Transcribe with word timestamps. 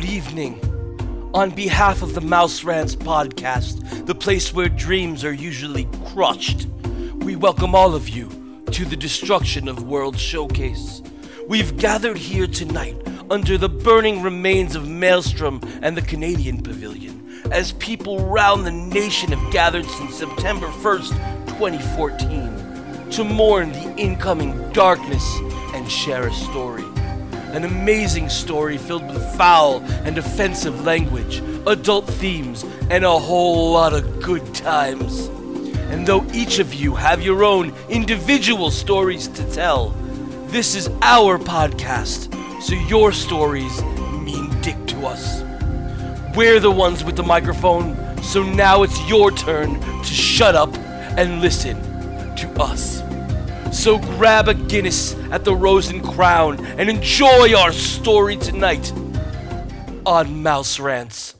Good 0.00 0.08
evening. 0.08 1.30
On 1.34 1.50
behalf 1.50 2.00
of 2.00 2.14
the 2.14 2.22
Mouse 2.22 2.64
Rants 2.64 2.96
podcast, 2.96 4.06
the 4.06 4.14
place 4.14 4.50
where 4.50 4.70
dreams 4.70 5.26
are 5.26 5.32
usually 5.34 5.86
crushed, 6.06 6.68
we 7.16 7.36
welcome 7.36 7.74
all 7.74 7.94
of 7.94 8.08
you 8.08 8.64
to 8.70 8.86
the 8.86 8.96
Destruction 8.96 9.68
of 9.68 9.82
World 9.82 10.18
Showcase. 10.18 11.02
We've 11.46 11.76
gathered 11.76 12.16
here 12.16 12.46
tonight 12.46 12.96
under 13.28 13.58
the 13.58 13.68
burning 13.68 14.22
remains 14.22 14.74
of 14.74 14.88
Maelstrom 14.88 15.60
and 15.82 15.94
the 15.94 16.02
Canadian 16.02 16.62
Pavilion 16.62 17.42
as 17.52 17.72
people 17.72 18.26
round 18.26 18.64
the 18.64 18.72
nation 18.72 19.32
have 19.32 19.52
gathered 19.52 19.84
since 19.84 20.14
September 20.14 20.68
1st, 20.68 21.10
2014, 21.58 23.10
to 23.10 23.22
mourn 23.22 23.70
the 23.72 23.94
incoming 23.98 24.72
darkness 24.72 25.36
and 25.74 25.92
share 25.92 26.26
a 26.26 26.32
story. 26.32 26.89
An 27.52 27.64
amazing 27.64 28.28
story 28.28 28.78
filled 28.78 29.06
with 29.08 29.36
foul 29.36 29.80
and 30.04 30.16
offensive 30.16 30.84
language, 30.84 31.42
adult 31.66 32.06
themes, 32.06 32.64
and 32.90 33.04
a 33.04 33.18
whole 33.18 33.72
lot 33.72 33.92
of 33.92 34.22
good 34.22 34.54
times. 34.54 35.26
And 35.90 36.06
though 36.06 36.24
each 36.32 36.60
of 36.60 36.72
you 36.72 36.94
have 36.94 37.22
your 37.22 37.42
own 37.42 37.74
individual 37.88 38.70
stories 38.70 39.26
to 39.28 39.52
tell, 39.52 39.90
this 40.46 40.76
is 40.76 40.88
our 41.02 41.38
podcast, 41.38 42.32
so 42.62 42.74
your 42.88 43.10
stories 43.10 43.82
mean 44.22 44.48
dick 44.60 44.76
to 44.86 45.06
us. 45.06 45.42
We're 46.36 46.60
the 46.60 46.70
ones 46.70 47.02
with 47.02 47.16
the 47.16 47.24
microphone, 47.24 47.96
so 48.22 48.44
now 48.44 48.84
it's 48.84 49.08
your 49.08 49.32
turn 49.32 49.80
to 49.80 50.04
shut 50.04 50.54
up 50.54 50.72
and 51.18 51.40
listen 51.40 51.76
to 52.36 52.48
us. 52.60 53.02
So 53.72 53.98
grab 53.98 54.48
a 54.48 54.54
Guinness 54.54 55.14
at 55.30 55.44
the 55.44 55.54
Rose 55.54 55.90
and 55.90 56.02
Crown 56.02 56.64
and 56.64 56.90
enjoy 56.90 57.54
our 57.56 57.72
story 57.72 58.36
tonight 58.36 58.92
on 60.04 60.42
Mouse 60.42 60.80
Rants. 60.80 61.36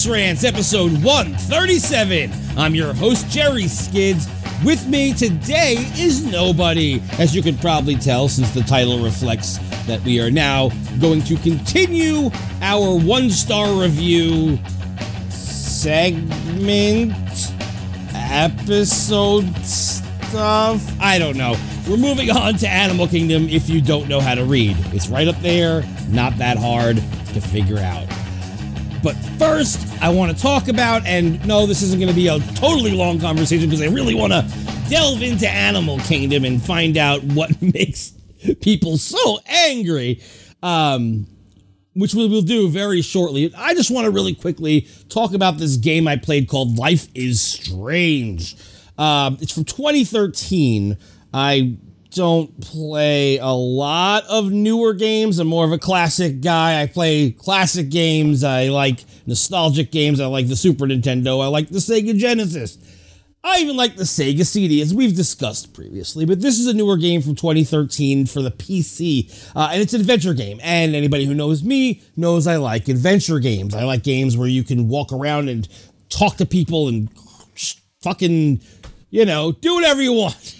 Mouse 0.00 0.08
Rants, 0.08 0.44
episode 0.44 0.92
137. 1.04 2.32
I'm 2.56 2.74
your 2.74 2.94
host, 2.94 3.28
Jerry 3.28 3.68
Skids. 3.68 4.26
With 4.64 4.86
me 4.86 5.12
today 5.12 5.74
is 5.94 6.24
nobody, 6.24 7.02
as 7.18 7.36
you 7.36 7.42
can 7.42 7.58
probably 7.58 7.96
tell 7.96 8.26
since 8.26 8.50
the 8.52 8.62
title 8.62 9.04
reflects 9.04 9.58
that 9.86 10.00
we 10.02 10.18
are 10.18 10.30
now 10.30 10.70
going 11.02 11.20
to 11.24 11.36
continue 11.36 12.30
our 12.62 12.96
one 12.98 13.28
star 13.28 13.78
review 13.78 14.58
segment, 15.28 17.12
episode 18.14 19.54
stuff. 19.66 20.82
I 20.98 21.18
don't 21.18 21.36
know. 21.36 21.56
We're 21.86 21.98
moving 21.98 22.30
on 22.30 22.54
to 22.54 22.66
Animal 22.66 23.06
Kingdom 23.06 23.50
if 23.50 23.68
you 23.68 23.82
don't 23.82 24.08
know 24.08 24.20
how 24.20 24.34
to 24.34 24.46
read. 24.46 24.78
It's 24.94 25.08
right 25.08 25.28
up 25.28 25.38
there, 25.42 25.84
not 26.08 26.38
that 26.38 26.56
hard 26.56 26.96
to 26.96 27.40
figure 27.42 27.80
out. 27.80 28.06
But 29.02 29.14
first, 29.38 29.80
I 30.02 30.10
want 30.10 30.34
to 30.36 30.42
talk 30.42 30.68
about, 30.68 31.06
and 31.06 31.44
no, 31.46 31.66
this 31.66 31.82
isn't 31.82 31.98
going 31.98 32.10
to 32.10 32.14
be 32.14 32.28
a 32.28 32.38
totally 32.54 32.92
long 32.92 33.18
conversation 33.18 33.68
because 33.68 33.82
I 33.82 33.88
really 33.88 34.14
want 34.14 34.32
to 34.32 34.42
delve 34.88 35.22
into 35.22 35.48
Animal 35.48 35.98
Kingdom 36.00 36.44
and 36.44 36.62
find 36.62 36.96
out 36.96 37.22
what 37.22 37.60
makes 37.74 38.12
people 38.60 38.98
so 38.98 39.38
angry. 39.46 40.20
Um, 40.62 41.26
which 41.94 42.14
we 42.14 42.28
will 42.28 42.42
do 42.42 42.68
very 42.68 43.02
shortly. 43.02 43.52
I 43.56 43.74
just 43.74 43.90
want 43.90 44.04
to 44.04 44.10
really 44.10 44.34
quickly 44.34 44.88
talk 45.08 45.34
about 45.34 45.58
this 45.58 45.76
game 45.76 46.06
I 46.06 46.16
played 46.16 46.48
called 46.48 46.78
Life 46.78 47.08
is 47.14 47.40
Strange. 47.40 48.56
Um, 48.96 49.38
it's 49.40 49.52
from 49.52 49.64
2013. 49.64 50.96
I 51.34 51.76
don't 52.10 52.60
play 52.60 53.38
a 53.38 53.48
lot 53.48 54.24
of 54.28 54.50
newer 54.50 54.94
games. 54.94 55.38
I'm 55.38 55.48
more 55.48 55.64
of 55.64 55.72
a 55.72 55.78
classic 55.78 56.40
guy. 56.40 56.82
I 56.82 56.86
play 56.86 57.30
classic 57.30 57.88
games. 57.88 58.44
I 58.44 58.68
like 58.68 59.04
nostalgic 59.26 59.92
games. 59.92 60.20
I 60.20 60.26
like 60.26 60.48
the 60.48 60.56
Super 60.56 60.86
Nintendo. 60.86 61.42
I 61.42 61.46
like 61.46 61.68
the 61.68 61.78
Sega 61.78 62.16
Genesis. 62.16 62.78
I 63.42 63.60
even 63.60 63.76
like 63.76 63.96
the 63.96 64.04
Sega 64.04 64.44
CD, 64.44 64.82
as 64.82 64.92
we've 64.92 65.16
discussed 65.16 65.72
previously, 65.72 66.26
but 66.26 66.42
this 66.42 66.58
is 66.58 66.66
a 66.66 66.74
newer 66.74 66.98
game 66.98 67.22
from 67.22 67.34
2013 67.34 68.26
for 68.26 68.42
the 68.42 68.50
PC, 68.50 69.50
uh, 69.56 69.70
and 69.72 69.80
it's 69.80 69.94
an 69.94 70.00
adventure 70.02 70.34
game. 70.34 70.60
And 70.62 70.94
anybody 70.94 71.24
who 71.24 71.32
knows 71.32 71.64
me 71.64 72.02
knows 72.16 72.46
I 72.46 72.56
like 72.56 72.88
adventure 72.88 73.38
games. 73.38 73.74
I 73.74 73.84
like 73.84 74.02
games 74.02 74.36
where 74.36 74.48
you 74.48 74.62
can 74.62 74.88
walk 74.88 75.10
around 75.10 75.48
and 75.48 75.66
talk 76.10 76.36
to 76.36 76.44
people 76.44 76.88
and 76.88 77.08
fucking, 78.02 78.60
you 79.08 79.24
know, 79.24 79.52
do 79.52 79.74
whatever 79.74 80.02
you 80.02 80.12
want. 80.12 80.56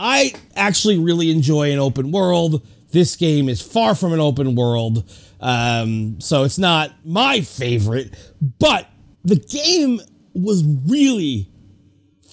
I 0.00 0.32
actually 0.56 0.98
really 0.98 1.30
enjoy 1.30 1.72
an 1.72 1.78
open 1.78 2.12
world. 2.12 2.66
This 2.92 3.16
game 3.16 3.48
is 3.48 3.62
far 3.62 3.94
from 3.94 4.12
an 4.12 4.20
open 4.20 4.54
world, 4.54 5.10
um, 5.40 6.20
so 6.20 6.44
it's 6.44 6.58
not 6.58 6.92
my 7.04 7.40
favorite, 7.40 8.14
but 8.58 8.88
the 9.24 9.36
game 9.36 10.00
was 10.34 10.62
really 10.86 11.50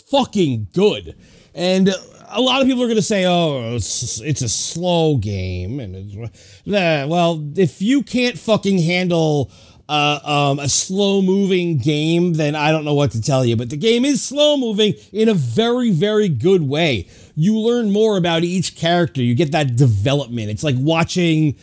fucking 0.09 0.67
good. 0.73 1.15
And 1.53 1.89
a 2.29 2.41
lot 2.41 2.61
of 2.61 2.67
people 2.67 2.83
are 2.83 2.87
going 2.87 2.97
to 2.97 3.01
say, 3.01 3.25
oh, 3.25 3.75
it's, 3.75 4.21
it's 4.21 4.41
a 4.41 4.49
slow 4.49 5.17
game. 5.17 5.79
And 5.79 6.29
nah, 6.65 7.07
well, 7.07 7.51
if 7.55 7.81
you 7.81 8.03
can't 8.03 8.37
fucking 8.37 8.79
handle 8.79 9.51
uh, 9.89 10.19
um, 10.23 10.59
a 10.59 10.69
slow 10.69 11.21
moving 11.21 11.77
game, 11.77 12.33
then 12.33 12.55
I 12.55 12.71
don't 12.71 12.85
know 12.85 12.93
what 12.93 13.11
to 13.11 13.21
tell 13.21 13.43
you. 13.43 13.55
But 13.55 13.71
the 13.71 13.77
game 13.77 14.05
is 14.05 14.23
slow 14.23 14.55
moving 14.55 14.93
in 15.11 15.27
a 15.27 15.33
very, 15.33 15.89
very 15.89 16.29
good 16.29 16.61
way. 16.61 17.07
You 17.35 17.57
learn 17.57 17.91
more 17.91 18.15
about 18.15 18.43
each 18.43 18.75
character, 18.75 19.23
you 19.23 19.33
get 19.33 19.51
that 19.51 19.75
development. 19.75 20.51
It's 20.51 20.63
like 20.63 20.75
watching 20.77 21.55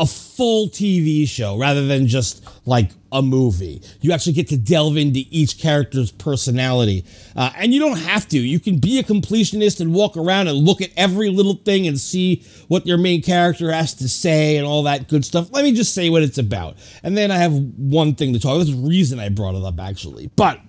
a 0.00 0.06
full 0.06 0.68
TV 0.68 1.28
show 1.28 1.58
rather 1.58 1.86
than 1.86 2.06
just 2.06 2.42
like 2.66 2.90
a 3.12 3.20
movie. 3.20 3.82
You 4.00 4.12
actually 4.12 4.32
get 4.32 4.48
to 4.48 4.56
delve 4.56 4.96
into 4.96 5.20
each 5.30 5.58
character's 5.58 6.10
personality. 6.10 7.04
Uh, 7.36 7.50
and 7.56 7.74
you 7.74 7.80
don't 7.80 7.98
have 7.98 8.26
to. 8.28 8.38
You 8.38 8.60
can 8.60 8.78
be 8.78 8.98
a 8.98 9.02
completionist 9.02 9.78
and 9.78 9.92
walk 9.92 10.16
around 10.16 10.48
and 10.48 10.56
look 10.56 10.80
at 10.80 10.90
every 10.96 11.28
little 11.28 11.54
thing 11.54 11.86
and 11.86 12.00
see 12.00 12.42
what 12.68 12.86
your 12.86 12.96
main 12.96 13.20
character 13.20 13.70
has 13.70 13.92
to 13.94 14.08
say 14.08 14.56
and 14.56 14.66
all 14.66 14.84
that 14.84 15.06
good 15.06 15.22
stuff. 15.24 15.50
Let 15.52 15.64
me 15.64 15.72
just 15.72 15.94
say 15.94 16.08
what 16.08 16.22
it's 16.22 16.38
about. 16.38 16.78
And 17.02 17.14
then 17.14 17.30
I 17.30 17.36
have 17.36 17.52
one 17.52 18.14
thing 18.14 18.32
to 18.32 18.40
talk. 18.40 18.58
This 18.58 18.68
is 18.70 18.80
the 18.80 18.88
reason 18.88 19.20
I 19.20 19.28
brought 19.28 19.54
it 19.54 19.62
up 19.62 19.78
actually. 19.78 20.30
But 20.34 20.60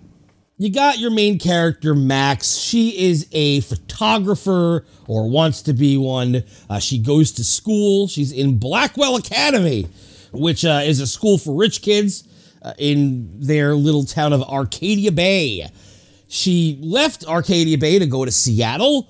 you 0.62 0.72
got 0.72 1.00
your 1.00 1.10
main 1.10 1.40
character, 1.40 1.96
Max. 1.96 2.56
She 2.56 3.08
is 3.08 3.28
a 3.32 3.62
photographer 3.62 4.86
or 5.08 5.28
wants 5.28 5.64
to 5.64 5.74
be 5.74 5.98
one. 5.98 6.44
Uh, 6.70 6.78
she 6.78 7.00
goes 7.00 7.32
to 7.32 7.44
school. 7.44 8.08
She's 8.08 8.32
in 8.32 8.60
Blackwell 8.60 9.16
Academy, 9.16 9.88
which 10.32 10.64
uh, 10.64 10.82
is 10.84 11.00
a 11.00 11.08
school 11.08 11.40
for 11.40 11.58
rich 11.58 11.82
kids 11.82 12.28
uh, 12.62 12.74
in 12.78 13.28
their 13.40 13.74
little 13.74 14.04
town 14.04 14.34
of 14.34 14.44
Arcadia 14.44 15.12
Bay. 15.12 15.68
She 16.28 16.78
left 16.80 17.26
Arcadia 17.26 17.80
Bay 17.80 17.98
to 17.98 18.06
go 18.06 18.24
to 18.24 18.32
Seattle 18.32 19.10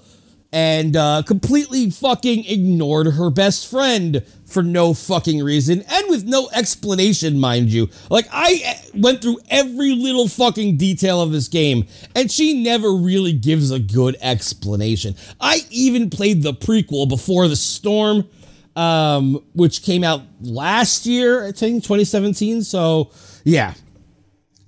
and 0.54 0.98
uh, 0.98 1.24
completely 1.26 1.90
fucking 1.90 2.46
ignored 2.46 3.14
her 3.14 3.30
best 3.30 3.70
friend 3.70 4.24
for 4.46 4.62
no 4.62 4.94
fucking 4.94 5.42
reason 5.42 5.82
and 5.90 6.10
with 6.10 6.26
no 6.26 6.50
explanation, 6.54 7.40
mind 7.40 7.70
you. 7.70 7.90
Like, 8.10 8.28
I 8.32 8.62
eh, 8.64 8.82
went 8.96 9.22
through 9.22 9.40
every 9.50 9.96
little 9.96 10.28
fucking 10.28 10.76
detail 10.76 11.22
of 11.22 11.32
this 11.32 11.48
game, 11.48 11.88
and 12.16 12.30
she 12.30 12.62
never 12.62 12.94
really 12.94 13.32
gives 13.32 13.72
a 13.72 13.80
good 13.80 14.18
explanation. 14.22 15.16
I 15.40 15.62
even 15.70 16.10
played 16.10 16.44
the 16.44 16.54
prequel 16.54 17.08
before 17.08 17.48
the 17.48 17.56
storm, 17.56 18.28
um, 18.76 19.42
which 19.54 19.84
came 19.84 20.04
out 20.04 20.22
last 20.42 21.06
year, 21.06 21.46
I 21.46 21.54
think 21.54 21.84
2017. 21.84 22.64
So, 22.64 23.12
yeah, 23.46 23.74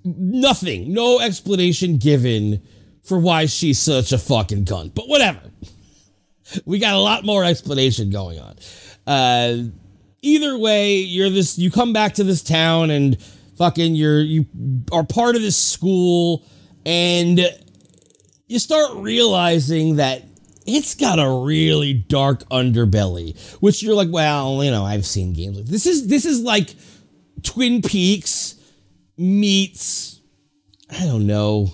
nothing, 0.06 0.94
no 0.94 1.20
explanation 1.20 1.98
given 1.98 2.62
for 3.04 3.20
why 3.20 3.46
she's 3.46 3.80
such 3.80 4.12
a 4.12 4.18
fucking 4.18 4.66
cunt. 4.66 4.94
But 4.96 5.08
whatever. 5.08 5.42
We 6.66 6.80
got 6.80 6.94
a 6.94 7.00
lot 7.00 7.24
more 7.24 7.44
explanation 7.44 8.10
going 8.10 8.40
on. 8.40 8.56
Uh, 9.08 9.70
either 10.22 10.58
way, 10.58 10.98
you're 10.98 11.30
this. 11.30 11.58
You 11.58 11.72
come 11.72 11.94
back 11.94 12.16
to 12.16 12.24
this 12.24 12.44
town 12.44 12.90
and 12.92 13.22
fucking 13.58 13.96
you're 13.96 14.22
you 14.22 14.46
are 14.92 15.04
part 15.04 15.36
of 15.36 15.42
this 15.42 15.56
school 15.56 16.46
and 16.86 17.40
you 18.48 18.60
start 18.60 18.98
realizing 18.98 19.98
that 19.98 20.24
it's 20.66 20.96
got 20.96 21.20
a 21.20 21.30
really 21.46 21.94
dark 21.94 22.48
underbelly, 22.50 23.38
which 23.62 23.84
you're 23.84 23.96
like, 23.96 24.10
well, 24.12 24.64
you 24.64 24.72
know, 24.72 24.86
I've 24.86 25.06
seen 25.06 25.34
games 25.34 25.58
like 25.58 25.66
this. 25.66 25.86
Is 25.86 26.08
this 26.08 26.26
is 26.26 26.42
like 26.42 26.76
Twin 27.42 27.82
Peaks 27.82 28.56
meets 29.18 30.22
I 30.90 31.06
don't 31.06 31.28
know 31.28 31.74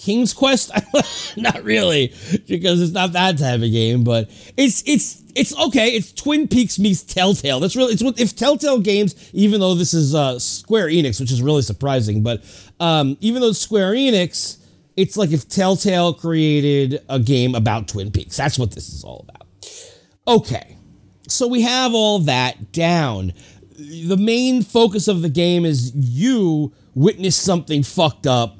King's 0.00 0.32
Quest? 0.32 0.72
not 1.36 1.62
really, 1.62 2.14
because 2.48 2.80
it's 2.80 2.92
not 2.92 3.12
that 3.12 3.38
type 3.38 3.60
of 3.60 3.70
game, 3.70 4.02
but 4.02 4.30
it's 4.56 4.82
it's 4.86 5.22
it's 5.34 5.56
okay. 5.58 5.90
It's 5.90 6.10
Twin 6.12 6.48
Peaks 6.48 6.78
meets 6.78 7.02
Telltale. 7.02 7.60
That's 7.60 7.76
really 7.76 7.92
it's 7.92 8.02
what 8.02 8.18
if 8.18 8.34
Telltale 8.34 8.80
games, 8.80 9.14
even 9.34 9.60
though 9.60 9.74
this 9.74 9.92
is 9.92 10.14
uh, 10.14 10.38
Square 10.38 10.88
Enix, 10.88 11.20
which 11.20 11.30
is 11.30 11.42
really 11.42 11.60
surprising, 11.60 12.22
but 12.22 12.42
um, 12.80 13.18
even 13.20 13.42
though 13.42 13.52
Square 13.52 13.92
Enix, 13.92 14.56
it's 14.96 15.18
like 15.18 15.32
if 15.32 15.46
Telltale 15.48 16.14
created 16.14 17.04
a 17.10 17.18
game 17.18 17.54
about 17.54 17.86
Twin 17.86 18.10
Peaks. 18.10 18.38
That's 18.38 18.58
what 18.58 18.72
this 18.72 18.88
is 18.88 19.04
all 19.04 19.26
about. 19.28 19.46
Okay, 20.26 20.78
so 21.28 21.46
we 21.46 21.60
have 21.60 21.92
all 21.92 22.20
that 22.20 22.72
down. 22.72 23.34
The 23.76 24.16
main 24.16 24.62
focus 24.62 25.08
of 25.08 25.20
the 25.20 25.28
game 25.28 25.66
is 25.66 25.92
you 25.94 26.72
witness 26.94 27.36
something 27.36 27.82
fucked 27.82 28.26
up 28.26 28.59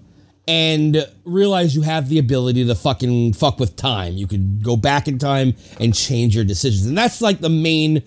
and 0.50 1.06
realize 1.24 1.76
you 1.76 1.82
have 1.82 2.08
the 2.08 2.18
ability 2.18 2.66
to 2.66 2.74
fucking 2.74 3.32
fuck 3.34 3.60
with 3.60 3.76
time. 3.76 4.14
You 4.14 4.26
could 4.26 4.64
go 4.64 4.76
back 4.76 5.06
in 5.06 5.16
time 5.16 5.54
and 5.78 5.94
change 5.94 6.34
your 6.34 6.44
decisions. 6.44 6.86
And 6.86 6.98
that's 6.98 7.20
like 7.20 7.38
the 7.38 7.48
main 7.48 8.02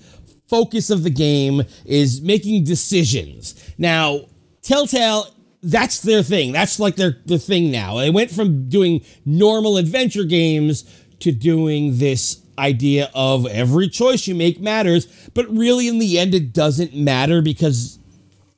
focus 0.50 0.90
of 0.90 1.04
the 1.04 1.10
game 1.10 1.64
is 1.86 2.22
making 2.22 2.66
decisions. 2.66 3.56
Now, 3.78 4.26
Telltale 4.62 5.28
that's 5.66 6.02
their 6.02 6.22
thing. 6.22 6.52
That's 6.52 6.82
like 6.82 6.98
their 6.98 7.16
the 7.26 7.40
thing 7.40 7.72
now. 7.72 7.96
They 7.96 8.10
went 8.10 8.30
from 8.30 8.68
doing 8.68 9.06
normal 9.26 9.78
adventure 9.78 10.26
games 10.26 10.84
to 11.22 11.32
doing 11.32 11.98
this 11.98 12.42
idea 12.60 13.10
of 13.16 13.48
every 13.48 13.88
choice 13.88 14.28
you 14.28 14.36
make 14.36 14.60
matters, 14.60 15.08
but 15.34 15.50
really 15.50 15.88
in 15.88 16.00
the 16.00 16.20
end 16.20 16.36
it 16.36 16.52
doesn't 16.52 16.94
matter 16.94 17.42
because 17.42 17.98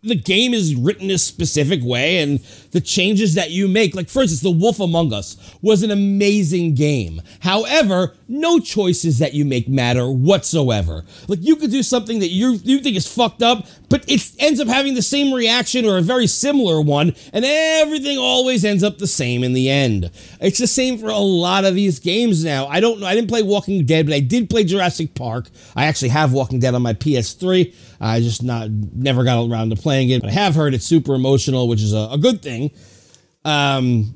the 0.06 0.16
game 0.16 0.54
is 0.54 0.76
written 0.76 1.10
a 1.10 1.18
specific 1.18 1.80
way 1.84 2.20
and 2.20 2.40
the 2.76 2.82
changes 2.82 3.36
that 3.36 3.52
you 3.52 3.70
make. 3.70 3.96
Like 3.96 4.10
for 4.10 4.22
instance 4.22 4.42
the 4.42 4.52
wolf 4.52 4.82
among 4.82 5.14
us 5.14 5.38
was 5.62 5.82
an 5.82 5.92
amazing 5.92 6.76
game. 6.76 7.22
However 7.40 8.14
no 8.28 8.60
choices 8.60 9.18
that 9.20 9.34
you 9.34 9.46
make 9.46 9.70
matter 9.70 10.12
whatsoever. 10.12 11.06
Like 11.30 11.40
you 11.42 11.56
could 11.56 11.72
do 11.72 11.82
something 11.82 12.20
that 12.20 12.32
you 12.32 12.60
you 12.66 12.80
think 12.80 12.98
is 12.98 13.08
fucked 13.08 13.42
up 13.42 13.66
but 13.88 14.04
it 14.10 14.30
ends 14.40 14.60
up 14.60 14.68
having 14.68 14.94
the 14.94 15.02
same 15.02 15.34
reaction 15.34 15.86
or 15.86 15.98
a 15.98 16.02
very 16.02 16.28
similar 16.28 16.82
one 16.82 17.16
and 17.32 17.46
everything 17.46 18.18
always 18.18 18.66
ends 18.66 18.84
up 18.84 18.98
the 18.98 19.08
same 19.08 19.42
in 19.42 19.54
the 19.54 19.70
end. 19.70 20.12
It's 20.42 20.60
the 20.60 20.68
same 20.68 20.98
for 20.98 21.08
a 21.08 21.18
lot 21.18 21.64
of 21.64 21.76
these 21.76 22.00
games 22.00 22.44
now. 22.44 22.68
I 22.68 22.82
don't 22.82 23.00
know 23.00 23.08
i 23.08 23.16
didn't 23.16 23.30
play 23.30 23.42
walking 23.42 23.86
dead 23.86 24.06
but 24.06 24.14
i 24.14 24.20
did 24.20 24.50
play 24.50 24.66
jurassic 24.66 25.16
park. 25.16 25.48
I 25.78 25.86
actually 25.86 26.10
have 26.10 26.34
walking 26.34 26.60
dead 26.60 26.76
on 26.76 26.82
my 26.82 26.94
ps3 26.94 27.74
I 28.00 28.20
just 28.20 28.44
not 28.44 28.70
never 28.70 29.24
got 29.24 29.50
around 29.50 29.70
to 29.70 29.76
playing 29.76 30.10
it, 30.10 30.22
but 30.22 30.30
I 30.30 30.34
have 30.34 30.56
heard 30.56 30.74
it's 30.74 30.86
super 30.86 31.16
emotional, 31.16 31.68
which 31.68 31.82
is 31.82 31.94
a, 31.94 32.10
a 32.12 32.18
good 32.18 32.42
thing. 32.42 32.65
Um, 33.44 34.16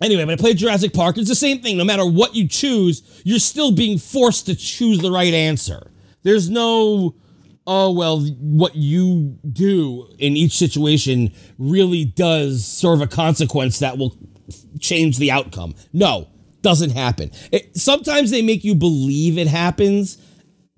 anyway, 0.00 0.24
but 0.24 0.32
I 0.32 0.36
played 0.36 0.58
Jurassic 0.58 0.92
Park. 0.92 1.18
It's 1.18 1.28
the 1.28 1.34
same 1.34 1.60
thing. 1.60 1.76
No 1.76 1.84
matter 1.84 2.06
what 2.06 2.34
you 2.34 2.48
choose, 2.48 3.22
you're 3.24 3.38
still 3.38 3.72
being 3.72 3.98
forced 3.98 4.46
to 4.46 4.54
choose 4.54 4.98
the 4.98 5.10
right 5.10 5.34
answer. 5.34 5.90
There's 6.22 6.48
no, 6.48 7.14
oh 7.66 7.92
well, 7.92 8.20
what 8.20 8.74
you 8.74 9.38
do 9.50 10.08
in 10.18 10.36
each 10.36 10.56
situation 10.56 11.32
really 11.58 12.04
does 12.04 12.64
serve 12.64 13.00
a 13.00 13.06
consequence 13.06 13.78
that 13.80 13.98
will 13.98 14.16
change 14.80 15.18
the 15.18 15.30
outcome. 15.30 15.74
No, 15.92 16.28
doesn't 16.62 16.90
happen. 16.90 17.30
It, 17.52 17.76
sometimes 17.76 18.30
they 18.30 18.42
make 18.42 18.64
you 18.64 18.74
believe 18.74 19.36
it 19.36 19.48
happens, 19.48 20.16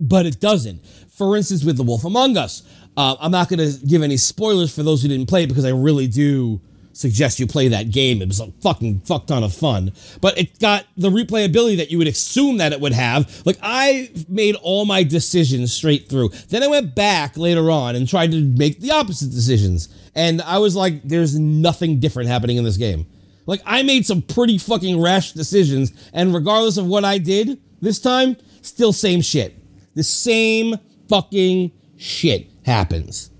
but 0.00 0.26
it 0.26 0.41
doesn't 0.41 0.82
for 1.17 1.35
instance, 1.35 1.64
with 1.64 1.79
The 1.79 1.82
Wolf 1.82 2.05
Among 2.05 2.37
Us. 2.37 2.62
Uh, 2.97 3.17
I'm 3.19 3.31
not 3.31 3.49
going 3.49 3.59
to 3.59 3.87
give 3.87 4.02
any 4.02 4.19
spoilers 4.19 4.75
for 4.75 4.82
those 4.82 5.02
who 5.02 5.09
didn't 5.09 5.29
play 5.29 5.44
it 5.44 5.47
because 5.47 5.64
I 5.64 5.70
really 5.70 6.06
do 6.06 6.61
suggest 6.96 7.38
you 7.38 7.46
play 7.46 7.69
that 7.69 7.90
game. 7.90 8.22
It 8.22 8.28
was 8.28 8.40
a 8.40 8.50
fucking 8.62 9.00
fuck 9.00 9.26
ton 9.26 9.44
of 9.44 9.54
fun. 9.54 9.93
But 10.20 10.38
it 10.38 10.58
got 10.58 10.87
the 10.96 11.10
replayability 11.10 11.76
that 11.76 11.90
you 11.90 11.98
would 11.98 12.08
assume 12.08 12.56
that 12.56 12.72
it 12.72 12.81
would 12.81 12.93
have. 12.93 13.43
Like 13.44 13.58
I 13.62 14.10
made 14.28 14.56
all 14.56 14.87
my 14.87 15.02
decisions 15.02 15.72
straight 15.72 16.08
through. 16.08 16.31
Then 16.48 16.62
I 16.62 16.69
went 16.69 16.94
back 16.94 17.37
later 17.37 17.70
on 17.70 17.96
and 17.96 18.08
tried 18.08 18.32
to 18.32 18.40
make 18.40 18.81
the 18.81 18.93
opposite 18.93 19.31
decisions. 19.31 19.88
And 20.14 20.40
I 20.43 20.58
was 20.58 20.75
like, 20.75 21.02
there's 21.02 21.38
nothing 21.38 22.00
different 22.00 22.31
happening 22.31 22.56
in 22.56 22.64
this 22.64 22.78
game. 22.78 23.06
Like 23.46 23.60
I 23.64 23.82
made 23.82 24.06
some 24.06 24.22
pretty 24.22 24.58
fucking 24.58 25.00
rash 25.00 25.32
decisions, 25.32 25.92
and 26.12 26.34
regardless 26.34 26.78
of 26.78 26.87
what 26.87 27.04
I 27.04 27.19
did 27.19 27.60
this 27.81 28.00
time, 28.00 28.37
still 28.62 28.92
same 28.92 29.20
shit. 29.20 29.54
The 29.94 30.02
same 30.02 30.76
fucking 31.08 31.70
shit 31.96 32.49
happens. 32.64 33.31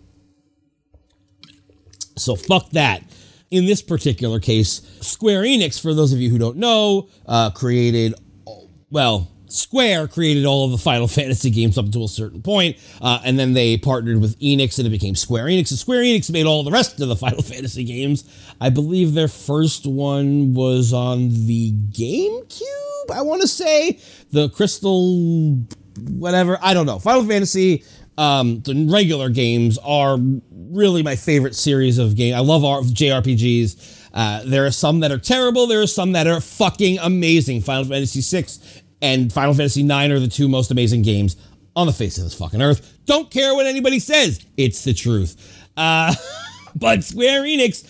So 2.17 2.37
fuck 2.37 2.71
that. 2.71 3.03
In 3.51 3.67
this 3.67 3.81
particular 3.81 4.41
case, 4.41 4.83
Square 5.01 5.43
Enix, 5.43 5.81
for 5.81 5.95
those 5.95 6.13
of 6.13 6.19
you 6.19 6.31
who 6.31 6.39
don't 6.39 6.57
know, 6.57 7.09
uh, 7.27 7.51
created, 7.51 8.15
well, 8.91 9.31
Square 9.49 10.09
created 10.09 10.45
all 10.45 10.65
of 10.65 10.73
the 10.73 10.79
Final 10.79 11.07
Fantasy 11.09 11.51
games 11.51 11.79
up 11.79 11.91
to 11.93 12.05
a 12.05 12.09
certain 12.09 12.43
point, 12.43 12.77
uh, 13.01 13.21
and 13.25 13.39
then 13.39 13.55
they 13.55 13.77
partnered 13.77 14.21
with 14.21 14.39
Enix 14.41 14.79
and 14.79 14.87
it 14.87 14.91
became 14.91 15.15
Square 15.15 15.47
Enix. 15.47 15.71
And 15.71 15.79
Square 15.79 16.03
Enix 16.03 16.31
made 16.31 16.47
all 16.47 16.65
the 16.65 16.71
rest 16.71 17.01
of 17.01 17.09
the 17.09 17.17
Final 17.27 17.43
Fantasy 17.43 17.85
games. 17.85 18.25
I 18.61 18.71
believe 18.71 19.15
their 19.15 19.29
first 19.29 19.87
one 19.87 20.55
was 20.55 20.93
on 20.93 21.29
the 21.47 21.73
GameCube, 21.73 23.11
I 23.13 23.23
want 23.23 23.43
to 23.43 23.49
say. 23.49 24.01
The 24.33 24.49
Crystal 24.49 25.67
whatever. 25.99 26.59
I 26.61 26.75
don't 26.75 26.87
know. 26.87 26.99
Final 26.99 27.25
Fantasy, 27.25 27.85
um, 28.19 28.61
the 28.63 28.87
regular 28.91 29.29
games 29.29 29.79
are 29.79 30.19
really 30.51 31.03
my 31.03 31.17
favorite 31.17 31.55
series 31.55 31.99
of 31.99 32.17
games. 32.17 32.37
I 32.37 32.41
love 32.41 32.65
our 32.65 32.81
JRPGs. 32.81 34.11
Uh, 34.13 34.43
there 34.47 34.65
are 34.65 34.71
some 34.71 35.01
that 35.01 35.13
are 35.13 35.19
terrible. 35.19 35.67
There 35.67 35.83
are 35.83 35.87
some 35.87 36.13
that 36.13 36.27
are 36.27 36.41
fucking 36.41 36.99
amazing. 36.99 37.61
Final 37.61 37.85
Fantasy 37.85 38.21
VI 38.23 38.47
and 39.03 39.33
Final 39.33 39.55
Fantasy 39.55 39.83
IX 39.83 40.13
are 40.13 40.21
the 40.21 40.29
two 40.29 40.49
most 40.49 40.71
amazing 40.71 41.03
games 41.03 41.37
on 41.75 41.87
the 41.87 41.93
face 41.93 42.17
of 42.17 42.25
this 42.25 42.35
fucking 42.35 42.63
earth. 42.63 42.99
Don't 43.05 43.31
care 43.31 43.55
what 43.55 43.67
anybody 43.67 43.99
says. 43.99 44.45
It's 44.57 44.83
the 44.85 44.95
truth. 44.95 45.69
Uh, 45.77 46.15
but 46.77 47.05
Square 47.05 47.43
Enix 47.43 47.87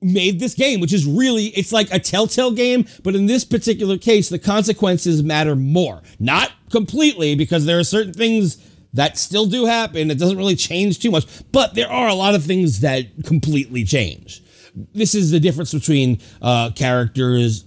made 0.00 0.40
this 0.40 0.54
game, 0.54 0.80
which 0.80 0.92
is 0.92 1.06
really, 1.06 1.46
it's 1.46 1.72
like 1.72 1.92
a 1.92 1.98
telltale 1.98 2.52
game, 2.52 2.86
but 3.02 3.14
in 3.14 3.26
this 3.26 3.44
particular 3.44 3.98
case, 3.98 4.28
the 4.28 4.38
consequences 4.38 5.22
matter 5.22 5.56
more. 5.56 6.02
Not 6.18 6.52
completely, 6.70 7.34
because 7.34 7.64
there 7.64 7.78
are 7.78 7.84
certain 7.84 8.12
things 8.12 8.58
that 8.94 9.18
still 9.18 9.46
do 9.46 9.66
happen. 9.66 10.10
It 10.10 10.18
doesn't 10.18 10.38
really 10.38 10.56
change 10.56 10.98
too 10.98 11.10
much, 11.10 11.26
but 11.52 11.74
there 11.74 11.90
are 11.90 12.08
a 12.08 12.14
lot 12.14 12.34
of 12.34 12.44
things 12.44 12.80
that 12.80 13.06
completely 13.24 13.84
change. 13.84 14.42
This 14.94 15.14
is 15.14 15.30
the 15.30 15.40
difference 15.40 15.72
between 15.72 16.20
uh, 16.40 16.70
characters 16.70 17.64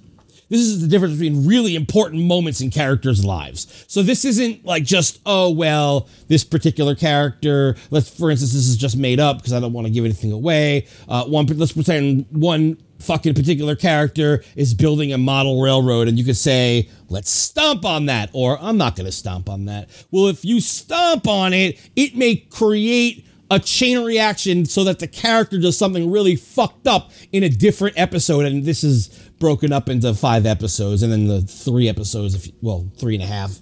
this 0.52 0.60
is 0.60 0.82
the 0.82 0.88
difference 0.88 1.14
between 1.18 1.48
really 1.48 1.76
important 1.76 2.24
moments 2.24 2.60
in 2.60 2.70
characters' 2.70 3.24
lives. 3.24 3.86
So 3.88 4.04
this 4.04 4.26
isn't 4.26 4.66
like 4.66 4.84
just, 4.84 5.22
oh, 5.26 5.50
well, 5.50 6.10
this 6.28 6.44
particular 6.44 6.94
character, 6.94 7.78
let's, 7.90 8.10
for 8.10 8.30
instance, 8.30 8.52
this 8.52 8.68
is 8.68 8.76
just 8.76 8.98
made 8.98 9.20
up 9.20 9.38
because 9.38 9.54
I 9.54 9.62
don't 9.62 9.72
want 9.72 9.88
to 9.88 9.94
give 9.94 10.04
anything 10.04 10.34
away. 10.34 10.88
Uh, 11.08 11.24
one, 11.24 11.46
let's 11.48 11.72
pretend 11.72 12.26
one 12.32 12.78
fucking 13.00 13.34
particular 13.34 13.76
character 13.78 14.44
is 14.56 14.74
building 14.74 15.14
a 15.14 15.18
model 15.18 15.62
railroad 15.62 16.10
and 16.10 16.20
you 16.20 16.26
could 16.26 16.38
say, 16.38 16.90
let's 17.08 17.32
stomp 17.32 17.86
on 17.86 18.08
that, 18.08 18.30
or 18.34 18.60
I'm 18.62 18.78
not 18.78 18.98
going 18.98 19.06
to 19.06 19.12
stomp 19.12 19.50
on 19.50 19.66
that. 19.66 19.90
Well, 20.12 20.28
if 20.28 20.44
you 20.44 20.60
stomp 20.60 21.28
on 21.28 21.54
it, 21.54 21.80
it 21.96 22.16
may 22.16 22.36
create 22.36 23.26
a 23.52 23.60
chain 23.60 24.00
reaction 24.04 24.66
so 24.66 24.86
that 24.86 25.00
the 25.00 25.08
character 25.08 25.60
does 25.60 25.78
something 25.78 26.10
really 26.10 26.38
fucked 26.38 26.88
up 26.88 27.12
in 27.34 27.44
a 27.44 27.50
different 27.50 28.00
episode. 28.00 28.46
And 28.46 28.64
this 28.64 28.82
is 28.82 29.10
broken 29.40 29.74
up 29.74 29.90
into 29.90 30.14
five 30.16 30.46
episodes 30.46 31.04
and 31.04 31.12
then 31.12 31.28
the 31.28 31.42
three 31.42 31.90
episodes, 31.90 32.34
if 32.34 32.48
well, 32.62 32.90
three 32.98 33.16
and 33.16 33.24
a 33.24 33.28
half 33.28 33.60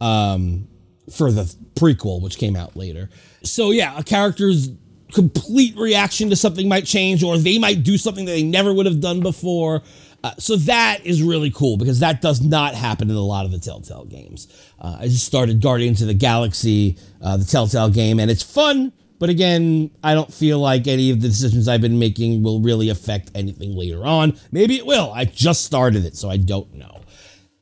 um, 0.00 0.68
for 1.10 1.32
the 1.32 1.42
prequel, 1.74 2.22
which 2.22 2.38
came 2.38 2.54
out 2.54 2.76
later. 2.76 3.10
So 3.42 3.72
yeah, 3.72 3.98
a 3.98 4.04
character's 4.04 4.70
complete 5.12 5.76
reaction 5.76 6.30
to 6.30 6.36
something 6.36 6.68
might 6.68 6.86
change, 6.86 7.24
or 7.24 7.36
they 7.36 7.58
might 7.58 7.82
do 7.82 7.98
something 7.98 8.24
that 8.24 8.32
they 8.32 8.44
never 8.44 8.72
would 8.72 8.86
have 8.86 9.00
done 9.00 9.20
before. 9.20 9.82
Uh, 10.22 10.30
so 10.38 10.54
that 10.54 11.04
is 11.04 11.20
really 11.20 11.50
cool 11.50 11.76
because 11.76 11.98
that 11.98 12.22
does 12.22 12.40
not 12.40 12.76
happen 12.76 13.10
in 13.10 13.16
a 13.16 13.20
lot 13.20 13.44
of 13.44 13.50
the 13.50 13.58
Telltale 13.58 14.04
games. 14.04 14.46
Uh, 14.80 14.98
I 15.00 15.08
just 15.08 15.26
started 15.26 15.60
Guardians 15.60 16.00
of 16.00 16.06
the 16.06 16.14
Galaxy, 16.14 16.96
uh, 17.20 17.36
the 17.36 17.44
Telltale 17.44 17.90
game, 17.90 18.20
and 18.20 18.30
it's 18.30 18.44
fun 18.44 18.92
but 19.22 19.30
again, 19.30 19.88
I 20.02 20.14
don't 20.14 20.34
feel 20.34 20.58
like 20.58 20.88
any 20.88 21.12
of 21.12 21.20
the 21.20 21.28
decisions 21.28 21.68
I've 21.68 21.80
been 21.80 22.00
making 22.00 22.42
will 22.42 22.60
really 22.60 22.88
affect 22.88 23.30
anything 23.36 23.76
later 23.76 24.04
on. 24.04 24.36
Maybe 24.50 24.74
it 24.74 24.84
will. 24.84 25.12
I 25.14 25.26
just 25.26 25.64
started 25.64 26.04
it, 26.04 26.16
so 26.16 26.28
I 26.28 26.38
don't 26.38 26.74
know. 26.74 27.02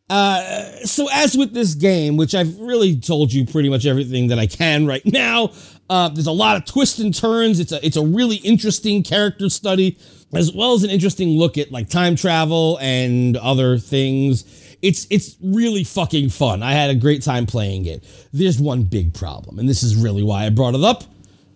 Uh, 0.09 0.40
so 0.87 1.07
as 1.12 1.37
with 1.37 1.52
this 1.52 1.75
game, 1.75 2.17
which 2.17 2.35
I've 2.35 2.59
really 2.59 2.99
told 2.99 3.31
you 3.31 3.45
pretty 3.45 3.69
much 3.69 3.85
everything 3.85 4.29
that 4.29 4.38
I 4.38 4.47
can 4.47 4.87
right 4.87 5.05
now, 5.05 5.52
uh, 5.90 6.09
there's 6.09 6.26
a 6.26 6.33
lot 6.33 6.57
of 6.57 6.64
twists 6.64 6.99
and 6.99 7.14
turns. 7.14 7.61
It's 7.61 7.73
a 7.73 7.85
it's 7.85 7.99
a 7.99 8.07
really 8.07 8.37
interesting 8.37 9.02
character 9.02 9.50
study, 9.50 9.99
as 10.33 10.55
well 10.55 10.73
as 10.73 10.83
an 10.83 10.88
interesting 10.88 11.38
look 11.38 11.59
at 11.59 11.71
like 11.71 11.90
time 11.90 12.17
travel 12.17 12.79
and 12.81 13.37
other 13.37 13.76
things. 13.76 14.76
It's 14.81 15.07
it's 15.11 15.37
really 15.43 15.85
fucking 15.85 16.31
fun. 16.31 16.62
I 16.62 16.73
had 16.73 16.88
a 16.88 16.95
great 16.95 17.23
time 17.23 17.45
playing 17.45 17.85
it. 17.85 18.02
There's 18.33 18.59
one 18.59 18.85
big 18.85 19.12
problem, 19.12 19.59
and 19.59 19.69
this 19.69 19.83
is 19.83 19.95
really 19.95 20.23
why 20.23 20.47
I 20.47 20.49
brought 20.49 20.75
it 20.75 20.83
up. 20.83 21.05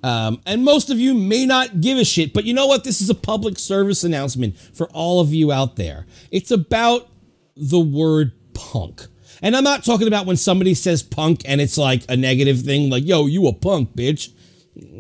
Um, 0.05 0.43
and 0.45 0.63
most 0.63 0.91
of 0.91 1.01
you 1.01 1.15
may 1.15 1.47
not 1.47 1.81
give 1.81 1.97
a 1.97 2.05
shit, 2.05 2.35
but 2.35 2.45
you 2.45 2.53
know 2.53 2.67
what? 2.67 2.85
This 2.85 3.01
is 3.01 3.09
a 3.09 3.15
public 3.15 3.59
service 3.59 4.05
announcement 4.05 4.55
for 4.59 4.87
all 4.91 5.19
of 5.19 5.33
you 5.33 5.51
out 5.51 5.77
there. 5.77 6.05
It's 6.31 6.51
about 6.51 7.09
the 7.57 7.81
word 7.81 8.33
punk. 8.53 9.07
And 9.41 9.57
I'm 9.57 9.65
not 9.65 9.83
talking 9.83 10.07
about 10.07 10.27
when 10.27 10.37
somebody 10.37 10.75
says 10.75 11.03
punk 11.03 11.41
and 11.47 11.59
it's 11.59 11.79
like 11.79 12.05
a 12.11 12.19
negative 12.19 12.61
thing, 12.61 12.91
like, 12.91 13.07
yo, 13.07 13.25
you 13.25 13.47
a 13.47 13.55
punk, 13.55 13.97
bitch. 13.97 14.31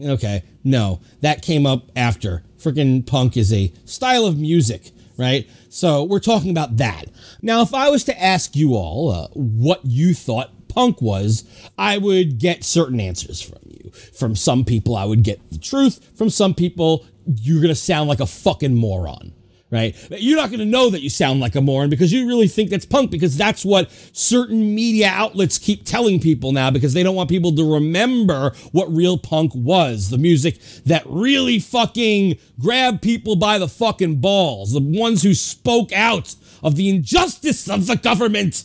Okay, 0.06 0.42
no, 0.64 1.02
that 1.20 1.42
came 1.42 1.66
up 1.66 1.90
after. 1.94 2.42
Freaking 2.56 3.06
punk 3.06 3.36
is 3.36 3.52
a 3.52 3.74
style 3.84 4.24
of 4.24 4.38
music, 4.38 4.90
right? 5.18 5.46
So 5.68 6.04
we're 6.04 6.18
talking 6.18 6.50
about 6.50 6.78
that. 6.78 7.10
Now, 7.42 7.60
if 7.60 7.74
I 7.74 7.90
was 7.90 8.04
to 8.04 8.22
ask 8.22 8.56
you 8.56 8.74
all 8.74 9.10
uh, 9.10 9.28
what 9.34 9.84
you 9.84 10.14
thought 10.14 10.68
punk 10.68 11.02
was, 11.02 11.44
I 11.76 11.98
would 11.98 12.38
get 12.38 12.64
certain 12.64 13.00
answers 13.00 13.42
from. 13.42 13.63
From 13.94 14.36
some 14.36 14.64
people, 14.64 14.96
I 14.96 15.04
would 15.04 15.22
get 15.22 15.50
the 15.50 15.58
truth. 15.58 16.16
From 16.16 16.30
some 16.30 16.54
people, 16.54 17.04
you're 17.26 17.62
gonna 17.62 17.74
sound 17.74 18.08
like 18.08 18.20
a 18.20 18.26
fucking 18.26 18.74
moron 18.74 19.32
right? 19.74 19.96
You're 20.10 20.36
not 20.36 20.50
going 20.50 20.60
to 20.60 20.64
know 20.64 20.88
that 20.90 21.02
you 21.02 21.10
sound 21.10 21.40
like 21.40 21.56
a 21.56 21.60
moron 21.60 21.90
because 21.90 22.12
you 22.12 22.28
really 22.28 22.46
think 22.46 22.70
that's 22.70 22.86
punk 22.86 23.10
because 23.10 23.36
that's 23.36 23.64
what 23.64 23.90
certain 24.12 24.72
media 24.72 25.08
outlets 25.08 25.58
keep 25.58 25.84
telling 25.84 26.20
people 26.20 26.52
now 26.52 26.70
because 26.70 26.94
they 26.94 27.02
don't 27.02 27.16
want 27.16 27.28
people 27.28 27.54
to 27.56 27.74
remember 27.74 28.52
what 28.70 28.88
real 28.94 29.18
punk 29.18 29.52
was. 29.52 30.10
The 30.10 30.18
music 30.18 30.60
that 30.86 31.02
really 31.06 31.58
fucking 31.58 32.38
grabbed 32.60 33.02
people 33.02 33.34
by 33.34 33.58
the 33.58 33.66
fucking 33.66 34.20
balls, 34.20 34.72
the 34.72 34.80
ones 34.80 35.24
who 35.24 35.34
spoke 35.34 35.92
out 35.92 36.36
of 36.62 36.76
the 36.76 36.88
injustice 36.88 37.68
of 37.68 37.86
the 37.88 37.96
government 37.96 38.64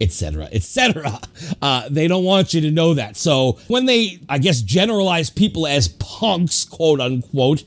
etc., 0.00 0.48
etc. 0.52 1.20
Uh, 1.62 1.88
they 1.90 2.08
don't 2.08 2.24
want 2.24 2.54
you 2.54 2.60
to 2.62 2.70
know 2.70 2.94
that. 2.94 3.16
So 3.16 3.58
when 3.68 3.86
they, 3.86 4.20
I 4.28 4.38
guess, 4.38 4.60
generalize 4.62 5.30
people 5.30 5.66
as 5.66 5.88
punks, 5.88 6.64
quote 6.64 7.00
unquote, 7.00 7.64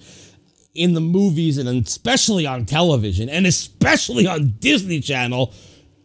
in 0.75 0.93
the 0.93 1.01
movies 1.01 1.57
and 1.57 1.69
especially 1.85 2.45
on 2.45 2.65
television 2.65 3.29
and 3.29 3.45
especially 3.45 4.27
on 4.27 4.55
Disney 4.59 4.99
Channel, 4.99 5.53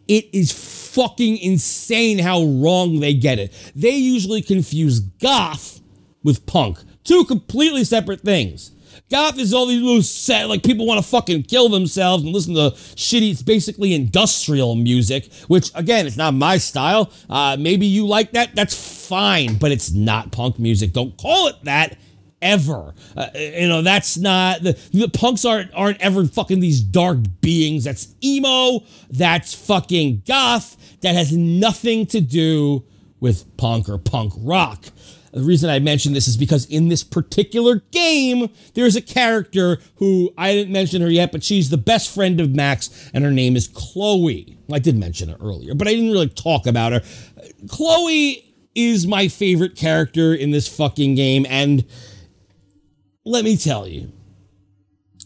it 0.07 0.27
is 0.33 0.51
fucking 0.51 1.37
insane 1.37 2.19
how 2.19 2.43
wrong 2.43 2.99
they 2.99 3.13
get 3.13 3.39
it. 3.39 3.53
They 3.75 3.95
usually 3.95 4.41
confuse 4.41 4.99
goth 4.99 5.81
with 6.23 6.45
punk, 6.45 6.79
two 7.03 7.25
completely 7.25 7.83
separate 7.83 8.21
things. 8.21 8.71
Goth 9.09 9.39
is 9.39 9.53
all 9.53 9.65
these 9.65 9.81
little 9.81 10.03
set, 10.03 10.49
like 10.49 10.63
people 10.63 10.85
want 10.85 11.03
to 11.03 11.07
fucking 11.07 11.43
kill 11.43 11.67
themselves 11.69 12.23
and 12.23 12.31
listen 12.31 12.53
to 12.53 12.71
shitty, 12.95 13.31
it's 13.31 13.41
basically 13.41 13.93
industrial 13.93 14.75
music, 14.75 15.33
which 15.47 15.71
again, 15.73 16.05
it's 16.05 16.17
not 16.17 16.33
my 16.35 16.57
style. 16.57 17.11
Uh, 17.29 17.57
maybe 17.59 17.87
you 17.87 18.05
like 18.05 18.31
that, 18.33 18.55
that's 18.55 19.07
fine, 19.07 19.57
but 19.57 19.71
it's 19.71 19.91
not 19.91 20.31
punk 20.31 20.59
music. 20.59 20.93
Don't 20.93 21.17
call 21.17 21.47
it 21.47 21.55
that 21.63 21.97
ever. 22.41 22.93
Uh, 23.15 23.27
you 23.35 23.67
know, 23.67 23.81
that's 23.81 24.17
not 24.17 24.61
the, 24.61 24.77
the 24.93 25.09
punks 25.09 25.45
aren't 25.45 25.73
aren't 25.73 25.99
ever 26.01 26.25
fucking 26.25 26.59
these 26.59 26.81
dark 26.81 27.17
beings. 27.41 27.83
That's 27.83 28.13
emo. 28.23 28.81
That's 29.09 29.53
fucking 29.53 30.23
goth. 30.27 30.77
That 31.01 31.15
has 31.15 31.35
nothing 31.35 32.05
to 32.07 32.21
do 32.21 32.85
with 33.19 33.57
punk 33.57 33.89
or 33.89 33.97
punk 33.97 34.33
rock. 34.37 34.85
The 35.31 35.43
reason 35.43 35.69
I 35.69 35.79
mention 35.79 36.13
this 36.13 36.27
is 36.27 36.37
because 36.37 36.65
in 36.65 36.89
this 36.89 37.03
particular 37.03 37.81
game, 37.91 38.49
there's 38.73 38.95
a 38.95 39.01
character 39.01 39.79
who 39.95 40.33
I 40.37 40.53
didn't 40.53 40.73
mention 40.73 41.01
her 41.01 41.09
yet, 41.09 41.31
but 41.31 41.43
she's 41.43 41.69
the 41.69 41.77
best 41.77 42.13
friend 42.13 42.39
of 42.39 42.55
Max, 42.55 43.09
and 43.13 43.23
her 43.23 43.31
name 43.31 43.55
is 43.55 43.67
Chloe. 43.67 44.57
I 44.71 44.79
did 44.79 44.97
mention 44.97 45.29
her 45.29 45.37
earlier, 45.39 45.73
but 45.75 45.87
I 45.87 45.91
didn't 45.91 46.11
really 46.11 46.29
talk 46.29 46.65
about 46.65 46.93
her. 46.93 47.01
Chloe 47.67 48.45
is 48.75 49.07
my 49.07 49.27
favorite 49.27 49.75
character 49.75 50.33
in 50.33 50.51
this 50.51 50.67
fucking 50.67 51.15
game, 51.15 51.45
and 51.49 51.85
let 53.25 53.43
me 53.43 53.57
tell 53.57 53.87
you. 53.87 54.11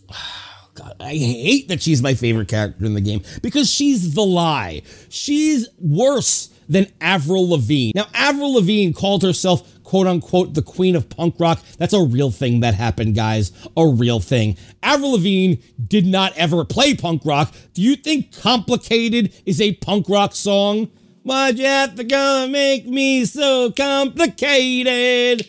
God, 0.76 0.96
I 1.00 1.14
hate 1.14 1.68
that 1.68 1.82
she's 1.82 2.02
my 2.02 2.16
favorite 2.16 2.48
character 2.48 2.86
in 2.86 2.96
the 2.96 3.02
game 3.02 3.22
because 3.42 3.70
she's 3.70 4.16
the 4.16 4.24
lie. 4.24 4.82
She's 5.10 5.68
worse 5.80 6.50
than 6.68 6.88
Avril 7.00 7.50
Lavigne. 7.50 7.92
Now, 7.96 8.08
Avril 8.14 8.56
Lavigne 8.56 8.94
called 8.94 9.24
herself, 9.24 9.83
quote 9.94 10.08
unquote, 10.08 10.56
the 10.56 10.62
queen 10.64 10.96
of 10.96 11.08
punk 11.08 11.36
rock. 11.38 11.64
That's 11.78 11.94
a 11.94 12.02
real 12.02 12.32
thing 12.32 12.62
that 12.62 12.74
happened, 12.74 13.14
guys. 13.14 13.52
A 13.78 13.86
real 13.86 14.20
thing. 14.20 14.58
Avril 14.82 15.12
Lavigne 15.12 15.62
did 15.88 16.08
not 16.08 16.36
ever 16.36 16.66
play 16.66 16.96
punk 16.96 17.22
rock. 17.24 17.54
Do 17.76 17.84
you 17.84 17.96
think 17.96 18.36
Complicated 18.36 19.32
is 19.46 19.62
a 19.62 19.76
punk 19.76 20.10
rock 20.10 20.34
song? 20.34 20.90
Why'd 21.22 21.60
you 21.60 21.66
have 21.66 21.94
to 21.94 22.04
go 22.04 22.48
make 22.50 22.88
me 22.88 23.24
so 23.26 23.72
complicated? 23.72 25.48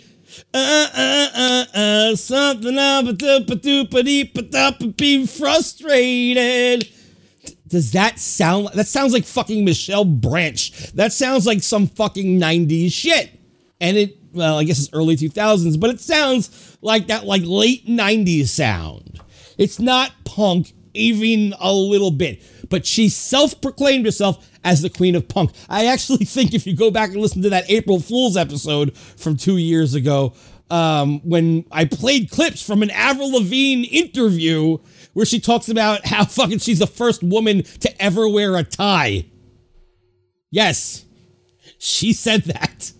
uh, 0.52 0.86
uh, 0.94 1.28
uh, 1.34 1.64
uh, 1.74 2.14
something 2.16 2.76
up, 2.76 3.06
be 4.98 5.26
frustrated. 5.26 6.86
Does 7.66 7.92
that 7.92 8.18
sound 8.18 8.68
that 8.74 8.88
sounds 8.88 9.14
like 9.14 9.24
fucking 9.24 9.64
Michelle 9.64 10.04
Branch? 10.04 10.92
That 10.92 11.14
sounds 11.14 11.46
like 11.46 11.62
some 11.62 11.86
fucking 11.86 12.38
90s 12.38 12.92
shit. 12.92 13.30
And 13.80 13.96
it, 13.96 14.18
well, 14.34 14.58
I 14.58 14.64
guess 14.64 14.78
it's 14.78 14.90
early 14.92 15.16
2000s, 15.16 15.78
but 15.78 15.90
it 15.90 16.00
sounds 16.00 16.76
like 16.82 17.06
that 17.06 17.24
like 17.24 17.42
late 17.44 17.86
90s 17.86 18.48
sound. 18.48 19.20
It's 19.56 19.78
not 19.78 20.12
punk 20.24 20.72
even 20.94 21.54
a 21.58 21.72
little 21.72 22.10
bit, 22.10 22.42
but 22.68 22.86
she 22.86 23.08
self 23.08 23.60
proclaimed 23.60 24.04
herself 24.04 24.48
as 24.64 24.82
the 24.82 24.90
queen 24.90 25.14
of 25.14 25.28
punk. 25.28 25.52
I 25.68 25.86
actually 25.86 26.24
think 26.24 26.54
if 26.54 26.66
you 26.66 26.76
go 26.76 26.90
back 26.90 27.10
and 27.10 27.20
listen 27.20 27.42
to 27.42 27.50
that 27.50 27.70
April 27.70 28.00
Fool's 28.00 28.36
episode 28.36 28.96
from 28.96 29.36
two 29.36 29.58
years 29.58 29.94
ago, 29.94 30.34
um, 30.70 31.20
when 31.20 31.64
I 31.70 31.84
played 31.84 32.30
clips 32.30 32.66
from 32.66 32.82
an 32.82 32.90
Avril 32.90 33.32
Lavigne 33.32 33.84
interview 33.84 34.78
where 35.12 35.26
she 35.26 35.38
talks 35.38 35.68
about 35.68 36.06
how 36.06 36.24
fucking 36.24 36.58
she's 36.58 36.78
the 36.78 36.86
first 36.86 37.22
woman 37.22 37.62
to 37.80 38.02
ever 38.02 38.28
wear 38.28 38.56
a 38.56 38.64
tie. 38.64 39.26
Yes, 40.50 41.04
she 41.78 42.12
said 42.12 42.44
that. 42.44 42.92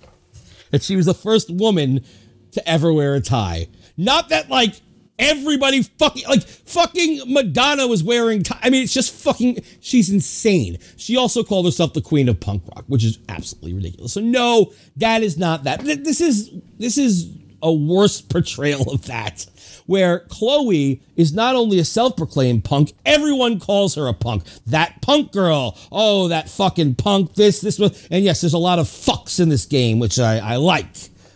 That 0.74 0.82
she 0.82 0.96
was 0.96 1.06
the 1.06 1.14
first 1.14 1.50
woman 1.50 2.04
to 2.50 2.68
ever 2.68 2.92
wear 2.92 3.14
a 3.14 3.20
tie. 3.20 3.68
Not 3.96 4.30
that, 4.30 4.50
like, 4.50 4.74
Everybody 5.16 5.82
fucking 5.82 6.24
like 6.28 6.42
fucking 6.42 7.32
Madonna 7.32 7.86
was 7.86 8.02
wearing. 8.02 8.42
I 8.62 8.68
mean, 8.68 8.82
it's 8.82 8.92
just 8.92 9.14
fucking. 9.14 9.58
She's 9.78 10.10
insane. 10.10 10.78
She 10.96 11.16
also 11.16 11.44
called 11.44 11.66
herself 11.66 11.92
the 11.92 12.00
queen 12.00 12.28
of 12.28 12.40
punk 12.40 12.64
rock, 12.74 12.84
which 12.88 13.04
is 13.04 13.20
absolutely 13.28 13.74
ridiculous. 13.74 14.12
So 14.12 14.20
no, 14.20 14.72
that 14.96 15.22
is 15.22 15.38
not 15.38 15.62
that. 15.64 15.84
This 15.84 16.20
is 16.20 16.50
this 16.78 16.98
is 16.98 17.28
a 17.64 17.72
worse 17.72 18.20
portrayal 18.34 18.92
of 18.92 19.06
that, 19.06 19.46
where 19.86 20.20
Chloe 20.20 21.02
is 21.16 21.32
not 21.32 21.56
only 21.56 21.80
a 21.80 21.84
self-proclaimed 21.84 22.62
punk, 22.62 22.92
everyone 23.04 23.58
calls 23.58 23.96
her 23.96 24.06
a 24.06 24.14
punk. 24.14 24.44
That 24.66 25.02
punk 25.02 25.32
girl. 25.32 25.76
Oh, 25.90 26.28
that 26.28 26.48
fucking 26.48 26.94
punk. 26.94 27.34
This 27.34 27.60
this 27.60 27.78
was. 27.78 28.06
And 28.10 28.22
yes, 28.22 28.42
there's 28.42 28.54
a 28.54 28.58
lot 28.58 28.78
of 28.78 28.86
fucks 28.86 29.40
in 29.40 29.48
this 29.48 29.66
game, 29.66 29.98
which 29.98 30.20
I 30.20 30.38
I 30.38 30.56
like. 30.56 30.86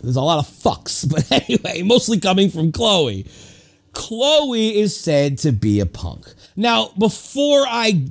There's 0.00 0.16
a 0.16 0.22
lot 0.22 0.38
of 0.38 0.46
fucks, 0.46 1.08
but 1.10 1.30
anyway, 1.32 1.82
mostly 1.82 2.20
coming 2.20 2.50
from 2.50 2.70
Chloe. 2.70 3.26
Chloe 3.92 4.78
is 4.78 4.96
said 4.96 5.38
to 5.38 5.50
be 5.50 5.80
a 5.80 5.86
punk. 5.86 6.32
Now, 6.54 6.90
before 6.98 7.64
I 7.66 8.08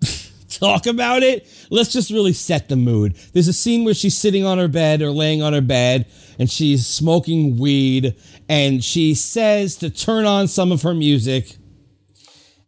talk 0.48 0.86
about 0.86 1.22
it, 1.22 1.48
let's 1.70 1.92
just 1.92 2.10
really 2.10 2.32
set 2.32 2.68
the 2.68 2.76
mood. 2.76 3.16
There's 3.32 3.48
a 3.48 3.52
scene 3.52 3.84
where 3.84 3.94
she's 3.94 4.16
sitting 4.16 4.44
on 4.44 4.58
her 4.58 4.68
bed 4.68 5.02
or 5.02 5.10
laying 5.10 5.42
on 5.42 5.52
her 5.52 5.60
bed 5.60 6.06
and 6.38 6.50
she's 6.50 6.86
smoking 6.86 7.58
weed 7.58 8.14
and 8.48 8.82
she 8.82 9.14
says 9.14 9.76
to 9.76 9.90
turn 9.90 10.24
on 10.24 10.48
some 10.48 10.72
of 10.72 10.82
her 10.82 10.94
music. 10.94 11.56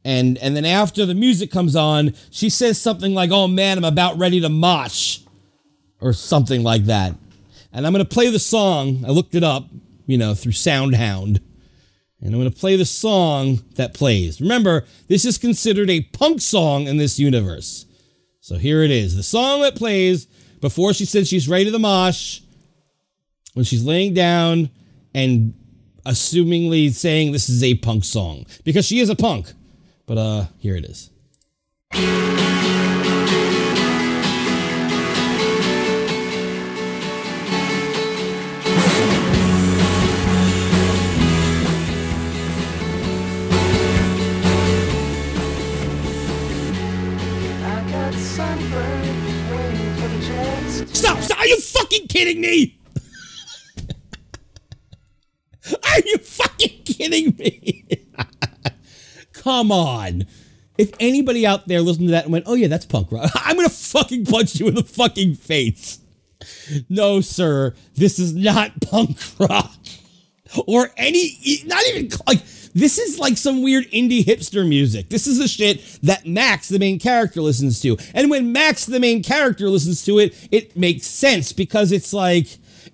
And 0.05 0.39
and 0.39 0.57
then 0.57 0.65
after 0.65 1.05
the 1.05 1.15
music 1.15 1.51
comes 1.51 1.77
on, 1.77 2.15
she 2.31 2.49
says 2.49 2.81
something 2.81 3.15
like, 3.15 3.31
"Oh 3.31 3.49
man, 3.49 3.79
I'm 3.79 3.85
about 3.85 4.19
ready 4.19 4.41
to 4.41 4.49
mosh." 4.49 5.21
Or 6.01 6.13
something 6.13 6.63
like 6.63 6.85
that. 6.85 7.15
And 7.73 7.85
I'm 7.85 7.93
going 7.93 8.05
to 8.05 8.09
play 8.09 8.31
the 8.31 8.39
song. 8.39 9.05
I 9.05 9.11
looked 9.11 9.35
it 9.35 9.43
up, 9.43 9.67
you 10.07 10.17
know, 10.17 10.33
through 10.33 10.53
SoundHound 10.53 11.41
and 12.21 12.35
I'm 12.35 12.41
going 12.41 12.51
to 12.51 12.59
play 12.59 12.77
the 12.77 12.85
song 12.85 13.61
that 13.77 13.95
plays. 13.95 14.41
Remember, 14.41 14.85
this 15.07 15.25
is 15.25 15.39
considered 15.39 15.89
a 15.89 16.03
punk 16.03 16.41
song 16.41 16.87
in 16.87 16.97
this 16.97 17.19
universe. 17.19 17.87
So 18.41 18.57
here 18.57 18.83
it 18.83 18.91
is. 18.91 19.15
The 19.15 19.23
song 19.23 19.63
that 19.63 19.77
plays 19.77 20.27
before 20.61 20.93
she 20.95 21.05
says 21.05 21.29
she's 21.29 21.49
ready 21.49 21.71
to 21.71 21.79
mosh, 21.79 22.41
when 23.59 23.65
she's 23.65 23.85
laying 23.85 24.15
down 24.15 24.71
and 25.13 25.53
assumingly 26.07 26.93
saying 26.93 27.33
this 27.33 27.49
is 27.49 27.65
a 27.65 27.75
punk 27.75 28.05
song 28.05 28.47
because 28.63 28.87
she 28.87 29.01
is 29.01 29.11
a 29.11 29.17
punk. 29.17 29.53
But 30.07 30.17
uh, 30.17 30.45
here 30.59 30.77
it 30.77 30.85
is. 30.85 31.11
Stop! 50.95 51.19
Stop! 51.19 51.41
Are 51.41 51.47
you 51.47 51.59
fucking 51.59 52.07
kidding 52.07 52.41
me? 52.41 52.78
Are 55.85 56.01
you 56.05 56.19
fucking 56.19 56.83
kidding 56.85 57.37
me? 57.37 57.85
Come 59.33 59.73
on. 59.73 60.27
If 60.77 60.93
anybody 61.01 61.45
out 61.47 61.67
there 61.67 61.81
listened 61.81 62.09
to 62.09 62.13
that 62.13 62.25
and 62.25 62.33
went, 62.33 62.45
oh 62.47 62.55
yeah, 62.55 62.69
that's 62.69 62.87
punk 62.87 63.11
rock, 63.11 63.31
I'm 63.35 63.57
gonna 63.57 63.69
fucking 63.69 64.27
punch 64.27 64.57
you 64.57 64.69
in 64.69 64.75
the 64.75 64.85
fucking 64.85 65.35
face. 65.35 66.01
No, 66.89 67.21
sir, 67.21 67.75
this 67.95 68.19
is 68.19 68.35
not 68.35 68.81
punk 68.81 69.19
rock. 69.39 69.75
Or 70.67 70.91
any, 70.97 71.63
not 71.67 71.83
even 71.89 72.11
like, 72.27 72.43
this 72.75 72.99
is 72.99 73.19
like 73.19 73.37
some 73.37 73.63
weird 73.63 73.91
indie 73.91 74.25
hipster 74.25 74.67
music. 74.67 75.09
This 75.11 75.27
is 75.27 75.39
the 75.39 75.49
shit 75.49 75.83
that 76.03 76.27
Max, 76.27 76.69
the 76.69 76.79
main 76.79 76.99
character, 76.99 77.43
listens 77.43 77.81
to. 77.83 77.99
And 78.15 78.31
when 78.31 78.53
Max, 78.53 78.87
the 78.87 79.01
main 79.01 79.23
character, 79.23 79.69
listens 79.69 80.05
to 80.05 80.19
it, 80.19 80.49
it 80.51 80.77
makes 80.77 81.07
sense 81.07 81.53
because 81.53 81.93
it's 81.93 82.13
like, 82.13 82.47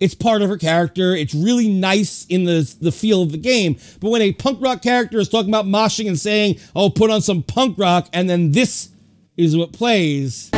it's 0.04 0.14
part 0.14 0.42
of 0.42 0.50
her 0.50 0.58
character. 0.58 1.16
It's 1.16 1.34
really 1.34 1.66
nice 1.66 2.26
in 2.26 2.44
the, 2.44 2.70
the 2.78 2.92
feel 2.92 3.22
of 3.22 3.32
the 3.32 3.38
game. 3.38 3.78
But 4.00 4.10
when 4.10 4.20
a 4.20 4.32
punk 4.32 4.60
rock 4.60 4.82
character 4.82 5.18
is 5.18 5.30
talking 5.30 5.48
about 5.48 5.64
moshing 5.64 6.06
and 6.08 6.18
saying, 6.18 6.56
oh, 6.76 6.90
put 6.90 7.10
on 7.10 7.22
some 7.22 7.42
punk 7.42 7.78
rock, 7.78 8.10
and 8.12 8.28
then 8.28 8.52
this 8.52 8.90
is 9.38 9.56
what 9.56 9.72
plays. 9.72 10.50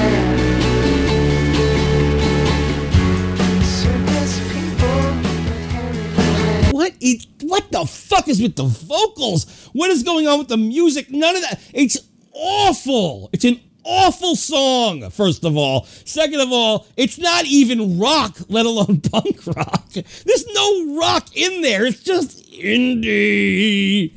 What 6.73 6.93
is 7.01 7.29
what 7.43 7.71
the 7.71 7.87
fuck 7.87 8.27
is 8.27 8.43
with 8.43 8.57
the 8.57 8.65
vocals? 8.65 9.71
What 9.73 9.91
is 9.91 10.03
going 10.03 10.27
on 10.27 10.41
with 10.41 10.49
the 10.49 10.57
music? 10.57 11.09
None 11.13 11.37
of 11.37 11.43
that. 11.43 11.61
It's 11.73 11.99
awful. 12.33 13.31
It's 13.33 13.45
an 13.45 13.61
awful 13.87 14.37
song, 14.37 15.09
first 15.11 15.45
of 15.45 15.57
all. 15.57 15.85
Second 16.05 16.41
of 16.41 16.53
all, 16.53 16.87
it's 16.97 17.19
not 17.19 17.47
even 17.47 17.99
rock, 17.99 18.37
let 18.49 18.67
alone 18.67 19.01
punk 19.13 19.47
rock. 19.47 19.89
There's 19.93 20.47
no 20.53 20.97
rock 20.99 21.35
in 21.35 21.63
there. 21.63 21.87
It's 21.87 22.03
just 22.03 22.51
indie. 22.53 24.13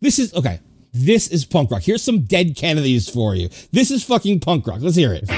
This 0.00 0.18
is 0.18 0.32
okay. 0.34 0.60
This 0.92 1.28
is 1.28 1.44
punk 1.44 1.70
rock. 1.70 1.82
Here's 1.82 2.02
some 2.02 2.22
dead 2.22 2.56
Kennedys 2.56 3.08
for 3.08 3.34
you. 3.34 3.48
This 3.72 3.90
is 3.90 4.02
fucking 4.02 4.40
punk 4.40 4.66
rock. 4.66 4.78
Let's 4.80 4.96
hear 4.96 5.12
it. 5.12 5.28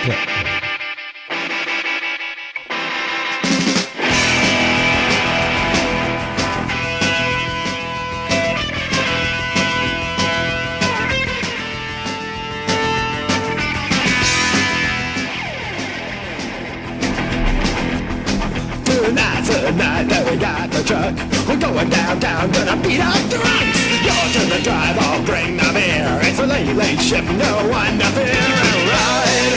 Late, 26.74 27.00
shift, 27.00 27.28
no 27.32 27.68
one 27.68 27.98
to 27.98 28.06
fear. 28.16 28.24
And 28.24 28.88
ride, 28.88 29.52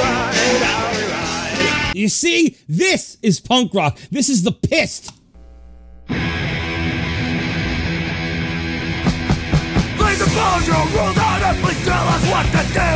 ride, 0.00 0.62
ride. 1.10 1.94
You 1.94 2.08
see, 2.08 2.56
this 2.68 3.18
is 3.22 3.40
punk 3.40 3.74
rock. 3.74 3.98
This 4.10 4.28
is 4.28 4.42
the 4.42 4.52
pissed. 4.52 5.12
Please 9.96 10.20
impose 10.20 10.66
your 10.66 10.84
rules 10.92 11.18
on 11.18 11.42
us, 11.42 11.60
please 11.60 11.84
tell 11.84 12.06
us 12.08 12.22
what 12.30 12.46
to 12.46 12.62
do. 12.72 12.90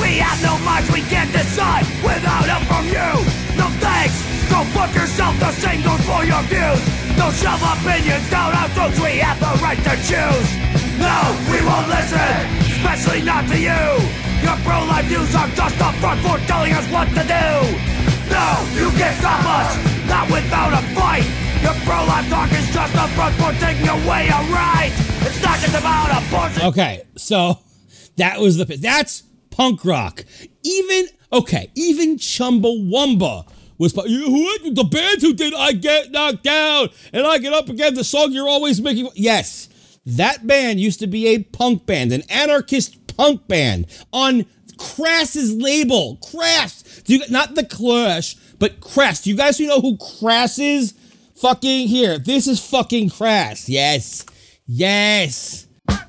We 0.00 0.18
have 0.18 0.42
no 0.42 0.58
minds, 0.64 0.90
we 0.92 1.02
can't 1.02 1.30
decide 1.32 1.86
without 2.02 2.46
help 2.48 2.64
from 2.64 2.86
you. 2.86 3.10
No 3.56 3.68
thanks, 3.78 4.16
go 4.50 4.64
fuck 4.74 4.94
yourself, 4.94 5.38
the 5.38 5.52
same 5.52 5.82
goes 5.82 6.00
for 6.06 6.24
your 6.24 6.42
views. 6.50 6.80
Don't 7.16 7.34
shove 7.34 7.62
opinions 7.62 8.28
down 8.30 8.52
our 8.54 8.68
throats, 8.70 8.98
we 8.98 9.18
have 9.18 9.38
the 9.38 9.52
right 9.62 9.78
to 9.78 9.96
choose. 10.08 10.79
No, 11.00 11.16
we 11.50 11.58
won't 11.64 11.88
listen, 11.88 12.36
especially 12.76 13.22
not 13.22 13.48
to 13.48 13.58
you. 13.58 13.82
Your 14.44 14.56
pro-life 14.64 15.06
views 15.06 15.34
are 15.34 15.48
just 15.48 15.76
a 15.76 15.92
front 16.00 16.20
for 16.20 16.38
telling 16.46 16.72
us 16.72 16.86
what 16.92 17.08
to 17.08 17.22
do. 17.24 17.46
No, 18.30 18.46
you 18.76 18.90
can't 18.96 19.16
stop 19.18 19.42
us, 19.44 19.76
not 20.08 20.30
without 20.30 20.72
a 20.72 20.82
fight. 20.94 21.24
Your 21.62 21.74
pro-life 21.84 22.28
talk 22.30 22.52
is 22.52 22.68
just 22.72 22.94
a 22.94 23.08
front 23.16 23.34
for 23.36 23.52
taking 23.60 23.88
away 23.88 24.30
our 24.30 24.44
rights. 24.52 24.96
It's 25.26 25.42
not 25.42 25.58
just 25.58 25.74
about 25.74 26.22
abortion. 26.22 26.62
Okay, 26.68 27.02
so 27.16 27.58
that 28.16 28.40
was 28.40 28.56
the 28.56 28.64
that's 28.64 29.24
punk 29.50 29.84
rock. 29.84 30.24
Even 30.62 31.06
okay, 31.32 31.70
even 31.74 32.16
Chumbawamba 32.16 33.46
was 33.76 33.92
the 33.92 34.88
band 34.90 35.22
who 35.22 35.32
did 35.34 35.54
I 35.54 35.72
get 35.72 36.10
knocked 36.10 36.42
down 36.42 36.88
and 37.12 37.26
I 37.26 37.38
get 37.38 37.52
up 37.52 37.68
again 37.68 37.94
the 37.94 38.04
song 38.04 38.32
you're 38.32 38.48
always 38.48 38.80
making. 38.80 39.08
Yes, 39.14 39.68
that 40.06 40.46
band 40.46 40.80
used 40.80 41.00
to 41.00 41.06
be 41.06 41.28
a 41.28 41.42
punk 41.42 41.86
band, 41.86 42.12
an 42.12 42.22
anarchist 42.28 43.16
punk 43.16 43.46
band 43.48 43.86
on 44.12 44.46
Crass's 44.78 45.54
label. 45.54 46.16
Crass, 46.16 47.02
do 47.02 47.16
you 47.16 47.22
not 47.28 47.54
the 47.54 47.64
Clash, 47.64 48.36
but 48.58 48.80
Crass. 48.80 49.22
Do 49.22 49.30
you 49.30 49.36
guys 49.36 49.60
know 49.60 49.80
who 49.80 49.96
Crass 49.96 50.58
is? 50.58 50.94
Fucking 51.36 51.88
here. 51.88 52.18
This 52.18 52.46
is 52.46 52.60
fucking 52.60 53.10
Crass. 53.10 53.68
Yes. 53.68 54.26
Yes. 54.66 55.66
I 55.88 56.08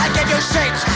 I 0.00 0.08
give 0.14 0.28
you 0.30 0.40
sheets, 0.40 0.87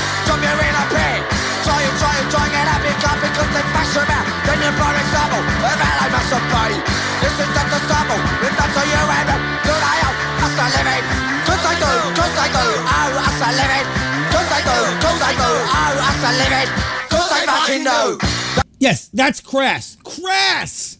Live 13.53 13.73
it. 13.81 13.87
Cause 14.33 14.51
I 14.51 14.61
do, 14.65 14.79
cause 15.05 15.21
I 15.21 15.33
do, 15.37 15.51
oh, 15.69 15.93
live 16.41 16.55
it. 16.62 16.69
Cause 17.11 17.31
I 17.31 17.47
fucking. 17.47 18.73
Yes, 18.79 19.09
that's 19.12 19.41
crass. 19.41 19.97
Crass! 20.03 20.99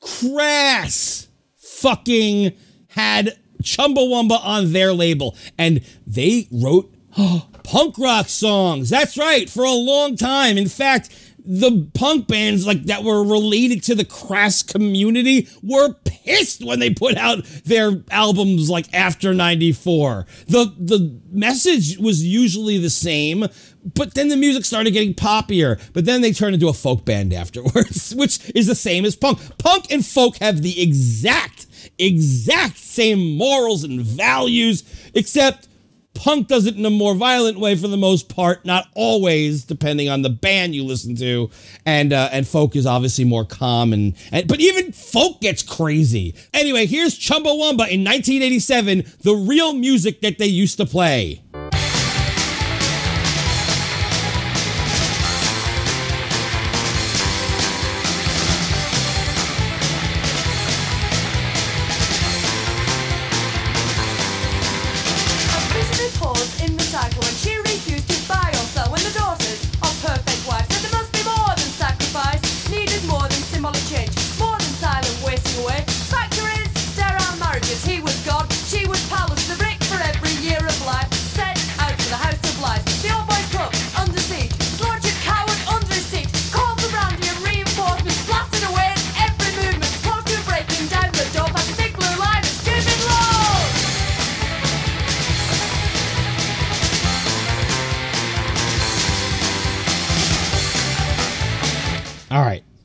Crass 0.00 1.28
fucking 1.56 2.52
had 2.88 3.38
Chumbawamba 3.62 4.44
on 4.44 4.72
their 4.72 4.92
label. 4.92 5.36
And 5.56 5.80
they 6.06 6.48
wrote 6.50 6.92
punk 7.62 7.98
rock 7.98 8.28
songs. 8.28 8.90
That's 8.90 9.16
right, 9.16 9.48
for 9.48 9.64
a 9.64 9.72
long 9.72 10.16
time. 10.16 10.58
In 10.58 10.68
fact, 10.68 11.10
the 11.44 11.88
punk 11.94 12.28
bands 12.28 12.66
like 12.66 12.84
that 12.84 13.02
were 13.02 13.24
related 13.24 13.82
to 13.82 13.94
the 13.94 14.04
crass 14.04 14.62
community 14.62 15.48
were 15.62 15.94
pissed 16.04 16.64
when 16.64 16.78
they 16.78 16.90
put 16.90 17.16
out 17.16 17.44
their 17.64 18.02
albums 18.10 18.70
like 18.70 18.92
after 18.94 19.34
94 19.34 20.26
the 20.46 20.72
the 20.78 21.20
message 21.30 21.98
was 21.98 22.24
usually 22.24 22.78
the 22.78 22.90
same 22.90 23.46
but 23.94 24.14
then 24.14 24.28
the 24.28 24.36
music 24.36 24.64
started 24.64 24.92
getting 24.92 25.14
poppier. 25.14 25.80
But 25.92 26.04
then 26.04 26.20
they 26.20 26.32
turned 26.32 26.54
into 26.54 26.68
a 26.68 26.72
folk 26.72 27.04
band 27.04 27.32
afterwards 27.32 28.14
which 28.14 28.50
is 28.54 28.66
the 28.66 28.74
same 28.74 29.04
as 29.04 29.16
punk. 29.16 29.38
Punk 29.58 29.90
and 29.90 30.04
folk 30.04 30.36
have 30.38 30.62
the 30.62 30.80
exact 30.80 31.66
exact 31.98 32.78
same 32.78 33.36
morals 33.36 33.84
and 33.84 34.00
values 34.00 34.84
except 35.14 35.68
Punk 36.14 36.48
does 36.48 36.66
it 36.66 36.76
in 36.76 36.84
a 36.84 36.90
more 36.90 37.14
violent 37.14 37.58
way 37.58 37.74
for 37.74 37.88
the 37.88 37.96
most 37.96 38.28
part, 38.28 38.64
not 38.64 38.88
always, 38.94 39.64
depending 39.64 40.08
on 40.08 40.22
the 40.22 40.30
band 40.30 40.74
you 40.74 40.84
listen 40.84 41.16
to. 41.16 41.50
And 41.86 42.12
uh, 42.12 42.28
and 42.32 42.46
folk 42.46 42.76
is 42.76 42.86
obviously 42.86 43.24
more 43.24 43.44
calm 43.44 43.92
and, 43.92 44.14
and 44.30 44.46
but 44.46 44.60
even 44.60 44.92
folk 44.92 45.40
gets 45.40 45.62
crazy. 45.62 46.34
Anyway, 46.52 46.86
here's 46.86 47.18
Chumbawamba 47.18 47.88
in 47.88 48.04
1987, 48.04 49.04
the 49.20 49.34
real 49.34 49.72
music 49.72 50.20
that 50.20 50.38
they 50.38 50.46
used 50.46 50.76
to 50.78 50.86
play. 50.86 51.42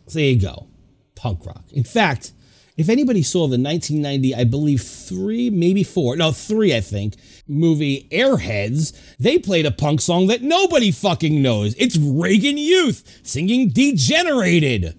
So 0.07 0.19
there 0.19 0.29
you 0.29 0.41
go. 0.41 0.67
Punk 1.15 1.45
rock. 1.45 1.63
In 1.71 1.83
fact, 1.83 2.31
if 2.77 2.89
anybody 2.89 3.23
saw 3.23 3.47
the 3.47 3.57
1990, 3.57 4.35
I 4.35 4.43
believe 4.43 4.81
three, 4.81 5.49
maybe 5.49 5.83
four, 5.83 6.15
no, 6.15 6.31
three, 6.31 6.75
I 6.75 6.79
think, 6.79 7.15
movie 7.47 8.07
Airheads, 8.11 8.95
they 9.17 9.39
played 9.39 9.65
a 9.65 9.71
punk 9.71 9.99
song 9.99 10.27
that 10.27 10.43
nobody 10.43 10.91
fucking 10.91 11.41
knows. 11.41 11.73
It's 11.79 11.97
Reagan 11.97 12.57
Youth 12.57 13.21
singing 13.23 13.69
Degenerated. 13.69 14.95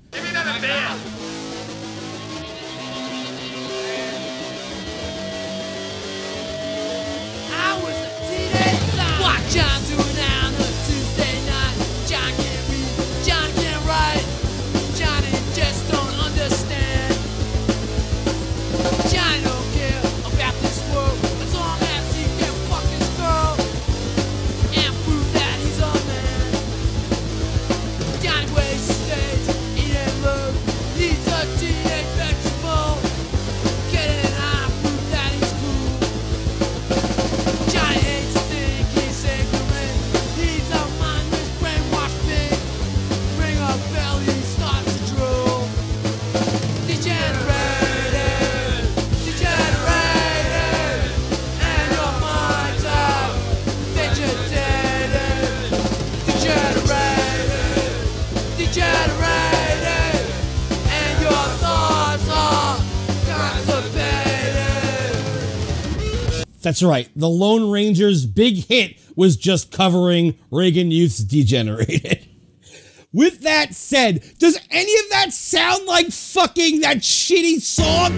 That's 66.68 66.82
right. 66.82 67.08
The 67.16 67.30
Lone 67.30 67.70
Ranger's 67.70 68.26
big 68.26 68.66
hit 68.66 69.00
was 69.16 69.38
just 69.38 69.72
covering 69.72 70.38
Reagan 70.50 70.90
Youth's 70.90 71.16
Degenerated. 71.16 72.28
With 73.14 73.40
that 73.40 73.74
said, 73.74 74.22
does 74.38 74.60
any 74.70 74.94
of 75.00 75.08
that 75.08 75.32
sound 75.32 75.86
like 75.86 76.08
fucking 76.08 76.82
that 76.82 76.98
shitty 76.98 77.62
song? 77.62 78.12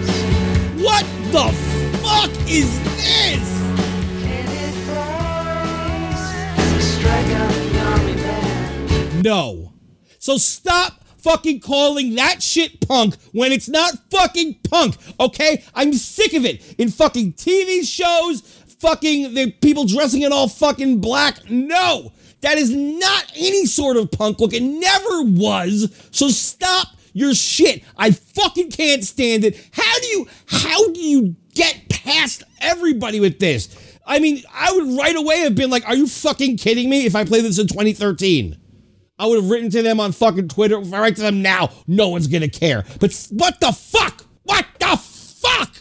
What 0.83 1.05
the 1.31 1.47
fuck 2.03 2.29
is 2.49 2.77
this? 2.97 3.61
No. 9.23 9.71
So 10.19 10.35
stop 10.35 11.00
fucking 11.23 11.59
calling 11.59 12.15
that 12.15 12.41
shit 12.41 12.85
punk 12.87 13.15
when 13.31 13.51
it's 13.51 13.69
not 13.69 13.93
fucking 14.09 14.55
punk, 14.69 14.97
okay? 15.19 15.63
I'm 15.73 15.93
sick 15.93 16.33
of 16.33 16.45
it. 16.45 16.75
In 16.79 16.89
fucking 16.89 17.33
TV 17.33 17.85
shows, 17.85 18.41
fucking 18.79 19.33
the 19.33 19.51
people 19.51 19.85
dressing 19.85 20.23
in 20.23 20.33
all 20.33 20.47
fucking 20.47 20.99
black. 20.99 21.49
No. 21.49 22.11
That 22.41 22.57
is 22.57 22.71
not 22.71 23.31
any 23.35 23.65
sort 23.65 23.97
of 23.97 24.11
punk 24.11 24.39
look. 24.39 24.53
It 24.53 24.63
never 24.63 25.21
was. 25.23 25.95
So 26.11 26.29
stop 26.29 26.87
your 27.13 27.35
shit. 27.35 27.83
I 27.97 28.11
fucking 28.11 28.71
can't 28.71 29.03
stand 29.03 29.45
it. 29.45 29.69
How 29.71 29.99
do 29.99 30.07
you 30.07 30.27
how 30.47 30.91
do 30.91 30.99
you 30.99 31.35
get 31.53 31.89
past 31.89 32.43
everybody 32.59 33.19
with 33.19 33.39
this? 33.39 33.99
I 34.05 34.19
mean, 34.19 34.41
I 34.51 34.71
would 34.71 34.97
right 34.97 35.15
away 35.15 35.39
have 35.41 35.55
been 35.55 35.69
like, 35.69 35.87
are 35.87 35.95
you 35.95 36.07
fucking 36.07 36.57
kidding 36.57 36.89
me 36.89 37.05
if 37.05 37.15
I 37.15 37.23
played 37.23 37.45
this 37.45 37.59
in 37.59 37.67
2013? 37.67 38.57
I 39.21 39.27
would 39.27 39.35
have 39.35 39.51
written 39.51 39.69
to 39.69 39.83
them 39.83 39.99
on 39.99 40.13
fucking 40.13 40.47
Twitter. 40.47 40.79
If 40.79 40.91
I 40.91 40.99
write 40.99 41.15
to 41.17 41.21
them 41.21 41.43
now, 41.43 41.69
no 41.85 42.09
one's 42.09 42.25
gonna 42.25 42.49
care. 42.49 42.83
But 42.99 43.27
what 43.29 43.59
the 43.59 43.71
fuck? 43.71 44.25
What 44.41 44.65
the 44.79 44.97
fuck? 44.97 45.75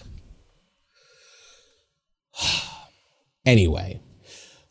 anyway, 3.46 4.02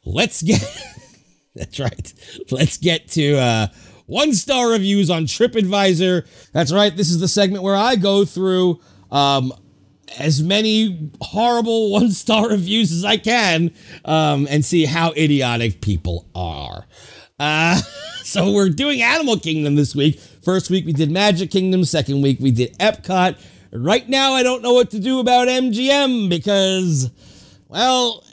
let's 0.06 0.44
get. 0.44 0.62
That's 1.56 1.80
right. 1.80 2.14
Let's 2.52 2.78
get 2.78 3.08
to 3.10 3.38
uh, 3.38 3.68
one 4.06 4.34
star 4.34 4.70
reviews 4.70 5.10
on 5.10 5.24
TripAdvisor. 5.24 6.52
That's 6.54 6.72
right. 6.72 6.96
This 6.96 7.10
is 7.10 7.20
the 7.20 7.28
segment 7.28 7.64
where 7.64 7.76
I 7.76 7.96
go 7.96 8.24
through 8.24 8.82
um, 9.10 9.52
as 10.20 10.44
many 10.44 11.12
horrible 11.22 11.92
one 11.92 12.12
star 12.12 12.50
reviews 12.50 12.92
as 12.92 13.04
I 13.04 13.18
can 13.18 13.72
um, 14.06 14.48
and 14.48 14.64
see 14.64 14.86
how 14.86 15.12
idiotic 15.14 15.82
people 15.82 16.28
are. 16.36 16.86
Uh, 17.40 17.76
so 18.24 18.52
we're 18.52 18.70
doing 18.70 19.02
Animal 19.02 19.40
Kingdom 19.40 19.76
this 19.76 19.96
week. 19.96 20.20
First 20.20 20.70
week 20.70 20.86
we 20.86 20.94
did 20.94 21.12
Magic 21.12 21.52
Kingdom. 21.52 21.86
Second 21.86 22.22
week 22.22 22.40
we 22.40 22.52
did 22.52 22.78
Epcot. 22.78 23.40
Right 23.72 24.08
now 24.10 24.34
I 24.34 24.44
don't 24.44 24.62
know 24.62 24.74
what 24.74 24.92
to 24.92 25.00
do 25.00 25.20
about 25.20 25.48
MGM 25.48 26.30
because, 26.30 27.10
well, 27.68 28.24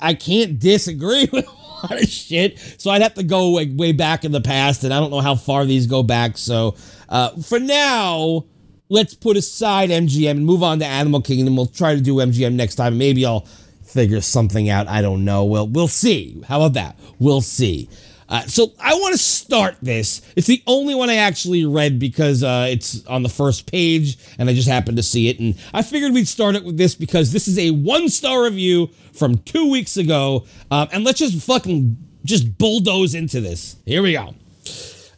I 0.00 0.14
can't 0.14 0.58
disagree 0.58 1.28
with 1.32 1.46
a 1.46 1.86
lot 1.86 2.02
of 2.02 2.08
shit. 2.08 2.58
So 2.78 2.90
I'd 2.90 3.02
have 3.02 3.14
to 3.14 3.22
go 3.22 3.48
like 3.50 3.68
way 3.72 3.92
back 3.92 4.24
in 4.24 4.32
the 4.32 4.40
past, 4.40 4.84
and 4.84 4.92
I 4.92 5.00
don't 5.00 5.10
know 5.10 5.20
how 5.20 5.34
far 5.34 5.64
these 5.64 5.86
go 5.86 6.02
back. 6.02 6.38
So 6.38 6.76
uh, 7.08 7.30
for 7.42 7.58
now, 7.58 8.46
let's 8.88 9.14
put 9.14 9.36
aside 9.36 9.90
MGM 9.90 10.30
and 10.30 10.46
move 10.46 10.62
on 10.62 10.78
to 10.80 10.86
Animal 10.86 11.20
Kingdom. 11.20 11.56
We'll 11.56 11.66
try 11.66 11.94
to 11.94 12.00
do 12.00 12.16
MGM 12.16 12.54
next 12.54 12.76
time. 12.76 12.98
Maybe 12.98 13.24
I'll 13.26 13.46
figure 13.84 14.20
something 14.20 14.68
out. 14.68 14.88
I 14.88 15.02
don't 15.02 15.24
know. 15.24 15.44
We'll 15.44 15.66
we'll 15.66 15.88
see. 15.88 16.42
How 16.46 16.62
about 16.62 16.74
that? 16.74 16.98
We'll 17.18 17.40
see. 17.40 17.88
Uh, 18.28 18.42
so 18.42 18.72
I 18.78 18.94
want 18.94 19.12
to 19.12 19.18
start 19.18 19.76
this. 19.80 20.20
It's 20.36 20.46
the 20.46 20.62
only 20.66 20.94
one 20.94 21.08
I 21.08 21.16
actually 21.16 21.64
read 21.64 21.98
because 21.98 22.42
uh, 22.42 22.66
it's 22.68 23.06
on 23.06 23.22
the 23.22 23.28
first 23.28 23.70
page, 23.70 24.18
and 24.38 24.50
I 24.50 24.54
just 24.54 24.68
happened 24.68 24.98
to 24.98 25.02
see 25.02 25.28
it. 25.28 25.40
And 25.40 25.58
I 25.72 25.82
figured 25.82 26.12
we'd 26.12 26.28
start 26.28 26.54
it 26.54 26.64
with 26.64 26.76
this 26.76 26.94
because 26.94 27.32
this 27.32 27.48
is 27.48 27.58
a 27.58 27.70
one 27.70 28.08
star 28.08 28.44
review 28.44 28.90
from 29.14 29.38
two 29.38 29.70
weeks 29.70 29.96
ago. 29.96 30.46
Um, 30.70 30.88
and 30.92 31.04
let's 31.04 31.18
just 31.18 31.42
fucking 31.46 31.96
just 32.24 32.58
bulldoze 32.58 33.14
into 33.14 33.40
this. 33.40 33.76
Here 33.86 34.02
we 34.02 34.12
go. 34.12 34.34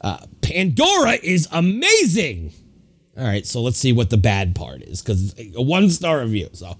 Uh, 0.00 0.18
Pandora 0.40 1.18
is 1.22 1.48
amazing. 1.50 2.52
All 3.16 3.24
right, 3.24 3.46
so 3.46 3.60
let's 3.60 3.76
see 3.76 3.92
what 3.92 4.10
the 4.10 4.16
bad 4.16 4.54
part 4.54 4.82
is 4.82 5.02
because 5.02 5.34
a 5.38 5.60
one 5.60 5.90
star 5.90 6.20
review. 6.20 6.48
So, 6.52 6.76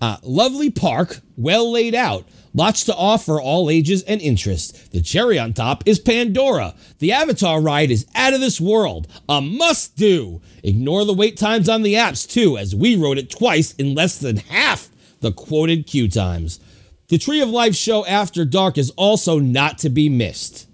uh, 0.00 0.16
lovely 0.22 0.70
park, 0.70 1.20
well 1.36 1.70
laid 1.70 1.94
out, 1.94 2.26
lots 2.54 2.84
to 2.84 2.94
offer 2.94 3.40
all 3.40 3.70
ages 3.70 4.02
and 4.02 4.20
interests. 4.20 4.88
The 4.88 5.00
cherry 5.00 5.38
on 5.38 5.52
top 5.52 5.82
is 5.86 5.98
Pandora. 5.98 6.74
The 6.98 7.12
Avatar 7.12 7.60
ride 7.60 7.90
is 7.90 8.06
out 8.14 8.34
of 8.34 8.40
this 8.40 8.60
world, 8.60 9.06
a 9.28 9.40
must 9.40 9.96
do. 9.96 10.40
Ignore 10.62 11.04
the 11.04 11.14
wait 11.14 11.36
times 11.36 11.68
on 11.68 11.82
the 11.82 11.94
apps 11.94 12.28
too, 12.28 12.56
as 12.56 12.74
we 12.74 12.96
rode 12.96 13.18
it 13.18 13.30
twice 13.30 13.72
in 13.74 13.94
less 13.94 14.18
than 14.18 14.36
half 14.36 14.90
the 15.20 15.32
quoted 15.32 15.86
queue 15.86 16.08
times. 16.08 16.60
The 17.08 17.18
Tree 17.18 17.40
of 17.40 17.50
Life 17.50 17.74
show 17.74 18.06
After 18.06 18.44
Dark 18.44 18.78
is 18.78 18.90
also 18.96 19.38
not 19.38 19.78
to 19.78 19.90
be 19.90 20.08
missed. 20.08 20.66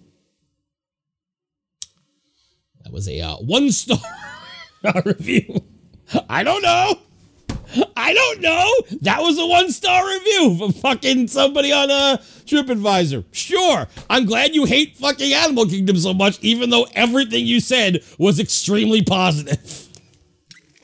That 2.85 2.93
was 2.93 3.09
a 3.09 3.21
uh, 3.21 3.37
one 3.37 3.71
star 3.73 3.99
review. 5.05 5.63
I 6.29 6.43
don't 6.43 6.63
know. 6.63 6.99
I 7.97 8.15
don't 8.15 8.41
know. 8.41 8.99
That 9.03 9.21
was 9.21 9.39
a 9.39 9.47
one 9.47 9.71
star 9.71 10.07
review 10.07 10.57
from 10.59 10.73
fucking 10.73 11.29
somebody 11.29 11.73
on 11.73 11.91
uh, 11.91 12.19
TripAdvisor. 12.47 13.25
Sure, 13.33 13.87
I'm 14.09 14.27
glad 14.27 14.55
you 14.55 14.65
hate 14.65 14.97
fucking 14.97 15.33
Animal 15.33 15.67
Kingdom 15.67 15.97
so 15.97 16.15
much, 16.15 16.39
even 16.41 16.71
though 16.71 16.87
everything 16.95 17.47
you 17.47 17.61
said 17.61 18.03
was 18.19 18.41
extremely 18.41 19.03
positive. 19.03 19.89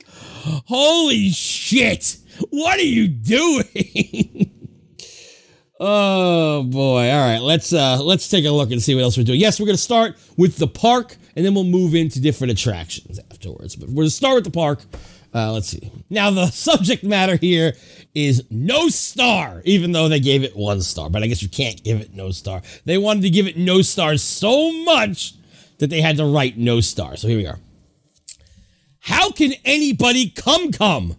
Holy 0.66 1.30
shit! 1.30 2.18
What 2.50 2.78
are 2.78 2.82
you 2.82 3.08
doing? 3.08 4.50
oh 5.80 6.64
boy! 6.64 7.10
All 7.10 7.26
right, 7.26 7.40
let's 7.40 7.72
uh 7.72 8.02
let's 8.02 8.28
take 8.28 8.44
a 8.44 8.50
look 8.50 8.70
and 8.72 8.82
see 8.82 8.94
what 8.94 9.04
else 9.04 9.16
we're 9.16 9.24
doing. 9.24 9.40
Yes, 9.40 9.58
we're 9.58 9.66
gonna 9.66 9.78
start 9.78 10.16
with 10.36 10.58
the 10.58 10.68
park, 10.68 11.16
and 11.34 11.46
then 11.46 11.54
we'll 11.54 11.64
move 11.64 11.94
into 11.94 12.20
different 12.20 12.50
attractions 12.52 13.18
afterwards. 13.30 13.74
But 13.76 13.88
we're 13.88 14.02
gonna 14.02 14.10
start 14.10 14.34
with 14.34 14.44
the 14.44 14.50
park. 14.50 14.82
Uh, 15.34 15.52
let's 15.52 15.68
see. 15.68 15.90
Now 16.08 16.30
the 16.30 16.46
subject 16.50 17.02
matter 17.02 17.36
here 17.36 17.74
is 18.14 18.44
no 18.50 18.88
star, 18.88 19.62
even 19.64 19.92
though 19.92 20.08
they 20.08 20.20
gave 20.20 20.44
it 20.44 20.54
one 20.54 20.80
star. 20.80 21.10
But 21.10 21.24
I 21.24 21.26
guess 21.26 21.42
you 21.42 21.48
can't 21.48 21.82
give 21.82 22.00
it 22.00 22.14
no 22.14 22.30
star. 22.30 22.62
They 22.84 22.98
wanted 22.98 23.22
to 23.22 23.30
give 23.30 23.46
it 23.48 23.56
no 23.56 23.82
stars 23.82 24.22
so 24.22 24.72
much 24.84 25.34
that 25.78 25.90
they 25.90 26.00
had 26.00 26.16
to 26.18 26.24
write 26.24 26.56
no 26.56 26.80
star. 26.80 27.16
So 27.16 27.26
here 27.26 27.38
we 27.38 27.46
are. 27.46 27.58
How 29.00 29.30
can 29.32 29.52
anybody 29.64 30.30
come 30.30 30.70
come? 30.70 31.16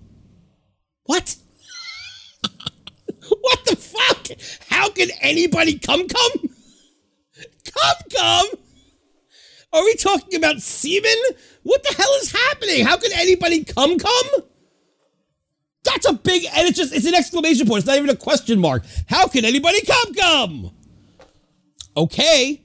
What? 1.03 1.35
what 3.41 3.65
the 3.65 3.75
fuck? 3.75 4.27
How 4.69 4.89
can 4.89 5.09
anybody 5.21 5.77
come 5.77 6.07
come? 6.07 6.31
Come 7.65 8.09
come? 8.15 8.47
Are 9.75 9.83
we 9.83 9.95
talking 9.95 10.35
about 10.35 10.61
semen? 10.61 11.17
What 11.63 11.83
the 11.83 11.93
hell 11.93 12.11
is 12.21 12.31
happening? 12.31 12.85
How 12.85 12.95
could 12.95 13.11
anybody 13.11 13.65
come 13.65 13.99
come? 13.99 14.27
That's 15.83 16.07
a 16.07 16.13
big 16.13 16.45
and 16.55 16.69
it's 16.69 16.77
just 16.77 16.93
it's 16.93 17.05
an 17.05 17.13
exclamation 17.13 17.67
point. 17.67 17.79
It's 17.79 17.87
not 17.87 17.97
even 17.97 18.09
a 18.09 18.15
question 18.15 18.59
mark. 18.61 18.85
How 19.09 19.27
can 19.27 19.43
anybody 19.43 19.81
come 19.81 20.13
come? 20.13 20.71
Okay. 21.97 22.61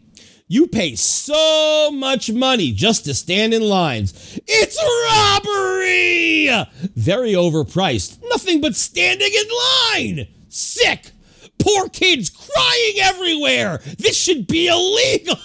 You 0.46 0.68
pay 0.68 0.94
so 0.94 1.90
much 1.92 2.30
money 2.30 2.72
just 2.72 3.04
to 3.06 3.14
stand 3.14 3.54
in 3.54 3.62
lines. 3.62 4.40
It's 4.46 4.78
robbery! 5.08 6.48
Very 6.96 7.32
overpriced. 7.32 8.18
Nothing 8.30 8.60
but 8.60 8.74
standing 8.74 9.30
in 9.32 9.48
line. 9.94 10.28
Sick. 10.48 11.10
Poor 11.58 11.88
kids 11.88 12.30
crying 12.30 12.94
everywhere. 13.00 13.80
This 13.98 14.16
should 14.16 14.46
be 14.46 14.66
illegal. 14.66 15.36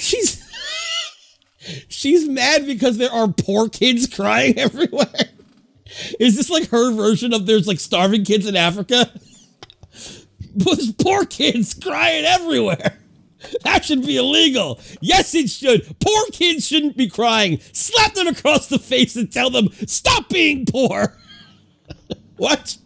She's 0.00 0.42
She's 1.88 2.28
mad 2.28 2.66
because 2.66 2.98
there 2.98 3.12
are 3.12 3.28
poor 3.28 3.68
kids 3.68 4.06
crying 4.06 4.58
everywhere. 4.58 5.06
Is 6.18 6.36
this 6.36 6.50
like 6.50 6.68
her 6.70 6.92
version 6.92 7.34
of 7.34 7.46
there's 7.46 7.66
like 7.66 7.80
starving 7.80 8.24
kids 8.24 8.46
in 8.46 8.56
Africa? 8.56 9.10
There's 10.52 10.92
poor 10.92 11.24
kids 11.26 11.74
crying 11.74 12.24
everywhere. 12.24 12.98
That 13.62 13.84
should 13.84 14.04
be 14.04 14.16
illegal. 14.16 14.80
Yes, 15.00 15.32
it 15.34 15.48
should. 15.48 15.86
Poor 16.00 16.24
kids 16.32 16.66
shouldn't 16.66 16.96
be 16.96 17.08
crying. 17.08 17.60
Slap 17.72 18.14
them 18.14 18.26
across 18.26 18.66
the 18.68 18.80
face 18.80 19.14
and 19.14 19.32
tell 19.32 19.50
them, 19.50 19.68
stop 19.86 20.28
being 20.28 20.66
poor. 20.66 21.16
what? 22.36 22.76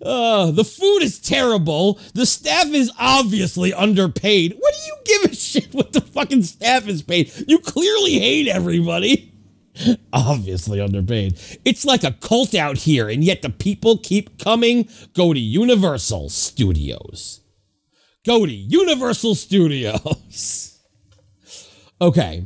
Uh, 0.00 0.50
the 0.50 0.64
food 0.64 1.00
is 1.02 1.18
terrible. 1.18 1.98
The 2.14 2.26
staff 2.26 2.66
is 2.66 2.92
obviously 2.98 3.72
underpaid. 3.72 4.56
What 4.58 4.74
do 4.74 4.80
you 4.86 4.96
give 5.04 5.32
a 5.32 5.34
shit 5.42 5.72
what 5.74 5.92
the 5.92 6.00
fucking 6.00 6.44
staff 6.44 6.88
is 6.88 7.02
paid? 7.02 7.32
You 7.46 7.58
clearly 7.58 8.18
hate 8.18 8.48
everybody. 8.48 9.32
Obviously 10.12 10.80
underpaid. 10.80 11.38
It's 11.64 11.84
like 11.84 12.04
a 12.04 12.12
cult 12.12 12.54
out 12.54 12.76
here, 12.76 13.08
and 13.08 13.24
yet 13.24 13.42
the 13.42 13.50
people 13.50 13.98
keep 13.98 14.38
coming. 14.38 14.88
Go 15.14 15.32
to 15.32 15.40
Universal 15.40 16.28
Studios. 16.28 17.40
Go 18.24 18.46
to 18.46 18.52
Universal 18.52 19.34
Studios. 19.34 20.78
okay. 22.00 22.44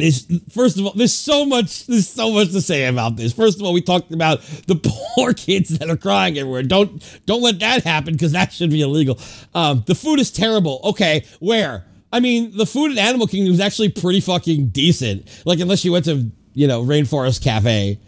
There's, 0.00 0.26
first 0.50 0.78
of 0.78 0.86
all, 0.86 0.92
there's 0.94 1.12
so 1.12 1.44
much. 1.46 1.86
There's 1.86 2.08
so 2.08 2.32
much 2.32 2.50
to 2.52 2.60
say 2.60 2.86
about 2.86 3.16
this. 3.16 3.32
First 3.32 3.58
of 3.58 3.66
all, 3.66 3.72
we 3.72 3.80
talked 3.80 4.12
about 4.12 4.42
the 4.66 4.74
poor 5.14 5.32
kids 5.32 5.78
that 5.78 5.88
are 5.88 5.96
crying 5.96 6.38
everywhere. 6.38 6.62
Don't 6.62 7.20
don't 7.26 7.42
let 7.42 7.58
that 7.60 7.84
happen 7.84 8.14
because 8.14 8.32
that 8.32 8.52
should 8.52 8.70
be 8.70 8.82
illegal. 8.82 9.18
Um, 9.54 9.84
the 9.86 9.94
food 9.94 10.18
is 10.18 10.30
terrible. 10.30 10.80
Okay, 10.84 11.24
where? 11.38 11.84
I 12.12 12.20
mean, 12.20 12.56
the 12.56 12.66
food 12.66 12.90
at 12.92 12.98
Animal 12.98 13.26
Kingdom 13.26 13.52
is 13.52 13.60
actually 13.60 13.90
pretty 13.90 14.20
fucking 14.20 14.68
decent. 14.68 15.28
Like 15.44 15.60
unless 15.60 15.84
you 15.84 15.92
went 15.92 16.06
to 16.06 16.30
you 16.54 16.66
know 16.66 16.82
Rainforest 16.82 17.42
Cafe, 17.42 17.98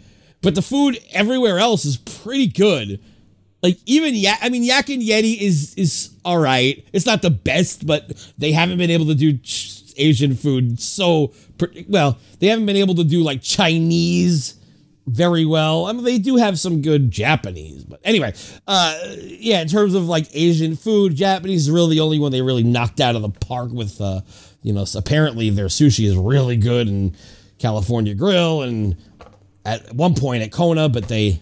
but 0.41 0.55
the 0.55 0.61
food 0.61 0.99
everywhere 1.11 1.59
else 1.59 1.85
is 1.85 1.97
pretty 1.97 2.47
good. 2.47 2.99
Like 3.61 3.77
even 3.85 4.13
yeah, 4.13 4.35
I 4.41 4.49
mean 4.49 4.63
Yak 4.63 4.89
and 4.89 5.01
Yeti 5.01 5.39
is 5.39 5.73
is 5.75 6.09
all 6.25 6.37
right. 6.37 6.85
It's 6.91 7.05
not 7.05 7.21
the 7.21 7.29
best, 7.29 7.87
but 7.87 8.11
they 8.37 8.51
haven't 8.51 8.77
been 8.77 8.89
able 8.89 9.05
to 9.05 9.15
do 9.15 9.37
ch- 9.37 9.82
Asian 9.97 10.35
food 10.35 10.79
so 10.79 11.33
well. 11.87 12.17
They 12.39 12.47
haven't 12.47 12.65
been 12.65 12.77
able 12.77 12.95
to 12.95 13.03
do 13.03 13.23
like 13.23 13.41
Chinese 13.41 14.55
very 15.05 15.45
well. 15.45 15.85
I 15.85 15.91
mean, 15.91 16.03
they 16.03 16.17
do 16.17 16.37
have 16.37 16.57
some 16.57 16.81
good 16.81 17.11
Japanese, 17.11 17.83
but 17.83 17.99
anyway, 18.03 18.33
uh, 18.67 18.97
yeah. 19.17 19.61
In 19.61 19.67
terms 19.67 19.95
of 19.95 20.05
like 20.05 20.27
Asian 20.33 20.75
food, 20.75 21.15
Japanese 21.15 21.63
is 21.63 21.71
really 21.71 21.95
the 21.95 22.01
only 22.01 22.19
one 22.19 22.31
they 22.31 22.41
really 22.41 22.63
knocked 22.63 23.01
out 23.01 23.15
of 23.15 23.21
the 23.21 23.29
park 23.29 23.71
with. 23.71 23.99
Uh, 23.99 24.21
you 24.63 24.71
know, 24.71 24.85
apparently 24.95 25.49
their 25.49 25.65
sushi 25.65 26.05
is 26.05 26.15
really 26.15 26.55
good 26.55 26.87
and 26.87 27.15
California 27.59 28.15
Grill 28.15 28.61
and 28.61 28.95
at 29.65 29.93
one 29.93 30.15
point 30.15 30.41
at 30.41 30.51
Kona, 30.51 30.89
but 30.89 31.07
they 31.07 31.39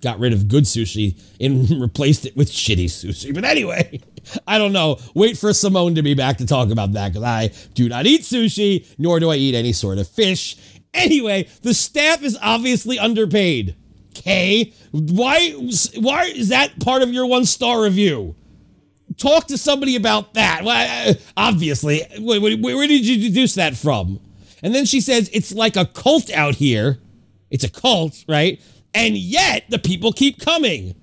got 0.00 0.18
rid 0.18 0.32
of 0.32 0.48
good 0.48 0.64
sushi 0.64 1.18
and 1.40 1.68
replaced 1.80 2.24
it 2.26 2.36
with 2.36 2.50
shitty 2.50 2.86
sushi. 2.86 3.34
But 3.34 3.44
anyway, 3.44 4.00
I 4.46 4.58
don't 4.58 4.72
know. 4.72 4.98
Wait 5.14 5.36
for 5.36 5.52
Simone 5.52 5.94
to 5.94 6.02
be 6.02 6.14
back 6.14 6.38
to 6.38 6.46
talk 6.46 6.70
about 6.70 6.92
that 6.92 7.12
because 7.12 7.24
I 7.24 7.50
do 7.74 7.88
not 7.88 8.06
eat 8.06 8.22
sushi, 8.22 8.86
nor 8.98 9.20
do 9.20 9.30
I 9.30 9.36
eat 9.36 9.54
any 9.54 9.72
sort 9.72 9.98
of 9.98 10.08
fish. 10.08 10.56
Anyway, 10.92 11.48
the 11.62 11.74
staff 11.74 12.22
is 12.22 12.38
obviously 12.42 12.98
underpaid. 12.98 13.76
Okay, 14.16 14.72
why? 14.90 15.52
Why 15.96 16.24
is 16.24 16.48
that 16.48 16.78
part 16.80 17.02
of 17.02 17.12
your 17.12 17.26
one 17.26 17.44
star 17.44 17.82
review? 17.82 18.34
Talk 19.16 19.46
to 19.48 19.58
somebody 19.58 19.96
about 19.96 20.34
that. 20.34 20.62
Well, 20.64 21.10
uh, 21.10 21.14
obviously, 21.36 22.02
where, 22.18 22.40
where, 22.40 22.56
where 22.56 22.86
did 22.86 23.06
you 23.06 23.28
deduce 23.28 23.54
that 23.54 23.76
from? 23.76 24.20
And 24.62 24.74
then 24.74 24.84
she 24.84 25.00
says 25.00 25.30
it's 25.32 25.54
like 25.54 25.76
a 25.76 25.86
cult 25.86 26.30
out 26.32 26.56
here. 26.56 26.98
It's 27.50 27.64
a 27.64 27.70
cult, 27.70 28.24
right? 28.28 28.60
And 28.94 29.16
yet 29.16 29.64
the 29.68 29.78
people 29.78 30.12
keep 30.12 30.40
coming. 30.40 30.94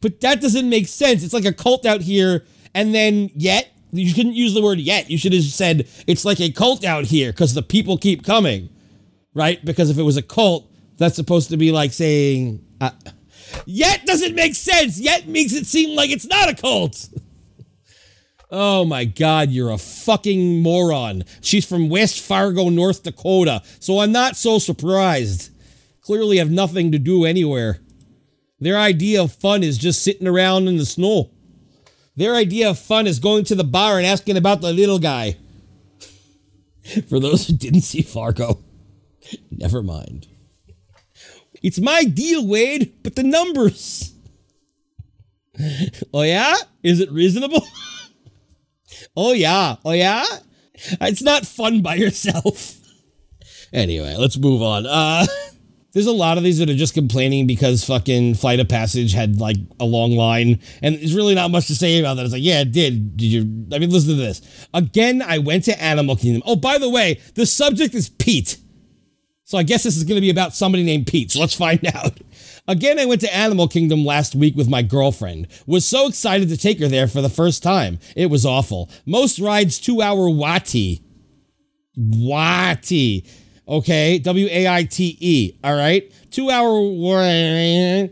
But 0.00 0.20
that 0.20 0.40
doesn't 0.40 0.68
make 0.68 0.88
sense. 0.88 1.24
It's 1.24 1.34
like 1.34 1.44
a 1.44 1.52
cult 1.52 1.86
out 1.86 2.02
here, 2.02 2.44
and 2.74 2.94
then 2.94 3.30
yet 3.34 3.72
you 3.92 4.08
shouldn't 4.08 4.34
use 4.34 4.54
the 4.54 4.62
word 4.62 4.78
yet. 4.78 5.10
You 5.10 5.18
should 5.18 5.32
have 5.32 5.42
said 5.42 5.88
it's 6.06 6.24
like 6.24 6.40
a 6.40 6.50
cult 6.50 6.84
out 6.84 7.04
here 7.04 7.32
because 7.32 7.54
the 7.54 7.62
people 7.62 7.96
keep 7.98 8.24
coming, 8.24 8.68
right? 9.34 9.64
Because 9.64 9.90
if 9.90 9.98
it 9.98 10.02
was 10.02 10.16
a 10.16 10.22
cult, 10.22 10.70
that's 10.98 11.16
supposed 11.16 11.50
to 11.50 11.56
be 11.56 11.72
like 11.72 11.92
saying 11.92 12.64
uh, 12.80 12.90
yet 13.64 14.04
doesn't 14.06 14.34
make 14.34 14.54
sense. 14.54 14.98
Yet 14.98 15.28
makes 15.28 15.52
it 15.52 15.66
seem 15.66 15.96
like 15.96 16.10
it's 16.10 16.26
not 16.26 16.48
a 16.48 16.54
cult. 16.54 17.08
Oh 18.50 18.84
my 18.84 19.04
God, 19.04 19.50
you're 19.50 19.70
a 19.72 19.78
fucking 19.78 20.62
moron. 20.62 21.24
She's 21.40 21.66
from 21.66 21.88
West 21.88 22.20
Fargo, 22.20 22.68
North 22.68 23.02
Dakota, 23.02 23.62
so 23.80 23.98
I'm 23.98 24.12
not 24.12 24.36
so 24.36 24.58
surprised. 24.58 25.50
Clearly 26.00 26.38
have 26.38 26.50
nothing 26.50 26.92
to 26.92 26.98
do 26.98 27.24
anywhere. 27.24 27.80
Their 28.58 28.78
idea 28.78 29.22
of 29.22 29.32
fun 29.32 29.62
is 29.62 29.78
just 29.78 30.02
sitting 30.02 30.26
around 30.26 30.68
in 30.68 30.76
the 30.76 30.86
snow. 30.86 31.30
Their 32.16 32.34
idea 32.34 32.70
of 32.70 32.78
fun 32.78 33.06
is 33.06 33.18
going 33.18 33.44
to 33.44 33.54
the 33.54 33.64
bar 33.64 33.98
and 33.98 34.06
asking 34.06 34.36
about 34.36 34.62
the 34.62 34.72
little 34.72 34.98
guy. 34.98 35.36
For 37.08 37.20
those 37.20 37.46
who 37.46 37.52
didn't 37.52 37.82
see 37.82 38.02
Fargo, 38.02 38.64
never 39.50 39.82
mind. 39.82 40.28
It's 41.62 41.80
my 41.80 42.04
deal, 42.04 42.46
Wade, 42.46 42.94
but 43.02 43.16
the 43.16 43.22
numbers. 43.22 44.14
oh, 46.14 46.22
yeah? 46.22 46.54
Is 46.82 47.00
it 47.00 47.10
reasonable? 47.10 47.66
oh, 49.16 49.32
yeah. 49.32 49.76
Oh, 49.84 49.92
yeah? 49.92 50.24
It's 51.00 51.22
not 51.22 51.46
fun 51.46 51.82
by 51.82 51.96
yourself. 51.96 52.78
anyway, 53.72 54.14
let's 54.16 54.38
move 54.38 54.62
on. 54.62 54.86
Uh, 54.86 55.26
there's 55.96 56.06
a 56.06 56.12
lot 56.12 56.36
of 56.36 56.44
these 56.44 56.58
that 56.58 56.68
are 56.68 56.74
just 56.74 56.92
complaining 56.92 57.46
because 57.46 57.82
fucking 57.82 58.34
Flight 58.34 58.60
of 58.60 58.68
Passage 58.68 59.14
had 59.14 59.40
like 59.40 59.56
a 59.80 59.86
long 59.86 60.10
line, 60.10 60.60
and 60.82 60.94
there's 60.94 61.14
really 61.14 61.34
not 61.34 61.50
much 61.50 61.68
to 61.68 61.74
say 61.74 61.98
about 61.98 62.18
that. 62.18 62.24
It's 62.24 62.34
like, 62.34 62.42
yeah, 62.42 62.60
it 62.60 62.70
did. 62.70 63.16
Did 63.16 63.24
you? 63.24 63.40
I 63.74 63.78
mean, 63.78 63.88
listen 63.88 64.10
to 64.10 64.16
this. 64.16 64.42
Again, 64.74 65.22
I 65.22 65.38
went 65.38 65.64
to 65.64 65.82
Animal 65.82 66.16
Kingdom. 66.16 66.42
Oh, 66.44 66.54
by 66.54 66.76
the 66.76 66.90
way, 66.90 67.18
the 67.34 67.46
subject 67.46 67.94
is 67.94 68.10
Pete. 68.10 68.58
So 69.44 69.56
I 69.56 69.62
guess 69.62 69.84
this 69.84 69.96
is 69.96 70.04
going 70.04 70.16
to 70.16 70.20
be 70.20 70.28
about 70.28 70.52
somebody 70.52 70.84
named 70.84 71.06
Pete. 71.06 71.30
So 71.30 71.40
let's 71.40 71.54
find 71.54 71.80
out. 71.96 72.20
Again, 72.68 72.98
I 72.98 73.06
went 73.06 73.22
to 73.22 73.34
Animal 73.34 73.66
Kingdom 73.66 74.04
last 74.04 74.34
week 74.34 74.54
with 74.54 74.68
my 74.68 74.82
girlfriend. 74.82 75.48
Was 75.66 75.86
so 75.86 76.08
excited 76.08 76.50
to 76.50 76.58
take 76.58 76.78
her 76.80 76.88
there 76.88 77.08
for 77.08 77.22
the 77.22 77.30
first 77.30 77.62
time. 77.62 78.00
It 78.14 78.26
was 78.26 78.44
awful. 78.44 78.90
Most 79.06 79.38
rides 79.38 79.80
two 79.80 80.02
hour 80.02 80.28
Wati. 80.28 81.00
Wati. 81.98 83.26
Okay, 83.68 84.18
W 84.18 84.48
A 84.50 84.68
I 84.68 84.84
T 84.84 85.16
E. 85.20 85.56
All 85.64 85.74
right, 85.74 86.10
two 86.30 86.50
hour. 86.50 88.08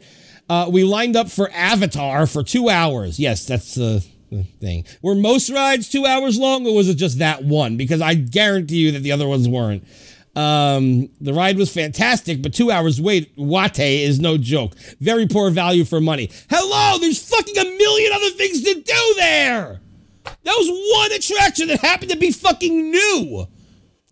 Uh, 0.48 0.68
we 0.70 0.84
lined 0.84 1.16
up 1.16 1.30
for 1.30 1.50
Avatar 1.52 2.26
for 2.26 2.42
two 2.42 2.68
hours. 2.68 3.18
Yes, 3.18 3.46
that's 3.46 3.74
the 3.74 4.04
thing. 4.60 4.84
Were 5.00 5.14
most 5.14 5.50
rides 5.50 5.88
two 5.88 6.06
hours 6.06 6.38
long, 6.38 6.66
or 6.66 6.74
was 6.74 6.88
it 6.88 6.94
just 6.96 7.18
that 7.20 7.44
one? 7.44 7.76
Because 7.76 8.00
I 8.00 8.14
guarantee 8.14 8.76
you 8.76 8.92
that 8.92 9.00
the 9.00 9.12
other 9.12 9.28
ones 9.28 9.48
weren't. 9.48 9.84
Um, 10.36 11.08
the 11.20 11.32
ride 11.32 11.56
was 11.56 11.72
fantastic, 11.72 12.42
but 12.42 12.52
two 12.52 12.72
hours 12.72 13.00
wait, 13.00 13.32
Wate 13.36 13.78
is 13.78 14.18
no 14.18 14.36
joke. 14.36 14.74
Very 15.00 15.28
poor 15.28 15.50
value 15.50 15.84
for 15.84 16.00
money. 16.00 16.30
Hello, 16.50 16.98
there's 16.98 17.22
fucking 17.28 17.56
a 17.56 17.64
million 17.64 18.12
other 18.12 18.30
things 18.30 18.62
to 18.62 18.74
do 18.74 19.14
there. 19.16 19.80
That 20.24 20.56
was 20.58 20.98
one 20.98 21.12
attraction 21.12 21.68
that 21.68 21.80
happened 21.80 22.10
to 22.10 22.16
be 22.16 22.32
fucking 22.32 22.90
new. 22.90 23.46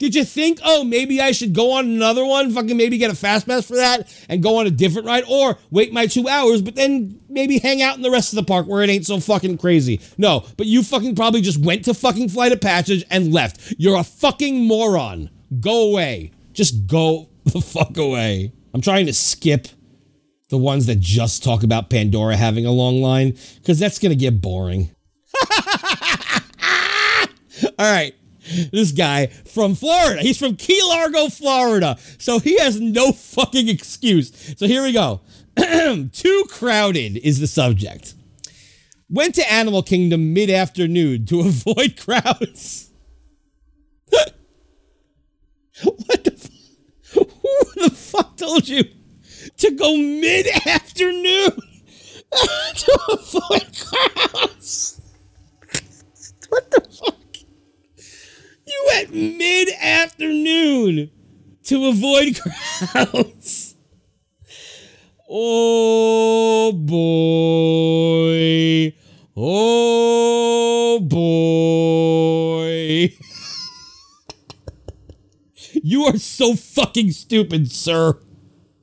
Did 0.03 0.17
you 0.17 0.25
think, 0.25 0.59
oh, 0.65 0.83
maybe 0.83 1.21
I 1.21 1.31
should 1.31 1.53
go 1.53 1.75
on 1.75 1.85
another 1.85 2.25
one, 2.25 2.51
fucking 2.51 2.77
maybe 2.77 2.99
get 2.99 3.13
a 3.13 3.15
fast 3.15 3.47
pass 3.47 3.65
for 3.65 3.77
that 3.77 4.13
and 4.29 4.43
go 4.43 4.59
on 4.59 4.67
a 4.67 4.71
different 4.71 5.07
ride 5.07 5.23
or 5.29 5.57
wait 5.71 5.93
my 5.93 6.07
two 6.07 6.27
hours, 6.27 6.61
but 6.61 6.75
then 6.75 7.21
maybe 7.29 7.61
hang 7.61 7.83
out 7.83 7.95
in 7.95 8.03
the 8.03 8.11
rest 8.11 8.33
of 8.33 8.37
the 8.37 8.43
park 8.43 8.67
where 8.67 8.83
it 8.83 8.91
ain't 8.91 9.07
so 9.07 9.21
fucking 9.21 9.59
crazy? 9.59 10.01
No, 10.19 10.45
but 10.57 10.67
you 10.67 10.83
fucking 10.83 11.15
probably 11.15 11.41
just 11.41 11.65
went 11.65 11.85
to 11.85 11.95
fucking 11.95 12.31
Flight 12.31 12.51
of 12.51 12.61
Passage 12.61 13.05
and 13.11 13.33
left. 13.33 13.75
You're 13.79 13.97
a 13.97 14.03
fucking 14.03 14.67
moron. 14.67 15.31
Go 15.61 15.91
away. 15.91 16.33
Just 16.53 16.89
go 16.89 17.29
the 17.45 17.61
fuck 17.61 17.97
away. 17.97 18.53
I'm 18.75 18.81
trying 18.81 19.07
to 19.07 19.13
skip 19.13 19.69
the 20.49 20.59
ones 20.59 20.87
that 20.87 20.99
just 20.99 21.45
talk 21.45 21.63
about 21.63 21.91
Pandora 21.91 22.35
having 22.35 22.67
a 22.67 22.73
long 22.73 23.01
line 23.01 23.39
because 23.59 23.79
that's 23.79 24.01
going 24.01 24.11
to 24.11 24.17
get 24.17 24.41
boring. 24.41 24.91
All 27.79 27.93
right. 27.93 28.17
This 28.73 28.93
guy 28.93 29.27
from 29.27 29.75
Florida. 29.75 30.23
He's 30.23 30.39
from 30.39 30.57
Key 30.57 30.81
Largo, 30.89 31.29
Florida. 31.29 31.99
So 32.19 32.39
he 32.39 32.59
has 32.59 32.81
no 32.81 33.13
fucking 33.13 33.69
excuse. 33.69 34.55
So 34.57 34.67
here 34.67 34.83
we 34.83 34.93
go. 34.93 35.21
Too 36.13 36.45
crowded 36.49 37.19
is 37.19 37.41
the 37.41 37.47
subject. 37.47 38.15
Went 39.09 39.35
to 39.35 39.53
Animal 39.53 39.83
Kingdom 39.83 40.33
mid 40.33 40.49
afternoon 40.51 41.27
to 41.27 41.41
avoid 41.47 41.99
crowds. 42.01 42.91
what 45.83 46.25
the 46.25 46.51
fu- 47.03 47.21
Who 47.21 47.89
the 47.89 47.95
fuck 47.95 48.37
told 48.37 48.69
you 48.69 48.85
to 49.59 49.71
go 49.73 49.97
mid 49.97 50.47
afternoon 50.67 51.51
to 52.77 52.99
avoid 53.11 53.77
crowds? 53.79 55.01
What 56.49 56.71
the 56.71 56.81
fuck? 56.81 57.12
You 58.73 58.85
went 58.95 59.15
mid 59.39 59.69
afternoon 59.81 61.11
to 61.65 61.87
avoid 61.87 62.39
crowds. 62.41 63.75
Oh 65.29 66.73
boy. 66.73 68.95
Oh 69.37 71.01
boy. 71.01 73.15
You 75.85 76.05
are 76.05 76.17
so 76.19 76.55
fucking 76.55 77.11
stupid, 77.11 77.73
sir. 77.73 78.17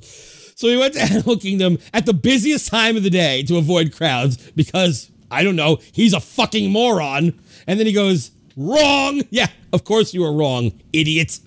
So 0.01 0.67
he 0.67 0.75
went 0.75 0.95
to 0.95 1.01
Animal 1.01 1.37
Kingdom 1.37 1.77
at 1.93 2.05
the 2.05 2.13
busiest 2.13 2.67
time 2.67 2.97
of 2.97 3.03
the 3.03 3.09
day 3.09 3.43
to 3.43 3.57
avoid 3.57 3.95
crowds 3.95 4.35
because, 4.51 5.09
I 5.31 5.43
don't 5.43 5.55
know, 5.55 5.77
he's 5.93 6.13
a 6.13 6.19
fucking 6.19 6.71
moron. 6.71 7.39
And 7.67 7.79
then 7.79 7.87
he 7.87 7.93
goes, 7.93 8.31
Wrong. 8.59 9.21
Yeah, 9.29 9.47
of 9.71 9.85
course 9.85 10.13
you 10.13 10.21
were 10.21 10.33
wrong, 10.33 10.73
idiot. 10.91 11.39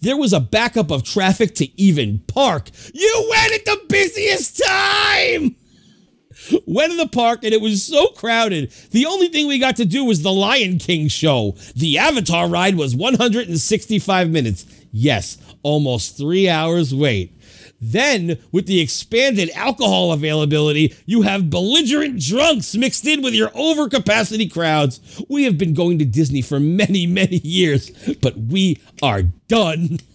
There 0.00 0.16
was 0.16 0.32
a 0.32 0.38
backup 0.38 0.92
of 0.92 1.02
traffic 1.02 1.56
to 1.56 1.80
even 1.80 2.20
park. 2.28 2.70
You 2.94 3.28
went 3.28 3.54
at 3.54 3.64
the 3.64 3.80
busiest 3.88 4.62
time! 4.64 5.56
Went 6.66 6.92
to 6.92 6.96
the 6.96 7.08
park 7.08 7.42
and 7.42 7.52
it 7.52 7.60
was 7.60 7.82
so 7.82 8.06
crowded. 8.08 8.70
The 8.92 9.06
only 9.06 9.28
thing 9.28 9.48
we 9.48 9.58
got 9.58 9.76
to 9.76 9.84
do 9.84 10.04
was 10.04 10.22
the 10.22 10.32
Lion 10.32 10.78
King 10.78 11.08
show. 11.08 11.56
The 11.74 11.98
Avatar 11.98 12.48
ride 12.48 12.76
was 12.76 12.94
165 12.94 14.30
minutes. 14.30 14.64
Yes, 14.92 15.38
almost 15.64 16.16
three 16.16 16.48
hours 16.48 16.94
wait. 16.94 17.33
Then, 17.86 18.38
with 18.50 18.66
the 18.66 18.80
expanded 18.80 19.50
alcohol 19.54 20.12
availability, 20.12 20.96
you 21.04 21.22
have 21.22 21.50
belligerent 21.50 22.18
drunks 22.18 22.74
mixed 22.74 23.06
in 23.06 23.20
with 23.20 23.34
your 23.34 23.50
overcapacity 23.50 24.50
crowds. 24.50 25.22
We 25.28 25.44
have 25.44 25.58
been 25.58 25.74
going 25.74 25.98
to 25.98 26.06
Disney 26.06 26.40
for 26.40 26.58
many, 26.58 27.06
many 27.06 27.36
years, 27.44 27.90
but 28.22 28.36
we 28.38 28.80
are 29.02 29.22
done. 29.48 29.98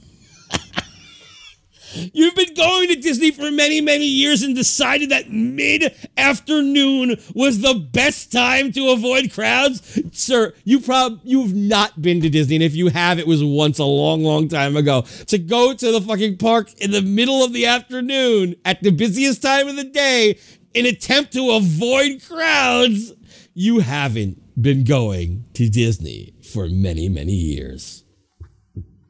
You've 2.14 2.36
been 2.36 2.54
going 2.54 2.90
to 2.90 2.96
Disney 2.96 3.32
for 3.32 3.52
many, 3.52 3.82
many 3.82 4.06
years 4.06 4.44
and 4.44 4.56
decided 4.56 5.10
that 5.10 5.30
mid 5.32 5.96
afternoon 6.18 7.18
was 7.34 7.62
the 7.62 7.74
best 7.74 8.32
time 8.32 8.72
to 8.74 8.90
avoid 8.90 9.32
crowds? 9.34 10.00
Sir, 10.12 10.54
you 10.64 10.80
prob 10.80 11.20
you've 11.24 11.54
not 11.54 12.02
been 12.02 12.22
to 12.22 12.30
Disney, 12.30 12.56
and 12.56 12.64
if 12.64 12.76
you 12.76 12.90
have, 12.90 13.20
it 13.20 13.28
was 13.28 13.44
once 13.44 13.80
a 13.80 13.86
long, 13.86 14.24
long 14.24 14.48
time 14.48 14.76
ago. 14.76 15.02
To 15.28 15.38
go 15.38 15.74
to 15.74 15.92
the 15.92 16.02
fucking 16.02 16.38
park 16.38 16.74
in 16.80 16.92
the 16.92 17.02
middle 17.02 17.44
of 17.44 17.54
the 17.54 17.66
afternoon 17.66 18.56
at 18.66 18.82
the 18.84 18.92
busiest 18.92 19.42
time 19.42 19.68
of 19.68 19.76
the 19.76 19.84
day 19.84 20.38
in 20.74 20.86
attempt 20.86 21.34
to 21.34 21.52
avoid 21.52 22.22
crowds, 22.28 23.14
you 23.54 23.80
haven't 23.80 24.62
been 24.62 24.84
going 24.84 25.46
to 25.54 25.70
Disney 25.70 26.34
for 26.54 26.68
many, 26.68 27.10
many 27.10 27.34
years. 27.34 28.04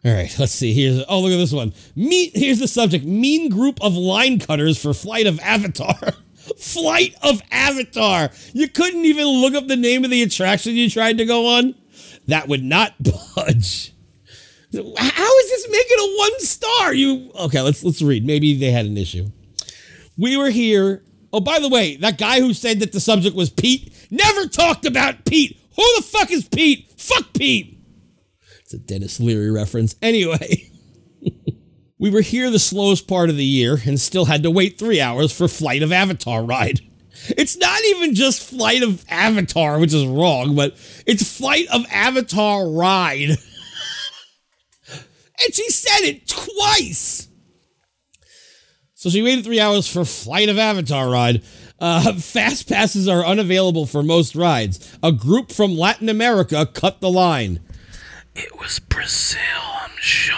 All 0.05 0.13
right, 0.13 0.33
let's 0.39 0.53
see. 0.53 0.73
Here's 0.73 1.03
oh 1.09 1.19
look 1.19 1.33
at 1.33 1.37
this 1.37 1.51
one. 1.51 1.73
Mean 1.95 2.31
here's 2.33 2.59
the 2.59 2.67
subject: 2.67 3.03
mean 3.05 3.49
group 3.49 3.81
of 3.81 3.95
line 3.95 4.39
cutters 4.39 4.81
for 4.81 4.93
Flight 4.93 5.27
of 5.27 5.39
Avatar. 5.41 5.95
Flight 6.57 7.15
of 7.21 7.41
Avatar. 7.51 8.29
You 8.53 8.69
couldn't 8.69 9.05
even 9.05 9.27
look 9.27 9.53
up 9.53 9.67
the 9.67 9.75
name 9.75 10.03
of 10.05 10.09
the 10.09 10.23
attraction 10.23 10.73
you 10.73 10.89
tried 10.89 11.17
to 11.17 11.25
go 11.25 11.47
on. 11.47 11.75
That 12.27 12.47
would 12.47 12.63
not 12.63 12.93
budge. 13.35 13.93
How 14.73 15.37
is 15.39 15.49
this 15.49 15.67
making 15.69 15.97
a 15.99 16.17
one 16.17 16.39
star? 16.39 16.93
You 16.93 17.31
okay? 17.41 17.61
Let's 17.61 17.83
let's 17.83 18.01
read. 18.01 18.25
Maybe 18.25 18.57
they 18.57 18.71
had 18.71 18.85
an 18.85 18.97
issue. 18.97 19.27
We 20.17 20.37
were 20.37 20.49
here. 20.49 21.03
Oh, 21.31 21.39
by 21.41 21.59
the 21.59 21.69
way, 21.69 21.95
that 21.97 22.17
guy 22.17 22.39
who 22.39 22.53
said 22.53 22.79
that 22.79 22.91
the 22.91 22.99
subject 22.99 23.35
was 23.35 23.49
Pete 23.49 23.93
never 24.09 24.47
talked 24.47 24.85
about 24.85 25.25
Pete. 25.25 25.59
Who 25.75 25.83
the 25.97 26.03
fuck 26.03 26.31
is 26.31 26.47
Pete? 26.47 26.91
Fuck 26.97 27.33
Pete. 27.33 27.78
It's 28.69 28.75
a 28.75 28.85
Denis 28.85 29.19
Leary 29.19 29.49
reference. 29.49 29.95
Anyway, 29.99 30.69
we 31.99 32.11
were 32.11 32.21
here 32.21 32.51
the 32.51 32.59
slowest 32.59 33.07
part 33.07 33.31
of 33.31 33.35
the 33.35 33.43
year 33.43 33.79
and 33.83 33.99
still 33.99 34.25
had 34.25 34.43
to 34.43 34.51
wait 34.51 34.77
three 34.77 35.01
hours 35.01 35.35
for 35.35 35.47
Flight 35.47 35.81
of 35.81 35.91
Avatar 35.91 36.43
ride. 36.43 36.79
It's 37.29 37.57
not 37.57 37.83
even 37.85 38.13
just 38.13 38.47
Flight 38.47 38.83
of 38.83 39.03
Avatar, 39.09 39.79
which 39.79 39.91
is 39.91 40.05
wrong, 40.05 40.55
but 40.55 40.77
it's 41.07 41.35
Flight 41.35 41.65
of 41.73 41.83
Avatar 41.91 42.69
ride. 42.69 43.29
and 44.91 45.51
she 45.51 45.67
said 45.71 46.01
it 46.01 46.27
twice. 46.27 47.27
So 48.93 49.09
she 49.09 49.23
waited 49.23 49.45
three 49.45 49.59
hours 49.59 49.91
for 49.91 50.05
Flight 50.05 50.47
of 50.47 50.59
Avatar 50.59 51.09
ride. 51.09 51.41
Uh, 51.79 52.13
fast 52.19 52.69
passes 52.69 53.07
are 53.07 53.25
unavailable 53.25 53.87
for 53.87 54.03
most 54.03 54.35
rides. 54.35 54.95
A 55.01 55.11
group 55.11 55.51
from 55.51 55.75
Latin 55.75 56.07
America 56.07 56.67
cut 56.67 57.01
the 57.01 57.09
line. 57.09 57.61
It 58.35 58.57
was 58.59 58.79
Brazil, 58.79 59.39
I'm 59.81 59.91
sure. 59.99 60.35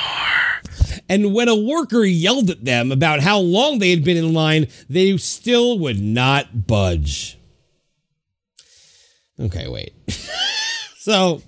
And 1.09 1.33
when 1.33 1.49
a 1.49 1.55
worker 1.55 2.03
yelled 2.03 2.49
at 2.49 2.63
them 2.63 2.91
about 2.91 3.19
how 3.19 3.39
long 3.39 3.79
they 3.79 3.89
had 3.89 4.03
been 4.03 4.17
in 4.17 4.33
line, 4.33 4.67
they 4.89 5.17
still 5.17 5.77
would 5.79 5.99
not 5.99 6.67
budge. 6.67 7.37
Okay, 9.39 9.67
wait. 9.67 9.93
so, 10.99 11.41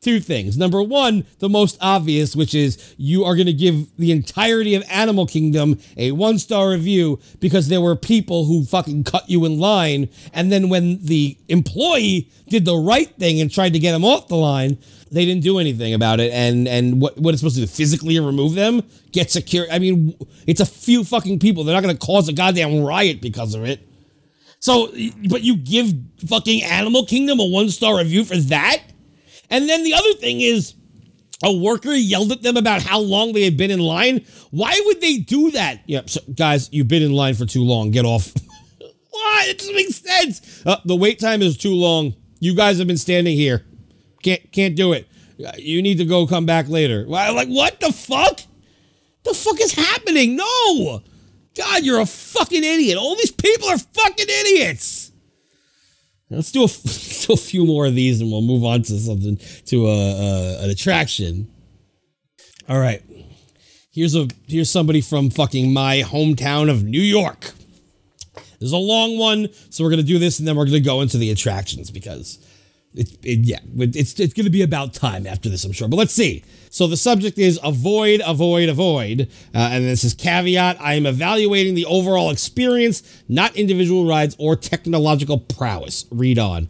two 0.00 0.20
things. 0.20 0.56
Number 0.56 0.82
one, 0.82 1.26
the 1.38 1.48
most 1.48 1.78
obvious, 1.80 2.36
which 2.36 2.54
is 2.54 2.94
you 2.96 3.24
are 3.24 3.34
going 3.34 3.46
to 3.46 3.52
give 3.52 3.94
the 3.96 4.12
entirety 4.12 4.74
of 4.74 4.84
Animal 4.90 5.26
Kingdom 5.26 5.78
a 5.96 6.12
one 6.12 6.38
star 6.38 6.70
review 6.70 7.18
because 7.40 7.68
there 7.68 7.80
were 7.80 7.96
people 7.96 8.44
who 8.44 8.64
fucking 8.64 9.04
cut 9.04 9.28
you 9.28 9.44
in 9.44 9.58
line. 9.58 10.08
And 10.32 10.52
then 10.52 10.68
when 10.68 11.04
the 11.04 11.36
employee 11.48 12.30
did 12.48 12.64
the 12.64 12.76
right 12.76 13.12
thing 13.16 13.40
and 13.40 13.50
tried 13.50 13.72
to 13.72 13.78
get 13.78 13.92
them 13.92 14.04
off 14.04 14.28
the 14.28 14.36
line, 14.36 14.78
they 15.10 15.24
didn't 15.24 15.42
do 15.42 15.58
anything 15.58 15.94
about 15.94 16.20
it. 16.20 16.32
And 16.32 16.68
and 16.68 17.00
what, 17.00 17.18
what 17.18 17.34
it's 17.34 17.40
supposed 17.40 17.56
to 17.56 17.62
do, 17.62 17.66
physically 17.66 18.18
remove 18.18 18.54
them? 18.54 18.82
Get 19.12 19.30
secure. 19.30 19.66
I 19.70 19.78
mean, 19.78 20.16
it's 20.46 20.60
a 20.60 20.66
few 20.66 21.04
fucking 21.04 21.38
people. 21.38 21.64
They're 21.64 21.74
not 21.74 21.82
going 21.82 21.96
to 21.96 22.06
cause 22.06 22.28
a 22.28 22.32
goddamn 22.32 22.82
riot 22.82 23.20
because 23.20 23.54
of 23.54 23.64
it. 23.64 23.88
So, 24.60 24.92
but 25.28 25.42
you 25.42 25.56
give 25.56 25.92
fucking 26.26 26.62
Animal 26.64 27.06
Kingdom 27.06 27.40
a 27.40 27.46
one 27.46 27.68
star 27.70 27.98
review 27.98 28.24
for 28.24 28.36
that? 28.36 28.82
And 29.50 29.68
then 29.68 29.82
the 29.84 29.94
other 29.94 30.12
thing 30.14 30.40
is, 30.40 30.74
a 31.42 31.56
worker 31.56 31.92
yelled 31.92 32.32
at 32.32 32.42
them 32.42 32.56
about 32.56 32.82
how 32.82 32.98
long 32.98 33.32
they 33.32 33.44
had 33.44 33.56
been 33.56 33.70
in 33.70 33.78
line. 33.78 34.24
Why 34.50 34.80
would 34.86 35.00
they 35.00 35.18
do 35.18 35.52
that? 35.52 35.82
Yeah, 35.86 36.02
so 36.06 36.20
guys, 36.34 36.68
you've 36.72 36.88
been 36.88 37.02
in 37.02 37.12
line 37.12 37.34
for 37.34 37.46
too 37.46 37.62
long. 37.62 37.92
Get 37.92 38.04
off. 38.04 38.32
what? 39.10 39.48
It 39.48 39.58
doesn't 39.58 39.74
make 39.74 39.88
sense. 39.90 40.66
Uh, 40.66 40.76
the 40.84 40.96
wait 40.96 41.20
time 41.20 41.40
is 41.40 41.56
too 41.56 41.74
long. 41.74 42.14
You 42.40 42.54
guys 42.54 42.78
have 42.78 42.88
been 42.88 42.98
standing 42.98 43.36
here. 43.36 43.64
Can't 44.36 44.52
can't 44.52 44.76
do 44.76 44.92
it. 44.92 45.08
You 45.58 45.82
need 45.82 45.98
to 45.98 46.04
go 46.04 46.26
come 46.26 46.46
back 46.46 46.68
later. 46.68 47.04
Why- 47.06 47.30
Like 47.30 47.48
what 47.48 47.80
the 47.80 47.92
fuck? 47.92 48.40
The 49.24 49.34
fuck 49.34 49.60
is 49.60 49.72
happening? 49.72 50.36
No. 50.36 51.02
God, 51.56 51.84
you're 51.84 52.00
a 52.00 52.06
fucking 52.06 52.62
idiot. 52.64 52.98
All 52.98 53.16
these 53.16 53.32
people 53.32 53.68
are 53.68 53.78
fucking 53.78 54.26
idiots. 54.28 55.10
Let's 56.30 56.52
do 56.52 56.60
a, 56.60 56.62
let's 56.84 57.26
do 57.26 57.32
a 57.32 57.36
few 57.36 57.64
more 57.66 57.86
of 57.86 57.94
these 57.94 58.20
and 58.20 58.30
we'll 58.30 58.42
move 58.42 58.64
on 58.64 58.82
to 58.82 58.98
something, 58.98 59.38
to 59.66 59.86
a, 59.88 59.90
a, 59.90 60.64
an 60.64 60.70
attraction. 60.70 61.50
All 62.68 62.78
right. 62.78 63.02
Here's 63.92 64.14
a 64.14 64.28
here's 64.46 64.70
somebody 64.70 65.00
from 65.00 65.30
fucking 65.30 65.72
my 65.72 66.02
hometown 66.04 66.70
of 66.70 66.84
New 66.84 67.00
York. 67.00 67.52
There's 68.60 68.72
a 68.72 68.76
long 68.76 69.18
one, 69.18 69.48
so 69.70 69.82
we're 69.84 69.90
gonna 69.90 70.02
do 70.02 70.18
this 70.18 70.38
and 70.38 70.46
then 70.46 70.56
we're 70.56 70.66
gonna 70.66 70.80
go 70.80 71.00
into 71.00 71.16
the 71.18 71.30
attractions 71.30 71.90
because 71.90 72.38
it, 72.98 73.16
it 73.22 73.38
yeah, 73.46 73.60
it's 73.76 74.18
it's 74.18 74.34
gonna 74.34 74.50
be 74.50 74.62
about 74.62 74.92
time 74.92 75.26
after 75.26 75.48
this, 75.48 75.64
I'm 75.64 75.72
sure. 75.72 75.86
But 75.88 75.96
let's 75.96 76.12
see. 76.12 76.42
So 76.68 76.88
the 76.88 76.96
subject 76.96 77.38
is 77.38 77.58
avoid, 77.62 78.20
avoid, 78.26 78.68
avoid, 78.68 79.28
uh, 79.54 79.70
and 79.72 79.84
this 79.84 80.02
is 80.02 80.14
caveat: 80.14 80.78
I 80.80 80.94
am 80.94 81.06
evaluating 81.06 81.74
the 81.74 81.86
overall 81.86 82.30
experience, 82.30 83.02
not 83.28 83.54
individual 83.54 84.04
rides 84.04 84.34
or 84.38 84.56
technological 84.56 85.38
prowess. 85.38 86.06
Read 86.10 86.40
on. 86.40 86.68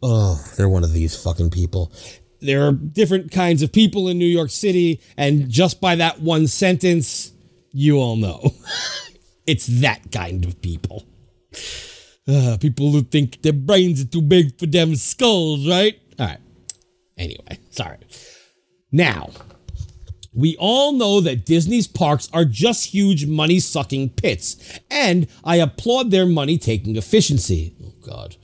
Oh, 0.00 0.40
they're 0.56 0.68
one 0.68 0.84
of 0.84 0.92
these 0.92 1.20
fucking 1.20 1.50
people. 1.50 1.92
There 2.40 2.68
are 2.68 2.72
different 2.72 3.32
kinds 3.32 3.62
of 3.62 3.72
people 3.72 4.08
in 4.08 4.16
New 4.16 4.26
York 4.26 4.50
City, 4.50 5.00
and 5.16 5.50
just 5.50 5.80
by 5.80 5.96
that 5.96 6.20
one 6.20 6.46
sentence, 6.46 7.32
you 7.72 7.96
all 7.96 8.14
know. 8.14 8.54
it's 9.46 9.66
that 9.80 10.12
kind 10.12 10.44
of 10.44 10.62
people. 10.62 11.04
Uh, 12.26 12.56
people 12.58 12.90
who 12.90 13.02
think 13.02 13.42
their 13.42 13.52
brains 13.52 14.00
are 14.00 14.06
too 14.06 14.22
big 14.22 14.58
for 14.58 14.66
them 14.66 14.96
skulls, 14.96 15.68
right? 15.68 15.98
All 16.18 16.26
right. 16.26 16.38
Anyway, 17.18 17.58
sorry. 17.70 17.98
Now, 18.90 19.30
we 20.32 20.56
all 20.58 20.92
know 20.92 21.20
that 21.20 21.46
Disney's 21.46 21.86
parks 21.86 22.28
are 22.32 22.44
just 22.44 22.86
huge 22.86 23.26
money 23.26 23.60
sucking 23.60 24.10
pits, 24.10 24.78
and 24.90 25.28
I 25.44 25.56
applaud 25.56 26.10
their 26.10 26.26
money 26.26 26.58
taking 26.58 26.96
efficiency. 26.96 27.74
Oh, 27.82 27.92
God. 28.04 28.36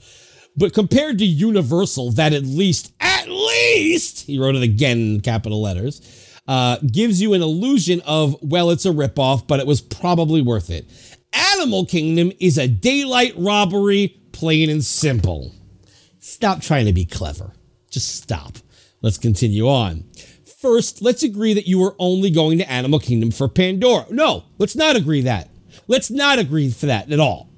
But 0.55 0.73
compared 0.73 1.17
to 1.19 1.25
Universal, 1.25 2.11
that 2.11 2.33
at 2.33 2.43
least, 2.43 2.93
at 2.99 3.27
least, 3.29 4.25
he 4.25 4.39
wrote 4.39 4.55
it 4.55 4.63
again 4.63 4.97
in 5.15 5.21
capital 5.21 5.61
letters, 5.61 6.01
uh, 6.47 6.77
gives 6.79 7.21
you 7.21 7.33
an 7.33 7.41
illusion 7.41 8.01
of, 8.01 8.35
well, 8.41 8.69
it's 8.69 8.85
a 8.85 8.91
ripoff, 8.91 9.47
but 9.47 9.59
it 9.59 9.67
was 9.67 9.81
probably 9.81 10.41
worth 10.41 10.69
it. 10.69 10.89
Animal 11.33 11.85
Kingdom 11.85 12.31
is 12.39 12.57
a 12.57 12.67
daylight 12.67 13.33
robbery, 13.37 14.19
plain 14.31 14.69
and 14.69 14.83
simple. 14.83 15.53
Stop 16.19 16.61
trying 16.61 16.85
to 16.85 16.93
be 16.93 17.05
clever. 17.05 17.53
Just 17.89 18.15
stop. 18.15 18.57
Let's 19.01 19.17
continue 19.17 19.67
on. 19.67 20.05
First, 20.59 21.01
let's 21.01 21.23
agree 21.23 21.53
that 21.53 21.67
you 21.67 21.83
are 21.83 21.95
only 21.97 22.29
going 22.29 22.57
to 22.59 22.71
Animal 22.71 22.99
Kingdom 22.99 23.31
for 23.31 23.47
Pandora. 23.47 24.05
No, 24.09 24.43
let's 24.57 24.75
not 24.75 24.95
agree 24.95 25.21
that. 25.21 25.49
Let's 25.87 26.11
not 26.11 26.39
agree 26.39 26.69
for 26.69 26.85
that 26.85 27.11
at 27.11 27.19
all. 27.19 27.50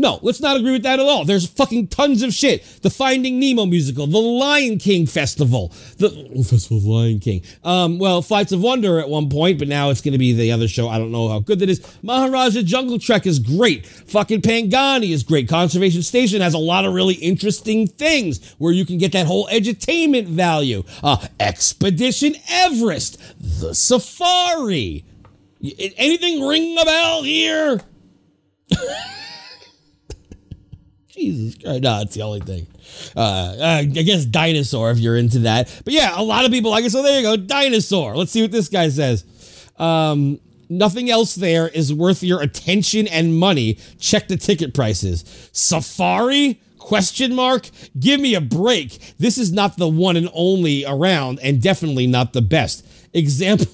No, 0.00 0.18
let's 0.22 0.40
not 0.40 0.56
agree 0.56 0.72
with 0.72 0.84
that 0.84 0.98
at 0.98 1.04
all. 1.04 1.26
There's 1.26 1.46
fucking 1.46 1.88
tons 1.88 2.22
of 2.22 2.32
shit. 2.32 2.64
The 2.80 2.88
Finding 2.88 3.38
Nemo 3.38 3.66
musical, 3.66 4.06
the 4.06 4.16
Lion 4.16 4.78
King 4.78 5.04
festival, 5.04 5.74
the 5.98 6.08
Festival 6.42 6.78
of 6.78 6.84
Lion 6.84 7.20
King. 7.20 7.42
Um, 7.62 7.98
well, 7.98 8.22
Flights 8.22 8.50
of 8.52 8.62
Wonder 8.62 8.98
at 8.98 9.10
one 9.10 9.28
point, 9.28 9.58
but 9.58 9.68
now 9.68 9.90
it's 9.90 10.00
going 10.00 10.12
to 10.12 10.18
be 10.18 10.32
the 10.32 10.52
other 10.52 10.68
show. 10.68 10.88
I 10.88 10.96
don't 10.96 11.12
know 11.12 11.28
how 11.28 11.40
good 11.40 11.58
that 11.58 11.68
is. 11.68 11.86
Maharaja 12.02 12.62
Jungle 12.62 12.98
Trek 12.98 13.26
is 13.26 13.38
great. 13.38 13.84
Fucking 13.84 14.40
Pangani 14.40 15.10
is 15.10 15.22
great. 15.22 15.50
Conservation 15.50 16.00
Station 16.00 16.40
has 16.40 16.54
a 16.54 16.58
lot 16.58 16.86
of 16.86 16.94
really 16.94 17.16
interesting 17.16 17.86
things 17.86 18.54
where 18.54 18.72
you 18.72 18.86
can 18.86 18.96
get 18.96 19.12
that 19.12 19.26
whole 19.26 19.48
edutainment 19.48 20.28
value. 20.28 20.82
Uh, 21.02 21.26
Expedition 21.38 22.36
Everest, 22.48 23.18
the 23.38 23.74
Safari. 23.74 25.04
Anything 25.62 26.46
ring 26.46 26.78
a 26.80 26.86
bell 26.86 27.22
here? 27.22 27.82
Jesus 31.14 31.56
Christ. 31.62 31.82
No, 31.82 32.00
it's 32.00 32.14
the 32.14 32.22
only 32.22 32.40
thing. 32.40 32.66
Uh, 33.16 33.20
uh, 33.20 33.78
I 33.80 33.84
guess 33.84 34.24
dinosaur 34.24 34.90
if 34.90 34.98
you're 34.98 35.16
into 35.16 35.40
that. 35.40 35.80
But 35.84 35.94
yeah, 35.94 36.12
a 36.14 36.22
lot 36.22 36.44
of 36.44 36.50
people 36.50 36.70
like 36.70 36.84
it. 36.84 36.90
So 36.90 37.02
there 37.02 37.20
you 37.20 37.22
go, 37.22 37.36
dinosaur. 37.36 38.16
Let's 38.16 38.30
see 38.32 38.42
what 38.42 38.52
this 38.52 38.68
guy 38.68 38.88
says. 38.88 39.24
Um, 39.78 40.40
nothing 40.68 41.10
else 41.10 41.34
there 41.34 41.68
is 41.68 41.92
worth 41.92 42.22
your 42.22 42.40
attention 42.42 43.08
and 43.08 43.36
money. 43.36 43.78
Check 43.98 44.28
the 44.28 44.36
ticket 44.36 44.74
prices. 44.74 45.24
Safari? 45.52 46.60
Question 46.78 47.34
mark? 47.34 47.68
Give 47.98 48.20
me 48.20 48.34
a 48.34 48.40
break. 48.40 49.16
This 49.18 49.38
is 49.38 49.52
not 49.52 49.76
the 49.76 49.88
one 49.88 50.16
and 50.16 50.28
only 50.32 50.84
around, 50.86 51.38
and 51.40 51.60
definitely 51.60 52.06
not 52.06 52.32
the 52.32 52.42
best. 52.42 52.86
Example. 53.12 53.66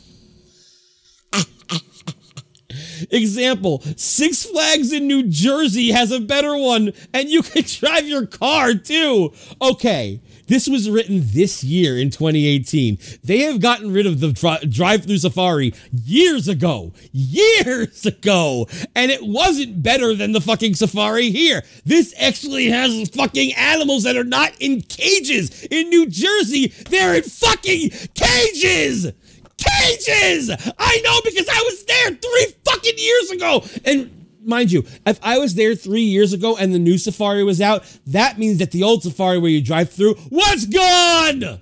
Example, 3.11 3.83
Six 3.97 4.45
Flags 4.45 4.93
in 4.93 5.07
New 5.07 5.25
Jersey 5.29 5.91
has 5.91 6.11
a 6.11 6.21
better 6.21 6.57
one, 6.57 6.93
and 7.13 7.29
you 7.29 7.43
can 7.43 7.63
drive 7.63 8.09
your 8.09 8.27
car 8.27 8.75
too. 8.75 9.33
Okay, 9.61 10.21
this 10.47 10.69
was 10.69 10.89
written 10.89 11.23
this 11.23 11.65
year 11.65 11.99
in 11.99 12.11
2018. 12.11 12.99
They 13.25 13.41
have 13.41 13.61
gotten 13.61 13.93
rid 13.93 14.07
of 14.07 14.21
the 14.21 14.33
dri- 14.33 14.69
drive 14.69 15.05
through 15.05 15.19
safari 15.19 15.75
years 15.91 16.49
ago. 16.49 16.93
Years 17.13 18.07
ago. 18.07 18.69
And 18.95 19.11
it 19.11 19.23
wasn't 19.23 19.83
better 19.83 20.15
than 20.15 20.33
the 20.33 20.41
fucking 20.41 20.75
safari 20.75 21.31
here. 21.31 21.63
This 21.85 22.15
actually 22.19 22.67
has 22.71 23.09
fucking 23.11 23.55
animals 23.55 24.05
that 24.05 24.17
are 24.17 24.25
not 24.25 24.53
in 24.61 24.83
cages. 24.83 25.65
In 25.65 25.89
New 25.89 26.07
Jersey, 26.07 26.69
they're 26.89 27.17
in 27.17 27.25
fucking 27.25 27.91
cages 28.15 29.13
cages. 29.59 30.51
I 30.79 31.01
know 31.05 31.21
because 31.25 31.49
I 31.49 31.63
was 31.65 31.85
there 31.85 32.11
three 32.11 32.47
fucking 32.65 32.99
years 32.99 33.31
ago. 33.31 33.65
And 33.85 34.27
mind 34.45 34.73
you, 34.73 34.85
if 35.07 35.19
I 35.23 35.39
was 35.39 35.55
there 35.55 35.75
three 35.75 36.03
years 36.03 36.33
ago 36.33 36.57
and 36.57 36.75
the 36.75 36.79
new 36.79 36.99
safari 36.99 37.45
was 37.45 37.61
out, 37.61 37.85
that 38.07 38.39
means 38.39 38.59
that 38.59 38.71
the 38.71 38.83
old 38.83 39.03
safari 39.03 39.39
where 39.39 39.51
you 39.51 39.63
drive 39.63 39.91
through 39.91 40.17
was 40.31 40.67
gone. 40.67 41.61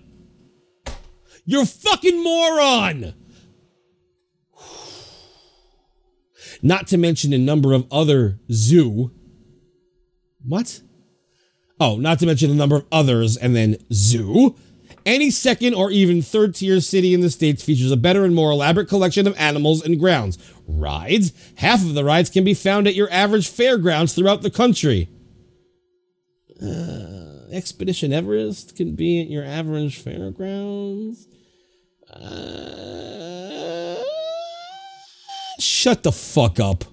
You're 1.46 1.66
fucking 1.66 2.22
moron. 2.22 3.14
Not 6.62 6.86
to 6.88 6.96
mention 6.96 7.32
a 7.34 7.38
number 7.38 7.74
of 7.74 7.86
other 7.92 8.38
zoo. 8.50 9.10
What? 10.46 10.80
Oh, 11.78 11.96
not 11.96 12.18
to 12.20 12.26
mention 12.26 12.50
a 12.50 12.54
number 12.54 12.76
of 12.76 12.86
others 12.90 13.36
and 13.36 13.54
then 13.54 13.76
zoo. 13.92 14.56
Any 15.06 15.30
second 15.30 15.74
or 15.74 15.90
even 15.90 16.22
third 16.22 16.54
tier 16.54 16.80
city 16.80 17.12
in 17.12 17.20
the 17.20 17.30
States 17.30 17.62
features 17.62 17.90
a 17.90 17.96
better 17.96 18.24
and 18.24 18.34
more 18.34 18.50
elaborate 18.50 18.88
collection 18.88 19.26
of 19.26 19.38
animals 19.38 19.84
and 19.84 20.00
grounds. 20.00 20.38
Rides? 20.66 21.32
Half 21.56 21.82
of 21.82 21.94
the 21.94 22.04
rides 22.04 22.30
can 22.30 22.42
be 22.42 22.54
found 22.54 22.86
at 22.86 22.94
your 22.94 23.10
average 23.10 23.48
fairgrounds 23.48 24.14
throughout 24.14 24.42
the 24.42 24.50
country. 24.50 25.10
Uh, 26.62 27.50
Expedition 27.52 28.12
Everest 28.12 28.76
can 28.76 28.94
be 28.94 29.20
at 29.20 29.28
your 29.28 29.44
average 29.44 29.98
fairgrounds. 29.98 31.28
Uh, 32.10 34.02
shut 35.60 36.02
the 36.02 36.12
fuck 36.12 36.58
up. 36.58 36.84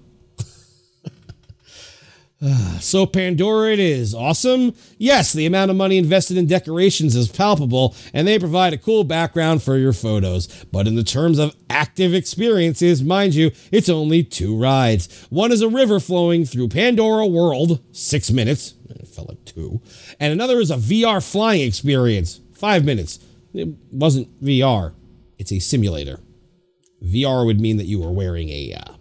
So 2.80 3.06
Pandora 3.06 3.72
it 3.72 3.78
is. 3.78 4.14
Awesome? 4.14 4.74
Yes, 4.98 5.32
the 5.32 5.46
amount 5.46 5.70
of 5.70 5.76
money 5.76 5.98
invested 5.98 6.36
in 6.36 6.46
decorations 6.46 7.14
is 7.14 7.28
palpable, 7.30 7.94
and 8.12 8.26
they 8.26 8.38
provide 8.38 8.72
a 8.72 8.78
cool 8.78 9.04
background 9.04 9.62
for 9.62 9.76
your 9.76 9.92
photos. 9.92 10.48
But 10.72 10.88
in 10.88 10.96
the 10.96 11.04
terms 11.04 11.38
of 11.38 11.54
active 11.70 12.12
experiences, 12.12 13.02
mind 13.02 13.34
you, 13.34 13.52
it's 13.70 13.88
only 13.88 14.24
two 14.24 14.58
rides. 14.58 15.26
One 15.30 15.52
is 15.52 15.62
a 15.62 15.68
river 15.68 16.00
flowing 16.00 16.44
through 16.44 16.68
Pandora 16.68 17.26
World, 17.26 17.80
six 17.92 18.32
minutes. 18.32 18.74
It 18.90 19.06
felt 19.06 19.28
like 19.28 19.44
two. 19.44 19.80
And 20.18 20.32
another 20.32 20.60
is 20.60 20.70
a 20.70 20.76
VR 20.76 21.24
flying 21.24 21.62
experience, 21.62 22.40
five 22.52 22.84
minutes. 22.84 23.20
It 23.54 23.68
wasn't 23.92 24.42
VR, 24.42 24.94
it's 25.38 25.52
a 25.52 25.60
simulator. 25.60 26.18
VR 27.02 27.46
would 27.46 27.60
mean 27.60 27.76
that 27.76 27.86
you 27.86 28.00
were 28.00 28.12
wearing 28.12 28.48
a 28.48 28.74
uh, 28.74 28.94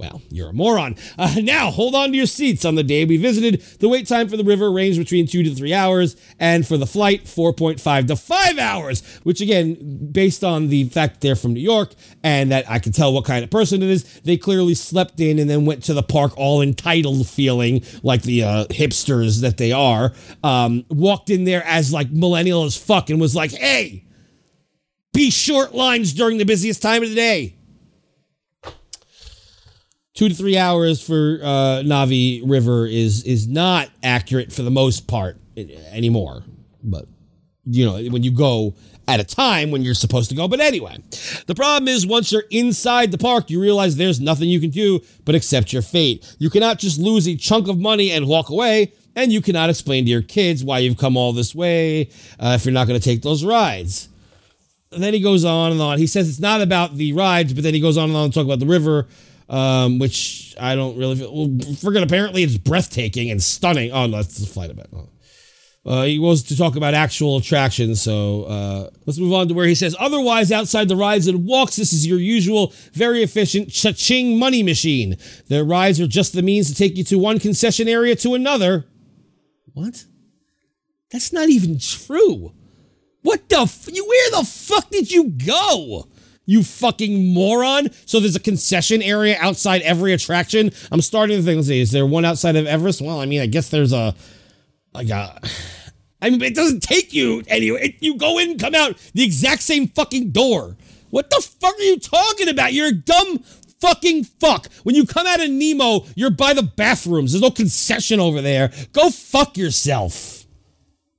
well, 0.00 0.22
you're 0.30 0.48
a 0.48 0.52
moron. 0.54 0.96
Uh, 1.18 1.34
now, 1.42 1.70
hold 1.70 1.94
on 1.94 2.10
to 2.10 2.16
your 2.16 2.24
seats. 2.24 2.64
On 2.64 2.74
the 2.74 2.82
day 2.82 3.04
we 3.04 3.18
visited, 3.18 3.60
the 3.80 3.88
wait 3.88 4.08
time 4.08 4.28
for 4.28 4.38
the 4.38 4.44
river 4.44 4.72
ranged 4.72 4.98
between 4.98 5.26
two 5.26 5.42
to 5.42 5.54
three 5.54 5.74
hours, 5.74 6.16
and 6.38 6.66
for 6.66 6.78
the 6.78 6.86
flight, 6.86 7.24
4.5 7.24 8.06
to 8.06 8.16
five 8.16 8.58
hours, 8.58 9.02
which 9.24 9.42
again, 9.42 10.08
based 10.10 10.42
on 10.42 10.68
the 10.68 10.84
fact 10.84 11.20
they're 11.20 11.36
from 11.36 11.52
New 11.52 11.60
York 11.60 11.92
and 12.22 12.50
that 12.50 12.68
I 12.68 12.78
can 12.78 12.92
tell 12.92 13.12
what 13.12 13.26
kind 13.26 13.44
of 13.44 13.50
person 13.50 13.82
it 13.82 13.90
is, 13.90 14.20
they 14.20 14.38
clearly 14.38 14.72
slept 14.72 15.20
in 15.20 15.38
and 15.38 15.50
then 15.50 15.66
went 15.66 15.82
to 15.84 15.92
the 15.92 16.02
park 16.02 16.32
all 16.38 16.62
entitled 16.62 17.28
feeling 17.28 17.84
like 18.02 18.22
the 18.22 18.42
uh, 18.42 18.64
hipsters 18.70 19.42
that 19.42 19.58
they 19.58 19.72
are. 19.72 20.14
Um, 20.42 20.86
walked 20.88 21.28
in 21.28 21.44
there 21.44 21.62
as 21.66 21.92
like 21.92 22.10
millennial 22.10 22.64
as 22.64 22.74
fuck 22.74 23.10
and 23.10 23.20
was 23.20 23.36
like, 23.36 23.52
hey, 23.52 24.06
be 25.12 25.30
short 25.30 25.74
lines 25.74 26.14
during 26.14 26.38
the 26.38 26.44
busiest 26.44 26.80
time 26.80 27.02
of 27.02 27.10
the 27.10 27.14
day 27.14 27.56
two 30.20 30.28
to 30.28 30.34
three 30.34 30.58
hours 30.58 31.00
for 31.00 31.40
uh, 31.42 31.80
Na'vi 31.82 32.42
River 32.44 32.84
is 32.84 33.24
is 33.24 33.48
not 33.48 33.88
accurate 34.02 34.52
for 34.52 34.60
the 34.60 34.70
most 34.70 35.08
part 35.08 35.38
anymore. 35.56 36.42
But 36.84 37.06
you 37.64 37.86
know, 37.86 37.94
when 38.10 38.22
you 38.22 38.30
go 38.30 38.74
at 39.08 39.18
a 39.18 39.24
time 39.24 39.70
when 39.70 39.80
you're 39.80 39.94
supposed 39.94 40.28
to 40.28 40.36
go. 40.36 40.46
But 40.46 40.60
anyway, 40.60 40.98
the 41.46 41.54
problem 41.54 41.88
is 41.88 42.06
once 42.06 42.30
you're 42.30 42.44
inside 42.50 43.12
the 43.12 43.18
park, 43.18 43.48
you 43.48 43.62
realize 43.62 43.96
there's 43.96 44.20
nothing 44.20 44.50
you 44.50 44.60
can 44.60 44.68
do 44.68 45.00
but 45.24 45.34
accept 45.34 45.72
your 45.72 45.80
fate. 45.80 46.36
You 46.38 46.50
cannot 46.50 46.78
just 46.78 47.00
lose 47.00 47.26
a 47.26 47.34
chunk 47.34 47.66
of 47.68 47.78
money 47.78 48.10
and 48.12 48.28
walk 48.28 48.50
away. 48.50 48.92
And 49.16 49.32
you 49.32 49.40
cannot 49.40 49.70
explain 49.70 50.04
to 50.04 50.10
your 50.10 50.22
kids 50.22 50.62
why 50.62 50.80
you've 50.80 50.98
come 50.98 51.16
all 51.16 51.32
this 51.32 51.54
way 51.54 52.10
uh, 52.38 52.56
if 52.56 52.64
you're 52.66 52.74
not 52.74 52.86
going 52.86 53.00
to 53.00 53.04
take 53.04 53.22
those 53.22 53.42
rides. 53.42 54.08
And 54.92 55.02
then 55.02 55.14
he 55.14 55.20
goes 55.20 55.44
on 55.44 55.72
and 55.72 55.80
on. 55.80 55.98
He 55.98 56.06
says 56.06 56.28
it's 56.28 56.38
not 56.38 56.60
about 56.60 56.96
the 56.96 57.12
rides, 57.14 57.52
but 57.52 57.64
then 57.64 57.74
he 57.74 57.80
goes 57.80 57.96
on 57.96 58.10
and 58.10 58.16
on 58.16 58.30
to 58.30 58.34
talk 58.34 58.44
about 58.44 58.60
the 58.60 58.66
river 58.66 59.08
um, 59.50 59.98
which 59.98 60.54
I 60.58 60.74
don't 60.74 60.96
really 60.96 61.16
feel. 61.16 61.34
Well. 61.34 62.02
Apparently, 62.02 62.42
it's 62.42 62.56
breathtaking 62.56 63.30
and 63.30 63.42
stunning. 63.42 63.92
Oh, 63.92 64.06
no, 64.06 64.16
that's 64.16 64.38
the 64.38 64.46
flight 64.46 64.70
event. 64.70 64.88
Oh. 64.94 65.08
Uh, 65.84 66.04
he 66.04 66.18
goes 66.18 66.42
to 66.42 66.56
talk 66.56 66.76
about 66.76 66.92
actual 66.92 67.38
attractions. 67.38 68.02
So 68.02 68.44
uh, 68.44 68.90
let's 69.06 69.18
move 69.18 69.32
on 69.32 69.48
to 69.48 69.54
where 69.54 69.66
he 69.66 69.74
says, 69.74 69.96
otherwise, 69.98 70.52
outside 70.52 70.88
the 70.88 70.96
rides 70.96 71.26
and 71.26 71.46
walks, 71.46 71.76
this 71.76 71.92
is 71.92 72.06
your 72.06 72.18
usual, 72.18 72.74
very 72.92 73.22
efficient 73.22 73.70
cha-ching 73.70 74.38
money 74.38 74.62
machine. 74.62 75.16
The 75.48 75.64
rides 75.64 75.98
are 75.98 76.06
just 76.06 76.34
the 76.34 76.42
means 76.42 76.68
to 76.68 76.74
take 76.74 76.96
you 76.96 77.04
to 77.04 77.18
one 77.18 77.38
concession 77.38 77.88
area 77.88 78.14
to 78.16 78.34
another. 78.34 78.86
What? 79.72 80.04
That's 81.10 81.32
not 81.32 81.48
even 81.48 81.78
true. 81.78 82.52
What 83.22 83.48
the? 83.48 83.60
F- 83.60 83.88
Where 83.88 84.30
the 84.30 84.44
fuck 84.44 84.90
did 84.90 85.10
you 85.10 85.30
go? 85.30 86.08
You 86.50 86.64
fucking 86.64 87.32
moron. 87.32 87.90
So 88.06 88.18
there's 88.18 88.34
a 88.34 88.40
concession 88.40 89.02
area 89.02 89.36
outside 89.38 89.82
every 89.82 90.12
attraction. 90.12 90.72
I'm 90.90 91.00
starting 91.00 91.36
to 91.36 91.44
think, 91.44 91.62
see, 91.64 91.80
is 91.80 91.92
there 91.92 92.04
one 92.04 92.24
outside 92.24 92.56
of 92.56 92.66
Everest? 92.66 93.00
Well, 93.00 93.20
I 93.20 93.26
mean, 93.26 93.40
I 93.40 93.46
guess 93.46 93.68
there's 93.68 93.92
a, 93.92 94.16
like 94.92 95.08
a, 95.10 95.40
I 96.20 96.28
mean, 96.30 96.42
it 96.42 96.56
doesn't 96.56 96.82
take 96.82 97.12
you 97.12 97.44
anywhere. 97.46 97.80
It- 97.84 97.94
you 98.00 98.16
go 98.18 98.40
in, 98.40 98.58
come 98.58 98.74
out 98.74 98.96
the 99.14 99.22
exact 99.22 99.62
same 99.62 99.86
fucking 99.86 100.32
door. 100.32 100.76
What 101.10 101.30
the 101.30 101.40
fuck 101.60 101.78
are 101.78 101.82
you 101.82 102.00
talking 102.00 102.48
about? 102.48 102.72
You're 102.72 102.88
a 102.88 102.94
dumb 102.94 103.38
fucking 103.80 104.24
fuck. 104.24 104.66
When 104.82 104.96
you 104.96 105.06
come 105.06 105.28
out 105.28 105.40
of 105.40 105.50
Nemo, 105.50 106.04
you're 106.16 106.30
by 106.30 106.52
the 106.52 106.64
bathrooms. 106.64 107.30
There's 107.30 107.42
no 107.42 107.52
concession 107.52 108.18
over 108.18 108.40
there. 108.40 108.72
Go 108.92 109.10
fuck 109.10 109.56
yourself. 109.56 110.46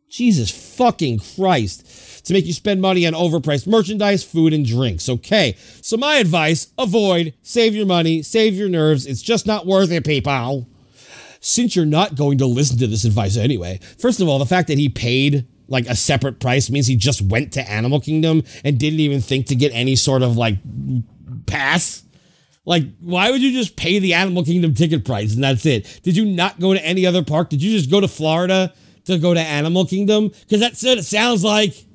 Jesus 0.09 0.51
fucking 0.75 1.19
Christ. 1.35 1.87
To 2.25 2.33
make 2.33 2.45
you 2.45 2.53
spend 2.53 2.81
money 2.81 3.07
on 3.07 3.13
overpriced 3.13 3.67
merchandise, 3.67 4.23
food, 4.23 4.53
and 4.53 4.65
drinks. 4.65 5.09
Okay. 5.09 5.55
So, 5.81 5.97
my 5.97 6.15
advice 6.15 6.67
avoid, 6.77 7.33
save 7.41 7.75
your 7.75 7.85
money, 7.85 8.21
save 8.21 8.55
your 8.55 8.69
nerves. 8.69 9.05
It's 9.05 9.21
just 9.21 9.47
not 9.47 9.65
worth 9.65 9.91
it, 9.91 10.05
people 10.05 10.67
since 11.41 11.75
you're 11.75 11.85
not 11.85 12.15
going 12.15 12.37
to 12.37 12.45
listen 12.45 12.77
to 12.77 12.87
this 12.87 13.03
advice 13.03 13.35
anyway, 13.35 13.79
first 13.97 14.21
of 14.21 14.29
all, 14.29 14.39
the 14.39 14.45
fact 14.45 14.67
that 14.67 14.77
he 14.77 14.87
paid 14.87 15.47
like 15.67 15.87
a 15.87 15.95
separate 15.95 16.39
price 16.39 16.69
means 16.69 16.85
he 16.85 16.95
just 16.95 17.21
went 17.21 17.53
to 17.53 17.69
Animal 17.69 17.99
Kingdom 17.99 18.43
and 18.63 18.77
didn't 18.77 18.99
even 18.99 19.21
think 19.21 19.47
to 19.47 19.55
get 19.55 19.71
any 19.73 19.95
sort 19.95 20.21
of 20.21 20.37
like 20.37 20.57
pass. 21.47 22.03
Like, 22.65 22.83
why 22.99 23.31
would 23.31 23.41
you 23.41 23.51
just 23.53 23.75
pay 23.75 23.97
the 23.97 24.13
Animal 24.13 24.43
Kingdom 24.43 24.75
ticket 24.75 25.03
price 25.03 25.33
and 25.33 25.43
that's 25.43 25.65
it? 25.65 26.01
Did 26.03 26.15
you 26.15 26.25
not 26.25 26.59
go 26.59 26.73
to 26.73 26.85
any 26.85 27.05
other 27.05 27.23
park? 27.23 27.49
Did 27.49 27.63
you 27.63 27.75
just 27.75 27.89
go 27.89 27.99
to 27.99 28.07
Florida 28.07 28.73
to 29.05 29.17
go 29.17 29.33
to 29.33 29.39
Animal 29.39 29.85
Kingdom? 29.85 30.27
Because 30.27 30.59
that's 30.59 30.83
what 30.83 30.99
it 30.99 31.03
sounds 31.03 31.43
like. 31.43 31.85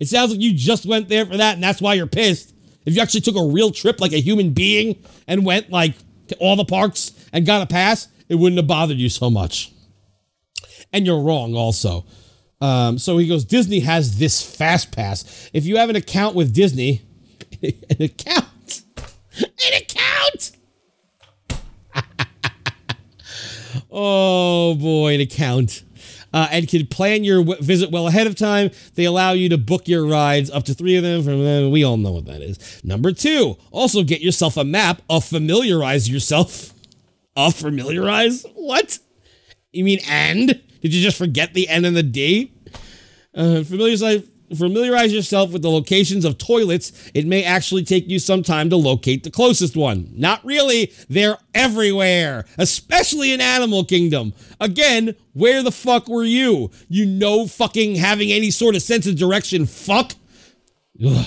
It 0.00 0.08
sounds 0.08 0.32
like 0.32 0.40
you 0.40 0.52
just 0.54 0.86
went 0.86 1.08
there 1.08 1.24
for 1.26 1.36
that 1.36 1.54
and 1.54 1.62
that's 1.62 1.80
why 1.80 1.94
you're 1.94 2.06
pissed. 2.06 2.54
If 2.84 2.94
you 2.94 3.02
actually 3.02 3.22
took 3.22 3.36
a 3.36 3.44
real 3.44 3.70
trip 3.70 4.00
like 4.00 4.12
a 4.12 4.20
human 4.20 4.52
being 4.52 5.02
and 5.26 5.44
went 5.44 5.70
like 5.70 5.94
to 6.28 6.36
all 6.36 6.56
the 6.56 6.64
parks 6.64 7.12
and 7.32 7.46
got 7.46 7.62
a 7.62 7.66
pass, 7.66 8.08
it 8.28 8.34
wouldn't 8.36 8.58
have 8.58 8.66
bothered 8.66 8.98
you 8.98 9.08
so 9.08 9.30
much. 9.30 9.72
And 10.92 11.06
you're 11.06 11.20
wrong 11.20 11.54
also. 11.54 12.04
Um, 12.60 12.98
so 12.98 13.18
he 13.18 13.26
goes, 13.26 13.44
Disney 13.44 13.80
has 13.80 14.18
this 14.18 14.40
fast 14.42 14.92
pass. 14.92 15.50
If 15.52 15.66
you 15.66 15.76
have 15.76 15.90
an 15.90 15.96
account 15.96 16.34
with 16.34 16.54
Disney, 16.54 17.02
an 17.62 18.00
account, 18.00 18.82
an 19.38 19.74
account. 19.76 20.52
oh 23.90 24.74
boy, 24.76 25.14
an 25.14 25.20
account. 25.20 25.82
Uh, 26.34 26.48
and 26.50 26.66
can 26.66 26.84
plan 26.88 27.22
your 27.22 27.44
w- 27.44 27.62
visit 27.62 27.92
well 27.92 28.08
ahead 28.08 28.26
of 28.26 28.34
time. 28.34 28.68
They 28.96 29.04
allow 29.04 29.34
you 29.34 29.48
to 29.50 29.56
book 29.56 29.86
your 29.86 30.04
rides, 30.04 30.50
up 30.50 30.64
to 30.64 30.74
three 30.74 30.96
of 30.96 31.04
them. 31.04 31.22
From 31.22 31.46
uh, 31.46 31.68
we 31.68 31.84
all 31.84 31.96
know 31.96 32.10
what 32.10 32.24
that 32.26 32.42
is. 32.42 32.82
Number 32.82 33.12
two, 33.12 33.56
also 33.70 34.02
get 34.02 34.20
yourself 34.20 34.56
a 34.56 34.64
map. 34.64 35.00
Of 35.08 35.24
familiarize 35.24 36.10
yourself. 36.10 36.74
Of 37.36 37.54
familiarize? 37.54 38.44
What? 38.54 38.98
You 39.70 39.84
mean 39.84 40.00
and? 40.08 40.60
Did 40.82 40.92
you 40.92 41.02
just 41.02 41.16
forget 41.16 41.54
the 41.54 41.68
N 41.68 41.84
and 41.84 41.96
the 41.96 42.02
D? 42.02 42.52
Uh, 43.32 43.62
familiarize, 43.62 44.02
familiarize 44.56 45.12
yourself 45.12 45.52
with 45.52 45.62
the 45.62 45.70
locations 45.70 46.24
of 46.24 46.38
toilets. 46.38 46.92
It 47.14 47.26
may 47.26 47.44
actually 47.44 47.84
take 47.84 48.08
you 48.08 48.18
some 48.18 48.42
time 48.42 48.70
to 48.70 48.76
locate 48.76 49.22
the 49.22 49.30
closest 49.30 49.76
one. 49.76 50.10
Not 50.14 50.44
really. 50.44 50.92
They're 51.08 51.38
everywhere, 51.54 52.44
especially 52.58 53.32
in 53.32 53.40
Animal 53.40 53.84
Kingdom. 53.84 54.32
Again, 54.60 55.14
where 55.32 55.62
the 55.62 55.72
fuck 55.72 56.08
were 56.08 56.24
you? 56.24 56.70
You 56.88 57.06
know, 57.06 57.46
fucking 57.46 57.96
having 57.96 58.32
any 58.32 58.50
sort 58.50 58.74
of 58.74 58.82
sense 58.82 59.06
of 59.06 59.16
direction. 59.16 59.66
Fuck. 59.66 60.12
Ugh. 61.04 61.26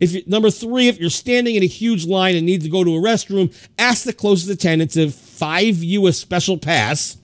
If 0.00 0.12
you, 0.12 0.22
number 0.26 0.50
three, 0.50 0.88
if 0.88 0.98
you're 0.98 1.10
standing 1.10 1.54
in 1.54 1.62
a 1.62 1.66
huge 1.66 2.06
line 2.06 2.34
and 2.34 2.44
need 2.44 2.62
to 2.62 2.68
go 2.68 2.82
to 2.82 2.96
a 2.96 3.00
restroom, 3.00 3.54
ask 3.78 4.02
the 4.02 4.12
closest 4.12 4.50
attendant 4.50 4.90
to 4.92 5.10
five 5.10 5.76
you 5.76 6.08
a 6.08 6.12
special 6.12 6.58
pass. 6.58 7.18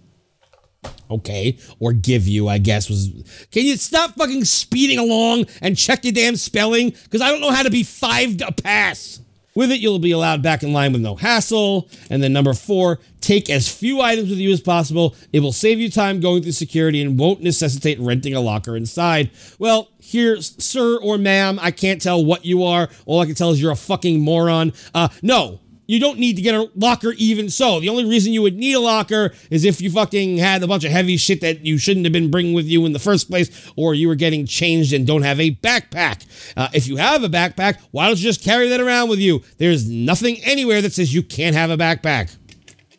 Okay, 1.10 1.58
or 1.78 1.92
give 1.92 2.28
you, 2.28 2.48
I 2.48 2.58
guess 2.58 2.88
was. 2.88 3.08
Can 3.50 3.64
you 3.64 3.76
stop 3.76 4.12
fucking 4.12 4.44
speeding 4.44 4.98
along 4.98 5.46
and 5.62 5.76
check 5.76 6.04
your 6.04 6.12
damn 6.12 6.36
spelling? 6.36 6.90
Because 6.90 7.22
I 7.22 7.30
don't 7.30 7.40
know 7.40 7.50
how 7.50 7.62
to 7.62 7.70
be 7.70 7.82
five 7.82 8.40
a 8.42 8.52
pass. 8.52 9.20
With 9.54 9.72
it, 9.72 9.80
you'll 9.80 9.98
be 9.98 10.12
allowed 10.12 10.40
back 10.40 10.62
in 10.62 10.72
line 10.72 10.92
with 10.92 11.00
no 11.00 11.16
hassle. 11.16 11.88
And 12.10 12.22
then 12.22 12.32
number 12.32 12.54
four, 12.54 13.00
take 13.20 13.50
as 13.50 13.68
few 13.68 14.00
items 14.00 14.30
with 14.30 14.38
you 14.38 14.52
as 14.52 14.60
possible. 14.60 15.16
It 15.32 15.40
will 15.40 15.52
save 15.52 15.80
you 15.80 15.90
time 15.90 16.20
going 16.20 16.42
through 16.42 16.52
security 16.52 17.02
and 17.02 17.18
won't 17.18 17.42
necessitate 17.42 17.98
renting 17.98 18.34
a 18.34 18.40
locker 18.40 18.76
inside. 18.76 19.32
Well, 19.58 19.88
here, 19.98 20.40
sir 20.40 20.98
or 21.02 21.18
ma'am, 21.18 21.58
I 21.60 21.72
can't 21.72 22.00
tell 22.00 22.24
what 22.24 22.44
you 22.44 22.62
are. 22.62 22.88
All 23.04 23.20
I 23.20 23.26
can 23.26 23.34
tell 23.34 23.50
is 23.50 23.60
you're 23.60 23.72
a 23.72 23.76
fucking 23.76 24.20
moron. 24.20 24.74
Uh, 24.94 25.08
no, 25.22 25.58
you 25.88 25.98
don't 25.98 26.18
need 26.18 26.36
to 26.36 26.42
get 26.42 26.54
a 26.54 26.70
locker 26.76 27.14
even 27.16 27.48
so. 27.48 27.80
The 27.80 27.88
only 27.88 28.04
reason 28.04 28.34
you 28.34 28.42
would 28.42 28.54
need 28.54 28.74
a 28.74 28.80
locker 28.80 29.32
is 29.50 29.64
if 29.64 29.80
you 29.80 29.90
fucking 29.90 30.36
had 30.36 30.62
a 30.62 30.66
bunch 30.66 30.84
of 30.84 30.92
heavy 30.92 31.16
shit 31.16 31.40
that 31.40 31.64
you 31.64 31.78
shouldn't 31.78 32.04
have 32.04 32.12
been 32.12 32.30
bringing 32.30 32.52
with 32.52 32.66
you 32.66 32.84
in 32.84 32.92
the 32.92 32.98
first 32.98 33.30
place, 33.30 33.72
or 33.74 33.94
you 33.94 34.06
were 34.06 34.14
getting 34.14 34.44
changed 34.44 34.92
and 34.92 35.06
don't 35.06 35.22
have 35.22 35.40
a 35.40 35.50
backpack. 35.50 36.26
Uh, 36.56 36.68
if 36.74 36.86
you 36.86 36.98
have 36.98 37.24
a 37.24 37.28
backpack, 37.28 37.80
why 37.90 38.06
don't 38.06 38.18
you 38.18 38.22
just 38.22 38.44
carry 38.44 38.68
that 38.68 38.80
around 38.80 39.08
with 39.08 39.18
you? 39.18 39.42
There's 39.56 39.88
nothing 39.88 40.36
anywhere 40.44 40.82
that 40.82 40.92
says 40.92 41.14
you 41.14 41.22
can't 41.22 41.56
have 41.56 41.70
a 41.70 41.78
backpack, 41.78 42.36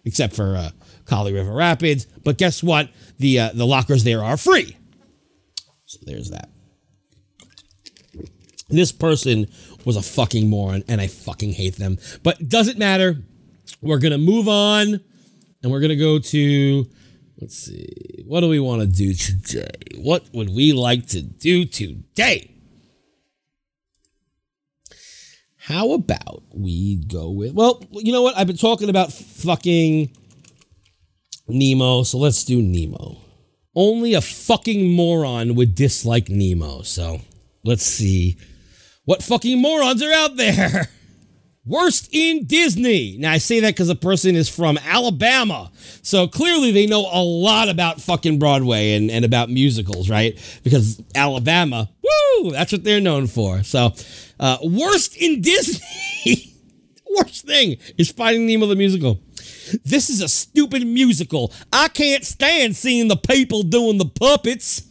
except 0.04 0.36
for 0.36 0.56
uh, 0.56 0.72
Kali 1.06 1.32
River 1.32 1.54
Rapids. 1.54 2.08
But 2.24 2.40
guess 2.40 2.64
what? 2.64 2.90
The 3.20 3.40
uh, 3.40 3.50
the 3.54 3.68
lockers 3.68 4.04
there 4.04 4.24
are 4.24 4.36
free. 4.36 4.76
So 5.86 6.00
there's 6.06 6.32
that. 6.32 6.50
This 8.70 8.92
person 8.92 9.48
was 9.86 9.96
a 9.96 10.02
fucking 10.02 10.50
moron, 10.50 10.84
and 10.88 11.00
I 11.02 11.08
fucking 11.08 11.54
hate 11.54 11.76
them. 11.76 11.98
But 12.24 12.48
doesn't 12.48 12.78
matter. 12.78 13.18
We're 13.82 14.00
gonna 14.00 14.18
move 14.18 14.48
on, 14.48 15.00
and 15.64 15.72
we're 15.72 15.80
gonna 15.80 15.96
go 15.96 16.20
to. 16.20 16.86
Let's 17.40 17.56
see. 17.56 18.24
What 18.26 18.42
do 18.42 18.50
we 18.50 18.60
want 18.60 18.82
to 18.82 18.88
do 18.88 19.14
today? 19.14 19.70
What 19.98 20.26
would 20.34 20.50
we 20.54 20.74
like 20.74 21.08
to 21.08 21.22
do 21.22 21.66
today? 21.66 22.52
How 25.56 25.94
about 25.94 26.44
we 26.54 26.96
go 26.96 27.30
with? 27.30 27.54
Well, 27.54 27.82
you 27.92 28.12
know 28.12 28.24
what? 28.24 28.38
I've 28.38 28.48
been 28.48 28.58
talking 28.58 28.90
about 28.90 29.14
fucking 29.14 30.10
Nemo, 31.48 32.04
so 32.04 32.18
let's 32.18 32.44
do 32.44 32.62
Nemo. 32.62 33.18
Only 33.76 34.16
a 34.16 34.22
fucking 34.22 34.92
moron 34.92 35.56
would 35.56 35.76
dislike 35.76 36.28
Nemo, 36.28 36.82
so 36.82 37.22
let's 37.64 37.84
see 37.84 38.38
what 39.10 39.24
fucking 39.24 39.60
morons 39.60 40.04
are 40.04 40.14
out 40.14 40.38
there. 40.38 40.88
Worst 41.66 42.10
in 42.12 42.46
Disney. 42.46 43.18
Now, 43.18 43.32
I 43.32 43.40
say 43.40 43.60
that 43.62 43.74
because 43.74 43.90
a 43.90 43.96
person 43.96 44.36
is 44.36 44.48
from 44.48 44.78
Alabama. 44.86 45.72
So 46.04 46.28
clearly 46.28 46.70
they 46.70 46.86
know 46.86 47.10
a 47.12 47.24
lot 47.24 47.70
about 47.70 48.00
fucking 48.00 48.38
Broadway 48.38 48.94
and, 48.94 49.10
and 49.10 49.26
about 49.26 49.50
musicals, 49.50 50.12
right? 50.12 50.38
Because 50.64 51.02
Alabama, 51.16 51.90
woo, 52.04 52.52
that's 52.52 52.72
what 52.72 52.84
they're 52.84 53.02
known 53.02 53.26
for. 53.26 53.64
So, 53.64 53.96
uh, 54.40 54.60
worst 54.62 55.18
in 55.18 55.42
Disney. 55.42 56.46
Worst 57.18 57.48
thing 57.48 57.78
is 57.98 58.12
Finding 58.12 58.46
Nemo 58.46 58.68
the 58.68 58.76
musical. 58.76 59.20
This 59.84 60.12
is 60.12 60.22
a 60.22 60.30
stupid 60.30 60.86
musical. 60.86 61.52
I 61.74 61.88
can't 61.88 62.24
stand 62.24 62.76
seeing 62.76 63.08
the 63.08 63.18
people 63.18 63.64
doing 63.64 63.98
the 63.98 64.06
puppets. 64.06 64.84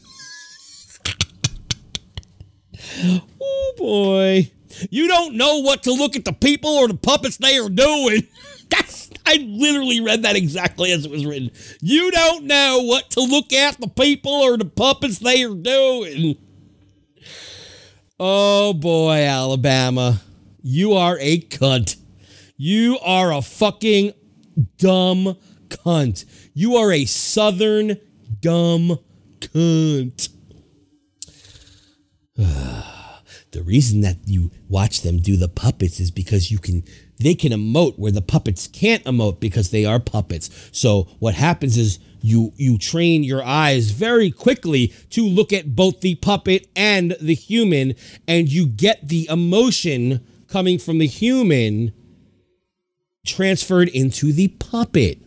Oh 3.40 3.74
boy. 3.76 4.50
You 4.90 5.08
don't 5.08 5.34
know 5.34 5.58
what 5.58 5.82
to 5.84 5.92
look 5.92 6.16
at 6.16 6.24
the 6.24 6.32
people 6.32 6.70
or 6.70 6.88
the 6.88 6.94
puppets 6.94 7.36
they 7.36 7.58
are 7.58 7.68
doing. 7.68 8.22
That's 8.70 9.10
I 9.24 9.36
literally 9.36 10.00
read 10.00 10.22
that 10.22 10.36
exactly 10.36 10.92
as 10.92 11.04
it 11.04 11.10
was 11.10 11.26
written. 11.26 11.50
You 11.80 12.10
don't 12.10 12.44
know 12.44 12.82
what 12.82 13.10
to 13.10 13.20
look 13.20 13.52
at 13.52 13.80
the 13.80 13.88
people 13.88 14.32
or 14.32 14.56
the 14.56 14.64
puppets 14.64 15.18
they 15.18 15.42
are 15.44 15.54
doing. 15.54 16.36
Oh 18.20 18.72
boy, 18.74 19.24
Alabama. 19.24 20.20
You 20.62 20.94
are 20.94 21.18
a 21.20 21.40
cunt. 21.40 21.96
You 22.56 22.98
are 23.00 23.32
a 23.32 23.42
fucking 23.42 24.12
dumb 24.76 25.36
cunt. 25.68 26.24
You 26.54 26.76
are 26.76 26.92
a 26.92 27.04
southern 27.04 27.98
dumb 28.40 28.98
cunt. 29.40 30.28
the 33.50 33.62
reason 33.62 34.00
that 34.02 34.16
you 34.26 34.50
watch 34.68 35.02
them 35.02 35.18
do 35.18 35.36
the 35.36 35.48
puppets 35.48 35.98
is 35.98 36.10
because 36.10 36.50
you 36.50 36.58
can 36.58 36.84
they 37.18 37.34
can 37.34 37.50
emote 37.50 37.98
where 37.98 38.12
the 38.12 38.22
puppets 38.22 38.68
can't 38.68 39.02
emote 39.04 39.40
because 39.40 39.70
they 39.70 39.84
are 39.84 39.98
puppets. 39.98 40.48
So 40.70 41.08
what 41.18 41.34
happens 41.34 41.76
is 41.76 41.98
you 42.20 42.52
you 42.56 42.78
train 42.78 43.24
your 43.24 43.44
eyes 43.44 43.90
very 43.90 44.30
quickly 44.30 44.88
to 45.10 45.26
look 45.26 45.52
at 45.52 45.74
both 45.74 46.00
the 46.00 46.14
puppet 46.16 46.68
and 46.76 47.16
the 47.20 47.34
human 47.34 47.94
and 48.28 48.48
you 48.48 48.66
get 48.66 49.08
the 49.08 49.26
emotion 49.28 50.24
coming 50.46 50.78
from 50.78 50.98
the 50.98 51.06
human 51.06 51.92
transferred 53.26 53.88
into 53.88 54.32
the 54.32 54.48
puppet. 54.48 55.18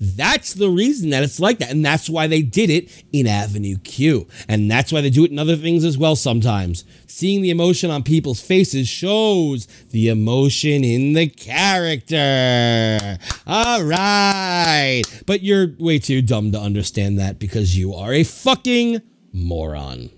That's 0.00 0.54
the 0.54 0.70
reason 0.70 1.10
that 1.10 1.22
it's 1.22 1.40
like 1.40 1.58
that. 1.58 1.70
And 1.70 1.84
that's 1.84 2.08
why 2.08 2.26
they 2.26 2.42
did 2.42 2.70
it 2.70 3.04
in 3.12 3.26
Avenue 3.26 3.78
Q. 3.78 4.26
And 4.48 4.70
that's 4.70 4.92
why 4.92 5.00
they 5.00 5.10
do 5.10 5.24
it 5.24 5.30
in 5.30 5.38
other 5.38 5.56
things 5.56 5.84
as 5.84 5.96
well 5.98 6.16
sometimes. 6.16 6.84
Seeing 7.06 7.42
the 7.42 7.50
emotion 7.50 7.90
on 7.90 8.02
people's 8.02 8.40
faces 8.40 8.88
shows 8.88 9.66
the 9.90 10.08
emotion 10.08 10.84
in 10.84 11.12
the 11.12 11.28
character. 11.28 13.18
All 13.46 13.82
right. 13.82 15.02
But 15.26 15.42
you're 15.42 15.74
way 15.78 15.98
too 15.98 16.22
dumb 16.22 16.52
to 16.52 16.58
understand 16.58 17.18
that 17.18 17.38
because 17.38 17.76
you 17.76 17.94
are 17.94 18.12
a 18.12 18.24
fucking 18.24 19.02
Moron. 19.32 20.10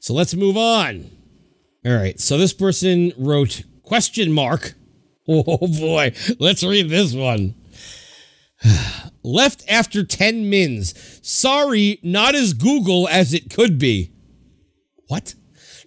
So 0.00 0.12
let's 0.14 0.34
move 0.34 0.56
on. 0.56 1.10
All 1.86 1.94
right. 1.94 2.20
So 2.20 2.36
this 2.36 2.52
person 2.52 3.12
wrote 3.16 3.62
question 3.82 4.32
mark. 4.32 4.74
Oh 5.26 5.56
boy. 5.66 6.12
Let's 6.38 6.62
read 6.62 6.90
this 6.90 7.14
one. 7.14 7.54
Left 9.22 9.64
after 9.68 10.04
10 10.04 10.50
mins. 10.50 10.94
Sorry, 11.22 11.98
not 12.02 12.34
as 12.34 12.52
Google 12.52 13.08
as 13.08 13.32
it 13.32 13.54
could 13.54 13.78
be. 13.78 14.10
What? 15.08 15.34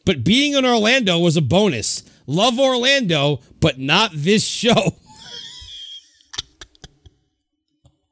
But 0.05 0.23
being 0.23 0.53
in 0.53 0.65
Orlando 0.65 1.19
was 1.19 1.37
a 1.37 1.41
bonus. 1.41 2.03
Love 2.25 2.59
Orlando, 2.59 3.41
but 3.59 3.79
not 3.79 4.11
this 4.13 4.45
show. 4.45 4.73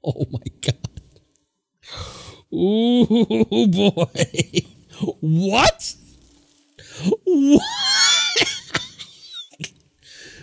oh 0.04 0.26
my 0.32 0.40
God. 0.62 0.76
Ooh 2.54 3.68
boy. 3.68 4.06
What? 5.20 5.94
What? 7.26 7.62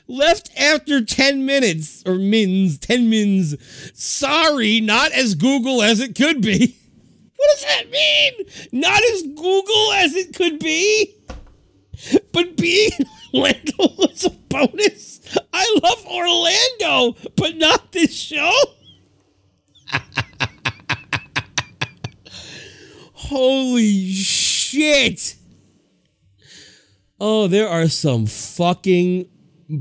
Left 0.09 0.51
after 0.59 1.05
10 1.05 1.47
minutes 1.47 2.03
or 2.07 2.17
mins, 2.17 2.79
10 2.79 3.09
mins. 3.09 3.57
Sorry, 3.95 4.81
not 4.81 5.13
as 5.13 5.35
Google 5.35 5.83
as 5.83 6.01
it 6.01 6.15
could 6.15 6.41
be. 6.43 6.77
What 7.43 7.57
does 7.57 7.65
that 7.65 7.91
mean? 7.91 8.33
Not 8.71 9.03
as 9.03 9.23
Google 9.23 9.93
as 9.95 10.15
it 10.15 10.33
could 10.33 10.61
be? 10.61 11.13
But 12.33 12.57
being 12.57 12.93
in 13.01 13.07
Orlando 13.35 13.97
was 13.99 14.25
a 14.27 14.31
bonus. 14.31 15.21
I 15.53 15.79
love 15.83 16.07
Orlando, 16.07 17.17
but 17.37 17.57
not 17.57 17.91
this 17.91 18.15
show. 18.15 18.53
Holy 23.13 24.13
shit. 24.13 25.37
Oh, 27.19 27.47
there 27.49 27.69
are 27.69 27.89
some 27.89 28.27
fucking, 28.27 29.29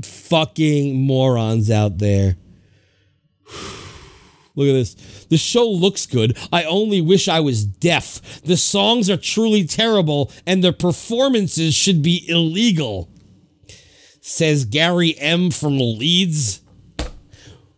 fucking 0.04 1.00
morons 1.00 1.70
out 1.70 1.98
there. 1.98 2.36
Look 4.54 4.68
at 4.68 4.72
this. 4.72 5.24
The 5.30 5.38
show 5.38 5.66
looks 5.66 6.04
good. 6.04 6.36
I 6.52 6.64
only 6.64 7.00
wish 7.00 7.26
I 7.26 7.40
was 7.40 7.64
deaf. 7.64 8.42
The 8.42 8.58
songs 8.58 9.08
are 9.08 9.16
truly 9.16 9.64
terrible, 9.64 10.30
and 10.46 10.62
the 10.62 10.74
performances 10.74 11.74
should 11.74 12.02
be 12.02 12.28
illegal. 12.28 13.08
Says 14.20 14.66
Gary 14.66 15.16
M. 15.18 15.50
from 15.50 15.78
Leeds. 15.78 16.60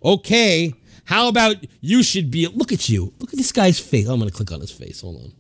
Okay, 0.05 0.75
how 1.05 1.29
about 1.29 1.57
you 1.81 2.03
should 2.03 2.31
be. 2.31 2.47
Look 2.49 2.73
at 2.73 2.89
you. 2.89 3.15
Look 3.19 3.33
at 3.33 3.39
this 3.39 3.53
guy's 3.53 3.79
face. 3.79 4.09
I'm 4.09 4.19
going 4.19 4.31
to 4.31 4.37
click 4.37 4.53
on 4.53 4.61
his 4.61 4.71
face. 4.71 5.01
Hold 5.03 5.23
on. 5.23 5.33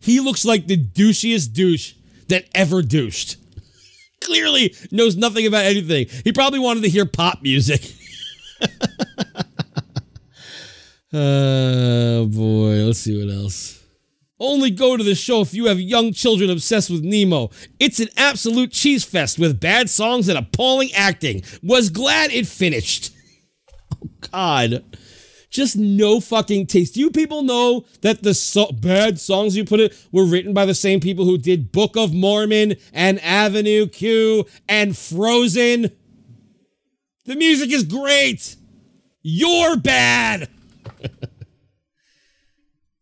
He 0.00 0.20
looks 0.20 0.44
like 0.44 0.66
the 0.66 0.76
douchiest 0.76 1.52
douche 1.52 1.94
that 2.28 2.46
ever 2.54 2.82
douched. 2.82 3.36
Clearly 4.20 4.74
knows 4.90 5.16
nothing 5.16 5.46
about 5.46 5.64
anything. 5.64 6.06
He 6.24 6.32
probably 6.32 6.58
wanted 6.58 6.82
to 6.82 6.88
hear 6.88 7.06
pop 7.06 7.42
music. 7.42 7.94
Oh 11.12 12.26
boy, 12.26 12.84
let's 12.84 12.98
see 12.98 13.18
what 13.24 13.32
else. 13.34 13.82
Only 14.38 14.70
go 14.70 14.96
to 14.96 15.02
the 15.02 15.14
show 15.14 15.40
if 15.40 15.54
you 15.54 15.66
have 15.66 15.80
young 15.80 16.12
children 16.12 16.50
obsessed 16.50 16.90
with 16.90 17.02
Nemo. 17.02 17.50
It's 17.80 17.98
an 17.98 18.08
absolute 18.16 18.72
cheese 18.72 19.04
fest 19.04 19.38
with 19.38 19.58
bad 19.58 19.88
songs 19.88 20.28
and 20.28 20.38
appalling 20.38 20.92
acting. 20.94 21.42
Was 21.62 21.90
glad 21.90 22.30
it 22.30 22.46
finished. 22.46 23.12
Oh 24.00 24.08
God. 24.30 24.84
Just 25.50 25.76
no 25.76 26.20
fucking 26.20 26.66
taste. 26.66 26.94
Do 26.94 27.00
you 27.00 27.10
people 27.10 27.42
know 27.42 27.86
that 28.02 28.22
the 28.22 28.34
so- 28.34 28.70
bad 28.70 29.18
songs 29.18 29.56
you 29.56 29.64
put 29.64 29.80
it 29.80 29.96
were 30.12 30.24
written 30.24 30.52
by 30.52 30.66
the 30.66 30.74
same 30.74 31.00
people 31.00 31.24
who 31.24 31.38
did 31.38 31.72
Book 31.72 31.96
of 31.96 32.12
Mormon 32.12 32.76
and 32.92 33.18
Avenue 33.20 33.86
Q 33.86 34.44
and 34.68 34.96
Frozen? 34.96 35.90
The 37.24 37.36
music 37.36 37.72
is 37.72 37.84
great. 37.84 38.56
You're 39.22 39.76
bad. 39.78 40.48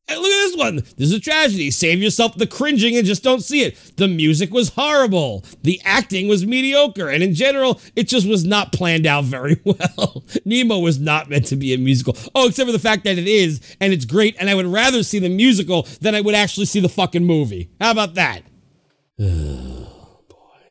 And 0.08 0.20
look 0.20 0.30
at 0.30 0.46
this 0.46 0.56
one. 0.56 0.76
This 0.76 1.08
is 1.08 1.12
a 1.14 1.20
tragedy. 1.20 1.70
Save 1.70 2.00
yourself 2.00 2.36
the 2.36 2.46
cringing 2.46 2.96
and 2.96 3.04
just 3.04 3.24
don't 3.24 3.42
see 3.42 3.62
it. 3.62 3.76
The 3.96 4.06
music 4.06 4.52
was 4.52 4.68
horrible. 4.70 5.44
The 5.62 5.80
acting 5.84 6.28
was 6.28 6.46
mediocre. 6.46 7.08
And 7.08 7.24
in 7.24 7.34
general, 7.34 7.80
it 7.96 8.06
just 8.06 8.28
was 8.28 8.44
not 8.44 8.72
planned 8.72 9.06
out 9.06 9.24
very 9.24 9.60
well. 9.64 10.24
Nemo 10.44 10.78
was 10.78 11.00
not 11.00 11.28
meant 11.28 11.46
to 11.46 11.56
be 11.56 11.74
a 11.74 11.78
musical. 11.78 12.16
Oh, 12.36 12.48
except 12.48 12.68
for 12.68 12.72
the 12.72 12.78
fact 12.78 13.02
that 13.04 13.18
it 13.18 13.26
is, 13.26 13.60
and 13.80 13.92
it's 13.92 14.04
great. 14.04 14.36
And 14.38 14.48
I 14.48 14.54
would 14.54 14.66
rather 14.66 15.02
see 15.02 15.18
the 15.18 15.28
musical 15.28 15.82
than 16.00 16.14
I 16.14 16.20
would 16.20 16.36
actually 16.36 16.66
see 16.66 16.80
the 16.80 16.88
fucking 16.88 17.24
movie. 17.24 17.70
How 17.80 17.90
about 17.90 18.14
that? 18.14 18.42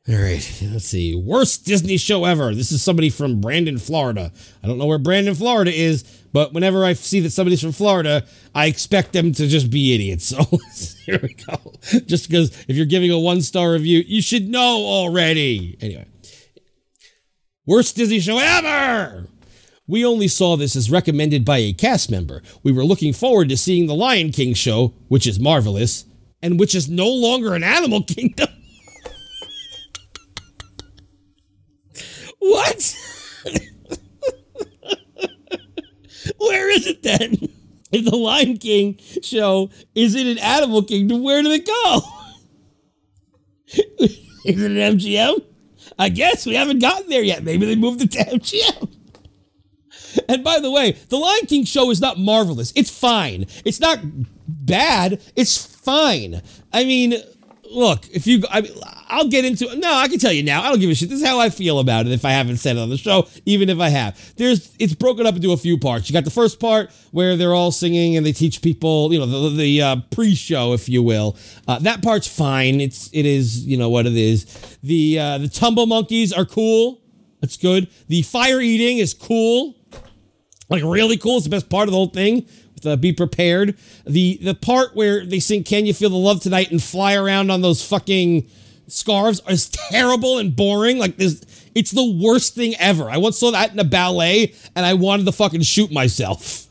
All 0.07 0.15
right, 0.15 0.61
let's 0.71 0.85
see. 0.85 1.15
Worst 1.15 1.65
Disney 1.65 1.97
show 1.97 2.25
ever. 2.25 2.53
This 2.53 2.71
is 2.71 2.83
somebody 2.83 3.09
from 3.09 3.41
Brandon, 3.41 3.79
Florida. 3.79 4.31
I 4.63 4.67
don't 4.67 4.77
know 4.77 4.85
where 4.85 4.99
Brandon, 4.99 5.33
Florida 5.33 5.73
is, 5.73 6.03
but 6.31 6.53
whenever 6.53 6.85
I 6.85 6.93
see 6.93 7.21
that 7.21 7.31
somebody's 7.31 7.61
from 7.61 7.71
Florida, 7.71 8.23
I 8.53 8.67
expect 8.67 9.13
them 9.13 9.31
to 9.31 9.47
just 9.47 9.71
be 9.71 9.95
idiots. 9.95 10.31
So 10.75 11.11
here 11.11 11.19
we 11.21 11.33
go. 11.33 11.73
Just 12.05 12.29
because 12.29 12.49
if 12.67 12.75
you're 12.75 12.85
giving 12.85 13.09
a 13.09 13.19
one 13.19 13.41
star 13.41 13.71
review, 13.71 14.03
you 14.05 14.21
should 14.21 14.47
know 14.47 14.77
already. 14.85 15.77
Anyway, 15.81 16.05
worst 17.65 17.95
Disney 17.95 18.19
show 18.19 18.37
ever. 18.37 19.27
We 19.87 20.03
only 20.05 20.27
saw 20.27 20.55
this 20.55 20.75
as 20.75 20.89
recommended 20.89 21.45
by 21.45 21.59
a 21.59 21.73
cast 21.73 22.09
member. 22.11 22.41
We 22.63 22.71
were 22.71 22.83
looking 22.83 23.13
forward 23.13 23.49
to 23.49 23.57
seeing 23.57 23.85
the 23.85 23.95
Lion 23.95 24.31
King 24.31 24.55
show, 24.55 24.93
which 25.07 25.27
is 25.27 25.39
marvelous, 25.39 26.05
and 26.41 26.59
which 26.59 26.73
is 26.75 26.89
no 26.89 27.07
longer 27.07 27.53
an 27.53 27.63
Animal 27.63 28.03
Kingdom. 28.07 28.49
What? 32.45 32.95
Where 36.37 36.69
is 36.69 36.87
it 36.87 37.03
then? 37.03 37.49
If 37.91 38.05
the 38.05 38.15
Lion 38.15 38.57
King 38.57 38.99
show 39.21 39.69
is 39.93 40.15
in 40.15 40.27
an 40.27 40.37
Animal 40.39 40.83
Kingdom, 40.83 41.23
where 41.23 41.41
did 41.41 41.51
it 41.51 41.65
go? 41.65 42.01
is 44.45 44.61
it 44.61 44.71
an 44.71 44.97
MGM? 44.97 45.43
I 45.97 46.09
guess 46.09 46.45
we 46.45 46.55
haven't 46.55 46.79
gotten 46.79 47.09
there 47.09 47.23
yet. 47.23 47.43
Maybe 47.43 47.65
they 47.65 47.75
moved 47.75 48.01
it 48.01 48.11
to 48.13 48.19
MGM. 48.19 48.95
And 50.27 50.43
by 50.43 50.59
the 50.59 50.71
way, 50.71 50.93
the 51.09 51.17
Lion 51.17 51.45
King 51.45 51.65
show 51.65 51.89
is 51.91 52.01
not 52.01 52.17
marvelous. 52.17 52.73
It's 52.75 52.89
fine. 52.89 53.45
It's 53.63 53.79
not 53.79 53.99
bad. 54.47 55.21
It's 55.35 55.65
fine. 55.65 56.41
I 56.73 56.83
mean, 56.83 57.15
look, 57.69 58.07
if 58.09 58.27
you, 58.27 58.43
I, 58.49 58.67
I'll 59.07 59.27
get 59.27 59.45
into 59.45 59.69
it. 59.69 59.79
No, 59.79 59.93
I 59.93 60.07
can 60.07 60.19
tell 60.19 60.31
you 60.31 60.43
now. 60.43 60.61
I 60.63 60.69
don't 60.69 60.79
give 60.79 60.89
a 60.89 60.95
shit. 60.95 61.09
This 61.09 61.21
is 61.21 61.25
how 61.25 61.39
I 61.39 61.49
feel 61.49 61.79
about 61.79 62.05
it. 62.05 62.11
If 62.11 62.25
I 62.25 62.31
haven't 62.31 62.57
said 62.57 62.75
it 62.75 62.79
on 62.79 62.89
the 62.89 62.97
show, 62.97 63.27
even 63.45 63.69
if 63.69 63.79
I 63.79 63.89
have, 63.89 64.35
there's 64.37 64.75
it's 64.79 64.93
broken 64.93 65.25
up 65.25 65.35
into 65.35 65.51
a 65.51 65.57
few 65.57 65.77
parts. 65.77 66.09
You 66.09 66.13
got 66.13 66.25
the 66.25 66.31
first 66.31 66.59
part 66.59 66.91
where 67.11 67.35
they're 67.37 67.53
all 67.53 67.71
singing 67.71 68.17
and 68.17 68.25
they 68.25 68.31
teach 68.31 68.61
people, 68.61 69.13
you 69.13 69.19
know, 69.19 69.25
the, 69.25 69.49
the 69.55 69.81
uh, 69.81 69.95
pre-show, 70.11 70.73
if 70.73 70.89
you 70.89 71.03
will. 71.03 71.37
Uh, 71.67 71.79
that 71.79 72.01
part's 72.01 72.27
fine. 72.27 72.81
It's 72.81 73.09
it 73.13 73.25
is, 73.25 73.65
you 73.65 73.77
know, 73.77 73.89
what 73.89 74.05
it 74.05 74.17
is. 74.17 74.45
The 74.83 75.19
uh, 75.19 75.37
the 75.37 75.49
tumble 75.49 75.85
monkeys 75.85 76.33
are 76.33 76.45
cool. 76.45 77.01
That's 77.41 77.57
good. 77.57 77.89
The 78.07 78.23
fire 78.23 78.59
eating 78.59 78.97
is 78.97 79.13
cool 79.13 79.75
like 80.69 80.83
really 80.83 81.17
cool. 81.17 81.37
It's 81.37 81.45
the 81.45 81.49
best 81.49 81.69
part 81.69 81.87
of 81.87 81.91
the 81.91 81.97
whole 81.97 82.09
thing. 82.09 82.47
With, 82.73 82.85
uh, 82.85 82.95
be 82.95 83.13
prepared. 83.13 83.77
The 84.05 84.37
the 84.41 84.55
part 84.55 84.95
where 84.95 85.25
they 85.25 85.39
sing 85.39 85.63
"Can 85.63 85.85
You 85.85 85.93
Feel 85.93 86.09
the 86.09 86.17
Love 86.17 86.41
Tonight" 86.41 86.71
and 86.71 86.81
fly 86.81 87.15
around 87.15 87.51
on 87.51 87.61
those 87.61 87.85
fucking 87.85 88.49
scarves 88.87 89.41
is 89.49 89.69
terrible 89.69 90.37
and 90.39 90.55
boring. 90.55 90.97
Like 90.97 91.17
this, 91.17 91.43
it's 91.75 91.91
the 91.91 92.19
worst 92.23 92.55
thing 92.55 92.75
ever. 92.79 93.09
I 93.09 93.17
once 93.17 93.37
saw 93.39 93.51
that 93.51 93.71
in 93.73 93.79
a 93.79 93.83
ballet, 93.83 94.53
and 94.75 94.85
I 94.85 94.93
wanted 94.93 95.25
to 95.25 95.31
fucking 95.31 95.61
shoot 95.61 95.91
myself. 95.91 96.67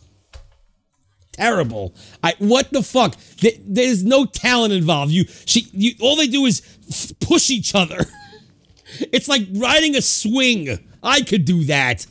Terrible. 1.33 1.95
I 2.23 2.35
what 2.39 2.71
the 2.71 2.83
fuck? 2.83 3.17
There- 3.41 3.53
There's 3.67 4.05
no 4.05 4.25
talent 4.25 4.73
involved. 4.73 5.11
You 5.12 5.25
she 5.47 5.67
you 5.73 5.93
all 6.01 6.15
they 6.17 6.29
do 6.29 6.47
is 6.47 6.62
f- 6.89 7.12
push 7.21 7.51
each 7.51 7.75
other. 7.75 8.07
It's 9.12 9.27
like 9.27 9.43
riding 9.55 9.97
a 9.97 10.03
swing. 10.03 10.79
I 11.03 11.23
could 11.23 11.45
do 11.45 11.65
that. 11.65 12.07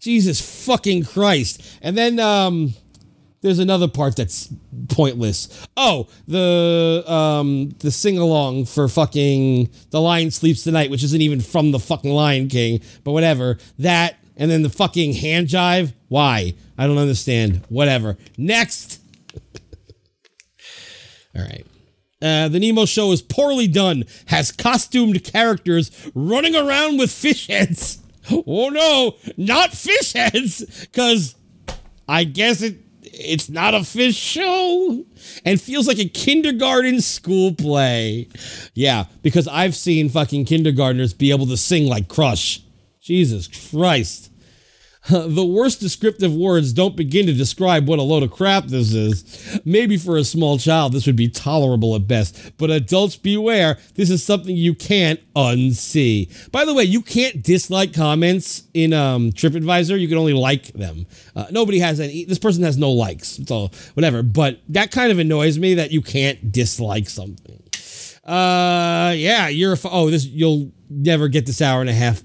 Jesus 0.00 0.64
fucking 0.66 1.04
Christ. 1.04 1.62
And 1.82 1.96
then 1.96 2.18
um 2.18 2.74
there's 3.42 3.58
another 3.58 3.88
part 3.88 4.16
that's 4.16 4.52
pointless. 4.88 5.66
Oh, 5.76 6.08
the 6.26 7.04
um 7.06 7.70
the 7.78 7.90
sing 7.90 8.18
along 8.18 8.66
for 8.66 8.88
fucking 8.88 9.70
The 9.90 10.00
Lion 10.00 10.30
Sleeps 10.30 10.64
Tonight, 10.64 10.90
which 10.90 11.04
isn't 11.04 11.20
even 11.20 11.40
from 11.40 11.72
the 11.72 11.78
fucking 11.78 12.10
Lion 12.10 12.48
King, 12.48 12.80
but 13.04 13.12
whatever. 13.12 13.58
That 13.78 14.16
and 14.36 14.50
then 14.50 14.62
the 14.62 14.70
fucking 14.70 15.14
hand 15.14 15.48
jive. 15.48 15.92
Why? 16.08 16.54
I 16.76 16.86
don't 16.86 16.98
understand. 16.98 17.62
Whatever. 17.68 18.16
Next. 18.36 19.00
All 21.36 21.42
right. 21.42 21.66
Uh, 22.22 22.48
the 22.48 22.58
Nemo 22.58 22.86
show 22.86 23.12
is 23.12 23.20
poorly 23.20 23.68
done, 23.68 24.04
has 24.26 24.50
costumed 24.50 25.22
characters 25.22 25.90
running 26.14 26.56
around 26.56 26.98
with 26.98 27.10
fish 27.10 27.46
heads. 27.46 28.02
Oh 28.28 28.70
no, 28.70 29.14
not 29.36 29.70
fish 29.70 30.12
heads, 30.12 30.86
because 30.86 31.36
I 32.08 32.24
guess 32.24 32.60
it 32.60 32.85
It's 33.18 33.48
not 33.48 33.74
a 33.74 33.82
fish 33.82 34.16
show 34.16 35.04
and 35.44 35.60
feels 35.60 35.88
like 35.88 35.98
a 35.98 36.08
kindergarten 36.08 37.00
school 37.00 37.54
play. 37.54 38.28
Yeah, 38.74 39.04
because 39.22 39.48
I've 39.48 39.74
seen 39.74 40.08
fucking 40.08 40.44
kindergartners 40.44 41.14
be 41.14 41.30
able 41.30 41.46
to 41.46 41.56
sing 41.56 41.86
like 41.86 42.08
Crush. 42.08 42.62
Jesus 43.00 43.48
Christ. 43.70 44.30
The 45.36 45.44
worst 45.44 45.80
descriptive 45.80 46.34
words 46.34 46.72
don't 46.72 46.96
begin 46.96 47.26
to 47.26 47.32
describe 47.32 47.88
what 47.88 47.98
a 47.98 48.02
load 48.02 48.22
of 48.22 48.30
crap 48.30 48.64
this 48.66 48.92
is. 48.92 49.60
Maybe 49.64 49.96
for 49.96 50.16
a 50.16 50.24
small 50.24 50.58
child, 50.58 50.92
this 50.92 51.06
would 51.06 51.16
be 51.16 51.28
tolerable 51.28 51.94
at 51.94 52.08
best, 52.08 52.52
but 52.58 52.70
adults 52.70 53.16
beware, 53.16 53.78
this 53.94 54.10
is 54.10 54.24
something 54.24 54.56
you 54.56 54.74
can't 54.74 55.20
unsee. 55.34 56.50
By 56.50 56.64
the 56.64 56.74
way, 56.74 56.84
you 56.84 57.02
can't 57.02 57.42
dislike 57.42 57.94
comments 57.94 58.64
in 58.74 58.92
um, 58.92 59.30
TripAdvisor, 59.32 59.98
you 59.98 60.08
can 60.08 60.18
only 60.18 60.32
like 60.32 60.72
them. 60.72 61.06
Uh, 61.36 61.46
nobody 61.50 61.78
has 61.78 62.00
any, 62.00 62.24
this 62.24 62.38
person 62.38 62.64
has 62.64 62.76
no 62.76 62.90
likes, 62.90 63.38
so 63.46 63.70
whatever, 63.94 64.22
but 64.22 64.60
that 64.68 64.90
kind 64.90 65.12
of 65.12 65.18
annoys 65.18 65.58
me 65.58 65.74
that 65.74 65.92
you 65.92 66.02
can't 66.02 66.50
dislike 66.50 67.08
something. 67.08 67.62
Uh, 68.24 69.14
yeah, 69.16 69.46
you're, 69.46 69.76
oh, 69.84 70.10
this, 70.10 70.26
you'll 70.26 70.72
never 70.90 71.28
get 71.28 71.46
this 71.46 71.62
hour 71.62 71.80
and 71.80 71.90
a 71.90 71.94
half 71.94 72.22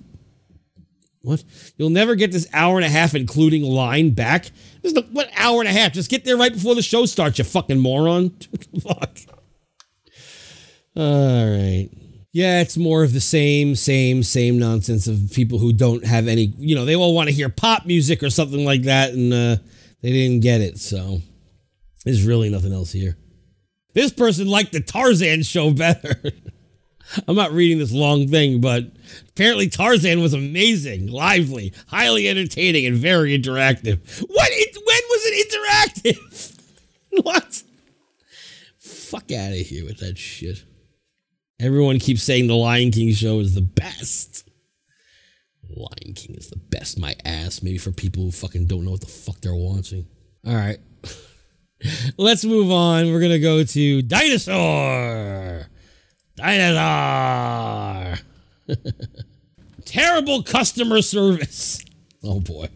what? 1.22 1.44
You'll 1.78 1.90
never 1.90 2.16
get 2.16 2.32
this 2.32 2.48
hour 2.54 2.78
and 2.78 2.86
a 2.86 2.90
half, 2.90 3.14
including 3.14 3.64
line 3.64 4.12
back. 4.12 4.46
This 4.82 4.92
is 4.92 4.94
the 4.94 5.04
what 5.12 5.30
hour 5.36 5.60
and 5.60 5.70
a 5.70 5.72
half? 5.72 5.94
Just 5.94 6.10
get 6.10 6.26
there 6.26 6.38
right 6.38 6.52
before 6.52 6.76
the 6.76 6.82
show 6.82 7.06
starts, 7.06 7.38
you 7.38 7.44
fucking 7.44 7.80
moron. 7.80 8.32
Fuck. 8.82 9.18
All 10.96 11.50
right. 11.50 11.90
Yeah, 12.34 12.62
it's 12.62 12.78
more 12.78 13.04
of 13.04 13.14
the 13.14 13.22
same, 13.22 13.76
same, 13.76 14.24
same 14.24 14.58
nonsense 14.58 15.06
of 15.06 15.32
people 15.34 15.60
who 15.60 15.74
don't 15.74 16.06
have 16.06 16.28
any. 16.28 16.54
You 16.58 16.76
know, 16.76 16.86
they 16.86 16.96
all 16.96 17.14
want 17.14 17.28
to 17.30 17.36
hear 17.36 17.50
pop 17.50 17.86
music 17.86 18.24
or 18.24 18.30
something 18.30 18.64
like 18.66 18.84
that, 18.84 19.12
and 19.12 19.34
uh, 19.34 19.58
they 20.02 20.12
didn't 20.12 20.42
get 20.42 20.62
it. 20.62 20.80
So 20.80 21.22
there's 22.06 22.26
really 22.26 22.50
nothing 22.50 22.74
else 22.74 22.92
here. 22.92 23.18
This 23.94 24.12
person 24.12 24.48
liked 24.48 24.72
the 24.72 24.80
Tarzan 24.80 25.44
show 25.44 25.72
better. 25.72 26.22
I'm 27.28 27.36
not 27.36 27.52
reading 27.52 27.78
this 27.78 27.92
long 27.92 28.28
thing, 28.28 28.62
but 28.62 28.86
apparently 29.30 29.70
Tarzan 29.70 30.22
was 30.22 30.34
amazing, 30.34 31.08
lively, 31.08 31.74
highly 31.88 32.28
entertaining, 32.28 32.86
and 32.86 32.96
very 32.98 33.38
interactive. 33.38 34.00
What? 34.28 34.50
It, 34.52 34.76
when 34.76 35.02
was 35.10 35.22
it 35.26 36.06
interactive? 36.06 36.60
what? 37.24 37.64
Fuck 38.80 39.32
out 39.32 39.52
of 39.52 39.58
here 39.58 39.86
with 39.86 40.00
that 40.00 40.18
shit. 40.18 40.64
Everyone 41.60 42.00
keeps 42.00 42.24
saying 42.24 42.48
the 42.48 42.56
Lion 42.56 42.92
King 42.92 43.14
show 43.14 43.40
is 43.40 43.54
the 43.54 43.62
best. 43.62 44.50
Lion 45.70 46.14
King 46.16 46.36
is 46.36 46.50
the 46.50 46.58
best, 46.58 47.00
my 47.00 47.16
ass. 47.24 47.62
Maybe 47.62 47.78
for 47.78 47.92
people 47.92 48.24
who 48.24 48.32
fucking 48.32 48.66
don't 48.66 48.84
know 48.84 48.92
what 48.92 49.02
the 49.02 49.08
fuck 49.08 49.42
they're 49.42 49.54
watching. 49.54 50.08
All 50.46 50.56
right. 50.56 50.80
Let's 52.18 52.46
move 52.46 52.72
on. 52.72 53.12
We're 53.12 53.20
going 53.20 53.32
to 53.32 53.40
go 53.40 53.64
to 53.64 54.02
Dinosaur. 54.02 55.68
Dinosaur. 56.42 58.18
Terrible 59.86 60.44
customer 60.44 61.02
service. 61.02 61.84
Oh 62.24 62.40
boy. 62.40 62.70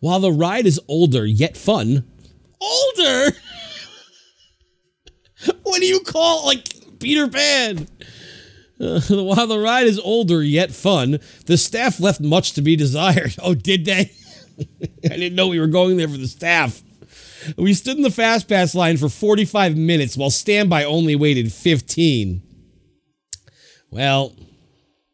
While 0.00 0.20
the 0.20 0.32
ride 0.32 0.66
is 0.66 0.80
older 0.88 1.26
yet 1.26 1.56
fun, 1.56 2.04
older? 2.60 3.36
what 5.62 5.80
do 5.80 5.86
you 5.86 6.00
call 6.00 6.46
like 6.46 6.98
Peter 6.98 7.28
Pan? 7.28 7.88
Uh, 8.80 9.00
while 9.10 9.46
the 9.46 9.58
ride 9.58 9.86
is 9.86 9.98
older 9.98 10.42
yet 10.42 10.70
fun, 10.70 11.18
the 11.46 11.56
staff 11.56 11.98
left 11.98 12.20
much 12.20 12.52
to 12.52 12.62
be 12.62 12.76
desired. 12.76 13.34
Oh, 13.42 13.54
did 13.54 13.84
they? 13.84 14.12
I 15.04 15.08
didn't 15.08 15.34
know 15.34 15.48
we 15.48 15.60
were 15.60 15.66
going 15.66 15.96
there 15.96 16.08
for 16.08 16.16
the 16.16 16.28
staff. 16.28 16.82
We 17.56 17.74
stood 17.74 17.96
in 17.96 18.02
the 18.02 18.10
fast 18.10 18.48
pass 18.48 18.74
line 18.74 18.96
for 18.96 19.08
45 19.08 19.76
minutes 19.76 20.16
while 20.16 20.30
standby 20.30 20.84
only 20.84 21.14
waited 21.14 21.52
15. 21.52 22.42
Well, 23.90 24.34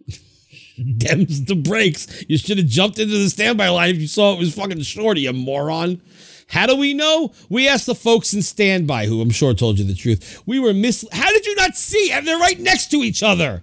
Dems 0.78 1.46
the 1.46 1.54
breaks. 1.54 2.24
You 2.28 2.38
should 2.38 2.58
have 2.58 2.66
jumped 2.66 2.98
into 2.98 3.16
the 3.18 3.28
standby 3.28 3.68
line 3.68 3.90
if 3.90 4.00
you 4.00 4.08
saw 4.08 4.32
it 4.32 4.38
was 4.38 4.54
fucking 4.54 4.80
shorty, 4.82 5.22
you 5.22 5.32
moron. 5.32 6.00
How 6.48 6.66
do 6.66 6.76
we 6.76 6.92
know? 6.92 7.32
We 7.48 7.68
asked 7.68 7.86
the 7.86 7.94
folks 7.94 8.34
in 8.34 8.42
standby, 8.42 9.06
who 9.06 9.20
I'm 9.22 9.30
sure 9.30 9.54
told 9.54 9.78
you 9.78 9.86
the 9.86 9.94
truth. 9.94 10.42
We 10.44 10.58
were 10.58 10.74
mis. 10.74 11.06
How 11.12 11.30
did 11.30 11.46
you 11.46 11.54
not 11.54 11.76
see? 11.76 12.10
And 12.12 12.26
they're 12.26 12.38
right 12.38 12.58
next 12.60 12.90
to 12.90 12.98
each 12.98 13.22
other. 13.22 13.62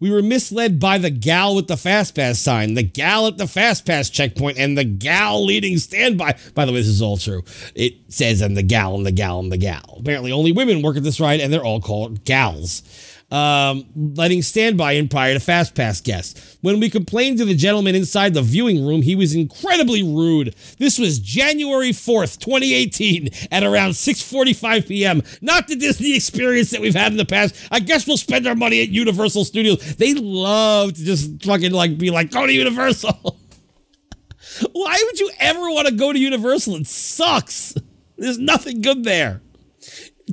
We 0.00 0.10
were 0.10 0.22
misled 0.22 0.80
by 0.80 0.96
the 0.96 1.10
gal 1.10 1.54
with 1.54 1.68
the 1.68 1.76
fast 1.76 2.14
pass 2.14 2.38
sign, 2.38 2.72
the 2.72 2.82
gal 2.82 3.26
at 3.26 3.36
the 3.36 3.46
fast 3.46 3.84
pass 3.84 4.08
checkpoint, 4.08 4.56
and 4.56 4.78
the 4.78 4.84
gal 4.84 5.44
leading 5.44 5.76
standby. 5.76 6.38
By 6.54 6.64
the 6.64 6.72
way, 6.72 6.78
this 6.78 6.88
is 6.88 7.02
all 7.02 7.18
true. 7.18 7.42
It 7.74 7.96
says 8.08 8.40
and 8.40 8.56
the 8.56 8.62
gal 8.62 8.94
and 8.94 9.04
the 9.04 9.12
gal 9.12 9.40
and 9.40 9.52
the 9.52 9.58
gal. 9.58 9.96
Apparently, 9.98 10.32
only 10.32 10.52
women 10.52 10.80
work 10.80 10.96
at 10.96 11.02
this 11.02 11.20
ride, 11.20 11.40
and 11.40 11.52
they're 11.52 11.62
all 11.62 11.82
called 11.82 12.24
gals 12.24 12.82
um, 13.30 13.86
letting 13.94 14.42
standby 14.42 14.92
in 14.92 15.08
prior 15.08 15.34
to 15.34 15.40
Fast 15.40 15.74
Pass 15.74 16.00
guests. 16.00 16.58
When 16.60 16.80
we 16.80 16.90
complained 16.90 17.38
to 17.38 17.44
the 17.44 17.54
gentleman 17.54 17.94
inside 17.94 18.34
the 18.34 18.42
viewing 18.42 18.84
room, 18.84 19.02
he 19.02 19.14
was 19.14 19.34
incredibly 19.34 20.02
rude. 20.02 20.54
This 20.78 20.98
was 20.98 21.18
January 21.18 21.90
4th, 21.90 22.38
2018 22.38 23.28
at 23.50 23.62
around 23.62 23.90
6.45 23.90 24.88
p.m. 24.88 25.22
Not 25.40 25.68
the 25.68 25.76
Disney 25.76 26.14
experience 26.14 26.70
that 26.70 26.80
we've 26.80 26.94
had 26.94 27.12
in 27.12 27.18
the 27.18 27.24
past. 27.24 27.54
I 27.70 27.80
guess 27.80 28.06
we'll 28.06 28.16
spend 28.16 28.46
our 28.46 28.56
money 28.56 28.82
at 28.82 28.88
Universal 28.88 29.44
Studios. 29.44 29.96
They 29.96 30.14
love 30.14 30.94
to 30.94 31.04
just 31.04 31.44
fucking 31.44 31.72
like 31.72 31.98
be 31.98 32.10
like, 32.10 32.30
go 32.30 32.46
to 32.46 32.52
Universal. 32.52 33.36
Why 34.72 35.02
would 35.04 35.20
you 35.20 35.30
ever 35.38 35.60
want 35.60 35.86
to 35.86 35.94
go 35.94 36.12
to 36.12 36.18
Universal? 36.18 36.76
It 36.76 36.86
sucks. 36.86 37.74
There's 38.18 38.38
nothing 38.38 38.82
good 38.82 39.04
there. 39.04 39.40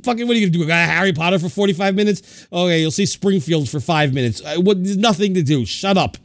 Fucking, 0.04 0.26
what 0.26 0.36
are 0.36 0.40
you 0.40 0.50
gonna 0.50 0.64
do? 0.64 0.70
Harry 0.70 1.12
Potter 1.12 1.38
for 1.38 1.48
45 1.48 1.94
minutes? 1.94 2.46
Okay, 2.52 2.80
you'll 2.80 2.90
see 2.90 3.06
Springfield 3.06 3.68
for 3.68 3.80
five 3.80 4.12
minutes. 4.12 4.42
Uh, 4.44 4.56
what, 4.56 4.82
there's 4.82 4.96
nothing 4.96 5.34
to 5.34 5.42
do. 5.42 5.64
Shut 5.64 5.96
up. 5.96 6.16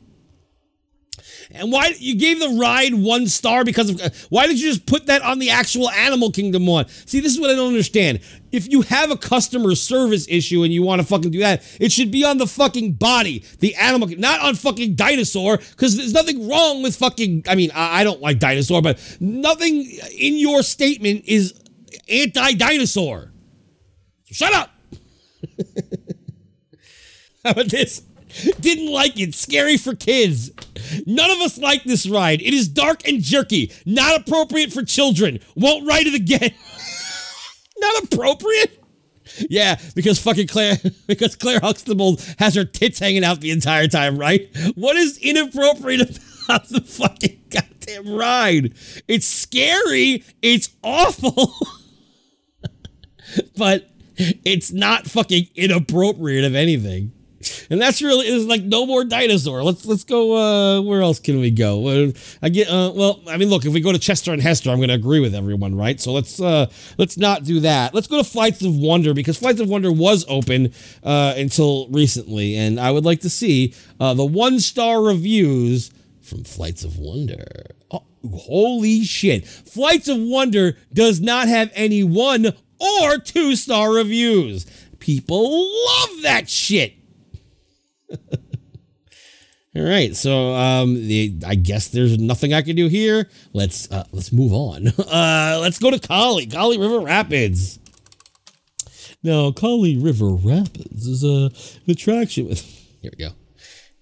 And 1.51 1.71
why 1.71 1.93
you 1.97 2.15
gave 2.15 2.39
the 2.39 2.57
ride 2.59 2.93
one 2.93 3.27
star 3.27 3.63
because 3.63 3.89
of 3.89 4.01
uh, 4.01 4.09
why 4.29 4.47
did 4.47 4.59
you 4.59 4.69
just 4.69 4.85
put 4.85 5.07
that 5.07 5.21
on 5.21 5.39
the 5.39 5.49
actual 5.49 5.89
Animal 5.89 6.31
Kingdom 6.31 6.65
one? 6.65 6.87
See, 6.87 7.19
this 7.19 7.33
is 7.33 7.39
what 7.39 7.49
I 7.49 7.55
don't 7.55 7.67
understand. 7.67 8.21
If 8.51 8.71
you 8.71 8.81
have 8.83 9.11
a 9.11 9.17
customer 9.17 9.75
service 9.75 10.27
issue 10.29 10.63
and 10.63 10.73
you 10.73 10.83
want 10.83 11.01
to 11.01 11.07
fucking 11.07 11.31
do 11.31 11.39
that, 11.39 11.63
it 11.79 11.91
should 11.91 12.11
be 12.11 12.23
on 12.23 12.37
the 12.37 12.47
fucking 12.47 12.93
body, 12.93 13.43
the 13.59 13.75
animal, 13.75 14.07
not 14.17 14.41
on 14.41 14.55
fucking 14.55 14.95
dinosaur. 14.95 15.57
Because 15.57 15.97
there's 15.97 16.13
nothing 16.13 16.47
wrong 16.47 16.81
with 16.81 16.95
fucking. 16.95 17.45
I 17.47 17.55
mean, 17.55 17.71
I, 17.73 18.01
I 18.01 18.03
don't 18.03 18.21
like 18.21 18.39
dinosaur, 18.39 18.81
but 18.81 18.99
nothing 19.19 19.85
in 20.17 20.37
your 20.37 20.63
statement 20.63 21.25
is 21.25 21.59
anti-dinosaur. 22.09 23.32
Shut 24.33 24.53
up. 24.53 24.71
How 27.43 27.51
about 27.51 27.67
this? 27.67 28.01
Didn't 28.59 28.91
like 28.91 29.19
it. 29.19 29.35
Scary 29.35 29.77
for 29.77 29.93
kids. 29.93 30.49
None 31.05 31.29
of 31.29 31.37
us 31.39 31.59
like 31.59 31.83
this 31.83 32.09
ride. 32.09 32.41
It 32.41 32.53
is 32.53 32.67
dark 32.67 33.07
and 33.07 33.21
jerky. 33.21 33.71
Not 33.85 34.21
appropriate 34.21 34.73
for 34.73 34.83
children. 34.83 35.39
Won't 35.55 35.87
ride 35.87 36.07
it 36.07 36.15
again. 36.15 36.51
Not 37.77 38.05
appropriate? 38.05 38.83
Yeah, 39.49 39.79
because 39.93 40.19
fucking 40.19 40.47
Claire, 40.47 40.77
because 41.07 41.35
Claire 41.35 41.59
Huxtable 41.59 42.19
has 42.39 42.55
her 42.55 42.65
tits 42.65 42.97
hanging 42.97 43.23
out 43.23 43.39
the 43.39 43.51
entire 43.51 43.87
time, 43.87 44.17
right? 44.17 44.49
What 44.75 44.95
is 44.95 45.19
inappropriate 45.19 46.01
about 46.45 46.69
the 46.69 46.81
fucking 46.81 47.39
goddamn 47.51 48.15
ride? 48.15 48.73
It's 49.07 49.27
scary. 49.27 50.23
It's 50.41 50.71
awful. 50.83 51.53
but 53.57 53.92
it's 54.17 54.71
not 54.71 55.05
fucking 55.05 55.47
inappropriate 55.55 56.45
of 56.45 56.55
anything. 56.55 57.11
And 57.69 57.81
that's 57.81 58.01
really 58.01 58.27
it's 58.27 58.45
like 58.45 58.63
no 58.63 58.85
more 58.85 59.03
dinosaur. 59.03 59.63
Let's 59.63 59.85
let's 59.85 60.03
go. 60.03 60.35
Uh, 60.35 60.81
where 60.81 61.01
else 61.01 61.19
can 61.19 61.39
we 61.39 61.51
go? 61.51 62.11
I 62.41 62.49
get. 62.49 62.67
Uh, 62.67 62.91
well, 62.95 63.21
I 63.27 63.37
mean, 63.37 63.49
look, 63.49 63.65
if 63.65 63.73
we 63.73 63.81
go 63.81 63.91
to 63.91 63.99
Chester 63.99 64.31
and 64.33 64.41
Hester, 64.41 64.69
I'm 64.69 64.77
going 64.77 64.89
to 64.89 64.95
agree 64.95 65.19
with 65.19 65.35
everyone, 65.35 65.75
right? 65.75 65.99
So 65.99 66.13
let's 66.13 66.39
uh, 66.39 66.67
let's 66.97 67.17
not 67.17 67.43
do 67.43 67.59
that. 67.61 67.93
Let's 67.93 68.07
go 68.07 68.17
to 68.17 68.23
Flights 68.23 68.63
of 68.63 68.75
Wonder 68.75 69.13
because 69.13 69.37
Flights 69.37 69.59
of 69.59 69.69
Wonder 69.69 69.91
was 69.91 70.25
open 70.27 70.73
uh, 71.03 71.33
until 71.37 71.87
recently, 71.89 72.55
and 72.55 72.79
I 72.79 72.91
would 72.91 73.05
like 73.05 73.21
to 73.21 73.29
see 73.29 73.73
uh, 73.99 74.13
the 74.13 74.25
one 74.25 74.59
star 74.59 75.01
reviews 75.01 75.91
from 76.21 76.43
Flights 76.43 76.83
of 76.83 76.97
Wonder. 76.97 77.45
Oh, 77.91 78.03
holy 78.33 79.03
shit! 79.03 79.47
Flights 79.47 80.07
of 80.07 80.17
Wonder 80.19 80.77
does 80.93 81.19
not 81.19 81.47
have 81.47 81.71
any 81.73 82.03
one 82.03 82.53
or 83.03 83.17
two 83.17 83.55
star 83.55 83.91
reviews. 83.93 84.65
People 84.99 85.63
love 85.63 86.21
that 86.23 86.49
shit. 86.49 86.95
All 89.75 89.81
right, 89.81 90.15
so 90.15 90.53
um, 90.53 90.93
the, 90.93 91.33
I 91.47 91.55
guess 91.55 91.87
there's 91.87 92.19
nothing 92.19 92.53
I 92.53 92.61
can 92.61 92.75
do 92.75 92.87
here. 92.87 93.27
Let's 93.53 93.91
uh, 93.91 94.03
let's 94.11 94.31
move 94.31 94.53
on. 94.53 94.87
Uh, 94.99 95.57
let's 95.61 95.79
go 95.79 95.89
to 95.91 95.99
Kali, 95.99 96.45
Kali 96.45 96.77
River 96.77 96.99
Rapids. 96.99 97.79
Now, 99.23 99.51
Kali 99.51 99.97
River 99.97 100.29
Rapids 100.29 101.07
is 101.07 101.23
a 101.23 101.51
an 101.85 101.91
attraction 101.91 102.47
with. 102.47 102.61
Here 103.01 103.11
we 103.17 103.25
go, 103.25 103.31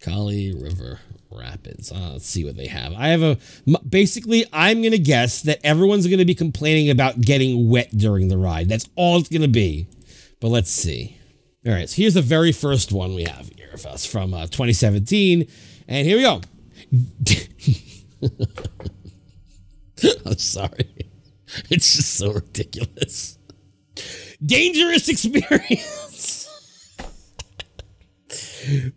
Kali 0.01 0.53
River 0.53 0.99
Rapids. 1.37 1.91
Uh, 1.91 2.11
let's 2.13 2.25
see 2.25 2.43
what 2.45 2.55
they 2.57 2.67
have. 2.67 2.93
I 2.93 3.07
have 3.09 3.21
a 3.21 3.37
basically. 3.87 4.45
I'm 4.53 4.81
gonna 4.81 4.97
guess 4.97 5.41
that 5.43 5.59
everyone's 5.63 6.07
gonna 6.07 6.25
be 6.25 6.35
complaining 6.35 6.89
about 6.89 7.21
getting 7.21 7.69
wet 7.69 7.95
during 7.95 8.27
the 8.27 8.37
ride. 8.37 8.69
That's 8.69 8.87
all 8.95 9.17
it's 9.17 9.29
gonna 9.29 9.47
be. 9.47 9.87
But 10.39 10.49
let's 10.49 10.71
see. 10.71 11.17
All 11.65 11.73
right, 11.73 11.87
so 11.89 11.97
here's 12.01 12.15
the 12.15 12.21
very 12.21 12.51
first 12.51 12.91
one 12.91 13.13
we 13.13 13.23
have 13.23 13.49
here 13.55 13.69
of 13.73 13.85
us 13.85 14.05
from 14.05 14.33
uh, 14.33 14.47
2017, 14.47 15.47
and 15.87 16.07
here 16.07 16.17
we 16.17 16.23
go. 16.23 16.41
I'm 20.25 20.37
sorry. 20.37 20.87
It's 21.69 21.97
just 21.97 22.13
so 22.13 22.31
ridiculous. 22.31 23.37
Dangerous 24.43 25.09
experience. 25.09 26.10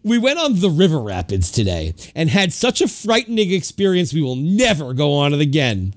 We 0.02 0.18
went 0.18 0.38
on 0.38 0.60
the 0.60 0.70
river 0.70 1.00
rapids 1.00 1.50
today 1.50 1.94
and 2.14 2.30
had 2.30 2.52
such 2.52 2.80
a 2.80 2.88
frightening 2.88 3.52
experience 3.52 4.12
we 4.12 4.22
will 4.22 4.36
never 4.36 4.94
go 4.94 5.14
on 5.14 5.32
it 5.32 5.40
again. 5.40 5.94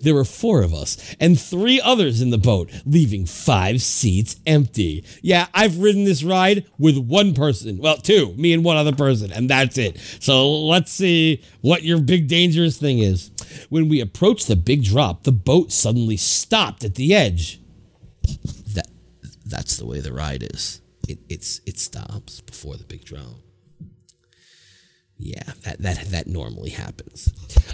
There 0.00 0.14
were 0.14 0.24
four 0.24 0.62
of 0.62 0.72
us 0.72 1.14
and 1.20 1.38
three 1.38 1.80
others 1.80 2.22
in 2.22 2.30
the 2.30 2.38
boat, 2.38 2.70
leaving 2.86 3.26
five 3.26 3.82
seats 3.82 4.36
empty. 4.46 5.04
Yeah, 5.20 5.46
I've 5.52 5.78
ridden 5.78 6.04
this 6.04 6.22
ride 6.22 6.64
with 6.78 6.96
one 6.96 7.34
person. 7.34 7.78
Well, 7.78 7.98
two, 7.98 8.34
me 8.36 8.54
and 8.54 8.64
one 8.64 8.76
other 8.76 8.94
person, 8.94 9.30
and 9.30 9.50
that's 9.50 9.76
it. 9.76 9.98
So 10.20 10.50
let's 10.50 10.90
see 10.90 11.42
what 11.60 11.82
your 11.82 12.00
big 12.00 12.28
dangerous 12.28 12.78
thing 12.78 12.98
is. 12.98 13.30
When 13.68 13.88
we 13.88 14.00
approached 14.00 14.48
the 14.48 14.56
big 14.56 14.84
drop, 14.84 15.24
the 15.24 15.32
boat 15.32 15.70
suddenly 15.70 16.16
stopped 16.16 16.82
at 16.82 16.94
the 16.94 17.14
edge. 17.14 17.60
That 18.74 18.88
that's 19.44 19.76
the 19.76 19.86
way 19.86 20.00
the 20.00 20.12
ride 20.12 20.46
is. 20.54 20.80
It 21.08 21.18
it's 21.28 21.60
it 21.66 21.78
stops 21.78 22.40
before 22.42 22.76
the 22.76 22.84
big 22.84 23.04
drop. 23.04 23.40
Yeah, 25.16 25.42
that 25.64 25.78
that 25.80 26.04
that 26.10 26.26
normally 26.28 26.70
happens. 26.70 27.32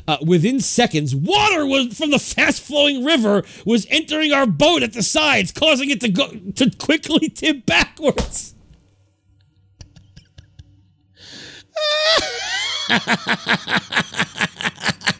Uh, 0.09 0.17
within 0.25 0.61
seconds, 0.61 1.15
water 1.15 1.67
was 1.67 1.97
from 1.99 2.11
the 2.11 2.19
fast-flowing 2.19 3.05
river 3.05 3.43
was 3.67 3.87
entering 3.91 4.33
our 4.33 4.47
boat 4.47 4.83
at 4.83 4.95
the 4.95 5.03
sides, 5.03 5.53
causing 5.53 5.91
it 5.91 6.01
to 6.01 6.09
go 6.09 6.29
to 6.55 6.71
quickly 6.79 7.29
tip 7.29 7.67
backwards. 7.67 8.55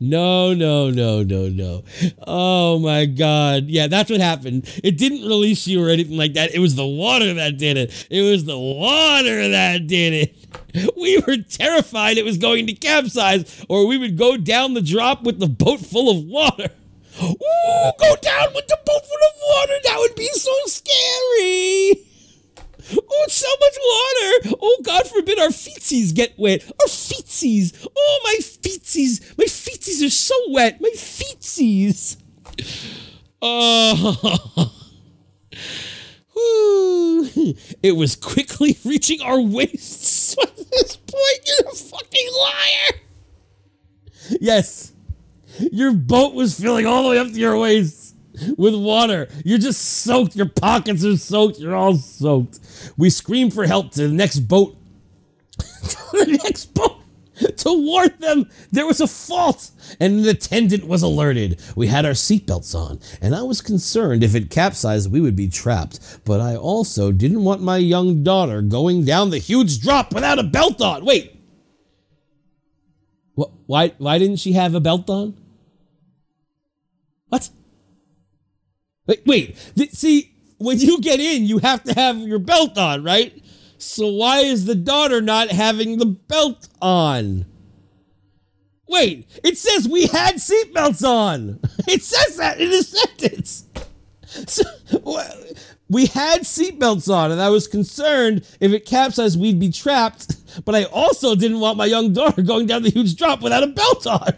No, 0.00 0.54
no, 0.54 0.90
no, 0.90 1.22
no, 1.22 1.48
no. 1.48 1.84
Oh 2.26 2.78
my 2.78 3.06
God. 3.06 3.64
Yeah, 3.66 3.86
that's 3.86 4.10
what 4.10 4.20
happened. 4.20 4.68
It 4.82 4.98
didn't 4.98 5.22
release 5.22 5.66
you 5.66 5.84
or 5.84 5.88
anything 5.90 6.16
like 6.16 6.34
that. 6.34 6.54
It 6.54 6.58
was 6.58 6.74
the 6.74 6.86
water 6.86 7.34
that 7.34 7.58
did 7.58 7.76
it. 7.76 8.06
It 8.10 8.22
was 8.22 8.44
the 8.44 8.58
water 8.58 9.48
that 9.48 9.86
did 9.86 10.12
it. 10.12 10.36
We 10.96 11.18
were 11.26 11.38
terrified 11.38 12.18
it 12.18 12.24
was 12.24 12.36
going 12.36 12.66
to 12.66 12.74
capsize 12.74 13.64
or 13.66 13.86
we 13.86 13.96
would 13.96 14.18
go 14.18 14.36
down 14.36 14.74
the 14.74 14.82
drop 14.82 15.22
with 15.22 15.38
the 15.38 15.46
boat 15.46 15.80
full 15.80 16.10
of 16.10 16.24
water. 16.24 16.68
Ooh, 17.22 17.92
go 17.98 18.16
down 18.20 18.48
with 18.54 18.66
the 18.68 18.78
boat 18.84 19.06
full 19.06 19.24
of 19.28 19.34
water. 19.48 19.72
That 19.84 19.96
would 19.98 20.14
be 20.14 20.28
so 20.28 20.52
scary. 20.66 22.06
Oh, 22.92 23.24
it's 23.26 23.34
so 23.34 23.48
much 23.60 23.76
water. 23.82 24.58
Oh, 24.62 24.80
God 24.82 25.06
forbid 25.06 25.38
our 25.38 25.48
feetsies 25.48 26.14
get 26.14 26.38
wet. 26.38 26.62
Our 26.80 26.86
feetsies. 26.86 27.86
Oh, 27.96 28.20
my 28.24 28.36
feetsies. 28.40 29.36
My 29.36 29.44
feetsies 29.44 30.06
are 30.06 30.10
so 30.10 30.34
wet. 30.50 30.80
My 30.80 30.90
feetsies. 30.94 32.16
Oh. 33.42 34.72
It 37.82 37.96
was 37.96 38.16
quickly 38.16 38.76
reaching 38.84 39.20
our 39.22 39.40
waists 39.40 40.36
at 40.42 40.56
this 40.56 40.96
point. 40.96 41.40
You're 41.46 41.70
a 41.70 41.74
fucking 41.74 42.28
liar. 42.38 43.00
Yes. 44.40 44.92
Your 45.72 45.92
boat 45.92 46.34
was 46.34 46.58
filling 46.58 46.86
all 46.86 47.04
the 47.04 47.10
way 47.10 47.18
up 47.18 47.28
to 47.28 47.32
your 47.32 47.58
waist 47.58 47.95
with 48.56 48.74
water. 48.74 49.28
You're 49.44 49.58
just 49.58 49.82
soaked. 49.82 50.36
Your 50.36 50.48
pockets 50.48 51.04
are 51.04 51.16
soaked. 51.16 51.58
You're 51.58 51.76
all 51.76 51.94
soaked. 51.96 52.60
We 52.96 53.10
scream 53.10 53.50
for 53.50 53.66
help 53.66 53.92
to 53.92 54.08
the 54.08 54.14
next 54.14 54.40
boat. 54.40 54.76
to 55.58 55.96
the 56.12 56.40
next 56.44 56.74
boat 56.74 56.96
to 57.38 57.72
warn 57.72 58.10
them 58.18 58.48
there 58.72 58.86
was 58.86 59.00
a 59.00 59.06
fault, 59.06 59.70
and 60.00 60.20
an 60.20 60.28
attendant 60.28 60.86
was 60.86 61.02
alerted. 61.02 61.60
We 61.74 61.86
had 61.88 62.04
our 62.04 62.12
seatbelts 62.12 62.74
on, 62.74 63.00
and 63.20 63.34
I 63.34 63.42
was 63.42 63.60
concerned 63.60 64.22
if 64.24 64.34
it 64.34 64.50
capsized, 64.50 65.10
we 65.10 65.20
would 65.20 65.36
be 65.36 65.48
trapped. 65.48 66.20
But 66.24 66.40
I 66.40 66.56
also 66.56 67.12
didn't 67.12 67.44
want 67.44 67.62
my 67.62 67.76
young 67.76 68.22
daughter 68.22 68.62
going 68.62 69.04
down 69.04 69.30
the 69.30 69.38
huge 69.38 69.80
drop 69.80 70.14
without 70.14 70.38
a 70.38 70.42
belt 70.44 70.80
on. 70.80 71.04
Wait. 71.04 71.32
Wh- 73.36 73.52
Why, 73.66 73.92
why 73.98 74.18
didn't 74.18 74.36
she 74.38 74.52
have 74.52 74.74
a 74.74 74.80
belt 74.80 75.08
on? 75.10 75.36
What? 77.28 77.50
Wait, 79.06 79.22
wait. 79.26 79.56
Th- 79.76 79.90
See, 79.90 80.32
when 80.58 80.78
you 80.78 81.00
get 81.00 81.20
in, 81.20 81.44
you 81.44 81.58
have 81.58 81.82
to 81.84 81.94
have 81.94 82.18
your 82.18 82.38
belt 82.38 82.76
on, 82.78 83.02
right? 83.04 83.42
So 83.78 84.08
why 84.08 84.38
is 84.40 84.64
the 84.64 84.74
daughter 84.74 85.20
not 85.20 85.50
having 85.50 85.98
the 85.98 86.06
belt 86.06 86.68
on? 86.80 87.46
Wait, 88.88 89.28
it 89.44 89.58
says 89.58 89.88
we 89.88 90.06
had 90.06 90.36
seatbelts 90.36 91.06
on. 91.06 91.60
It 91.88 92.02
says 92.02 92.36
that 92.36 92.60
in 92.60 92.70
the 92.70 92.82
sentence. 92.82 93.64
So, 94.48 94.64
we 95.88 96.06
had 96.06 96.40
seatbelts 96.42 97.08
on, 97.12 97.30
and 97.30 97.40
I 97.40 97.48
was 97.48 97.68
concerned 97.68 98.44
if 98.60 98.72
it 98.72 98.84
capsized, 98.84 99.40
we'd 99.40 99.60
be 99.60 99.70
trapped. 99.70 100.36
But 100.64 100.74
I 100.74 100.84
also 100.84 101.34
didn't 101.34 101.60
want 101.60 101.76
my 101.76 101.84
young 101.84 102.12
daughter 102.14 102.40
going 102.40 102.66
down 102.66 102.82
the 102.82 102.88
huge 102.90 103.14
drop 103.16 103.42
without 103.42 103.62
a 103.62 103.66
belt 103.66 104.06
on. 104.06 104.32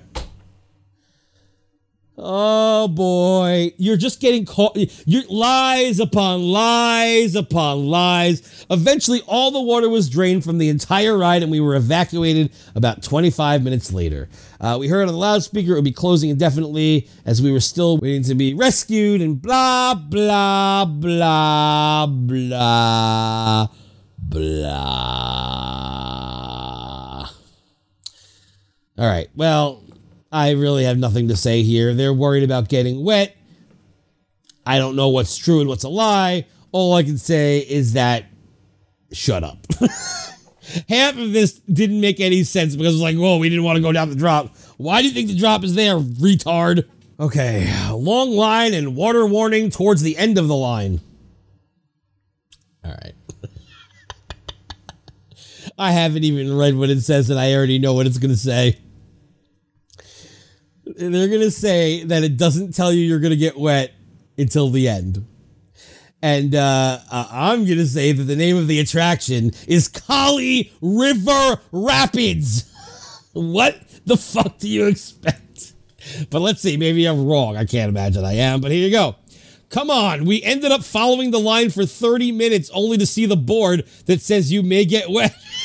Oh 2.21 2.89
boy, 2.89 3.73
you're 3.77 3.97
just 3.97 4.21
getting 4.21 4.45
caught. 4.45 4.77
You're 5.07 5.23
lies 5.31 6.01
upon 6.01 6.43
lies 6.43 7.37
upon 7.37 7.87
lies. 7.87 8.67
Eventually, 8.71 9.23
all 9.29 9.53
the 9.53 9.61
water 9.63 9.89
was 9.89 10.09
drained 10.09 10.43
from 10.43 10.59
the 10.59 10.69
entire 10.69 11.17
ride, 11.17 11.45
and 11.45 11.53
we 11.53 11.61
were 11.61 11.77
evacuated 11.77 12.51
about 12.75 13.05
25 13.05 13.63
minutes 13.63 13.93
later. 13.93 14.29
Uh, 14.61 14.77
we 14.81 14.89
heard 14.89 15.03
on 15.03 15.15
the 15.15 15.17
loudspeaker 15.17 15.71
it 15.71 15.75
would 15.77 15.85
be 15.85 15.93
closing 15.93 16.29
indefinitely 16.29 17.09
as 17.25 17.41
we 17.41 17.53
were 17.53 17.61
still 17.61 17.99
waiting 17.99 18.25
to 18.25 18.35
be 18.35 18.53
rescued, 18.53 19.21
and 19.21 19.41
blah 19.41 19.95
blah 19.95 20.87
blah 20.87 22.07
blah 22.07 23.69
blah. 24.19 25.69
All 28.99 29.07
right. 29.07 29.29
Well, 29.37 29.85
I 30.31 30.51
really 30.53 30.85
have 30.85 30.99
nothing 30.99 31.29
to 31.29 31.37
say 31.37 31.63
here. 31.63 31.95
They're 31.95 32.13
worried 32.13 32.43
about 32.43 32.69
getting 32.69 33.03
wet. 33.03 33.37
I 34.67 34.79
don't 34.79 34.97
know 34.97 35.09
what's 35.09 35.37
true 35.37 35.61
and 35.61 35.69
what's 35.69 35.85
a 35.85 35.89
lie. 35.89 36.47
All 36.73 36.95
I 36.95 37.03
can 37.03 37.17
say 37.17 37.61
is 37.61 37.95
that 37.95 38.27
shut 39.13 39.43
up. 39.43 39.59
Half 40.89 41.17
of 41.17 41.33
this 41.33 41.53
didn't 41.61 42.03
make 42.03 42.21
any 42.21 42.45
sense 42.45 42.77
because 42.77 42.95
it's 42.95 43.03
like, 43.03 43.17
whoa, 43.17 43.39
we 43.39 43.49
didn't 43.49 43.65
want 43.65 43.77
to 43.77 43.83
go 43.83 43.93
down 43.93 44.11
the 44.11 44.17
drop. 44.17 44.55
Why 44.77 45.01
do 45.01 45.09
you 45.09 45.15
think 45.15 45.29
the 45.29 45.39
drop 45.39 45.65
is 45.65 45.75
there, 45.75 45.99
retard? 45.99 46.87
Okay, 47.19 47.73
long 47.91 48.31
line 48.33 48.75
and 48.75 48.95
water 48.95 49.27
warning 49.27 49.71
towards 49.71 50.03
the 50.03 50.19
end 50.19 50.37
of 50.37 50.47
the 50.47 50.55
line. 50.55 51.01
All 52.85 52.93
right. 52.93 53.15
I 55.79 55.93
haven't 55.93 56.25
even 56.25 56.55
read 56.55 56.77
what 56.77 56.91
it 56.91 57.01
says 57.01 57.31
and 57.31 57.41
I 57.41 57.55
already 57.55 57.79
know 57.79 57.95
what 57.95 58.07
it's 58.07 58.19
going 58.19 58.31
to 58.31 58.37
say 58.37 58.79
they're 60.99 61.29
gonna 61.29 61.51
say 61.51 62.05
that 62.05 62.25
it 62.25 62.37
doesn't 62.37 62.75
tell 62.75 62.93
you 62.93 63.01
you're 63.01 63.21
gonna 63.21 63.37
get 63.37 63.57
wet 63.57 63.93
until 64.37 64.71
the 64.71 64.89
end. 64.89 65.25
And 66.21 66.55
uh, 66.55 66.99
uh, 67.11 67.29
I'm 67.31 67.65
gonna 67.65 67.87
say 67.87 68.13
that 68.13 68.25
the 68.25 68.37
name 68.37 68.57
of 68.57 68.67
the 68.67 68.81
attraction 68.81 69.53
is 69.69 69.89
Kali 69.89 70.73
River 70.81 71.61
Rapids. 71.71 72.73
what 73.33 73.81
the 74.05 74.17
fuck 74.17 74.59
do 74.59 74.69
you 74.69 74.87
expect? 74.87 75.75
But 76.31 76.41
let's 76.41 76.61
see, 76.63 76.77
maybe 76.77 77.07
I'm 77.07 77.27
wrong. 77.27 77.57
I 77.57 77.65
can't 77.65 77.89
imagine 77.89 78.25
I 78.25 78.35
am, 78.35 78.61
but 78.61 78.73
here 78.73 78.85
you 78.85 78.91
go. 78.91 79.17
Come 79.71 79.91
on, 79.91 80.25
we 80.25 80.43
ended 80.43 80.73
up 80.73 80.83
following 80.83 81.31
the 81.31 81.39
line 81.39 81.69
for 81.69 81.85
30 81.85 82.33
minutes 82.33 82.71
only 82.73 82.97
to 82.97 83.07
see 83.07 83.27
the 83.27 83.37
board 83.37 83.87
that 84.07 84.23
says 84.23 84.51
you 84.51 84.63
may 84.63 84.87
get 84.87 85.11
wet. 85.11 85.35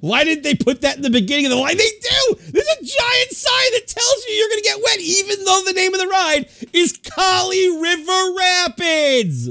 Why 0.00 0.24
didn't 0.24 0.44
they 0.44 0.54
put 0.54 0.82
that 0.82 0.96
in 0.96 1.02
the 1.02 1.10
beginning 1.10 1.46
of 1.46 1.50
the 1.50 1.56
line? 1.56 1.76
They 1.76 1.90
do! 1.90 2.34
There's 2.38 2.68
a 2.68 2.84
giant 2.84 3.30
sign 3.32 3.70
that 3.72 3.86
tells 3.86 4.26
you 4.26 4.34
you're 4.34 4.48
gonna 4.48 4.62
get 4.62 4.82
wet, 4.82 5.00
even 5.00 5.44
though 5.44 5.62
the 5.66 5.72
name 5.72 5.94
of 5.94 6.00
the 6.00 6.06
ride 6.06 6.48
is 6.72 6.98
Kali 6.98 7.80
River 7.80 8.34
Rapids! 8.38 9.50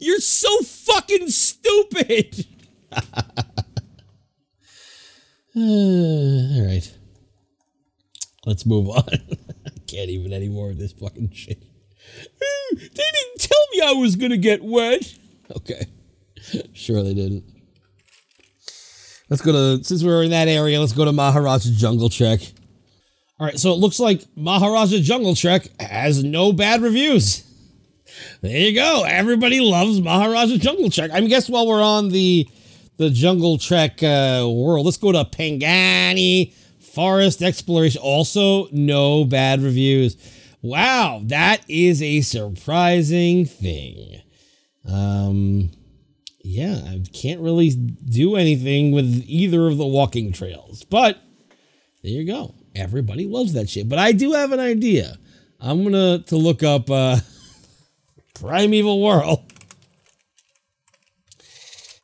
You're 0.00 0.20
so 0.20 0.58
fucking 0.60 1.28
stupid! 1.30 2.46
All 5.56 6.66
right. 6.66 6.92
Let's 8.44 8.66
move 8.66 8.88
on. 8.88 9.04
I 9.08 9.70
can't 9.86 10.10
even 10.10 10.32
any 10.32 10.48
more 10.48 10.70
of 10.70 10.78
this 10.78 10.92
fucking 10.92 11.32
shit. 11.32 11.62
They 12.72 12.80
didn't 12.88 13.38
tell 13.38 13.58
me 13.72 13.80
I 13.80 13.92
was 13.92 14.16
gonna 14.16 14.36
get 14.36 14.62
wet. 14.62 15.14
Okay. 15.56 15.86
Sure 16.74 17.02
they 17.02 17.14
didn't. 17.14 17.44
Let's 19.28 19.42
go 19.42 19.52
to 19.52 19.84
since 19.84 20.04
we're 20.04 20.22
in 20.22 20.30
that 20.30 20.48
area. 20.48 20.80
Let's 20.80 20.92
go 20.92 21.04
to 21.04 21.12
Maharaja 21.12 21.70
Jungle 21.72 22.08
Trek. 22.08 22.40
All 23.38 23.46
right, 23.46 23.58
so 23.58 23.72
it 23.72 23.78
looks 23.78 24.00
like 24.00 24.22
Maharaja 24.36 24.98
Jungle 25.00 25.34
Trek 25.34 25.68
has 25.80 26.24
no 26.24 26.52
bad 26.52 26.80
reviews. 26.80 27.42
There 28.40 28.56
you 28.56 28.74
go. 28.74 29.04
Everybody 29.04 29.60
loves 29.60 30.00
Maharaja 30.00 30.56
Jungle 30.56 30.90
Trek. 30.90 31.10
I 31.10 31.20
guess 31.22 31.48
while 31.48 31.66
we're 31.66 31.82
on 31.82 32.10
the 32.10 32.48
the 32.98 33.10
Jungle 33.10 33.58
Trek 33.58 34.02
uh, 34.02 34.46
world, 34.48 34.86
let's 34.86 34.96
go 34.96 35.12
to 35.12 35.24
Pangani 35.24 36.54
Forest 36.80 37.42
Exploration. 37.42 38.00
Also, 38.02 38.68
no 38.72 39.24
bad 39.24 39.60
reviews. 39.60 40.16
Wow, 40.62 41.20
that 41.24 41.62
is 41.68 42.00
a 42.00 42.22
surprising 42.22 43.44
thing. 43.44 44.22
Um, 44.88 45.70
yeah, 46.46 46.80
I 46.86 47.02
can't 47.12 47.40
really 47.40 47.70
do 47.70 48.36
anything 48.36 48.92
with 48.92 49.24
either 49.26 49.66
of 49.66 49.78
the 49.78 49.86
walking 49.86 50.32
trails, 50.32 50.84
but 50.84 51.18
there 52.02 52.12
you 52.12 52.24
go. 52.24 52.54
Everybody 52.74 53.26
loves 53.26 53.54
that 53.54 53.68
shit. 53.68 53.88
But 53.88 53.98
I 53.98 54.12
do 54.12 54.32
have 54.32 54.52
an 54.52 54.60
idea. 54.60 55.18
I'm 55.60 55.82
gonna 55.82 56.20
to 56.20 56.36
look 56.36 56.62
up 56.62 56.88
uh, 56.88 57.16
Primeval 58.34 59.02
Whirl, 59.02 59.44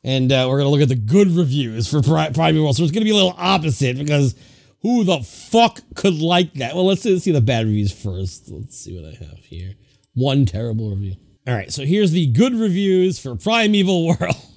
and 0.03 0.29
uh, 0.29 0.47
we're 0.49 0.57
gonna 0.57 0.69
look 0.71 0.81
at 0.81 0.89
the 0.89 0.95
good 0.95 1.29
reviews 1.29 1.87
for 1.87 2.01
Pri- 2.01 2.31
Primeval 2.31 2.63
Whirl. 2.63 2.73
So 2.73 2.83
it's 2.83 2.91
gonna 2.91 3.05
be 3.05 3.11
a 3.11 3.15
little 3.15 3.35
opposite 3.37 3.97
because 3.97 4.35
who 4.81 5.05
the 5.05 5.19
fuck 5.19 5.79
could 5.95 6.19
like 6.19 6.53
that? 6.55 6.75
Well, 6.75 6.85
let's 6.85 7.01
see, 7.01 7.13
let's 7.13 7.23
see 7.23 7.31
the 7.31 7.39
bad 7.39 7.65
reviews 7.65 7.93
first. 7.93 8.49
Let's 8.49 8.77
see 8.77 8.93
what 8.93 9.05
I 9.05 9.15
have 9.23 9.39
here. 9.45 9.75
One 10.15 10.45
terrible 10.45 10.89
review. 10.89 11.15
All 11.45 11.53
right, 11.53 11.71
so 11.73 11.83
here's 11.83 12.11
the 12.11 12.27
good 12.27 12.53
reviews 12.53 13.19
for 13.19 13.35
Primeval 13.35 14.07
Whirl. 14.07 14.35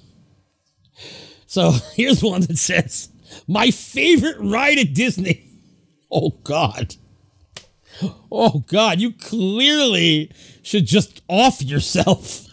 So 1.49 1.71
here's 1.93 2.21
one 2.21 2.41
that 2.41 2.57
says, 2.57 3.07
My 3.47 3.71
favorite 3.71 4.35
ride 4.39 4.77
at 4.77 4.93
Disney. 4.93 5.45
Oh, 6.09 6.29
God. 6.43 6.95
Oh, 8.31 8.63
God, 8.67 9.01
you 9.01 9.11
clearly 9.11 10.31
should 10.61 10.85
just 10.85 11.21
off 11.27 11.61
yourself. 11.61 12.45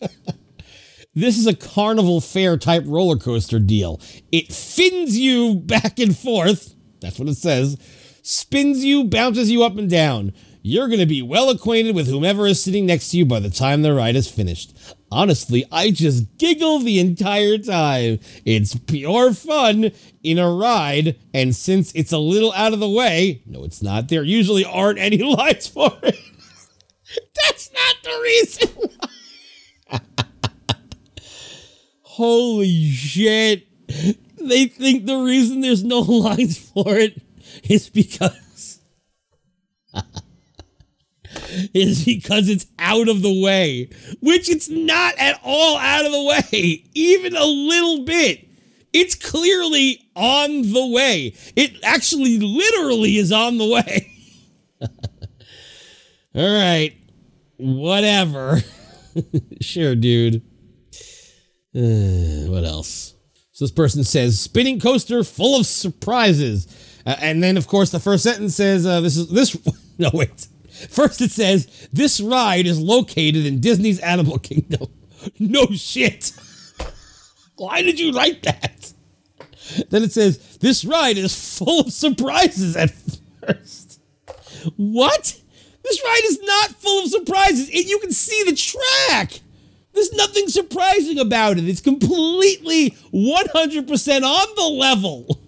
this 1.14 1.36
is 1.36 1.46
a 1.46 1.54
carnival 1.54 2.22
fair 2.22 2.56
type 2.56 2.84
roller 2.86 3.18
coaster 3.18 3.58
deal. 3.58 4.00
It 4.32 4.50
fins 4.50 5.18
you 5.18 5.56
back 5.56 5.98
and 5.98 6.16
forth. 6.16 6.74
That's 7.00 7.18
what 7.18 7.28
it 7.28 7.36
says. 7.36 7.76
Spins 8.22 8.82
you, 8.82 9.04
bounces 9.04 9.50
you 9.50 9.62
up 9.62 9.76
and 9.76 9.90
down. 9.90 10.32
You're 10.68 10.88
going 10.88 10.98
to 10.98 11.06
be 11.06 11.22
well 11.22 11.48
acquainted 11.48 11.94
with 11.94 12.08
whomever 12.08 12.44
is 12.44 12.60
sitting 12.60 12.86
next 12.86 13.10
to 13.10 13.18
you 13.18 13.24
by 13.24 13.38
the 13.38 13.50
time 13.50 13.82
the 13.82 13.94
ride 13.94 14.16
is 14.16 14.28
finished. 14.28 14.76
Honestly, 15.12 15.64
I 15.70 15.92
just 15.92 16.38
giggle 16.38 16.80
the 16.80 16.98
entire 16.98 17.56
time. 17.56 18.18
It's 18.44 18.74
pure 18.74 19.32
fun 19.32 19.92
in 20.24 20.40
a 20.40 20.50
ride, 20.50 21.20
and 21.32 21.54
since 21.54 21.92
it's 21.94 22.10
a 22.10 22.18
little 22.18 22.52
out 22.54 22.72
of 22.72 22.80
the 22.80 22.90
way, 22.90 23.42
no, 23.46 23.62
it's 23.62 23.80
not, 23.80 24.08
there 24.08 24.24
usually 24.24 24.64
aren't 24.64 24.98
any 24.98 25.18
lights 25.36 25.68
for 25.68 25.96
it. 26.02 26.18
That's 27.44 27.70
not 27.72 27.96
the 28.02 28.20
reason. 28.24 28.68
Holy 32.02 32.90
shit. 32.90 33.68
They 34.36 34.66
think 34.66 35.06
the 35.06 35.18
reason 35.18 35.60
there's 35.60 35.84
no 35.84 36.00
lines 36.00 36.58
for 36.58 36.96
it 36.96 37.22
is 37.62 37.88
because 37.88 38.36
is 41.74 42.04
because 42.04 42.48
it's 42.48 42.66
out 42.78 43.08
of 43.08 43.22
the 43.22 43.42
way, 43.42 43.88
which 44.20 44.48
it's 44.48 44.68
not 44.68 45.14
at 45.18 45.40
all 45.44 45.78
out 45.78 46.04
of 46.04 46.12
the 46.12 46.22
way, 46.24 46.84
even 46.94 47.36
a 47.36 47.44
little 47.44 48.04
bit. 48.04 48.48
It's 48.92 49.14
clearly 49.14 50.08
on 50.14 50.72
the 50.72 50.86
way. 50.86 51.34
It 51.54 51.78
actually 51.82 52.38
literally 52.38 53.18
is 53.18 53.30
on 53.30 53.58
the 53.58 53.66
way. 53.66 54.12
all 56.34 56.58
right. 56.58 56.96
Whatever. 57.58 58.60
sure, 59.60 59.94
dude. 59.94 60.42
Uh, 61.74 62.48
what 62.50 62.64
else? 62.64 63.14
So 63.52 63.64
this 63.64 63.72
person 63.72 64.04
says 64.04 64.38
spinning 64.38 64.80
coaster 64.80 65.24
full 65.24 65.58
of 65.58 65.66
surprises. 65.66 66.66
Uh, 67.06 67.16
and 67.20 67.42
then 67.42 67.56
of 67.56 67.66
course 67.66 67.90
the 67.90 68.00
first 68.00 68.24
sentence 68.24 68.54
says 68.54 68.86
uh, 68.86 69.00
this 69.00 69.16
is 69.16 69.28
this 69.28 69.56
no 69.98 70.10
wait. 70.12 70.48
First 70.90 71.20
it 71.20 71.30
says 71.30 71.88
this 71.92 72.20
ride 72.20 72.66
is 72.66 72.80
located 72.80 73.46
in 73.46 73.60
Disney's 73.60 73.98
Animal 74.00 74.38
Kingdom. 74.38 74.88
No 75.40 75.66
shit. 75.72 76.32
Why 77.56 77.82
did 77.82 77.98
you 77.98 78.12
write 78.12 78.44
that? 78.44 78.92
Then 79.90 80.04
it 80.04 80.12
says 80.12 80.58
this 80.58 80.84
ride 80.84 81.18
is 81.18 81.58
full 81.58 81.80
of 81.80 81.92
surprises 81.92 82.76
at 82.76 82.92
first. 83.40 84.00
What? 84.76 85.40
This 85.82 86.02
ride 86.04 86.22
is 86.24 86.40
not 86.42 86.70
full 86.80 87.04
of 87.04 87.10
surprises. 87.10 87.68
It, 87.70 87.88
you 87.88 87.98
can 87.98 88.12
see 88.12 88.42
the 88.44 88.54
track. 88.54 89.40
There's 89.92 90.12
nothing 90.12 90.48
surprising 90.48 91.18
about 91.18 91.58
it. 91.58 91.68
It's 91.68 91.80
completely 91.80 92.90
100% 93.12 94.22
on 94.22 94.54
the 94.54 94.76
level. 94.78 95.40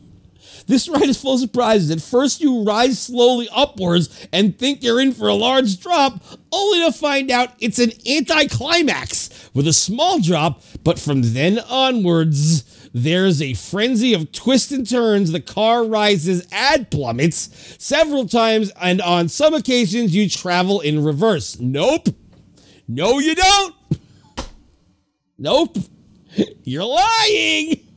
This 0.68 0.86
ride 0.86 1.08
is 1.08 1.20
full 1.20 1.34
of 1.34 1.40
surprises. 1.40 1.90
At 1.90 2.02
first, 2.02 2.40
you 2.42 2.62
rise 2.62 2.98
slowly 2.98 3.48
upwards 3.50 4.28
and 4.32 4.56
think 4.56 4.82
you're 4.82 5.00
in 5.00 5.12
for 5.12 5.26
a 5.26 5.34
large 5.34 5.80
drop, 5.80 6.22
only 6.52 6.84
to 6.84 6.92
find 6.92 7.30
out 7.30 7.54
it's 7.58 7.78
an 7.78 7.90
anticlimax 8.06 9.50
with 9.54 9.66
a 9.66 9.72
small 9.72 10.20
drop, 10.20 10.62
but 10.84 10.98
from 10.98 11.22
then 11.22 11.58
onwards, 11.58 12.90
there's 12.92 13.40
a 13.40 13.54
frenzy 13.54 14.12
of 14.12 14.30
twists 14.30 14.70
and 14.70 14.88
turns. 14.88 15.32
The 15.32 15.40
car 15.40 15.84
rises 15.84 16.46
and 16.52 16.90
plummets 16.90 17.76
several 17.78 18.28
times, 18.28 18.70
and 18.80 19.00
on 19.00 19.28
some 19.28 19.54
occasions, 19.54 20.14
you 20.14 20.28
travel 20.28 20.80
in 20.80 21.02
reverse. 21.02 21.58
Nope. 21.58 22.08
No, 22.86 23.18
you 23.18 23.34
don't. 23.34 23.74
Nope. 25.38 25.78
You're 26.64 26.84
lying. 26.84 27.88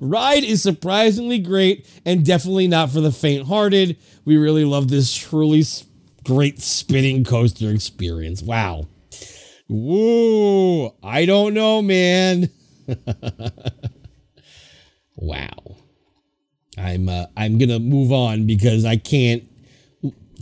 Ride 0.00 0.44
is 0.44 0.62
surprisingly 0.62 1.38
great 1.38 1.86
and 2.04 2.24
definitely 2.24 2.68
not 2.68 2.90
for 2.90 3.00
the 3.00 3.12
faint 3.12 3.46
hearted. 3.46 3.96
We 4.24 4.36
really 4.36 4.64
love 4.64 4.88
this 4.88 5.14
truly 5.14 5.64
great 6.24 6.60
spinning 6.60 7.24
coaster 7.24 7.70
experience. 7.70 8.42
Wow. 8.42 8.88
Whoa. 9.68 10.94
I 11.02 11.26
don't 11.26 11.54
know, 11.54 11.82
man. 11.82 12.50
wow. 15.16 15.50
I'm 16.76 17.08
uh, 17.08 17.26
I'm 17.36 17.58
gonna 17.58 17.78
move 17.78 18.12
on 18.12 18.46
because 18.46 18.84
I 18.84 18.96
can't 18.96 19.44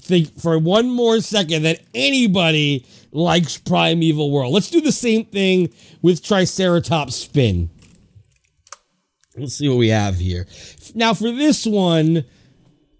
think 0.00 0.38
for 0.40 0.58
one 0.58 0.90
more 0.90 1.20
second 1.20 1.62
that 1.62 1.80
anybody 1.94 2.86
likes 3.12 3.58
Primeval 3.58 4.30
Whirl. 4.30 4.52
Let's 4.52 4.70
do 4.70 4.80
the 4.80 4.92
same 4.92 5.26
thing 5.26 5.72
with 6.00 6.24
Triceratops 6.24 7.14
Spin. 7.14 7.70
Let's 9.36 9.54
see 9.54 9.68
what 9.68 9.78
we 9.78 9.88
have 9.88 10.16
here. 10.16 10.46
Now, 10.94 11.14
for 11.14 11.30
this 11.32 11.66
one, 11.66 12.24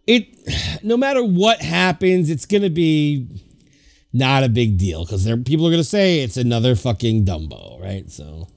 it 0.07 0.83
no 0.83 0.97
matter 0.97 1.23
what 1.23 1.61
happens, 1.61 2.31
it's 2.31 2.47
gonna 2.47 2.71
be 2.71 3.27
not 4.13 4.45
a 4.45 4.49
big 4.49 4.79
deal 4.79 5.05
because 5.05 5.25
there 5.25 5.37
people 5.37 5.67
are 5.67 5.71
gonna 5.71 5.85
say 5.85 6.21
it's 6.21 6.37
another 6.37 6.75
fucking 6.75 7.25
Dumbo, 7.25 7.81
right? 7.81 8.11
So 8.11 8.49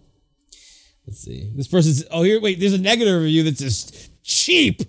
let's 1.05 1.19
see. 1.19 1.51
This 1.55 1.67
person's 1.67 2.03
oh 2.11 2.23
here 2.23 2.41
wait, 2.41 2.59
there's 2.59 2.73
a 2.73 2.77
negative 2.77 3.21
review 3.21 3.43
that 3.43 3.57
says 3.57 4.09
cheap. 4.25 4.81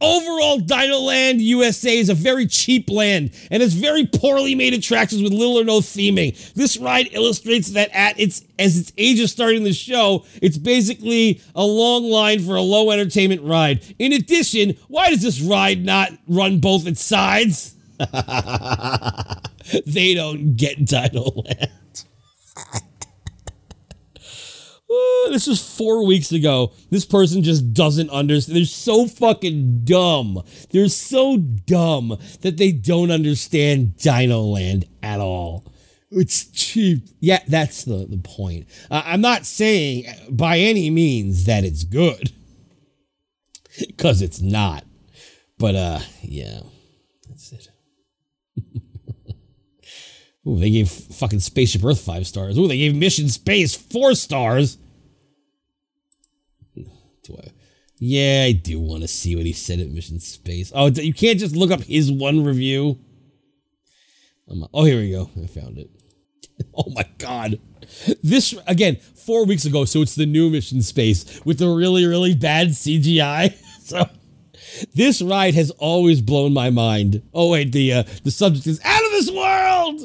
Overall, 0.00 0.58
Dino 0.58 0.98
Land 0.98 1.40
USA 1.40 1.96
is 1.98 2.08
a 2.08 2.14
very 2.14 2.46
cheap 2.46 2.88
land 2.90 3.32
and 3.50 3.62
has 3.62 3.74
very 3.74 4.06
poorly 4.06 4.54
made 4.54 4.74
attractions 4.74 5.22
with 5.22 5.32
little 5.32 5.58
or 5.58 5.64
no 5.64 5.80
theming. 5.80 6.36
This 6.54 6.78
ride 6.78 7.08
illustrates 7.12 7.70
that 7.72 7.90
at 7.92 8.18
its 8.18 8.42
as 8.58 8.78
its 8.78 8.92
age 8.96 9.20
of 9.20 9.30
starting 9.30 9.64
the 9.64 9.72
show, 9.72 10.24
it's 10.42 10.58
basically 10.58 11.40
a 11.54 11.64
long 11.64 12.04
line 12.04 12.40
for 12.40 12.56
a 12.56 12.62
low 12.62 12.90
entertainment 12.90 13.42
ride. 13.42 13.82
In 13.98 14.12
addition, 14.12 14.76
why 14.88 15.10
does 15.10 15.22
this 15.22 15.40
ride 15.40 15.84
not 15.84 16.10
run 16.26 16.58
both 16.58 16.86
its 16.86 17.02
sides? 17.02 17.74
they 19.86 20.14
don't 20.14 20.56
get 20.56 20.84
Dino 20.84 21.24
Land. 21.44 22.04
Uh, 24.90 25.30
this 25.30 25.46
was 25.46 25.60
four 25.76 26.06
weeks 26.06 26.32
ago. 26.32 26.72
This 26.90 27.04
person 27.04 27.42
just 27.42 27.74
doesn't 27.74 28.08
understand. 28.08 28.56
They're 28.56 28.64
so 28.64 29.06
fucking 29.06 29.84
dumb. 29.84 30.42
They're 30.70 30.88
so 30.88 31.36
dumb 31.36 32.16
that 32.40 32.56
they 32.56 32.72
don't 32.72 33.10
understand 33.10 33.98
Dino 33.98 34.40
Land 34.40 34.86
at 35.02 35.20
all. 35.20 35.70
It's 36.10 36.46
cheap. 36.46 37.06
Yeah, 37.20 37.40
that's 37.46 37.84
the, 37.84 38.06
the 38.08 38.16
point. 38.16 38.66
Uh, 38.90 39.02
I'm 39.04 39.20
not 39.20 39.44
saying 39.44 40.06
by 40.30 40.58
any 40.58 40.88
means 40.88 41.44
that 41.44 41.64
it's 41.64 41.84
good, 41.84 42.32
because 43.86 44.22
it's 44.22 44.40
not. 44.40 44.84
But, 45.58 45.74
uh, 45.74 45.98
yeah, 46.22 46.60
Ooh, 50.48 50.58
they 50.58 50.70
gave 50.70 50.88
fucking 50.90 51.40
Spaceship 51.40 51.84
Earth 51.84 52.00
five 52.00 52.26
stars. 52.26 52.56
Ooh, 52.58 52.66
they 52.68 52.78
gave 52.78 52.94
Mission 52.94 53.28
Space 53.28 53.76
four 53.76 54.14
stars. 54.14 54.78
Do 56.74 57.36
I, 57.38 57.48
Yeah, 57.98 58.44
I 58.46 58.52
do 58.52 58.80
want 58.80 59.02
to 59.02 59.08
see 59.08 59.36
what 59.36 59.44
he 59.44 59.52
said 59.52 59.80
at 59.80 59.90
Mission 59.90 60.20
Space. 60.20 60.72
Oh, 60.74 60.86
you 60.86 61.12
can't 61.12 61.38
just 61.38 61.54
look 61.54 61.70
up 61.70 61.82
his 61.82 62.10
one 62.10 62.44
review. 62.44 62.98
I'm- 64.48 64.66
oh, 64.72 64.84
here 64.84 64.98
we 64.98 65.10
go. 65.10 65.28
I 65.42 65.46
found 65.46 65.78
it. 65.78 65.90
Oh 66.74 66.90
my 66.90 67.04
god. 67.18 67.60
This 68.22 68.52
again, 68.66 68.96
four 68.96 69.44
weeks 69.46 69.64
ago, 69.64 69.84
so 69.84 70.02
it's 70.02 70.16
the 70.16 70.26
new 70.26 70.50
Mission 70.50 70.82
Space 70.82 71.40
with 71.44 71.58
the 71.58 71.68
really, 71.68 72.04
really 72.06 72.34
bad 72.34 72.68
CGI. 72.68 73.54
So 73.88 74.06
this 74.94 75.22
ride 75.22 75.54
has 75.54 75.70
always 75.70 76.20
blown 76.20 76.52
my 76.52 76.68
mind. 76.68 77.22
Oh 77.32 77.50
wait, 77.52 77.72
the 77.72 77.90
uh, 77.92 78.02
the 78.22 78.30
subject 78.30 78.66
is 78.66 78.78
out 78.84 79.02
of 79.04 79.10
this 79.12 79.30
world. 79.30 80.00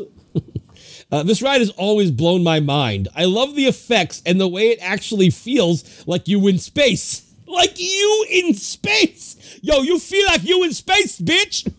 Uh, 1.13 1.21
this 1.21 1.43
ride 1.43 1.61
has 1.61 1.69
always 1.71 2.09
blown 2.09 2.43
my 2.43 2.59
mind. 2.59 3.07
I 3.15 3.25
love 3.25 3.53
the 3.53 3.67
effects 3.67 4.23
and 4.25 4.41
the 4.41 4.47
way 4.47 4.69
it 4.69 4.79
actually 4.81 5.29
feels 5.29 6.07
like 6.07 6.27
you 6.27 6.47
in 6.47 6.57
space. 6.57 7.31
Like 7.45 7.79
you 7.79 8.25
in 8.31 8.55
space. 8.55 9.59
Yo, 9.61 9.83
you 9.83 9.99
feel 9.99 10.25
like 10.25 10.43
you 10.43 10.63
in 10.63 10.73
space, 10.73 11.21
bitch. 11.21 11.71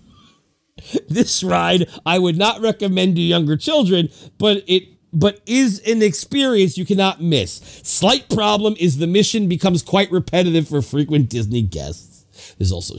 this 1.09 1.43
ride 1.43 1.91
I 2.07 2.21
would 2.21 2.39
not 2.39 2.61
recommend 2.61 3.17
to 3.17 3.23
younger 3.23 3.57
children, 3.57 4.09
but 4.39 4.63
it 4.69 4.85
but 5.13 5.41
is 5.47 5.81
an 5.81 6.01
experience 6.01 6.79
you 6.79 6.85
cannot 6.85 7.21
miss. 7.21 7.55
Slight 7.83 8.29
problem 8.29 8.77
is 8.79 8.99
the 8.99 9.09
mission 9.09 9.49
becomes 9.49 9.83
quite 9.83 10.13
repetitive 10.13 10.69
for 10.69 10.81
frequent 10.81 11.29
Disney 11.29 11.63
guests. 11.63 12.55
There's 12.57 12.71
also 12.71 12.99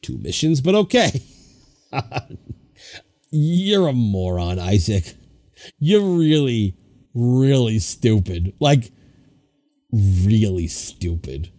two 0.00 0.16
missions, 0.16 0.62
but 0.62 0.74
okay. 0.74 1.22
You're 3.30 3.88
a 3.88 3.92
moron, 3.92 4.58
Isaac. 4.58 5.14
You're 5.78 6.00
really, 6.00 6.76
really 7.14 7.78
stupid. 7.78 8.54
Like, 8.60 8.90
really 9.92 10.66
stupid. 10.66 11.52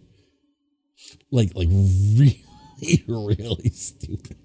Like, 1.30 1.54
like 1.54 1.68
really, 1.68 2.44
really 3.08 3.70
stupid. 3.70 4.36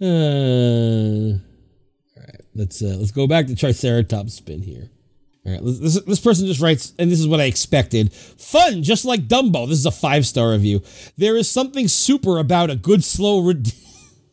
Uh, 0.00 1.38
all 2.16 2.22
right, 2.22 2.40
let's 2.54 2.80
uh, 2.82 2.96
let's 2.98 3.10
go 3.10 3.26
back 3.26 3.46
to 3.46 3.56
Triceratops 3.56 4.34
spin 4.34 4.62
here. 4.62 4.90
All 5.44 5.52
right, 5.52 5.60
this, 5.64 6.00
this 6.02 6.20
person 6.20 6.46
just 6.46 6.60
writes, 6.60 6.92
and 6.98 7.10
this 7.10 7.18
is 7.18 7.26
what 7.26 7.40
I 7.40 7.44
expected. 7.44 8.12
Fun, 8.12 8.82
just 8.82 9.04
like 9.04 9.28
Dumbo. 9.28 9.66
This 9.68 9.78
is 9.78 9.86
a 9.86 9.90
five 9.90 10.26
star 10.26 10.52
review. 10.52 10.82
There 11.16 11.36
is 11.36 11.50
something 11.50 11.88
super 11.88 12.38
about 12.38 12.70
a 12.70 12.76
good 12.76 13.02
slow. 13.02 13.52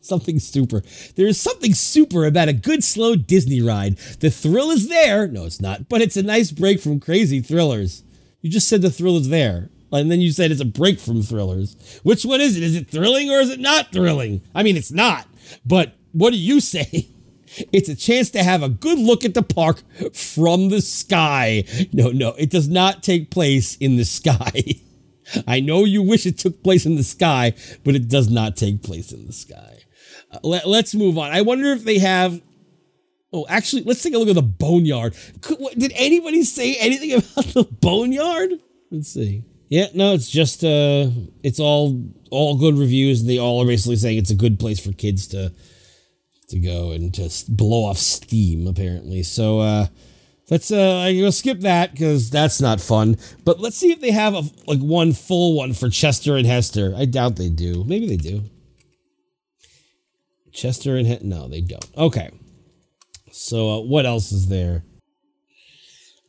something 0.06 0.38
super. 0.38 0.82
There 1.16 1.26
is 1.26 1.40
something 1.40 1.74
super 1.74 2.24
about 2.24 2.48
a 2.48 2.52
good 2.52 2.84
slow 2.84 3.16
Disney 3.16 3.60
ride. 3.60 3.98
The 4.20 4.30
thrill 4.30 4.70
is 4.70 4.88
there. 4.88 5.26
No, 5.26 5.44
it's 5.44 5.60
not, 5.60 5.88
but 5.88 6.00
it's 6.00 6.16
a 6.16 6.22
nice 6.22 6.50
break 6.50 6.80
from 6.80 7.00
crazy 7.00 7.40
thrillers. 7.40 8.02
You 8.40 8.50
just 8.50 8.68
said 8.68 8.82
the 8.82 8.90
thrill 8.90 9.16
is 9.16 9.28
there. 9.28 9.70
And 9.92 10.10
then 10.10 10.20
you 10.20 10.32
said 10.32 10.50
it's 10.50 10.60
a 10.60 10.64
break 10.64 10.98
from 10.98 11.22
thrillers. 11.22 11.76
Which 12.02 12.24
one 12.24 12.40
is 12.40 12.56
it? 12.56 12.62
Is 12.62 12.76
it 12.76 12.90
thrilling 12.90 13.30
or 13.30 13.40
is 13.40 13.50
it 13.50 13.60
not 13.60 13.92
thrilling? 13.92 14.42
I 14.54 14.62
mean, 14.62 14.76
it's 14.76 14.92
not. 14.92 15.26
But 15.64 15.94
what 16.12 16.30
do 16.32 16.38
you 16.38 16.60
say? 16.74 17.08
It's 17.72 17.88
a 17.88 17.96
chance 17.96 18.30
to 18.30 18.42
have 18.42 18.62
a 18.62 18.68
good 18.68 18.98
look 18.98 19.24
at 19.24 19.34
the 19.34 19.42
park 19.42 19.82
from 20.12 20.68
the 20.68 20.80
sky. 20.80 21.64
No, 21.92 22.10
no, 22.10 22.30
it 22.30 22.50
does 22.50 22.68
not 22.68 23.02
take 23.02 23.30
place 23.30 23.76
in 23.76 23.96
the 23.96 24.04
sky. 24.04 24.62
I 25.46 25.60
know 25.60 25.84
you 25.84 26.02
wish 26.02 26.26
it 26.26 26.38
took 26.38 26.62
place 26.62 26.86
in 26.86 26.96
the 26.96 27.02
sky, 27.02 27.54
but 27.84 27.94
it 27.94 28.08
does 28.08 28.30
not 28.30 28.56
take 28.56 28.82
place 28.82 29.12
in 29.12 29.26
the 29.26 29.32
sky. 29.32 29.75
Let, 30.42 30.66
us 30.66 30.94
move 30.94 31.18
on. 31.18 31.30
I 31.32 31.42
wonder 31.42 31.72
if 31.72 31.84
they 31.84 31.98
have. 31.98 32.40
Oh, 33.32 33.44
actually, 33.48 33.82
let's 33.82 34.02
take 34.02 34.14
a 34.14 34.18
look 34.18 34.28
at 34.28 34.34
the 34.34 34.42
boneyard. 34.42 35.14
Could, 35.40 35.58
what, 35.58 35.78
did 35.78 35.92
anybody 35.94 36.42
say 36.44 36.76
anything 36.76 37.12
about 37.14 37.46
the 37.52 37.64
boneyard? 37.64 38.52
Let's 38.90 39.12
see. 39.12 39.44
Yeah, 39.68 39.86
no, 39.94 40.14
it's 40.14 40.30
just 40.30 40.62
uh, 40.62 41.10
it's 41.42 41.58
all 41.58 42.00
all 42.30 42.56
good 42.56 42.78
reviews. 42.78 43.20
and 43.20 43.30
They 43.30 43.38
all 43.38 43.62
are 43.62 43.66
basically 43.66 43.96
saying 43.96 44.18
it's 44.18 44.30
a 44.30 44.36
good 44.36 44.58
place 44.58 44.78
for 44.84 44.92
kids 44.92 45.26
to 45.28 45.52
to 46.48 46.58
go 46.58 46.92
and 46.92 47.12
just 47.12 47.56
blow 47.56 47.84
off 47.84 47.98
steam. 47.98 48.66
Apparently, 48.68 49.24
so 49.24 49.58
uh, 49.58 49.86
let's 50.50 50.70
uh, 50.70 50.98
I 50.98 51.18
go 51.18 51.30
skip 51.30 51.60
that 51.60 51.92
because 51.92 52.30
that's 52.30 52.60
not 52.60 52.80
fun. 52.80 53.16
But 53.44 53.58
let's 53.58 53.76
see 53.76 53.90
if 53.90 54.00
they 54.00 54.12
have 54.12 54.34
a 54.34 54.42
like 54.66 54.78
one 54.78 55.12
full 55.12 55.56
one 55.56 55.72
for 55.72 55.88
Chester 55.88 56.36
and 56.36 56.46
Hester. 56.46 56.94
I 56.96 57.04
doubt 57.04 57.34
they 57.36 57.50
do. 57.50 57.82
Maybe 57.84 58.06
they 58.06 58.16
do. 58.16 58.44
Chester 60.56 60.96
and 60.96 61.06
Hester. 61.06 61.24
No, 61.24 61.48
they 61.48 61.60
don't. 61.60 61.86
Okay. 61.96 62.30
So 63.30 63.70
uh, 63.70 63.80
what 63.80 64.06
else 64.06 64.32
is 64.32 64.48
there? 64.48 64.82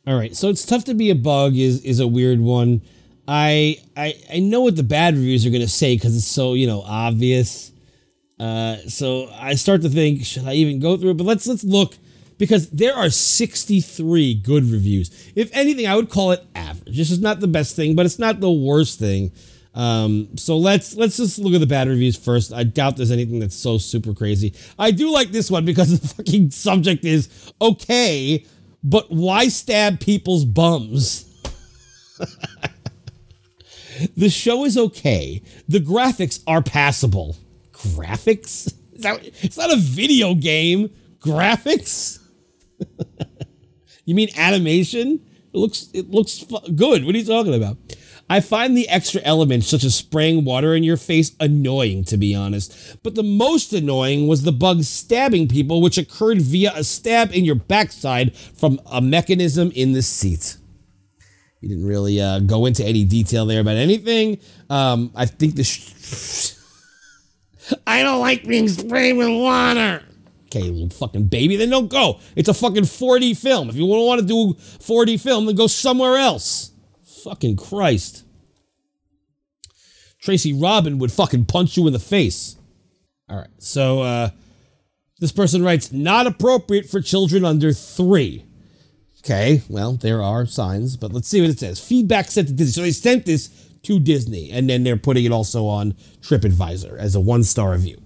All 0.06 0.16
right, 0.16 0.34
so 0.34 0.48
it's 0.48 0.64
tough 0.64 0.84
to 0.84 0.94
be 0.94 1.10
a 1.10 1.14
bug 1.14 1.56
is 1.56 1.82
is 1.82 2.00
a 2.00 2.06
weird 2.06 2.40
one. 2.40 2.82
I 3.26 3.78
I 3.96 4.14
I 4.32 4.38
know 4.38 4.62
what 4.62 4.76
the 4.76 4.82
bad 4.82 5.14
reviews 5.14 5.44
are 5.44 5.50
gonna 5.50 5.68
say 5.68 5.96
because 5.96 6.16
it's 6.16 6.26
so 6.26 6.54
you 6.54 6.66
know 6.66 6.82
obvious. 6.82 7.72
Uh, 8.38 8.76
so 8.86 9.28
I 9.32 9.54
start 9.54 9.82
to 9.82 9.88
think, 9.88 10.24
should 10.24 10.44
I 10.46 10.54
even 10.54 10.78
go 10.78 10.96
through 10.96 11.10
it? 11.10 11.16
But 11.16 11.24
let's 11.24 11.46
let's 11.46 11.64
look 11.64 11.94
because 12.38 12.70
there 12.70 12.94
are 12.94 13.10
63 13.10 14.34
good 14.34 14.64
reviews. 14.70 15.10
If 15.34 15.50
anything, 15.52 15.86
I 15.86 15.96
would 15.96 16.08
call 16.08 16.30
it 16.30 16.44
average. 16.54 16.96
This 16.96 17.10
is 17.10 17.20
not 17.20 17.40
the 17.40 17.48
best 17.48 17.74
thing, 17.74 17.96
but 17.96 18.06
it's 18.06 18.18
not 18.18 18.40
the 18.40 18.50
worst 18.50 18.98
thing. 18.98 19.32
Um, 19.74 20.36
so 20.36 20.56
let's 20.56 20.94
let's 20.96 21.16
just 21.16 21.38
look 21.38 21.54
at 21.54 21.60
the 21.60 21.66
bad 21.66 21.88
reviews 21.88 22.16
first. 22.16 22.52
I 22.52 22.64
doubt 22.64 22.96
there's 22.96 23.10
anything 23.10 23.38
that's 23.38 23.54
so 23.56 23.78
super 23.78 24.14
crazy. 24.14 24.54
I 24.78 24.90
do 24.90 25.12
like 25.12 25.30
this 25.30 25.50
one 25.50 25.64
because 25.64 26.00
the 26.00 26.08
fucking 26.08 26.50
subject 26.50 27.04
is 27.04 27.52
okay, 27.60 28.44
but 28.82 29.10
why 29.10 29.48
stab 29.48 30.00
people's 30.00 30.44
bums? 30.44 31.24
the 34.16 34.28
show 34.28 34.64
is 34.64 34.76
okay. 34.76 35.42
The 35.68 35.80
graphics 35.80 36.42
are 36.46 36.62
passable. 36.62 37.36
Graphics? 37.72 38.74
That, 38.98 39.20
it's 39.42 39.56
not 39.56 39.72
a 39.72 39.76
video 39.76 40.34
game. 40.34 40.90
Graphics? 41.20 42.18
you 44.04 44.14
mean 44.14 44.28
animation? 44.36 45.20
It 45.52 45.56
looks 45.58 45.88
it 45.94 46.10
looks 46.10 46.38
fu- 46.38 46.72
good. 46.74 47.04
What 47.04 47.14
are 47.14 47.18
you 47.18 47.24
talking 47.24 47.54
about? 47.54 47.76
I 48.30 48.40
find 48.40 48.76
the 48.76 48.88
extra 48.88 49.22
elements, 49.24 49.68
such 49.68 49.84
as 49.84 49.94
spraying 49.94 50.44
water 50.44 50.74
in 50.74 50.82
your 50.82 50.98
face, 50.98 51.32
annoying, 51.40 52.04
to 52.04 52.16
be 52.16 52.34
honest. 52.34 52.96
But 53.02 53.14
the 53.14 53.22
most 53.22 53.72
annoying 53.72 54.26
was 54.26 54.42
the 54.42 54.52
bug 54.52 54.82
stabbing 54.82 55.48
people, 55.48 55.80
which 55.80 55.96
occurred 55.96 56.42
via 56.42 56.72
a 56.74 56.84
stab 56.84 57.32
in 57.32 57.44
your 57.44 57.54
backside 57.54 58.36
from 58.36 58.80
a 58.86 59.00
mechanism 59.00 59.72
in 59.74 59.92
the 59.92 60.02
seat. 60.02 60.58
You 61.60 61.70
didn't 61.70 61.86
really 61.86 62.20
uh, 62.20 62.40
go 62.40 62.66
into 62.66 62.84
any 62.84 63.04
detail 63.04 63.46
there 63.46 63.60
about 63.60 63.76
anything. 63.76 64.38
Um, 64.70 65.10
I 65.14 65.26
think 65.26 65.56
the. 65.56 65.64
Sh- 65.64 66.54
I 67.86 68.02
don't 68.02 68.20
like 68.20 68.46
being 68.46 68.68
sprayed 68.68 69.16
with 69.16 69.28
water. 69.28 70.04
Okay, 70.46 70.62
little 70.62 70.88
fucking 70.88 71.26
baby, 71.26 71.56
then 71.56 71.68
don't 71.68 71.88
go. 71.88 72.20
It's 72.34 72.48
a 72.48 72.54
fucking 72.54 72.84
4D 72.84 73.36
film. 73.36 73.68
If 73.68 73.74
you 73.76 73.86
don't 73.86 74.06
want 74.06 74.20
to 74.20 74.26
do 74.26 74.54
4D 74.54 75.20
film, 75.20 75.44
then 75.44 75.54
go 75.54 75.66
somewhere 75.66 76.16
else. 76.16 76.72
Fucking 77.28 77.56
Christ. 77.56 78.24
Tracy 80.18 80.54
Robin 80.54 80.98
would 80.98 81.12
fucking 81.12 81.44
punch 81.44 81.76
you 81.76 81.86
in 81.86 81.92
the 81.92 81.98
face. 81.98 82.56
All 83.28 83.36
right, 83.36 83.48
so 83.58 84.00
uh, 84.00 84.30
this 85.20 85.30
person 85.30 85.62
writes, 85.62 85.92
not 85.92 86.26
appropriate 86.26 86.88
for 86.88 87.02
children 87.02 87.44
under 87.44 87.74
three. 87.74 88.46
Okay, 89.18 89.60
well, 89.68 89.92
there 89.92 90.22
are 90.22 90.46
signs, 90.46 90.96
but 90.96 91.12
let's 91.12 91.28
see 91.28 91.42
what 91.42 91.50
it 91.50 91.58
says. 91.58 91.78
Feedback 91.78 92.30
sent 92.30 92.48
to 92.48 92.54
Disney. 92.54 92.72
So 92.72 92.80
they 92.80 92.92
sent 92.92 93.26
this 93.26 93.48
to 93.82 94.00
Disney, 94.00 94.50
and 94.50 94.70
then 94.70 94.84
they're 94.84 94.96
putting 94.96 95.26
it 95.26 95.32
also 95.32 95.66
on 95.66 95.92
TripAdvisor 96.22 96.96
as 96.98 97.14
a 97.14 97.20
one 97.20 97.44
star 97.44 97.72
review. 97.72 98.00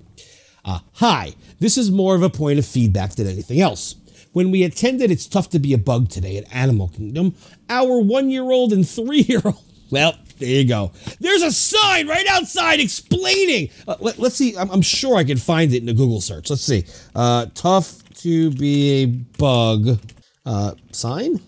Uh, 0.65 0.81
hi, 0.94 1.35
this 1.61 1.78
is 1.78 1.93
more 1.93 2.16
of 2.16 2.23
a 2.23 2.31
point 2.31 2.59
of 2.59 2.66
feedback 2.66 3.15
than 3.15 3.28
anything 3.28 3.61
else. 3.61 3.94
When 4.32 4.50
we 4.50 4.62
attended 4.62 5.10
It's 5.10 5.26
Tough 5.26 5.50
to 5.50 5.59
Be 5.59 5.74
a 5.74 5.78
Bug 5.78 6.09
today 6.09 6.38
at 6.38 6.44
Animal 6.54 6.88
Kingdom, 6.88 7.34
our 7.68 8.00
one 8.00 8.30
year 8.30 8.50
old 8.50 8.72
and 8.72 8.88
three 8.88 9.20
year 9.20 9.42
old, 9.44 9.62
well, 9.90 10.14
there 10.38 10.48
you 10.48 10.66
go. 10.66 10.92
There's 11.20 11.42
a 11.42 11.52
sign 11.52 12.09
right 12.09 12.26
outside 12.26 12.80
explaining. 12.80 13.68
Uh, 13.86 13.96
let, 14.00 14.18
us 14.18 14.34
see, 14.34 14.56
I'm, 14.56 14.70
I'm, 14.70 14.82
sure 14.82 15.16
I 15.16 15.24
can 15.24 15.36
find 15.36 15.72
it 15.74 15.82
in 15.82 15.88
a 15.88 15.94
Google 15.94 16.20
search. 16.20 16.48
Let's 16.48 16.62
see. 16.62 16.84
Uh, 17.14 17.46
tough 17.54 18.02
to 18.20 18.50
be 18.52 19.02
a 19.02 19.06
bug. 19.06 20.00
Uh, 20.46 20.72
sign? 20.92 21.38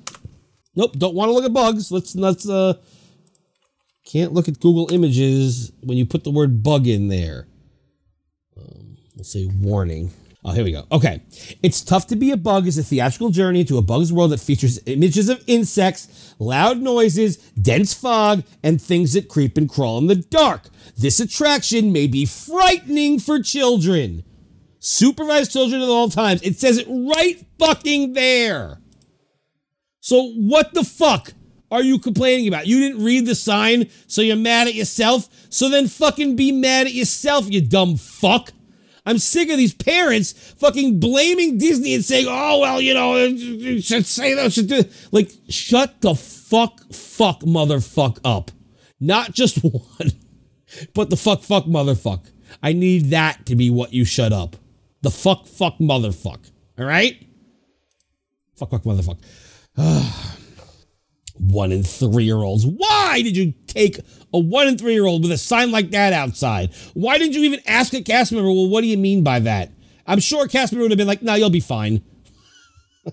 Nope, 0.76 0.92
don't 0.98 1.14
want 1.14 1.30
to 1.30 1.32
look 1.32 1.44
at 1.44 1.52
bugs. 1.52 1.90
Let's, 1.90 2.14
let's, 2.14 2.48
uh, 2.48 2.74
can't 4.04 4.34
look 4.34 4.48
at 4.48 4.60
Google 4.60 4.92
Images 4.92 5.72
when 5.82 5.96
you 5.96 6.04
put 6.04 6.24
the 6.24 6.30
word 6.30 6.62
bug 6.62 6.86
in 6.86 7.08
there. 7.08 7.46
Um, 8.58 8.98
we'll 9.16 9.24
say 9.24 9.46
warning. 9.46 10.12
Oh, 10.46 10.52
here 10.52 10.64
we 10.64 10.72
go. 10.72 10.84
Okay. 10.92 11.22
It's 11.62 11.82
Tough 11.82 12.06
to 12.08 12.16
Be 12.16 12.30
a 12.30 12.36
Bug 12.36 12.66
is 12.66 12.76
a 12.76 12.82
theatrical 12.82 13.30
journey 13.30 13.64
to 13.64 13.78
a 13.78 13.82
bug's 13.82 14.12
world 14.12 14.30
that 14.32 14.40
features 14.40 14.78
images 14.84 15.30
of 15.30 15.42
insects, 15.46 16.34
loud 16.38 16.82
noises, 16.82 17.38
dense 17.38 17.94
fog, 17.94 18.44
and 18.62 18.80
things 18.80 19.14
that 19.14 19.30
creep 19.30 19.56
and 19.56 19.70
crawl 19.70 19.96
in 19.96 20.06
the 20.06 20.16
dark. 20.16 20.68
This 20.98 21.18
attraction 21.18 21.92
may 21.92 22.06
be 22.06 22.26
frightening 22.26 23.20
for 23.20 23.40
children. 23.40 24.22
Supervise 24.80 25.50
children 25.50 25.80
at 25.80 25.88
all 25.88 26.10
times. 26.10 26.42
It 26.42 26.58
says 26.58 26.76
it 26.76 26.86
right 26.88 27.42
fucking 27.58 28.12
there. 28.12 28.82
So 30.00 30.30
what 30.32 30.74
the 30.74 30.84
fuck 30.84 31.32
are 31.70 31.82
you 31.82 31.98
complaining 31.98 32.48
about? 32.48 32.66
You 32.66 32.80
didn't 32.80 33.02
read 33.02 33.24
the 33.24 33.34
sign, 33.34 33.88
so 34.06 34.20
you're 34.20 34.36
mad 34.36 34.68
at 34.68 34.74
yourself? 34.74 35.26
So 35.48 35.70
then 35.70 35.88
fucking 35.88 36.36
be 36.36 36.52
mad 36.52 36.86
at 36.86 36.92
yourself, 36.92 37.50
you 37.50 37.62
dumb 37.62 37.96
fuck. 37.96 38.50
I'm 39.06 39.18
sick 39.18 39.50
of 39.50 39.58
these 39.58 39.74
parents 39.74 40.32
fucking 40.32 40.98
blaming 40.98 41.58
Disney 41.58 41.94
and 41.94 42.04
saying, 42.04 42.26
oh, 42.28 42.60
well, 42.60 42.80
you 42.80 42.94
know, 42.94 43.16
you 43.16 43.80
should 43.82 44.06
say 44.06 44.34
that, 44.34 44.52
should 44.52 44.68
do. 44.68 44.82
Like, 45.12 45.30
shut 45.48 46.00
the 46.00 46.14
fuck, 46.14 46.80
fuck, 46.92 47.40
motherfuck 47.40 48.18
up. 48.24 48.50
Not 49.00 49.32
just 49.32 49.58
one, 49.64 50.12
but 50.94 51.10
the 51.10 51.16
fuck, 51.16 51.42
fuck, 51.42 51.64
motherfuck. 51.64 52.30
I 52.62 52.72
need 52.72 53.10
that 53.10 53.46
to 53.46 53.56
be 53.56 53.68
what 53.68 53.92
you 53.92 54.04
shut 54.04 54.32
up. 54.32 54.56
The 55.02 55.10
fuck, 55.10 55.46
fuck, 55.46 55.78
motherfuck. 55.78 56.50
All 56.78 56.86
right? 56.86 57.22
Fuck, 58.56 58.70
fuck, 58.70 58.84
motherfuck. 58.84 59.18
one 61.34 61.72
and 61.72 61.86
three 61.86 62.24
year 62.24 62.36
olds. 62.36 62.66
Why 62.66 63.22
did 63.22 63.36
you 63.36 63.54
take 63.66 63.98
a 64.32 64.38
one 64.38 64.68
and 64.68 64.78
three 64.78 64.94
year 64.94 65.06
old 65.06 65.22
with 65.22 65.32
a 65.32 65.38
sign 65.38 65.70
like 65.70 65.90
that 65.90 66.12
outside? 66.12 66.72
Why 66.94 67.18
didn't 67.18 67.34
you 67.34 67.42
even 67.42 67.60
ask 67.66 67.92
a 67.94 68.02
cast 68.02 68.32
member, 68.32 68.48
well, 68.48 68.68
what 68.68 68.80
do 68.80 68.86
you 68.86 68.98
mean 68.98 69.22
by 69.22 69.40
that? 69.40 69.72
I'm 70.06 70.20
sure 70.20 70.44
a 70.44 70.48
cast 70.48 70.72
member 70.72 70.82
would 70.82 70.90
have 70.90 70.98
been 70.98 71.08
like, 71.08 71.22
no, 71.22 71.34
you'll 71.34 71.50
be 71.50 71.60
fine. 71.60 72.02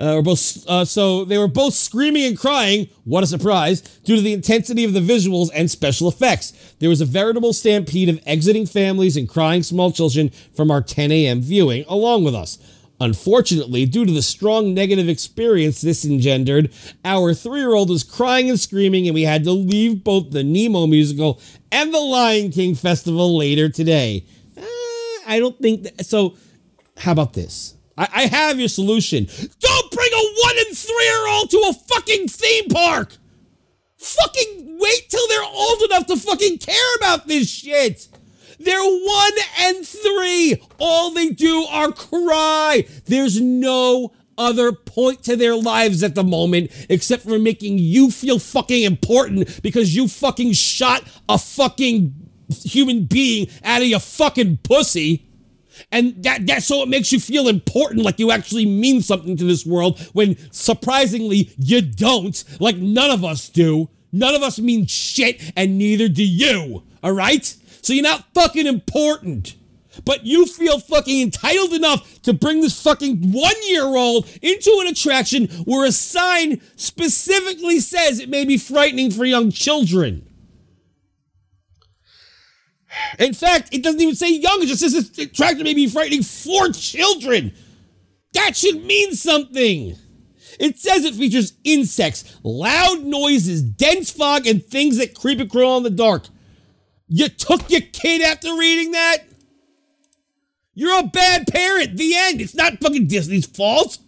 Uh, 0.00 0.22
both, 0.22 0.66
uh, 0.66 0.82
so 0.82 1.26
they 1.26 1.36
were 1.36 1.46
both 1.46 1.74
screaming 1.74 2.24
and 2.24 2.38
crying. 2.38 2.88
What 3.04 3.22
a 3.22 3.26
surprise! 3.26 3.82
Due 3.82 4.16
to 4.16 4.22
the 4.22 4.32
intensity 4.32 4.82
of 4.84 4.94
the 4.94 5.00
visuals 5.00 5.50
and 5.54 5.70
special 5.70 6.08
effects, 6.08 6.54
there 6.78 6.88
was 6.88 7.02
a 7.02 7.04
veritable 7.04 7.52
stampede 7.52 8.08
of 8.08 8.18
exiting 8.24 8.64
families 8.64 9.18
and 9.18 9.28
crying 9.28 9.62
small 9.62 9.92
children 9.92 10.30
from 10.56 10.70
our 10.70 10.80
10 10.80 11.12
a.m. 11.12 11.42
viewing, 11.42 11.84
along 11.86 12.24
with 12.24 12.34
us. 12.34 12.56
Unfortunately, 13.00 13.86
due 13.86 14.04
to 14.04 14.12
the 14.12 14.20
strong 14.20 14.74
negative 14.74 15.08
experience 15.08 15.80
this 15.80 16.04
engendered, 16.04 16.70
our 17.02 17.32
three 17.32 17.60
year 17.60 17.72
old 17.72 17.88
was 17.88 18.04
crying 18.04 18.50
and 18.50 18.60
screaming, 18.60 19.06
and 19.06 19.14
we 19.14 19.22
had 19.22 19.42
to 19.44 19.52
leave 19.52 20.04
both 20.04 20.30
the 20.30 20.44
Nemo 20.44 20.86
musical 20.86 21.40
and 21.72 21.94
the 21.94 21.98
Lion 22.00 22.50
King 22.50 22.74
festival 22.74 23.38
later 23.38 23.70
today. 23.70 24.26
Uh, 24.54 24.62
I 25.26 25.38
don't 25.38 25.58
think 25.58 25.84
that. 25.84 26.04
So, 26.04 26.36
how 26.98 27.12
about 27.12 27.32
this? 27.32 27.74
I, 27.96 28.08
I 28.12 28.26
have 28.26 28.58
your 28.58 28.68
solution. 28.68 29.24
Don't 29.24 29.90
bring 29.92 30.10
a 30.12 30.34
one 30.44 30.56
and 30.66 30.76
three 30.76 31.04
year 31.04 31.28
old 31.28 31.50
to 31.50 31.56
a 31.70 31.72
fucking 31.72 32.28
theme 32.28 32.68
park! 32.68 33.16
Fucking 33.96 34.78
wait 34.78 35.08
till 35.08 35.26
they're 35.28 35.42
old 35.42 35.82
enough 35.82 36.06
to 36.06 36.16
fucking 36.16 36.58
care 36.58 36.96
about 36.98 37.26
this 37.26 37.48
shit! 37.48 38.08
They're 38.60 38.78
one 38.78 39.32
and 39.60 39.86
three. 39.86 40.62
All 40.78 41.10
they 41.12 41.30
do 41.30 41.64
are 41.70 41.90
cry. 41.92 42.86
There's 43.06 43.40
no 43.40 44.12
other 44.36 44.72
point 44.72 45.22
to 45.24 45.36
their 45.36 45.56
lives 45.56 46.02
at 46.02 46.14
the 46.14 46.24
moment 46.24 46.70
except 46.88 47.22
for 47.22 47.38
making 47.38 47.78
you 47.78 48.10
feel 48.10 48.38
fucking 48.38 48.84
important 48.84 49.62
because 49.62 49.94
you 49.96 50.08
fucking 50.08 50.52
shot 50.52 51.02
a 51.28 51.38
fucking 51.38 52.14
human 52.62 53.04
being 53.04 53.48
out 53.64 53.82
of 53.82 53.88
your 53.88 54.00
fucking 54.00 54.58
pussy. 54.58 55.26
And 55.90 56.22
that 56.24 56.46
that's 56.46 56.66
so 56.66 56.82
it 56.82 56.88
makes 56.88 57.12
you 57.12 57.18
feel 57.18 57.48
important, 57.48 58.02
like 58.02 58.18
you 58.18 58.30
actually 58.30 58.66
mean 58.66 59.00
something 59.00 59.36
to 59.38 59.44
this 59.44 59.64
world, 59.64 59.98
when 60.12 60.36
surprisingly 60.52 61.50
you 61.56 61.80
don't, 61.80 62.44
like 62.60 62.76
none 62.76 63.10
of 63.10 63.24
us 63.24 63.48
do. 63.48 63.88
None 64.12 64.34
of 64.34 64.42
us 64.42 64.58
mean 64.58 64.86
shit, 64.86 65.40
and 65.56 65.78
neither 65.78 66.08
do 66.08 66.24
you. 66.24 66.82
All 67.02 67.12
right? 67.12 67.56
So 67.82 67.92
you're 67.92 68.02
not 68.02 68.26
fucking 68.34 68.66
important. 68.66 69.56
But 70.04 70.24
you 70.24 70.46
feel 70.46 70.78
fucking 70.78 71.20
entitled 71.20 71.72
enough 71.72 72.22
to 72.22 72.32
bring 72.32 72.60
this 72.60 72.80
fucking 72.80 73.32
one 73.32 73.54
year 73.68 73.84
old 73.84 74.28
into 74.40 74.78
an 74.80 74.86
attraction 74.86 75.48
where 75.64 75.84
a 75.84 75.92
sign 75.92 76.60
specifically 76.76 77.80
says 77.80 78.20
it 78.20 78.28
may 78.28 78.44
be 78.44 78.56
frightening 78.56 79.10
for 79.10 79.24
young 79.24 79.50
children. 79.50 80.26
In 83.18 83.34
fact, 83.34 83.74
it 83.74 83.82
doesn't 83.82 84.00
even 84.00 84.14
say 84.14 84.32
young, 84.32 84.62
it 84.62 84.66
just 84.66 84.80
says 84.80 84.92
this 84.92 85.18
attraction 85.18 85.64
may 85.64 85.74
be 85.74 85.88
frightening 85.88 86.22
for 86.22 86.68
children. 86.70 87.52
That 88.32 88.56
should 88.56 88.84
mean 88.84 89.14
something. 89.14 89.96
It 90.58 90.78
says 90.78 91.04
it 91.04 91.14
features 91.14 91.54
insects, 91.64 92.38
loud 92.42 93.04
noises, 93.04 93.62
dense 93.62 94.10
fog, 94.10 94.46
and 94.46 94.64
things 94.64 94.98
that 94.98 95.14
creep 95.14 95.40
and 95.40 95.50
crawl 95.50 95.78
in 95.78 95.82
the 95.82 95.90
dark. 95.90 96.26
You 97.12 97.28
took 97.28 97.68
your 97.68 97.80
kid 97.80 98.22
after 98.22 98.56
reading 98.56 98.92
that? 98.92 99.18
You're 100.74 101.00
a 101.00 101.08
bad 101.08 101.48
parent. 101.48 101.96
The 101.96 102.14
end. 102.16 102.40
It's 102.40 102.54
not 102.54 102.80
fucking 102.80 103.08
Disney's 103.08 103.46
fault. 103.46 103.98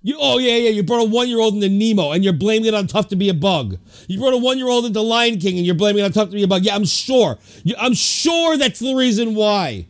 You, 0.00 0.16
oh 0.18 0.38
yeah, 0.38 0.56
yeah. 0.56 0.70
You 0.70 0.82
brought 0.82 1.02
a 1.02 1.10
one-year-old 1.10 1.54
into 1.54 1.68
Nemo, 1.68 2.12
and 2.12 2.24
you're 2.24 2.32
blaming 2.32 2.68
it 2.68 2.74
on 2.74 2.86
Tough 2.86 3.08
to 3.08 3.16
Be 3.16 3.28
a 3.28 3.34
Bug. 3.34 3.76
You 4.08 4.18
brought 4.18 4.32
a 4.32 4.38
one-year-old 4.38 4.86
into 4.86 5.02
Lion 5.02 5.38
King, 5.38 5.58
and 5.58 5.66
you're 5.66 5.74
blaming 5.74 6.02
it 6.02 6.06
on 6.06 6.12
Tough 6.12 6.30
to 6.30 6.36
Be 6.36 6.42
a 6.42 6.48
Bug. 6.48 6.64
Yeah, 6.64 6.74
I'm 6.74 6.86
sure. 6.86 7.38
You, 7.64 7.74
I'm 7.78 7.92
sure 7.92 8.56
that's 8.56 8.80
the 8.80 8.94
reason 8.94 9.34
why. 9.34 9.86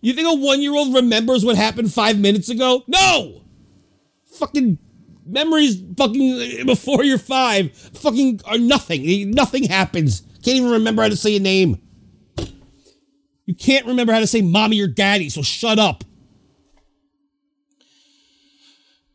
You 0.00 0.12
think 0.12 0.28
a 0.28 0.34
one-year-old 0.34 0.94
remembers 0.94 1.44
what 1.44 1.56
happened 1.56 1.92
five 1.92 2.18
minutes 2.18 2.48
ago? 2.50 2.84
No. 2.86 3.42
Fucking 4.26 4.78
memories, 5.26 5.82
fucking 5.96 6.66
before 6.66 7.02
you're 7.02 7.18
five, 7.18 7.74
fucking 7.74 8.42
are 8.44 8.58
nothing. 8.58 9.30
Nothing 9.32 9.64
happens. 9.64 10.22
Can't 10.44 10.58
even 10.58 10.70
remember 10.72 11.02
how 11.02 11.08
to 11.08 11.16
say 11.16 11.36
a 11.36 11.40
name. 11.40 11.80
You 13.46 13.54
can't 13.54 13.86
remember 13.86 14.12
how 14.12 14.20
to 14.20 14.26
say 14.26 14.42
mommy 14.42 14.78
or 14.80 14.86
daddy, 14.86 15.30
so 15.30 15.40
shut 15.40 15.78
up. 15.78 16.04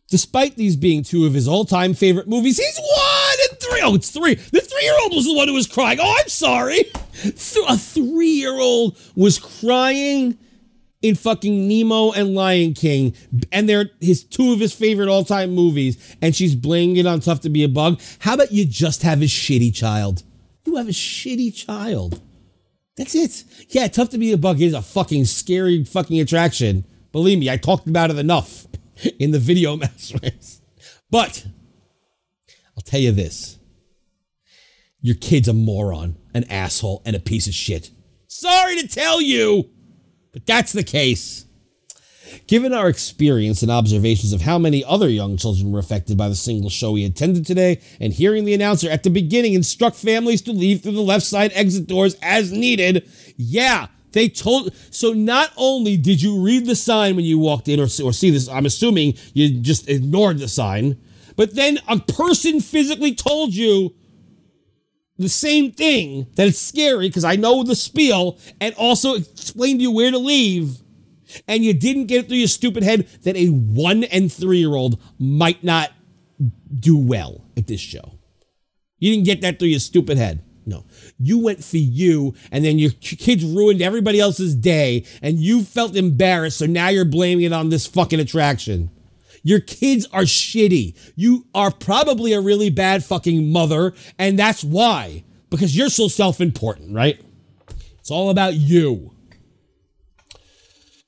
Despite 0.09 0.55
these 0.55 0.75
being 0.75 1.03
two 1.03 1.27
of 1.27 1.35
his 1.35 1.47
all 1.47 1.65
time 1.65 1.93
favorite 1.93 2.27
movies, 2.27 2.57
he's 2.57 2.79
one 2.79 3.37
and 3.49 3.59
three. 3.59 3.81
Oh, 3.83 3.93
it's 3.93 4.09
three. 4.09 4.33
The 4.33 4.59
three 4.59 4.83
year 4.83 4.95
old 5.03 5.13
was 5.13 5.25
the 5.25 5.35
one 5.35 5.47
who 5.47 5.53
was 5.53 5.67
crying. 5.67 5.99
Oh, 6.01 6.15
I'm 6.19 6.29
sorry. 6.29 6.79
A 7.67 7.77
three 7.77 8.31
year 8.31 8.53
old 8.53 8.97
was 9.15 9.37
crying 9.37 10.35
in 11.03 11.13
fucking 11.13 11.67
Nemo 11.67 12.11
and 12.11 12.33
Lion 12.33 12.73
King, 12.73 13.13
and 13.51 13.69
they're 13.69 13.91
his 13.99 14.23
two 14.23 14.51
of 14.51 14.59
his 14.59 14.73
favorite 14.73 15.09
all 15.09 15.23
time 15.23 15.51
movies, 15.51 16.15
and 16.23 16.35
she's 16.35 16.55
blaming 16.55 16.97
it 16.97 17.05
on 17.05 17.19
Tough 17.19 17.41
to 17.41 17.49
Be 17.49 17.63
a 17.63 17.69
Bug. 17.69 18.01
How 18.17 18.33
about 18.33 18.51
you 18.51 18.65
just 18.65 19.03
have 19.03 19.21
a 19.21 19.25
shitty 19.25 19.75
child? 19.75 20.23
You 20.69 20.75
have 20.75 20.87
a 20.87 20.91
shitty 20.91 21.55
child. 21.55 22.21
That's 22.95 23.15
it. 23.15 23.43
Yeah, 23.69 23.87
Tough 23.87 24.11
to 24.11 24.19
Be 24.19 24.31
a 24.33 24.37
Bug 24.37 24.61
is 24.61 24.75
a 24.75 24.83
fucking 24.83 25.25
scary 25.25 25.83
fucking 25.83 26.19
attraction. 26.19 26.85
Believe 27.11 27.39
me, 27.39 27.49
I 27.49 27.57
talked 27.57 27.87
about 27.87 28.11
it 28.11 28.19
enough 28.19 28.67
in 29.19 29.31
the 29.31 29.39
video 29.39 29.75
masters. 29.77 30.61
But 31.09 31.47
I'll 32.77 32.83
tell 32.83 32.99
you 32.99 33.11
this. 33.11 33.57
Your 35.01 35.15
kid's 35.15 35.47
a 35.47 35.53
moron, 35.53 36.17
an 36.35 36.43
asshole, 36.51 37.01
and 37.03 37.15
a 37.15 37.19
piece 37.19 37.47
of 37.47 37.55
shit. 37.55 37.89
Sorry 38.27 38.79
to 38.79 38.87
tell 38.87 39.19
you, 39.19 39.71
but 40.31 40.45
that's 40.45 40.71
the 40.71 40.83
case. 40.83 41.45
Given 42.47 42.73
our 42.73 42.89
experience 42.89 43.61
and 43.61 43.71
observations 43.71 44.33
of 44.33 44.41
how 44.41 44.57
many 44.57 44.83
other 44.83 45.09
young 45.09 45.37
children 45.37 45.71
were 45.71 45.79
affected 45.79 46.17
by 46.17 46.29
the 46.29 46.35
single 46.35 46.69
show 46.69 46.91
we 46.91 47.05
attended 47.05 47.45
today, 47.45 47.81
and 47.99 48.13
hearing 48.13 48.45
the 48.45 48.53
announcer 48.53 48.89
at 48.89 49.03
the 49.03 49.09
beginning 49.09 49.53
instruct 49.53 49.95
families 49.95 50.41
to 50.43 50.51
leave 50.51 50.81
through 50.81 50.93
the 50.93 51.01
left 51.01 51.25
side 51.25 51.51
exit 51.53 51.87
doors 51.87 52.15
as 52.21 52.51
needed, 52.51 53.09
yeah, 53.37 53.87
they 54.11 54.29
told. 54.29 54.73
So 54.91 55.13
not 55.13 55.51
only 55.57 55.97
did 55.97 56.21
you 56.21 56.43
read 56.43 56.65
the 56.65 56.75
sign 56.75 57.15
when 57.15 57.25
you 57.25 57.39
walked 57.39 57.67
in 57.67 57.79
or, 57.79 57.87
or 58.03 58.13
see 58.13 58.29
this, 58.29 58.47
I'm 58.49 58.65
assuming 58.65 59.15
you 59.33 59.59
just 59.61 59.89
ignored 59.89 60.39
the 60.39 60.47
sign, 60.47 60.97
but 61.35 61.55
then 61.55 61.79
a 61.87 61.99
person 61.99 62.59
physically 62.59 63.13
told 63.13 63.53
you 63.53 63.95
the 65.17 65.29
same 65.29 65.71
thing 65.71 66.27
that 66.35 66.47
it's 66.47 66.59
scary 66.59 67.09
because 67.09 67.25
I 67.25 67.35
know 67.35 67.63
the 67.63 67.75
spiel 67.75 68.39
and 68.61 68.73
also 68.75 69.15
explained 69.15 69.79
to 69.79 69.83
you 69.83 69.91
where 69.91 70.11
to 70.11 70.17
leave. 70.17 70.81
And 71.47 71.63
you 71.63 71.73
didn't 71.73 72.05
get 72.05 72.25
it 72.25 72.27
through 72.27 72.37
your 72.37 72.47
stupid 72.47 72.83
head 72.83 73.07
that 73.23 73.35
a 73.35 73.47
one 73.47 74.03
and 74.05 74.31
three 74.31 74.59
year 74.59 74.75
old 74.75 75.01
might 75.17 75.63
not 75.63 75.91
do 76.77 76.97
well 76.97 77.45
at 77.57 77.67
this 77.67 77.81
show. 77.81 78.13
You 78.99 79.13
didn't 79.13 79.25
get 79.25 79.41
that 79.41 79.59
through 79.59 79.69
your 79.69 79.79
stupid 79.79 80.17
head. 80.17 80.43
No. 80.65 80.85
You 81.17 81.39
went 81.39 81.63
for 81.63 81.77
you, 81.77 82.35
and 82.51 82.63
then 82.63 82.77
your 82.77 82.91
kids 82.91 83.43
ruined 83.43 83.81
everybody 83.81 84.19
else's 84.19 84.53
day, 84.53 85.05
and 85.21 85.39
you 85.39 85.63
felt 85.63 85.95
embarrassed, 85.95 86.59
so 86.59 86.67
now 86.67 86.89
you're 86.89 87.05
blaming 87.05 87.45
it 87.45 87.53
on 87.53 87.69
this 87.69 87.87
fucking 87.87 88.19
attraction. 88.19 88.91
Your 89.41 89.61
kids 89.61 90.07
are 90.11 90.23
shitty. 90.23 90.95
You 91.15 91.47
are 91.55 91.71
probably 91.71 92.33
a 92.33 92.41
really 92.41 92.69
bad 92.69 93.03
fucking 93.03 93.51
mother, 93.51 93.93
and 94.19 94.37
that's 94.37 94.63
why. 94.63 95.23
Because 95.49 95.75
you're 95.75 95.89
so 95.89 96.07
self 96.07 96.39
important, 96.39 96.93
right? 96.93 97.19
It's 97.99 98.11
all 98.11 98.29
about 98.29 98.53
you. 98.53 99.15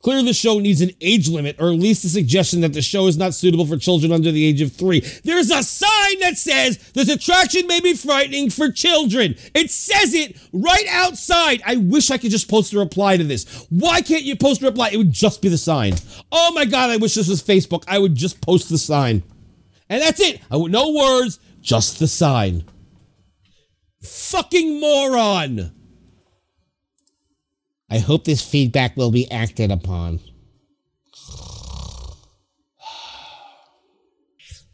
Clearly, 0.01 0.25
the 0.25 0.33
show 0.33 0.59
needs 0.59 0.81
an 0.81 0.91
age 0.99 1.29
limit, 1.29 1.57
or 1.59 1.67
at 1.67 1.79
least 1.79 2.03
a 2.05 2.09
suggestion 2.09 2.61
that 2.61 2.73
the 2.73 2.81
show 2.81 3.07
is 3.07 3.17
not 3.17 3.35
suitable 3.35 3.65
for 3.65 3.77
children 3.77 4.11
under 4.11 4.31
the 4.31 4.43
age 4.45 4.61
of 4.61 4.73
three. 4.73 5.01
There's 5.23 5.51
a 5.51 5.61
sign 5.61 6.19
that 6.21 6.37
says 6.37 6.77
this 6.93 7.09
attraction 7.09 7.67
may 7.67 7.79
be 7.79 7.93
frightening 7.93 8.49
for 8.49 8.71
children. 8.71 9.35
It 9.53 9.69
says 9.69 10.13
it 10.13 10.37
right 10.51 10.85
outside. 10.89 11.61
I 11.65 11.75
wish 11.75 12.09
I 12.09 12.17
could 12.17 12.31
just 12.31 12.49
post 12.49 12.73
a 12.73 12.79
reply 12.79 13.17
to 13.17 13.23
this. 13.23 13.67
Why 13.69 14.01
can't 14.01 14.23
you 14.23 14.35
post 14.35 14.63
a 14.63 14.65
reply? 14.65 14.89
It 14.91 14.97
would 14.97 15.11
just 15.11 15.41
be 15.41 15.49
the 15.49 15.57
sign. 15.57 15.93
Oh 16.31 16.51
my 16.53 16.65
God, 16.65 16.89
I 16.89 16.97
wish 16.97 17.13
this 17.13 17.27
was 17.27 17.43
Facebook. 17.43 17.83
I 17.87 17.99
would 17.99 18.15
just 18.15 18.41
post 18.41 18.69
the 18.69 18.77
sign. 18.79 19.23
And 19.87 20.01
that's 20.01 20.21
it. 20.21 20.41
I, 20.49 20.55
would, 20.55 20.71
no 20.71 20.91
words, 20.93 21.39
just 21.61 21.99
the 21.99 22.07
sign. 22.07 22.63
Fucking 24.01 24.79
moron. 24.79 25.73
I 27.91 27.99
hope 27.99 28.23
this 28.23 28.41
feedback 28.41 28.95
will 28.95 29.11
be 29.11 29.29
acted 29.29 29.69
upon. 29.69 30.21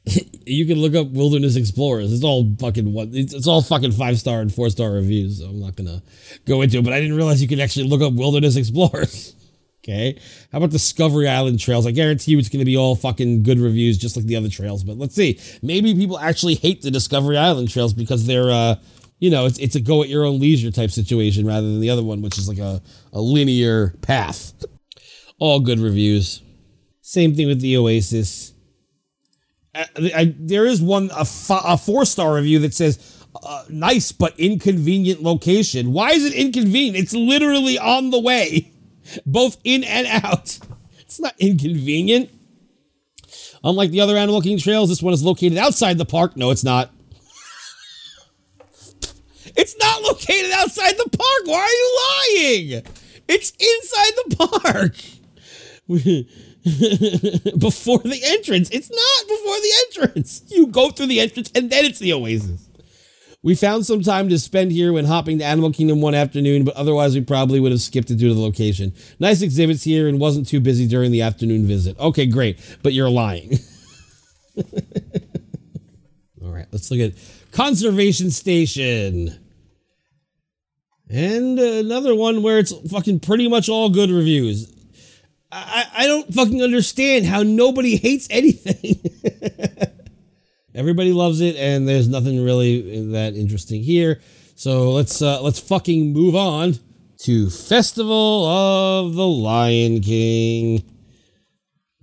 you 0.45 0.67
can 0.67 0.77
look 0.77 0.93
up 0.93 1.07
Wilderness 1.07 1.55
Explorers. 1.55 2.13
It's 2.13 2.23
all 2.23 2.47
fucking. 2.59 2.95
It's, 3.15 3.33
it's 3.33 3.47
all 3.47 3.63
fucking 3.63 3.93
five 3.93 4.19
star 4.19 4.41
and 4.41 4.53
four 4.53 4.69
star 4.69 4.91
reviews. 4.91 5.39
So 5.39 5.47
I'm 5.47 5.59
not 5.59 5.75
gonna 5.75 6.03
go 6.45 6.61
into 6.61 6.77
it. 6.77 6.83
But 6.83 6.93
I 6.93 6.99
didn't 6.99 7.15
realize 7.15 7.41
you 7.41 7.47
could 7.47 7.59
actually 7.59 7.87
look 7.87 8.01
up 8.01 8.13
Wilderness 8.13 8.55
Explorers. 8.55 9.33
Okay. 9.83 10.19
How 10.51 10.57
about 10.57 10.71
Discovery 10.71 11.29
Island 11.29 11.61
trails? 11.61 11.87
I 11.87 11.91
guarantee 11.91 12.31
you 12.31 12.39
it's 12.39 12.49
to 12.49 12.65
be 12.65 12.75
all 12.75 12.93
fucking 12.93 13.43
good 13.43 13.57
reviews, 13.57 13.97
just 13.97 14.17
like 14.17 14.25
the 14.25 14.35
other 14.35 14.49
trails. 14.49 14.83
But 14.83 14.97
let's 14.97 15.15
see. 15.15 15.39
Maybe 15.61 15.95
people 15.95 16.19
actually 16.19 16.55
hate 16.55 16.81
the 16.81 16.91
Discovery 16.91 17.37
Island 17.37 17.69
trails 17.69 17.93
because 17.93 18.27
they're, 18.27 18.51
uh, 18.51 18.75
you 19.19 19.29
know, 19.29 19.45
it's, 19.45 19.57
it's 19.57 19.75
a 19.75 19.79
go 19.79 20.03
at 20.03 20.09
your 20.09 20.25
own 20.25 20.39
leisure 20.39 20.71
type 20.71 20.91
situation 20.91 21.45
rather 21.45 21.67
than 21.67 21.79
the 21.79 21.89
other 21.89 22.03
one, 22.03 22.21
which 22.21 22.37
is 22.37 22.47
like 22.47 22.59
a, 22.59 22.81
a 23.13 23.21
linear 23.21 23.95
path. 24.01 24.53
All 25.39 25.59
good 25.59 25.79
reviews. 25.79 26.41
Same 27.01 27.35
thing 27.35 27.47
with 27.47 27.61
the 27.61 27.77
Oasis. 27.77 28.53
I, 29.73 29.85
I, 30.15 30.35
there 30.37 30.65
is 30.65 30.81
one, 30.81 31.09
a, 31.11 31.21
f- 31.21 31.49
a 31.49 31.77
four 31.77 32.05
star 32.05 32.35
review 32.35 32.59
that 32.59 32.73
says, 32.73 33.25
uh, 33.43 33.63
nice 33.69 34.11
but 34.11 34.39
inconvenient 34.39 35.21
location. 35.21 35.93
Why 35.93 36.11
is 36.11 36.25
it 36.25 36.33
inconvenient? 36.33 36.97
It's 36.97 37.13
literally 37.13 37.77
on 37.77 38.09
the 38.09 38.19
way 38.19 38.71
both 39.25 39.57
in 39.63 39.83
and 39.83 40.07
out. 40.07 40.59
It's 40.99 41.19
not 41.19 41.35
inconvenient. 41.39 42.29
Unlike 43.63 43.91
the 43.91 44.01
other 44.01 44.17
Animal 44.17 44.41
Kingdom 44.41 44.61
trails, 44.61 44.89
this 44.89 45.01
one 45.01 45.13
is 45.13 45.23
located 45.23 45.57
outside 45.57 45.97
the 45.97 46.05
park. 46.05 46.37
No, 46.37 46.51
it's 46.51 46.63
not. 46.63 46.91
It's 49.57 49.75
not 49.77 50.03
located 50.03 50.51
outside 50.51 50.97
the 50.97 51.09
park. 51.09 51.41
Why 51.45 51.59
are 51.59 51.69
you 51.69 51.99
lying? 52.39 52.83
It's 53.27 53.51
inside 53.51 54.13
the 54.15 54.35
park. 54.61 54.95
before 57.59 57.99
the 57.99 58.21
entrance. 58.25 58.69
It's 58.71 58.91
not 58.91 59.27
before 59.27 59.55
the 59.55 59.73
entrance. 59.87 60.43
You 60.47 60.67
go 60.67 60.89
through 60.89 61.07
the 61.07 61.21
entrance 61.21 61.51
and 61.55 61.69
then 61.69 61.85
it's 61.85 61.99
the 61.99 62.13
Oasis. 62.13 62.67
We 63.43 63.55
found 63.55 63.85
some 63.85 64.01
time 64.01 64.27
to 64.29 64.39
spend 64.39 64.71
here 64.71 64.91
when 64.91 65.05
hopping 65.05 65.39
to 65.39 65.45
Animal 65.45 65.71
Kingdom 65.71 66.01
one 66.01 66.15
afternoon, 66.15 66.65
but 66.65 66.75
otherwise 66.75 67.15
we 67.15 67.21
probably 67.21 67.59
would 67.59 67.71
have 67.71 67.79
skipped 67.79 68.11
it 68.11 68.15
due 68.15 68.27
to 68.27 68.33
the 68.33 68.41
location. 68.41 68.93
Nice 69.19 69.41
exhibits 69.41 69.83
here 69.83 70.07
and 70.09 70.19
wasn't 70.19 70.47
too 70.47 70.59
busy 70.59 70.87
during 70.87 71.11
the 71.11 71.21
afternoon 71.21 71.65
visit. 71.65 71.97
Okay, 71.99 72.25
great, 72.25 72.59
but 72.83 72.93
you're 72.93 73.09
lying. 73.09 73.59
All 76.43 76.51
right, 76.51 76.65
let's 76.71 76.91
look 76.91 76.99
at 76.99 77.13
Conservation 77.51 78.31
Station. 78.31 79.39
And 81.09 81.57
another 81.57 82.13
one 82.15 82.41
where 82.41 82.59
it's 82.59 82.73
fucking 82.89 83.21
pretty 83.21 83.47
much 83.47 83.69
all 83.69 83.89
good 83.89 84.11
reviews. 84.11 84.73
I, 85.51 85.85
I 85.95 86.07
don't 86.07 86.33
fucking 86.33 86.61
understand 86.61 87.25
how 87.25 87.43
nobody 87.43 87.95
hates 87.95 88.27
anything. 88.29 88.99
Everybody 90.75 91.13
loves 91.13 91.41
it, 91.41 91.55
and 91.55 91.87
there's 91.87 92.07
nothing 92.07 92.43
really 92.43 93.11
that 93.11 93.35
interesting 93.35 93.81
here. 93.81 94.21
So 94.55 94.91
let's 94.91 95.21
uh, 95.21 95.41
let's 95.41 95.59
fucking 95.59 96.13
move 96.13 96.35
on 96.35 96.75
to 97.19 97.49
Festival 97.49 98.45
of 98.45 99.15
the 99.15 99.27
Lion 99.27 100.01
King. 100.01 100.83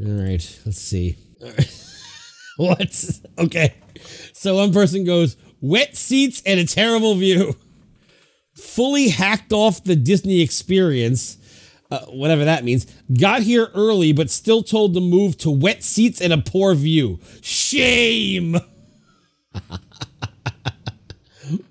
All 0.04 0.10
right, 0.10 0.60
let's 0.64 0.80
see. 0.80 1.16
what? 2.56 3.20
Okay. 3.38 3.74
So 4.32 4.56
one 4.56 4.72
person 4.72 5.04
goes, 5.04 5.36
wet 5.60 5.96
seats 5.96 6.42
and 6.44 6.58
a 6.58 6.66
terrible 6.66 7.14
view. 7.14 7.56
Fully 8.54 9.08
hacked 9.08 9.52
off 9.52 9.84
the 9.84 9.96
Disney 9.96 10.40
experience, 10.40 11.38
uh, 11.90 12.00
whatever 12.06 12.44
that 12.44 12.64
means. 12.64 12.86
Got 13.18 13.42
here 13.42 13.70
early, 13.74 14.12
but 14.12 14.30
still 14.30 14.62
told 14.62 14.94
to 14.94 15.00
move 15.00 15.36
to 15.38 15.50
wet 15.50 15.82
seats 15.82 16.20
and 16.20 16.32
a 16.32 16.38
poor 16.38 16.74
view. 16.74 17.18
Shame! 17.40 18.56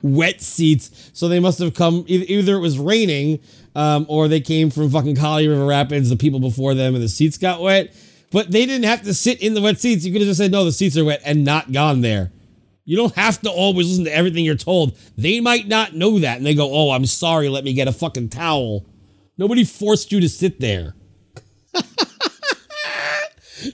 wet 0.02 0.42
seats. 0.42 1.12
So 1.14 1.28
they 1.28 1.40
must 1.40 1.60
have 1.60 1.74
come, 1.74 2.06
either 2.08 2.56
it 2.56 2.60
was 2.60 2.78
raining 2.78 3.40
um, 3.76 4.06
or 4.10 4.28
they 4.28 4.42
came 4.42 4.70
from 4.70 4.90
fucking 4.90 5.16
Kali 5.16 5.48
River 5.48 5.66
Rapids, 5.66 6.10
the 6.10 6.18
people 6.18 6.40
before 6.40 6.74
them, 6.74 6.96
and 6.96 7.04
the 7.04 7.10
seats 7.10 7.38
got 7.38 7.62
wet. 7.62 7.96
But 8.32 8.52
they 8.52 8.66
didn't 8.66 8.86
have 8.86 9.04
to 9.04 9.14
sit 9.14 9.42
in 9.42 9.54
the 9.54 9.62
wet 9.62 9.80
seats. 9.80 10.06
You 10.06 10.12
could 10.12 10.22
have 10.22 10.28
just 10.28 10.40
said, 10.40 10.52
no, 10.52 10.66
the 10.66 10.72
seats 10.72 10.98
are 10.98 11.06
wet 11.06 11.22
and 11.24 11.46
not 11.46 11.72
gone 11.72 12.02
there. 12.02 12.32
You 12.86 12.98
don't 12.98 13.16
have 13.16 13.40
to 13.42 13.50
always 13.50 13.88
listen 13.88 14.06
to 14.06 14.14
everything 14.14 14.44
you're 14.44 14.56
told. 14.56 14.98
They 15.18 15.40
might 15.40 15.68
not 15.68 15.94
know 15.94 16.20
that 16.20 16.38
and 16.38 16.46
they 16.46 16.56
go, 16.56 16.70
oh, 16.72 16.92
I'm 16.92 17.06
sorry, 17.06 17.48
let 17.50 17.64
me 17.64 17.74
get 17.74 17.88
a 17.88 17.94
fucking 17.94 18.30
towel. 18.30 18.86
Nobody 19.38 19.64
forced 19.64 20.12
you 20.12 20.20
to 20.20 20.30
sit 20.30 20.60
there. 20.60 20.94
so 21.74 21.84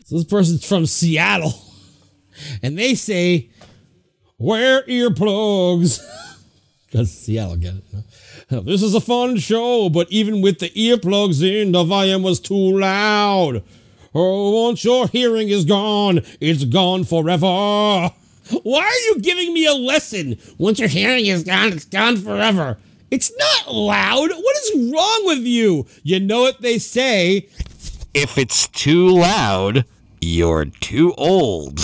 this 0.09 0.25
person's 0.25 0.65
from 0.65 0.85
Seattle 0.85 1.53
and 2.63 2.77
they 2.77 2.95
say, 2.95 3.49
wear 4.37 4.83
earplugs. 4.83 6.05
Because 6.85 7.11
Seattle 7.11 7.55
get 7.55 7.75
it. 7.75 8.65
This 8.65 8.81
is 8.81 8.95
a 8.95 8.99
fun 8.99 9.37
show, 9.37 9.89
but 9.89 10.11
even 10.11 10.41
with 10.41 10.57
the 10.57 10.71
earplugs 10.71 11.43
in, 11.43 11.71
the 11.71 11.83
volume 11.83 12.23
was 12.23 12.39
too 12.39 12.79
loud. 12.79 13.61
Oh, 14.15 14.65
once 14.65 14.83
your 14.83 15.07
hearing 15.07 15.49
is 15.49 15.65
gone, 15.65 16.21
it's 16.41 16.63
gone 16.63 17.03
forever. 17.03 18.11
Why 18.63 18.81
are 18.81 19.05
you 19.07 19.19
giving 19.21 19.53
me 19.53 19.65
a 19.65 19.73
lesson? 19.73 20.37
Once 20.57 20.79
your 20.79 20.89
hearing 20.89 21.25
is 21.25 21.43
gone, 21.43 21.73
it's 21.73 21.85
gone 21.85 22.17
forever. 22.17 22.77
It's 23.11 23.31
not 23.37 23.73
loud. 23.73 24.29
What 24.29 24.57
is 24.57 24.91
wrong 24.91 25.21
with 25.25 25.39
you? 25.39 25.87
You 26.03 26.19
know 26.19 26.41
what 26.41 26.61
they 26.61 26.77
say? 26.77 27.47
If 28.13 28.37
it's 28.37 28.67
too 28.67 29.09
loud, 29.09 29.85
you're 30.21 30.65
too 30.65 31.13
old. 31.17 31.79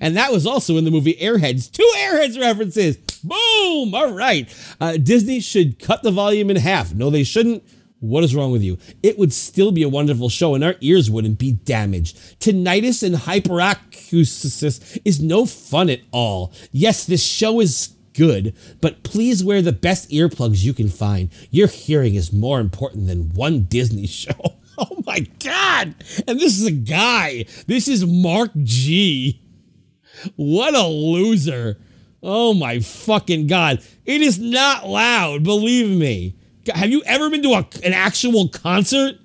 And 0.00 0.16
that 0.16 0.32
was 0.32 0.46
also 0.46 0.76
in 0.76 0.84
the 0.84 0.90
movie 0.90 1.14
Airheads. 1.14 1.70
Two 1.70 1.88
Airheads 1.98 2.38
references. 2.40 2.96
Boom! 3.22 3.94
All 3.94 4.12
right. 4.12 4.52
Uh, 4.80 4.96
Disney 4.96 5.40
should 5.40 5.78
cut 5.78 6.02
the 6.02 6.10
volume 6.10 6.50
in 6.50 6.56
half. 6.56 6.94
No, 6.94 7.10
they 7.10 7.24
shouldn't. 7.24 7.62
What 8.00 8.22
is 8.22 8.34
wrong 8.34 8.52
with 8.52 8.62
you? 8.62 8.78
It 9.02 9.18
would 9.18 9.32
still 9.32 9.72
be 9.72 9.82
a 9.82 9.88
wonderful 9.88 10.28
show 10.28 10.54
and 10.54 10.62
our 10.62 10.76
ears 10.80 11.10
wouldn't 11.10 11.38
be 11.38 11.52
damaged. 11.52 12.16
Tinnitus 12.38 13.02
and 13.02 13.16
hyperacusis 13.16 15.00
is 15.04 15.20
no 15.20 15.46
fun 15.46 15.90
at 15.90 16.00
all. 16.12 16.52
Yes, 16.70 17.04
this 17.04 17.24
show 17.24 17.60
is 17.60 17.94
good, 18.14 18.54
but 18.80 19.02
please 19.02 19.42
wear 19.42 19.62
the 19.62 19.72
best 19.72 20.10
earplugs 20.10 20.62
you 20.62 20.72
can 20.72 20.88
find. 20.88 21.30
Your 21.50 21.66
hearing 21.66 22.14
is 22.14 22.32
more 22.32 22.60
important 22.60 23.08
than 23.08 23.34
one 23.34 23.62
Disney 23.62 24.06
show. 24.06 24.54
Oh 24.80 25.02
my 25.04 25.26
God! 25.42 25.96
And 26.28 26.38
this 26.38 26.56
is 26.60 26.66
a 26.66 26.70
guy. 26.70 27.46
This 27.66 27.88
is 27.88 28.06
Mark 28.06 28.52
G. 28.62 29.42
What 30.36 30.74
a 30.76 30.86
loser. 30.86 31.78
Oh 32.22 32.54
my 32.54 32.78
fucking 32.78 33.48
God. 33.48 33.82
It 34.04 34.20
is 34.20 34.38
not 34.38 34.86
loud, 34.86 35.42
believe 35.42 35.96
me. 35.96 36.37
Have 36.74 36.90
you 36.90 37.02
ever 37.06 37.30
been 37.30 37.42
to 37.42 37.50
a, 37.50 37.66
an 37.84 37.92
actual 37.92 38.48
concert? 38.48 39.16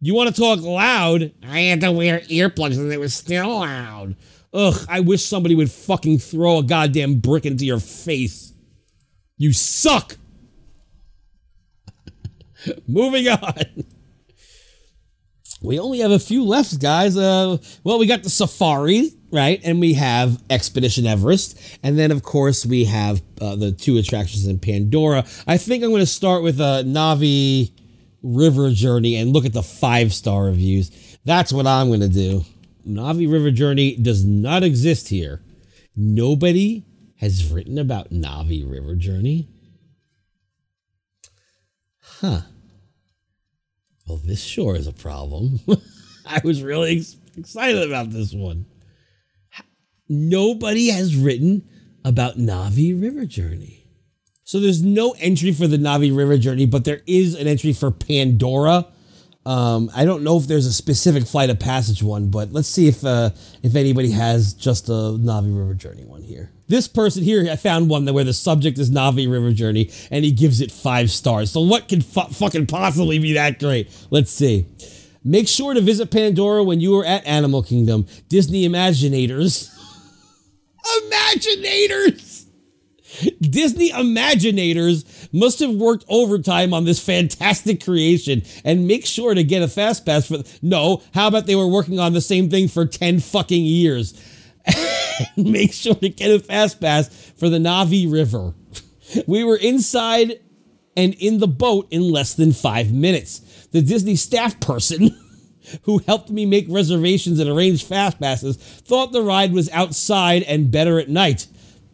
You 0.00 0.14
want 0.14 0.34
to 0.34 0.40
talk 0.40 0.60
loud? 0.60 1.32
I 1.42 1.60
had 1.60 1.80
to 1.80 1.90
wear 1.90 2.20
earplugs 2.20 2.78
and 2.78 2.92
it 2.92 3.00
was 3.00 3.14
still 3.14 3.60
loud. 3.60 4.16
Ugh, 4.52 4.86
I 4.88 5.00
wish 5.00 5.24
somebody 5.24 5.54
would 5.54 5.70
fucking 5.70 6.18
throw 6.18 6.58
a 6.58 6.62
goddamn 6.62 7.20
brick 7.20 7.46
into 7.46 7.64
your 7.64 7.80
face. 7.80 8.52
You 9.36 9.52
suck. 9.52 10.16
Moving 12.86 13.28
on. 13.28 13.84
We 15.64 15.78
only 15.78 16.00
have 16.00 16.10
a 16.10 16.18
few 16.18 16.44
left, 16.44 16.78
guys. 16.78 17.16
Uh, 17.16 17.56
well, 17.84 17.98
we 17.98 18.06
got 18.06 18.22
the 18.22 18.28
Safari, 18.28 19.10
right? 19.32 19.60
And 19.64 19.80
we 19.80 19.94
have 19.94 20.42
Expedition 20.50 21.06
Everest. 21.06 21.58
And 21.82 21.98
then, 21.98 22.10
of 22.10 22.22
course, 22.22 22.66
we 22.66 22.84
have 22.84 23.22
uh, 23.40 23.56
the 23.56 23.72
two 23.72 23.96
attractions 23.96 24.46
in 24.46 24.58
Pandora. 24.58 25.24
I 25.46 25.56
think 25.56 25.82
I'm 25.82 25.88
going 25.88 26.00
to 26.00 26.06
start 26.06 26.42
with 26.42 26.60
uh, 26.60 26.82
Na'vi 26.82 27.72
River 28.22 28.72
Journey 28.72 29.16
and 29.16 29.32
look 29.32 29.46
at 29.46 29.54
the 29.54 29.62
five 29.62 30.12
star 30.12 30.44
reviews. 30.44 30.90
That's 31.24 31.50
what 31.50 31.66
I'm 31.66 31.88
going 31.88 32.00
to 32.00 32.08
do. 32.08 32.44
Na'vi 32.86 33.30
River 33.32 33.50
Journey 33.50 33.96
does 33.96 34.22
not 34.22 34.62
exist 34.62 35.08
here. 35.08 35.40
Nobody 35.96 36.84
has 37.16 37.50
written 37.50 37.78
about 37.78 38.10
Na'vi 38.10 38.70
River 38.70 38.94
Journey. 38.94 39.48
Huh. 42.00 42.42
Well, 44.06 44.18
this 44.18 44.42
sure 44.42 44.76
is 44.76 44.86
a 44.86 44.92
problem. 44.92 45.60
I 46.26 46.40
was 46.44 46.62
really 46.62 46.96
ex- 46.96 47.16
excited 47.36 47.82
about 47.82 48.10
this 48.10 48.32
one. 48.32 48.66
Nobody 50.08 50.88
has 50.88 51.16
written 51.16 51.68
about 52.04 52.36
Na'vi 52.36 53.00
River 53.00 53.24
Journey. 53.24 53.84
So 54.44 54.60
there's 54.60 54.82
no 54.82 55.14
entry 55.18 55.52
for 55.52 55.66
the 55.66 55.78
Na'vi 55.78 56.14
River 56.14 56.36
Journey, 56.36 56.66
but 56.66 56.84
there 56.84 57.00
is 57.06 57.34
an 57.34 57.46
entry 57.46 57.72
for 57.72 57.90
Pandora. 57.90 58.86
Um, 59.46 59.90
I 59.94 60.04
don't 60.04 60.22
know 60.22 60.36
if 60.36 60.46
there's 60.46 60.66
a 60.66 60.72
specific 60.72 61.26
flight 61.26 61.48
of 61.48 61.58
passage 61.58 62.02
one, 62.02 62.28
but 62.28 62.52
let's 62.52 62.68
see 62.68 62.88
if 62.88 63.04
uh, 63.04 63.30
if 63.62 63.74
anybody 63.74 64.10
has 64.10 64.52
just 64.52 64.88
a 64.88 64.92
Na'vi 64.92 65.56
River 65.56 65.74
Journey 65.74 66.04
one 66.04 66.22
here. 66.22 66.53
This 66.66 66.88
person 66.88 67.22
here, 67.22 67.46
I 67.50 67.56
found 67.56 67.90
one 67.90 68.06
where 68.06 68.24
the 68.24 68.32
subject 68.32 68.78
is 68.78 68.90
Na'vi 68.90 69.30
River 69.30 69.52
Journey, 69.52 69.90
and 70.10 70.24
he 70.24 70.32
gives 70.32 70.60
it 70.60 70.72
five 70.72 71.10
stars. 71.10 71.50
So 71.50 71.60
what 71.60 71.88
could 71.88 72.04
fu- 72.04 72.22
fucking 72.22 72.66
possibly 72.66 73.18
be 73.18 73.34
that 73.34 73.58
great? 73.58 73.90
Let's 74.10 74.30
see. 74.30 74.66
Make 75.22 75.48
sure 75.48 75.74
to 75.74 75.80
visit 75.80 76.10
Pandora 76.10 76.64
when 76.64 76.80
you 76.80 76.98
are 76.98 77.04
at 77.04 77.26
Animal 77.26 77.62
Kingdom. 77.62 78.06
Disney 78.28 78.66
Imaginators. 78.66 79.70
Imaginators! 81.10 82.44
Disney 83.40 83.90
Imaginators 83.90 85.28
must 85.32 85.60
have 85.60 85.74
worked 85.74 86.04
overtime 86.08 86.74
on 86.74 86.84
this 86.84 87.04
fantastic 87.04 87.84
creation 87.84 88.42
and 88.64 88.86
make 88.86 89.06
sure 89.06 89.34
to 89.34 89.44
get 89.44 89.62
a 89.62 89.68
fast 89.68 90.04
pass 90.04 90.26
for. 90.26 90.38
No, 90.62 91.02
how 91.14 91.28
about 91.28 91.46
they 91.46 91.54
were 91.54 91.68
working 91.68 92.00
on 92.00 92.12
the 92.12 92.20
same 92.20 92.50
thing 92.50 92.68
for 92.68 92.86
10 92.86 93.20
fucking 93.20 93.64
years? 93.64 94.14
make 95.36 95.72
sure 95.72 95.94
to 95.94 96.08
get 96.08 96.30
a 96.30 96.38
fast 96.38 96.80
pass 96.80 97.08
for 97.36 97.48
the 97.48 97.58
Na'vi 97.58 98.10
River. 98.10 98.54
We 99.26 99.44
were 99.44 99.56
inside 99.56 100.40
and 100.96 101.14
in 101.14 101.38
the 101.38 101.46
boat 101.46 101.86
in 101.90 102.10
less 102.10 102.34
than 102.34 102.52
five 102.52 102.90
minutes. 102.90 103.40
The 103.70 103.82
Disney 103.82 104.16
staff 104.16 104.58
person 104.60 105.10
who 105.82 105.98
helped 106.06 106.30
me 106.30 106.46
make 106.46 106.66
reservations 106.68 107.38
and 107.38 107.50
arrange 107.50 107.84
fast 107.84 108.18
passes 108.18 108.56
thought 108.56 109.12
the 109.12 109.22
ride 109.22 109.52
was 109.52 109.68
outside 109.70 110.42
and 110.44 110.70
better 110.70 110.98
at 110.98 111.10
night. 111.10 111.46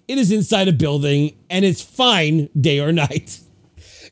It 0.06 0.18
is 0.18 0.30
inside 0.30 0.68
a 0.68 0.72
building 0.72 1.36
and 1.51 1.64
it's 1.64 1.82
fine 1.82 2.48
day 2.59 2.80
or 2.80 2.92
night. 2.92 3.40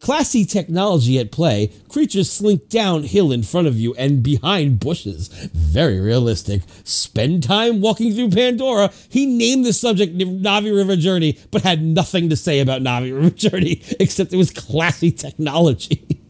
Classy 0.01 0.45
technology 0.45 1.19
at 1.19 1.33
play. 1.33 1.73
Creatures 1.89 2.31
slink 2.31 2.69
downhill 2.69 3.33
in 3.33 3.43
front 3.43 3.67
of 3.67 3.77
you 3.77 3.95
and 3.95 4.23
behind 4.23 4.79
bushes. 4.79 5.29
Very 5.53 6.01
realistic. 6.01 6.63
Spend 6.85 7.43
time 7.43 7.81
walking 7.81 8.15
through 8.15 8.31
Pandora. 8.31 8.93
He 9.09 9.27
named 9.27 9.67
the 9.67 9.73
subject 9.73 10.17
Na'vi 10.17 10.75
River 10.75 10.97
Journey, 10.97 11.39
but 11.51 11.63
had 11.63 11.83
nothing 11.83 12.29
to 12.31 12.37
say 12.37 12.61
about 12.61 12.83
Na'vi 12.83 13.15
River 13.15 13.31
Journey 13.35 13.83
except 13.99 14.33
it 14.33 14.37
was 14.37 14.53
classy 14.53 15.11
technology. 15.11 16.21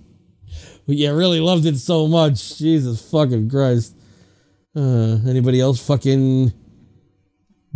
yeah, 0.87 1.11
really 1.11 1.41
loved 1.41 1.67
it 1.67 1.77
so 1.77 2.07
much. 2.07 2.59
Jesus 2.59 3.11
fucking 3.11 3.51
Christ. 3.51 3.95
Uh, 4.75 5.19
anybody 5.29 5.61
else 5.61 5.85
fucking 5.85 6.53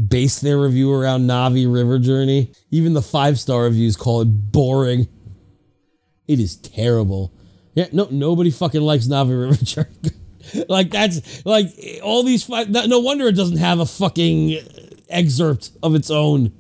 base 0.09 0.41
their 0.41 0.59
review 0.59 0.93
around 0.93 1.27
Na'vi 1.27 1.73
River 1.73 1.99
Journey? 1.99 2.53
Even 2.71 2.95
the 2.95 3.03
five 3.03 3.39
star 3.39 3.65
reviews 3.65 3.97
call 3.97 4.23
it 4.23 4.27
boring. 4.27 5.09
It 6.33 6.41
is 6.41 6.57
terrible. 6.57 7.33
Yeah, 7.75 7.89
no, 7.93 8.09
nobody 8.11 8.51
fucking 8.51 8.81
likes 8.81 9.07
Na'vi 9.07 9.49
River 9.49 9.65
Journey. 9.65 10.67
like 10.69 10.91
that's 10.91 11.45
like 11.45 11.67
all 12.03 12.23
these 12.23 12.45
five. 12.45 12.69
No 12.71 13.01
wonder 13.01 13.27
it 13.27 13.37
doesn't 13.37 13.59
have 13.59 13.81
a 13.81 13.87
fucking 13.87 14.59
excerpt 15.09 15.71
of 15.83 15.95
its 15.95 16.11
own. 16.11 16.53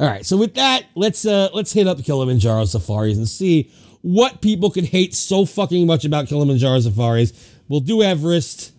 All 0.00 0.06
right, 0.06 0.24
so 0.24 0.36
with 0.36 0.54
that, 0.54 0.84
let's 0.94 1.26
uh 1.26 1.48
let's 1.52 1.72
hit 1.72 1.88
up 1.88 2.02
Kilimanjaro 2.02 2.64
Safaris 2.66 3.16
and 3.16 3.28
see 3.28 3.72
what 4.02 4.40
people 4.40 4.70
can 4.70 4.84
hate 4.84 5.14
so 5.14 5.44
fucking 5.44 5.86
much 5.86 6.04
about 6.04 6.28
Kilimanjaro 6.28 6.80
Safaris. 6.80 7.32
We'll 7.68 7.80
do 7.80 8.02
Everest, 8.02 8.72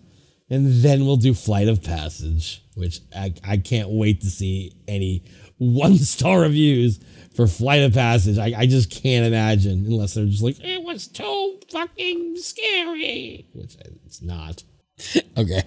and 0.48 0.82
then 0.82 1.04
we'll 1.04 1.16
do 1.16 1.34
Flight 1.34 1.68
of 1.68 1.82
Passage, 1.82 2.64
which 2.74 3.00
I, 3.14 3.34
I 3.44 3.56
can't 3.58 3.90
wait 3.90 4.22
to 4.22 4.30
see 4.30 4.72
any 4.88 5.24
one 5.60 5.96
star 5.98 6.40
reviews 6.40 6.98
for 7.36 7.46
Flight 7.46 7.82
of 7.82 7.92
Passage. 7.94 8.38
I, 8.38 8.52
I 8.60 8.66
just 8.66 8.90
can't 8.90 9.26
imagine 9.26 9.84
unless 9.86 10.14
they're 10.14 10.26
just 10.26 10.42
like 10.42 10.58
it 10.60 10.82
was 10.82 11.06
too 11.06 11.60
fucking 11.70 12.36
scary, 12.38 13.46
which 13.52 13.76
it's 14.04 14.20
not. 14.22 14.64
okay, 15.36 15.62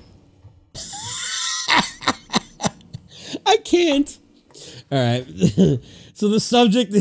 I 3.46 3.58
can't. 3.64 4.18
All 4.92 5.00
right. 5.00 5.26
so 6.14 6.28
the 6.30 6.40
subject 6.40 6.94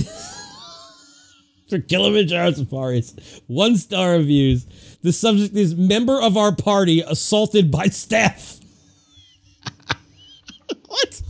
for 1.68 1.78
Kilimanjaro 1.78 2.52
Safaris, 2.52 3.14
one 3.46 3.76
star 3.76 4.12
reviews. 4.12 4.66
The 5.02 5.12
subject 5.12 5.56
is 5.56 5.74
member 5.74 6.20
of 6.20 6.36
our 6.36 6.54
party 6.54 7.00
assaulted 7.00 7.70
by 7.70 7.86
staff. 7.86 8.60
what? 10.86 11.22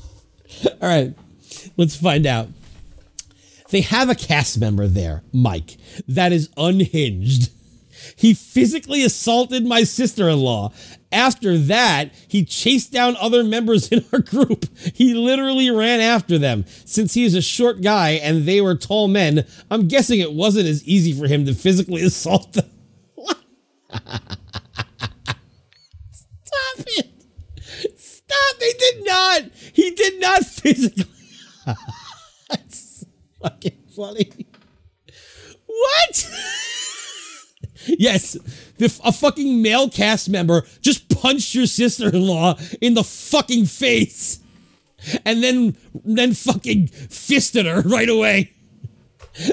All 0.81 0.89
right, 0.89 1.15
let's 1.77 1.97
find 1.97 2.27
out. 2.27 2.49
They 3.71 3.81
have 3.81 4.11
a 4.11 4.15
cast 4.15 4.59
member 4.59 4.87
there, 4.87 5.23
Mike, 5.33 5.79
that 6.07 6.33
is 6.33 6.51
unhinged. 6.57 7.51
He 8.17 8.35
physically 8.35 9.03
assaulted 9.05 9.65
my 9.65 9.85
sister 9.85 10.29
in 10.29 10.41
law. 10.41 10.73
After 11.11 11.57
that, 11.57 12.13
he 12.29 12.45
chased 12.45 12.93
down 12.93 13.17
other 13.17 13.45
members 13.45 13.89
in 13.93 14.05
our 14.13 14.19
group. 14.19 14.67
He 14.95 15.15
literally 15.15 15.71
ran 15.71 16.01
after 16.01 16.39
them. 16.39 16.65
Since 16.85 17.15
he 17.15 17.25
is 17.25 17.35
a 17.35 17.43
short 17.43 17.81
guy 17.81 18.11
and 18.11 18.45
they 18.45 18.61
were 18.61 18.75
tall 18.75 19.09
men, 19.09 19.47
I'm 19.71 19.89
guessing 19.89 20.21
it 20.21 20.33
wasn't 20.33 20.69
as 20.69 20.85
easy 20.85 21.13
for 21.13 21.27
him 21.27 21.47
to 21.47 21.55
physically 21.55 22.03
assault 22.05 22.53
them. 22.55 22.71
Stop 26.43 26.87
it. 26.87 27.11
Stop. 27.97 28.59
They 28.59 28.73
did 28.73 29.05
not. 29.05 29.43
He 29.73 29.91
did 29.93 30.21
not 30.21 30.45
physically. 30.47 31.07
Fucking 33.43 33.79
funny. 33.97 34.31
What? 35.67 36.31
yes, 37.87 38.33
the, 38.79 39.01
a 39.05 39.13
fucking 39.13 39.63
male 39.63 39.89
cast 39.89 40.29
member 40.29 40.63
just 40.81 41.09
punched 41.09 41.55
your 41.55 41.67
sister-in-law 41.67 42.59
in 42.81 42.95
the 42.95 43.05
fucking 43.05 43.67
face, 43.67 44.39
and 45.25 45.43
then 45.43 45.77
then 46.05 46.35
fucking 46.35 46.87
fisted 46.89 47.67
her 47.67 47.81
right 47.83 48.09
away. 48.09 48.53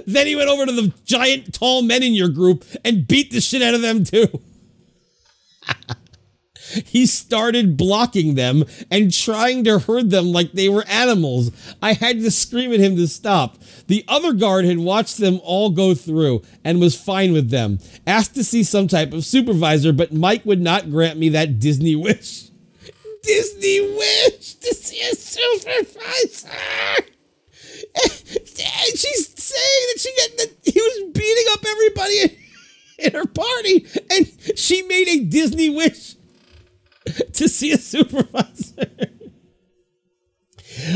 Then 0.06 0.28
he 0.28 0.36
went 0.36 0.50
over 0.50 0.66
to 0.66 0.72
the 0.72 0.94
giant 1.06 1.54
tall 1.54 1.82
men 1.82 2.04
in 2.04 2.14
your 2.14 2.30
group 2.30 2.66
and 2.84 3.08
beat 3.08 3.32
the 3.32 3.40
shit 3.40 3.62
out 3.62 3.74
of 3.74 3.82
them 3.82 4.04
too. 4.04 4.28
He 6.90 7.06
started 7.06 7.78
blocking 7.78 8.36
them 8.36 8.66
and 8.90 9.14
trying 9.14 9.64
to 9.66 9.80
herd 9.80 10.10
them 10.10 10.32
like 10.32 10.52
they 10.54 10.70
were 10.70 10.86
animals. 10.88 11.52
I 11.82 11.94
had 11.94 12.20
to 12.22 12.32
scream 12.32 12.74
at 12.74 12.80
him 12.80 12.96
to 12.96 13.08
stop. 13.08 13.58
The 13.88 14.04
other 14.08 14.34
guard 14.34 14.66
had 14.66 14.80
watched 14.80 15.18
them 15.18 15.40
all 15.44 15.70
go 15.70 15.94
through 15.94 16.42
and 16.64 16.80
was 16.80 17.00
fine 17.00 17.34
with 17.34 17.50
them. 17.50 17.80
Asked 18.08 18.36
to 18.36 18.44
see 18.44 18.64
some 18.64 18.88
type 18.88 19.14
of 19.14 19.26
supervisor, 19.26 19.94
but 19.94 20.14
Mike 20.14 20.46
would 20.46 20.62
not 20.62 20.90
grant 20.90 21.20
me 21.20 21.30
that 21.30 21.60
Disney 21.60 21.96
wish. 21.96 22.50
Disney 23.24 23.82
wish 23.82 24.56
to 24.56 24.74
see 24.74 25.02
a 25.02 25.16
supervisor. 25.16 26.50
And 27.96 28.12
she's 28.96 29.34
saying 29.38 29.86
that 29.88 30.00
she 30.00 30.14
got 30.18 30.38
that 30.38 30.52
he 30.64 30.80
was 30.80 31.12
beating 31.14 31.46
up 31.52 31.66
everybody 31.68 32.20
in, 32.20 32.30
in 33.00 33.12
her 33.14 33.26
party, 33.26 33.88
and 34.12 34.32
she 34.58 34.84
made 34.84 35.08
a 35.08 35.26
Disney 35.26 35.70
wish 35.70 36.16
to 37.34 37.50
see 37.50 37.72
a 37.72 37.78
supervisor. 37.78 38.88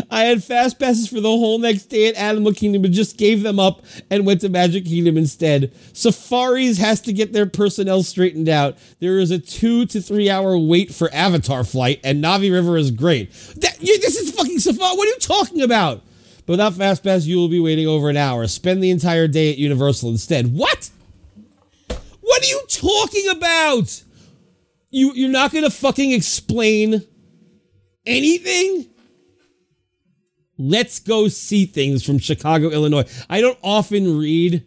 I 0.09 0.23
had 0.25 0.43
fast 0.43 0.79
passes 0.79 1.07
for 1.07 1.19
the 1.19 1.29
whole 1.29 1.59
next 1.59 1.85
day 1.85 2.07
at 2.07 2.15
Animal 2.15 2.53
Kingdom, 2.53 2.83
but 2.83 2.91
just 2.91 3.17
gave 3.17 3.43
them 3.43 3.59
up 3.59 3.83
and 4.09 4.25
went 4.25 4.41
to 4.41 4.49
Magic 4.49 4.85
Kingdom 4.85 5.17
instead. 5.17 5.73
Safaris 5.93 6.77
has 6.77 7.01
to 7.01 7.13
get 7.13 7.33
their 7.33 7.45
personnel 7.45 8.03
straightened 8.03 8.49
out. 8.49 8.77
There 8.99 9.19
is 9.19 9.31
a 9.31 9.39
two 9.39 9.85
to 9.87 10.01
three 10.01 10.29
hour 10.29 10.57
wait 10.57 10.93
for 10.93 11.13
Avatar 11.13 11.63
flight, 11.63 11.99
and 12.03 12.23
Na'vi 12.23 12.51
River 12.51 12.77
is 12.77 12.91
great. 12.91 13.31
That, 13.57 13.77
you, 13.81 13.99
this 13.99 14.15
is 14.15 14.31
fucking 14.31 14.59
Safari. 14.59 14.95
What 14.95 15.07
are 15.07 15.11
you 15.11 15.19
talking 15.19 15.61
about? 15.61 16.01
But 16.45 16.53
without 16.53 16.73
fast 16.73 17.03
pass, 17.03 17.25
you 17.25 17.37
will 17.37 17.49
be 17.49 17.59
waiting 17.59 17.87
over 17.87 18.09
an 18.09 18.17
hour. 18.17 18.45
Spend 18.47 18.83
the 18.83 18.91
entire 18.91 19.27
day 19.27 19.51
at 19.51 19.57
Universal 19.57 20.09
instead. 20.09 20.53
What? 20.53 20.89
What 22.21 22.43
are 22.43 22.47
you 22.47 22.61
talking 22.67 23.29
about? 23.29 24.03
You 24.93 25.11
you're 25.15 25.29
not 25.29 25.51
gonna 25.51 25.71
fucking 25.71 26.11
explain 26.11 27.01
anything? 28.05 28.85
Let's 30.59 30.99
go 30.99 31.29
see 31.29 31.65
things 31.65 32.05
from 32.05 32.19
Chicago, 32.19 32.69
Illinois. 32.69 33.05
I 33.27 33.41
don't 33.41 33.57
often 33.63 34.19
read 34.19 34.63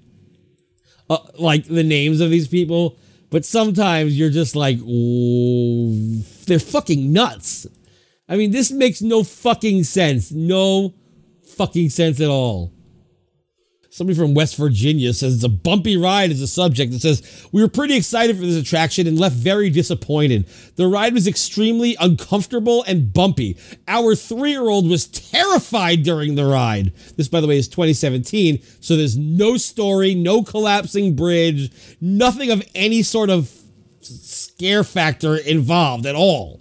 uh, 1.09 1.19
like 1.39 1.67
the 1.67 1.85
names 1.85 2.21
of 2.21 2.31
these 2.31 2.49
people, 2.49 2.99
but 3.31 3.45
sometimes 3.45 4.19
you're 4.19 4.31
just 4.31 4.57
like, 4.57 4.79
they're 6.47 6.59
fucking 6.59 7.13
nuts. 7.13 7.69
I 8.29 8.37
mean, 8.37 8.51
this 8.51 8.73
makes 8.73 9.01
no 9.01 9.23
fucking 9.23 9.85
sense. 9.85 10.33
No 10.33 10.93
fucking 11.57 11.91
sense 11.91 12.21
at 12.21 12.29
all. 12.29 12.73
Somebody 13.97 14.19
from 14.19 14.35
West 14.35 14.57
Virginia 14.57 15.15
says 15.15 15.37
it's 15.37 15.43
a 15.43 15.49
bumpy 15.49 15.97
ride 15.97 16.31
as 16.31 16.43
a 16.43 16.47
subject. 16.47 16.93
It 16.93 17.01
says, 17.01 17.49
We 17.51 17.63
were 17.63 17.69
pretty 17.69 17.97
excited 17.97 18.37
for 18.37 18.45
this 18.45 18.61
attraction 18.61 19.07
and 19.07 19.19
left 19.19 19.37
very 19.37 19.71
disappointed. 19.71 20.47
The 20.75 20.87
ride 20.87 21.15
was 21.15 21.27
extremely 21.27 21.97
uncomfortable 21.99 22.85
and 22.87 23.11
bumpy. 23.11 23.57
Our 23.89 24.15
three 24.15 24.51
year 24.51 24.69
old 24.69 24.87
was 24.87 25.07
terrified 25.07 26.03
during 26.03 26.35
the 26.35 26.45
ride. 26.45 26.93
This, 27.17 27.29
by 27.29 27.41
the 27.41 27.47
way, 27.47 27.57
is 27.57 27.69
2017, 27.69 28.63
so 28.81 28.99
there's 28.99 29.17
no 29.17 29.57
story, 29.57 30.15
no 30.15 30.43
collapsing 30.43 31.17
bridge, 31.17 31.73
nothing 31.99 32.51
of 32.51 32.63
any 32.75 33.03
sort 33.03 33.31
of 33.31 33.51
scare 34.03 34.85
factor 34.85 35.37
involved 35.37 36.05
at 36.05 36.15
all. 36.15 36.61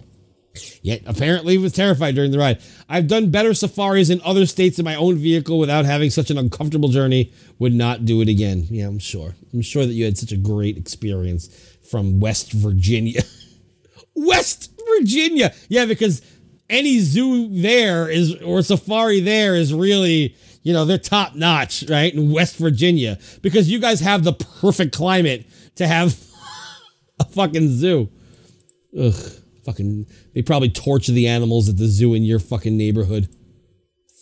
Yet 0.80 1.02
apparently 1.04 1.52
he 1.54 1.58
was 1.58 1.72
terrified 1.72 2.14
during 2.14 2.30
the 2.30 2.38
ride. 2.38 2.62
I've 2.88 3.08
done 3.08 3.30
better 3.30 3.52
safaris 3.52 4.10
in 4.10 4.20
other 4.22 4.46
states 4.46 4.78
in 4.78 4.84
my 4.84 4.94
own 4.94 5.16
vehicle 5.16 5.58
without 5.58 5.84
having 5.84 6.10
such 6.10 6.30
an 6.30 6.38
uncomfortable 6.38 6.88
journey. 6.88 7.32
Would 7.58 7.74
not 7.74 8.04
do 8.04 8.20
it 8.20 8.28
again. 8.28 8.66
Yeah, 8.70 8.86
I'm 8.86 9.00
sure. 9.00 9.34
I'm 9.52 9.62
sure 9.62 9.84
that 9.84 9.92
you 9.92 10.04
had 10.04 10.16
such 10.16 10.30
a 10.32 10.36
great 10.36 10.76
experience 10.76 11.48
from 11.90 12.20
West 12.20 12.52
Virginia. 12.52 13.22
West 14.14 14.72
Virginia. 14.98 15.52
Yeah, 15.68 15.86
because 15.86 16.22
any 16.70 17.00
zoo 17.00 17.48
there 17.48 18.08
is 18.08 18.34
or 18.42 18.62
safari 18.62 19.20
there 19.20 19.56
is 19.56 19.74
really, 19.74 20.36
you 20.62 20.72
know, 20.72 20.84
they're 20.84 20.98
top 20.98 21.34
notch, 21.34 21.84
right? 21.88 22.14
In 22.14 22.30
West 22.30 22.56
Virginia. 22.56 23.18
Because 23.42 23.68
you 23.68 23.80
guys 23.80 24.00
have 24.00 24.22
the 24.22 24.32
perfect 24.32 24.94
climate 24.94 25.46
to 25.76 25.88
have 25.88 26.16
a 27.20 27.24
fucking 27.24 27.68
zoo. 27.68 28.08
Ugh. 28.98 29.14
Fucking, 29.66 30.06
they 30.32 30.42
probably 30.42 30.70
torture 30.70 31.12
the 31.12 31.26
animals 31.26 31.68
at 31.68 31.76
the 31.76 31.86
zoo 31.86 32.14
in 32.14 32.22
your 32.22 32.38
fucking 32.38 32.76
neighborhood. 32.76 33.28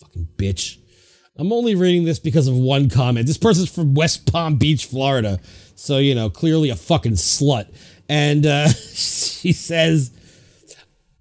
Fucking 0.00 0.28
bitch. 0.36 0.78
I'm 1.36 1.52
only 1.52 1.74
reading 1.74 2.04
this 2.04 2.18
because 2.18 2.48
of 2.48 2.56
one 2.56 2.88
comment. 2.88 3.26
This 3.26 3.38
person's 3.38 3.72
from 3.72 3.94
West 3.94 4.30
Palm 4.32 4.56
Beach, 4.56 4.86
Florida. 4.86 5.40
So, 5.74 5.98
you 5.98 6.14
know, 6.14 6.30
clearly 6.30 6.70
a 6.70 6.76
fucking 6.76 7.12
slut. 7.12 7.74
And 8.08 8.46
uh, 8.46 8.68
she 8.72 9.52
says, 9.52 10.12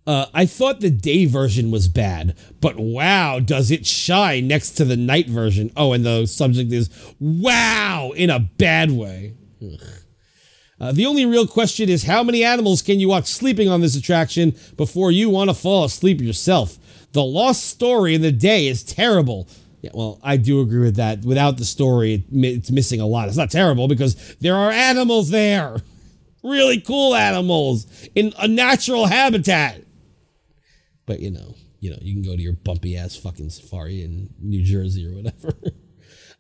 uh, 0.08 0.28
I 0.34 0.46
thought 0.46 0.80
the 0.80 0.90
day 0.90 1.26
version 1.26 1.70
was 1.70 1.88
bad, 1.88 2.38
but 2.62 2.78
wow, 2.78 3.40
does 3.40 3.72
it 3.72 3.86
shine 3.86 4.48
next 4.48 4.72
to 4.72 4.86
the 4.86 4.98
night 4.98 5.28
version? 5.28 5.72
Oh, 5.76 5.94
and 5.94 6.06
the 6.06 6.26
subject 6.26 6.72
is 6.72 6.90
wow 7.20 8.12
in 8.16 8.30
a 8.30 8.40
bad 8.40 8.92
way. 8.92 9.36
Ugh. 9.62 10.03
Uh, 10.80 10.92
the 10.92 11.06
only 11.06 11.26
real 11.26 11.48
question 11.48 11.90
is 11.90 12.04
how 12.04 12.24
many 12.24 12.44
animals 12.44 12.82
can 12.82 13.00
you 13.00 13.08
watch 13.08 13.28
sleeping 13.28 13.70
on 13.70 13.82
this 13.82 13.96
attraction 13.96 14.56
before 14.76 15.12
you 15.12 15.30
want 15.30 15.50
to 15.50 15.54
fall 15.54 15.86
asleep 15.86 16.20
yourself? 16.20 16.78
The 17.14 17.24
lost 17.24 17.66
story 17.66 18.16
in 18.16 18.22
the 18.22 18.32
day 18.32 18.68
is 18.68 18.84
terrible. 18.84 19.48
Yeah, 19.82 19.92
well, 19.94 20.20
I 20.24 20.38
do 20.38 20.62
agree 20.62 20.80
with 20.80 20.96
that. 20.96 21.24
Without 21.24 21.58
the 21.58 21.66
story, 21.66 22.24
it's 22.32 22.72
missing 22.72 23.02
a 23.02 23.06
lot. 23.06 23.28
It's 23.28 23.38
not 23.38 23.52
terrible 23.52 23.88
because 23.88 24.36
there 24.38 24.56
are 24.56 24.72
animals 24.72 25.30
there. 25.30 25.82
Really 26.46 26.82
cool 26.82 27.16
animals 27.16 27.88
in 28.16 28.34
a 28.38 28.50
natural 28.50 29.06
habitat. 29.06 29.82
But 31.06 31.22
you 31.22 31.32
know, 31.32 31.56
you 31.80 31.90
know, 31.90 31.98
you 32.02 32.14
can 32.14 32.22
go 32.22 32.36
to 32.36 32.42
your 32.42 32.52
bumpy 32.52 32.98
ass 32.98 33.16
fucking 33.16 33.50
safari 33.50 34.04
in 34.04 34.30
New 34.42 34.62
Jersey 34.62 35.08
or 35.08 35.16
whatever. 35.16 35.54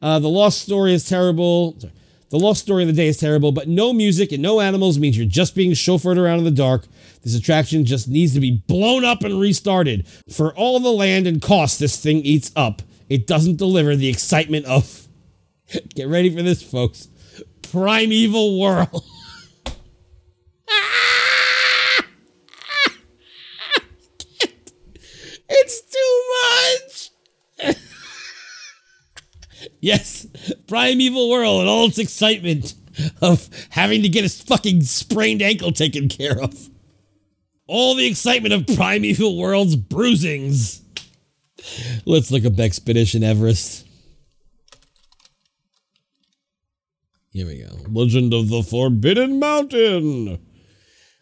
Uh, 0.01 0.19
the 0.19 0.27
lost 0.27 0.61
story 0.61 0.93
is 0.93 1.07
terrible. 1.07 1.79
Sorry. 1.79 1.93
The 2.33 2.39
lost 2.39 2.61
story 2.63 2.81
of 2.81 2.87
the 2.87 2.93
day 2.93 3.09
is 3.09 3.17
terrible, 3.17 3.51
but 3.51 3.67
no 3.67 3.93
music 3.93 4.31
and 4.31 4.41
no 4.41 4.59
animals 4.59 4.97
means 4.97 5.15
you're 5.15 5.27
just 5.27 5.53
being 5.53 5.73
chauffeured 5.73 6.17
around 6.17 6.39
in 6.39 6.45
the 6.45 6.49
dark. 6.49 6.87
This 7.21 7.35
attraction 7.35 7.85
just 7.85 8.07
needs 8.07 8.33
to 8.33 8.39
be 8.39 8.63
blown 8.65 9.05
up 9.05 9.23
and 9.23 9.39
restarted. 9.39 10.07
For 10.31 10.51
all 10.55 10.79
the 10.79 10.89
land 10.89 11.27
and 11.27 11.39
cost 11.39 11.77
this 11.77 11.95
thing 12.01 12.17
eats 12.25 12.51
up, 12.55 12.81
it 13.07 13.27
doesn't 13.27 13.57
deliver 13.57 13.95
the 13.95 14.07
excitement 14.09 14.65
of. 14.65 15.07
Get 15.93 16.07
ready 16.07 16.35
for 16.35 16.41
this, 16.41 16.63
folks. 16.63 17.07
Primeval 17.61 18.59
Whirl. 18.59 18.89
it's 25.49 25.81
too 25.81 27.11
much. 27.61 27.75
Yes, 29.79 30.27
Primeval 30.67 31.29
Whirl 31.29 31.59
and 31.59 31.69
all 31.69 31.87
its 31.87 31.97
excitement 31.97 32.73
of 33.21 33.49
having 33.69 34.01
to 34.03 34.09
get 34.09 34.23
his 34.23 34.41
fucking 34.41 34.81
sprained 34.81 35.41
ankle 35.41 35.71
taken 35.71 36.09
care 36.09 36.39
of. 36.39 36.69
All 37.67 37.95
the 37.95 38.05
excitement 38.05 38.53
of 38.53 38.75
Primeval 38.75 39.37
Whirl's 39.37 39.75
bruisings. 39.75 40.81
Let's 42.05 42.29
look 42.29 42.45
up 42.45 42.59
Expedition 42.59 43.23
Everest. 43.23 43.87
Here 47.31 47.47
we 47.47 47.63
go. 47.63 47.77
Legend 47.89 48.33
of 48.33 48.49
the 48.49 48.61
Forbidden 48.61 49.39
Mountain. 49.39 50.39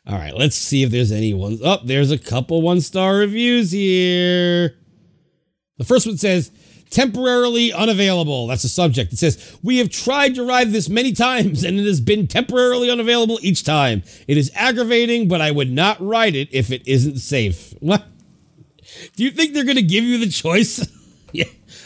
All 0.07 0.17
right, 0.17 0.35
let's 0.35 0.55
see 0.55 0.83
if 0.83 0.89
there's 0.89 1.11
any 1.11 1.33
ones. 1.33 1.61
Oh, 1.63 1.79
there's 1.85 2.11
a 2.11 2.17
couple 2.17 2.61
one 2.61 2.81
star 2.81 3.17
reviews 3.17 3.71
here. 3.71 4.75
The 5.77 5.85
first 5.85 6.05
one 6.05 6.17
says, 6.17 6.51
temporarily 6.91 7.73
unavailable. 7.73 8.45
That's 8.47 8.61
the 8.61 8.69
subject. 8.69 9.11
It 9.13 9.17
says, 9.17 9.57
We 9.63 9.79
have 9.79 9.89
tried 9.89 10.35
to 10.35 10.45
ride 10.45 10.69
this 10.71 10.87
many 10.89 11.13
times 11.13 11.63
and 11.63 11.79
it 11.79 11.85
has 11.85 11.99
been 11.99 12.27
temporarily 12.27 12.91
unavailable 12.91 13.39
each 13.41 13.63
time. 13.63 14.03
It 14.27 14.37
is 14.37 14.51
aggravating, 14.53 15.27
but 15.27 15.41
I 15.41 15.49
would 15.49 15.71
not 15.71 15.99
ride 15.99 16.35
it 16.35 16.49
if 16.51 16.71
it 16.71 16.87
isn't 16.87 17.17
safe. 17.17 17.73
What? 17.81 18.05
Do 19.15 19.23
you 19.23 19.31
think 19.31 19.53
they're 19.53 19.63
going 19.63 19.77
to 19.77 19.81
give 19.81 20.03
you 20.03 20.17
the 20.19 20.29
choice? 20.29 20.85
yeah. 21.31 21.45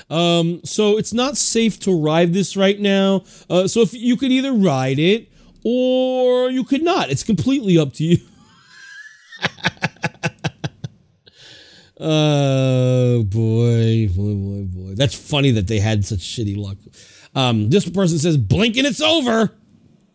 Um, 0.09 0.61
so 0.65 0.97
it's 0.97 1.13
not 1.13 1.37
safe 1.37 1.79
to 1.81 1.97
ride 1.97 2.33
this 2.33 2.57
right 2.57 2.79
now. 2.79 3.23
Uh, 3.49 3.67
so 3.67 3.81
if 3.81 3.93
you 3.93 4.17
could 4.17 4.31
either 4.31 4.51
ride 4.51 4.99
it 4.99 5.29
or 5.63 6.49
you 6.49 6.63
could 6.63 6.83
not. 6.83 7.09
It's 7.09 7.23
completely 7.23 7.77
up 7.77 7.93
to 7.93 8.03
you. 8.03 8.17
Oh 11.97 13.23
boy, 13.23 14.09
boy, 14.09 14.35
boy, 14.35 14.63
boy. 14.65 14.95
That's 14.95 15.15
funny 15.15 15.51
that 15.51 15.67
they 15.67 15.79
had 15.79 16.03
such 16.05 16.19
shitty 16.19 16.57
luck. 16.57 16.77
Um, 17.33 17.69
this 17.69 17.87
person 17.87 18.19
says, 18.19 18.37
"Blink 18.37 18.75
and 18.77 18.85
it's 18.85 19.01
over." 19.01 19.51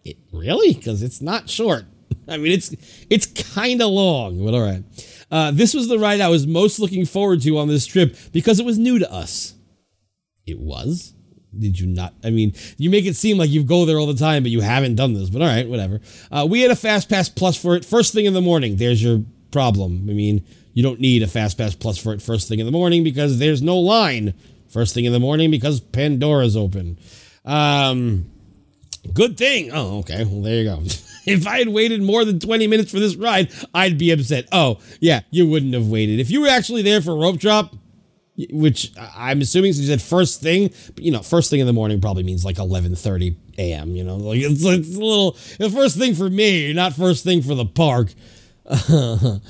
It 0.05 0.19
really? 0.33 0.75
Because 0.75 1.03
it's 1.03 1.23
not 1.23 1.49
short. 1.49 1.85
I 2.29 2.37
mean, 2.37 2.53
it's 2.53 2.75
it's 3.09 3.27
kind 3.27 3.81
of 3.81 3.91
long, 3.91 4.45
but 4.45 4.55
all 4.55 4.63
right. 4.63 4.85
Uh, 5.31 5.53
this 5.53 5.73
was 5.75 5.89
the 5.89 5.99
ride 5.99 6.21
I 6.21 6.29
was 6.29 6.47
most 6.47 6.81
looking 6.81 7.07
forward 7.07 7.41
to 7.43 7.59
on 7.59 7.69
this 7.69 7.87
trip 7.87 8.17
because 8.33 8.61
it 8.61 8.67
was 8.67 8.79
new 8.79 8.99
to 8.99 9.11
us. 9.11 9.55
It 10.47 10.59
was. 10.59 11.15
Did 11.59 11.81
you 11.81 11.87
not? 11.87 12.15
I 12.23 12.31
mean, 12.31 12.55
you 12.77 12.91
make 12.91 13.07
it 13.07 13.17
seem 13.17 13.39
like 13.39 13.51
you 13.51 13.65
go 13.65 13.85
there 13.85 13.99
all 13.99 14.07
the 14.07 14.15
time, 14.15 14.43
but 14.43 14.53
you 14.53 14.61
haven't 14.61 14.97
done 14.97 15.15
this. 15.15 15.31
But 15.31 15.43
all 15.43 15.49
right, 15.49 15.69
whatever. 15.69 16.01
Uh, 16.31 16.47
we 16.49 16.61
had 16.61 16.71
a 16.71 16.77
Fast 16.77 17.09
Pass 17.09 17.29
Plus 17.29 17.57
for 17.57 17.75
it 17.75 17.85
first 17.85 18.13
thing 18.13 18.27
in 18.27 18.35
the 18.35 18.41
morning. 18.41 18.77
There's 18.77 19.03
your 19.03 19.25
problem. 19.51 20.07
I 20.09 20.13
mean, 20.13 20.45
you 20.73 20.83
don't 20.83 21.01
need 21.01 21.23
a 21.23 21.27
Fast 21.27 21.59
Pass 21.59 21.75
Plus 21.75 21.99
for 21.99 22.13
it 22.13 22.23
first 22.23 22.49
thing 22.49 22.59
in 22.59 22.67
the 22.67 22.73
morning 22.73 23.05
because 23.05 23.39
there's 23.39 23.63
no 23.63 23.79
line 23.79 24.35
first 24.69 24.95
thing 24.95 25.05
in 25.05 25.13
the 25.13 25.21
morning 25.21 25.51
because 25.51 25.81
Pandora's 25.81 26.57
open. 26.57 26.99
Um, 27.45 28.31
good 29.13 29.37
thing. 29.37 29.71
Oh, 29.73 29.99
okay. 30.01 30.25
Well, 30.25 30.43
there 30.43 30.63
you 30.63 30.65
go. 30.65 30.79
if 31.27 31.47
I 31.47 31.59
had 31.59 31.69
waited 31.69 32.03
more 32.03 32.25
than 32.25 32.39
20 32.39 32.67
minutes 32.67 32.91
for 32.91 33.01
this 33.01 33.17
ride, 33.17 33.51
I'd 33.75 33.99
be 33.99 34.11
upset. 34.11 34.49
Oh, 34.53 34.79
yeah, 35.01 35.21
you 35.31 35.49
wouldn't 35.49 35.75
have 35.75 35.89
waited. 35.89 36.21
If 36.21 36.31
you 36.31 36.41
were 36.43 36.49
actually 36.49 36.83
there 36.83 37.01
for 37.01 37.17
rope 37.17 37.39
drop, 37.39 37.75
which 38.51 38.93
I'm 38.97 39.41
assuming 39.43 39.73
since 39.73 39.87
you 39.87 39.93
said 39.93 40.01
first 40.01 40.41
thing, 40.41 40.73
but 40.95 41.05
you 41.05 41.11
know, 41.11 41.21
first 41.21 41.51
thing 41.51 41.61
in 41.61 41.67
the 41.67 41.73
morning 41.73 42.01
probably 42.01 42.23
means 42.23 42.45
like 42.45 42.57
11:30 42.57 43.37
a.m. 43.59 43.95
You 43.95 44.05
know, 44.05 44.17
like 44.17 44.39
it's, 44.41 44.65
it's 44.65 44.97
a 44.97 45.01
little 45.01 45.33
the 45.59 45.69
first 45.69 45.99
thing 45.99 46.15
for 46.15 46.31
me, 46.31 46.73
not 46.73 46.95
first 46.95 47.23
thing 47.23 47.43
for 47.43 47.55
the 47.55 47.67
park. 47.67 48.15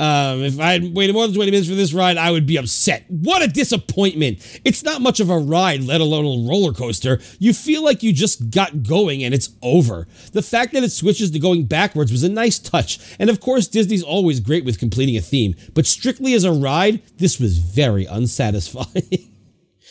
Um, 0.00 0.42
if 0.42 0.58
I 0.58 0.72
had 0.72 0.94
waited 0.94 1.12
more 1.12 1.26
than 1.26 1.34
20 1.34 1.50
minutes 1.50 1.68
for 1.68 1.74
this 1.74 1.92
ride, 1.92 2.16
I 2.16 2.30
would 2.30 2.46
be 2.46 2.56
upset. 2.56 3.04
What 3.08 3.42
a 3.42 3.46
disappointment. 3.46 4.38
It's 4.64 4.82
not 4.82 5.02
much 5.02 5.20
of 5.20 5.28
a 5.28 5.36
ride, 5.36 5.82
let 5.82 6.00
alone 6.00 6.24
a 6.24 6.48
roller 6.48 6.72
coaster. 6.72 7.20
You 7.38 7.52
feel 7.52 7.84
like 7.84 8.02
you 8.02 8.14
just 8.14 8.50
got 8.50 8.82
going 8.82 9.22
and 9.22 9.34
it's 9.34 9.50
over. 9.60 10.08
The 10.32 10.40
fact 10.40 10.72
that 10.72 10.82
it 10.82 10.92
switches 10.92 11.30
to 11.32 11.38
going 11.38 11.66
backwards 11.66 12.10
was 12.10 12.24
a 12.24 12.30
nice 12.30 12.58
touch. 12.58 12.98
And 13.18 13.28
of 13.28 13.40
course, 13.40 13.68
Disney's 13.68 14.02
always 14.02 14.40
great 14.40 14.64
with 14.64 14.78
completing 14.78 15.18
a 15.18 15.20
theme, 15.20 15.54
but 15.74 15.84
strictly 15.84 16.32
as 16.32 16.44
a 16.44 16.52
ride, 16.52 17.02
this 17.18 17.38
was 17.38 17.58
very 17.58 18.06
unsatisfying. 18.06 19.26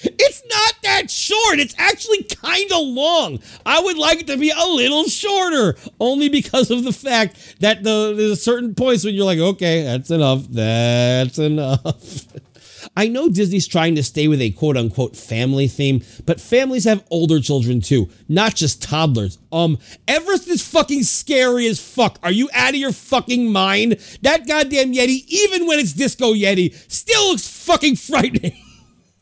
It's 0.02 0.44
not 0.50 0.76
that 0.84 1.12
short. 1.12 1.60
It's 1.60 1.76
actually 1.78 2.24
kind 2.24 2.72
of 2.72 2.88
long. 2.88 3.40
I 3.66 3.82
would 3.82 3.98
like 3.98 4.22
it 4.22 4.28
to 4.28 4.38
be 4.38 4.52
a 4.52 4.66
little 4.68 5.06
shorter, 5.06 5.78
only 6.00 6.30
because 6.30 6.72
of 6.72 6.84
the 6.84 6.94
fact 6.94 7.60
that 7.60 7.84
the 7.84 8.14
there's 8.16 8.42
certain 8.42 8.76
points 8.76 9.04
when 9.04 9.16
you're 9.16 9.26
like, 9.26 9.40
okay, 9.40 9.84
that's 9.84 10.12
enough. 10.12 10.46
That's 10.50 11.38
enough. 11.38 12.26
I 12.96 13.08
know 13.08 13.30
Disney's 13.30 13.68
trying 13.68 13.96
to 13.96 14.04
stay 14.04 14.28
with 14.28 14.42
a 14.42 14.52
quote 14.52 14.78
unquote 14.78 15.16
family 15.16 15.68
theme, 15.68 16.02
but 16.26 16.40
families 16.40 16.86
have 16.86 17.06
older 17.10 17.40
children 17.40 17.82
too, 17.82 18.10
not 18.28 18.56
just 18.56 18.82
toddlers. 18.82 19.38
Um, 19.52 19.78
Everest 20.08 20.48
is 20.48 20.68
fucking 20.68 21.04
scary 21.04 21.68
as 21.68 21.80
fuck. 21.80 22.20
Are 22.24 22.32
you 22.32 22.50
out 22.54 22.70
of 22.70 22.76
your 22.76 22.94
fucking 22.94 23.52
mind? 23.52 23.94
That 24.22 24.48
goddamn 24.48 24.94
Yeti, 24.94 25.26
even 25.28 25.68
when 25.68 25.80
it's 25.80 25.94
Disco 25.94 26.34
Yeti, 26.34 26.74
still 26.92 27.30
looks 27.30 27.48
fucking 27.48 27.96
frightening. 27.98 28.64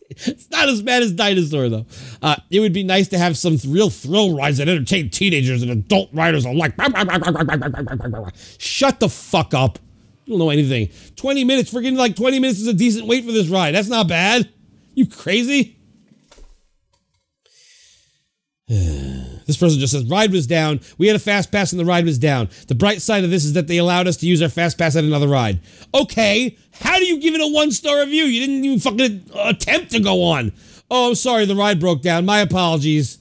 It's 0.10 0.50
not 0.50 0.70
as 0.70 0.82
bad 0.82 1.04
as 1.04 1.12
Dinosaur, 1.12 1.70
though. 1.70 1.86
Uh, 2.22 2.36
it 2.50 2.60
would 2.60 2.74
be 2.74 2.84
nice 2.84 3.08
to 3.10 3.18
have 3.18 3.38
some 3.38 3.58
real 3.68 3.90
thrill 3.90 4.36
rides 4.36 4.58
that 4.58 4.70
entertain 4.70 5.10
teenagers 5.10 5.62
and 5.62 5.72
adult 5.72 6.10
riders 6.14 6.46
alike. 6.46 6.74
Shut 8.58 9.00
the 9.00 9.10
fuck 9.10 9.54
up. 9.54 9.80
You 10.26 10.34
don't 10.34 10.40
know 10.40 10.50
anything. 10.50 10.90
20 11.16 11.44
minutes, 11.44 11.74
freaking 11.74 11.98
like 11.98 12.16
20 12.16 12.40
minutes 12.40 12.60
is 12.60 12.68
a 12.68 12.74
decent 12.74 13.08
wait 13.08 13.26
for 13.26 13.32
this 13.32 13.48
ride. 13.48 13.76
That's 13.76 13.90
not 13.90 14.08
bad. 14.08 14.50
You 14.94 15.08
crazy? 15.08 15.78
This 19.48 19.58
person 19.58 19.80
just 19.80 19.94
says, 19.94 20.06
ride 20.06 20.32
was 20.32 20.46
down. 20.46 20.82
We 20.98 21.08
had 21.08 21.16
a 21.16 21.20
fast 21.20 21.52
pass 21.52 21.72
and 21.72 21.80
the 21.80 21.86
ride 21.86 22.06
was 22.06 22.20
down. 22.20 22.50
The 22.68 22.76
bright 22.76 23.02
side 23.02 23.24
of 23.24 23.32
this 23.32 23.46
is 23.46 23.54
that 23.54 23.68
they 23.68 23.78
allowed 23.78 24.08
us 24.08 24.18
to 24.18 24.28
use 24.28 24.42
our 24.42 24.50
fast 24.50 24.78
pass 24.78 24.96
at 24.96 25.06
another 25.06 25.28
ride. 25.28 25.62
Okay, 25.96 26.58
how 26.82 27.00
do 27.00 27.06
you 27.06 27.20
give 27.20 27.34
it 27.34 27.42
a 27.42 27.52
one 27.52 27.72
star 27.72 28.02
review? 28.02 28.26
You 28.26 28.46
didn't 28.46 28.66
even 28.66 28.80
fucking 28.80 29.32
attempt 29.34 29.92
to 29.92 30.00
go 30.02 30.22
on. 30.24 30.52
Oh, 30.92 31.10
I'm 31.10 31.16
sorry, 31.16 31.46
the 31.46 31.56
ride 31.56 31.80
broke 31.80 32.02
down. 32.02 32.26
My 32.26 32.40
apologies. 32.40 33.20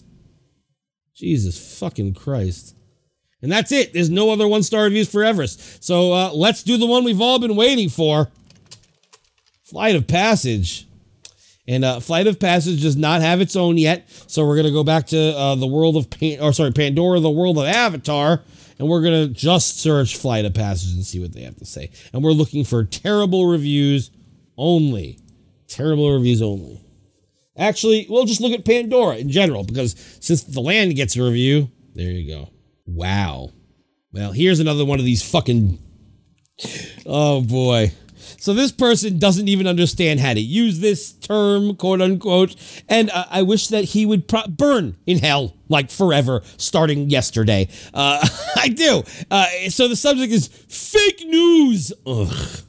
Jesus 1.15 1.79
fucking 1.79 2.15
Christ. 2.15 2.75
And 3.41 3.53
that's 3.53 3.71
it. 3.71 3.93
There's 3.93 4.11
no 4.11 4.31
other 4.31 4.49
one 4.49 4.63
star 4.63 4.85
reviews 4.85 5.09
for 5.09 5.23
Everest. 5.23 5.85
So 5.85 6.13
uh, 6.13 6.33
let's 6.33 6.63
do 6.63 6.77
the 6.77 6.87
one 6.87 7.05
we've 7.05 7.21
all 7.21 7.39
been 7.39 7.55
waiting 7.55 7.89
for 7.89 8.31
Flight 9.63 9.95
of 9.95 10.07
Passage. 10.07 10.87
And 11.69 11.85
uh, 11.85 12.01
Flight 12.01 12.27
of 12.27 12.39
Passage 12.39 12.83
does 12.83 12.97
not 12.97 13.23
have 13.23 13.41
its 13.41 13.57
own 13.57 13.77
yet, 13.77 14.09
so 14.29 14.47
we're 14.47 14.57
gonna 14.57 14.71
go 14.71 14.85
back 14.85 15.07
to 15.09 15.19
uh, 15.19 15.55
the 15.57 15.67
world 15.67 15.97
of 15.97 16.09
Pan- 16.11 16.41
or 16.41 16.53
sorry 16.53 16.73
Pandora, 16.73 17.19
the 17.21 17.31
world 17.31 17.59
of 17.59 17.65
Avatar, 17.65 18.43
and 18.79 18.89
we're 18.89 19.03
gonna 19.03 19.29
just 19.29 19.81
search 19.81 20.17
Flight 20.17 20.45
of 20.45 20.55
Passage 20.55 20.93
and 20.95 21.05
see 21.05 21.19
what 21.21 21.33
they 21.33 21.43
have 21.43 21.57
to 21.57 21.65
say. 21.65 21.91
And 22.13 22.23
we're 22.23 22.33
looking 22.33 22.65
for 22.65 22.85
terrible 22.85 23.47
reviews 23.47 24.11
only, 24.57 25.19
terrible 25.67 26.13
reviews 26.13 26.41
only. 26.41 26.81
Actually, 27.59 28.07
we'll 28.09 28.27
just 28.27 28.41
look 28.41 28.53
at 28.53 28.65
Pandora 28.65 29.17
in 29.17 29.31
general 29.31 29.65
because 29.65 29.97
since 30.21 30.43
the 30.45 30.61
land 30.61 30.95
gets 30.95 31.17
a 31.17 31.23
review, 31.23 31.71
there 31.95 32.11
you 32.11 32.29
go. 32.29 32.51
Wow. 32.87 33.51
Well, 34.13 34.33
here's 34.33 34.61
another 34.61 34.85
one 34.85 34.99
of 34.99 35.05
these 35.05 35.29
fucking. 35.29 35.79
Oh 37.07 37.43
boy. 37.43 37.93
So 38.47 38.55
this 38.55 38.71
person 38.71 39.19
doesn't 39.19 39.49
even 39.49 39.67
understand 39.67 40.21
how 40.21 40.33
to 40.33 40.39
use 40.39 40.79
this 40.79 41.11
term, 41.11 41.75
quote 41.75 42.01
unquote, 42.01 42.55
and 42.89 43.11
uh, 43.11 43.25
I 43.29 43.43
wish 43.43 43.67
that 43.67 43.87
he 43.87 44.07
would 44.07 44.29
pro- 44.29 44.47
burn 44.47 44.97
in 45.05 45.19
hell 45.19 45.57
like 45.69 45.91
forever, 45.91 46.43
starting 46.57 47.11
yesterday. 47.11 47.67
Uh, 47.93 48.25
I 48.57 48.69
do. 48.69 49.03
Uh, 49.33 49.47
so 49.69 49.89
the 49.89 49.97
subject 49.97 50.33
is 50.33 50.47
fake 50.47 51.25
news. 51.27 51.93
Ugh 52.07 52.66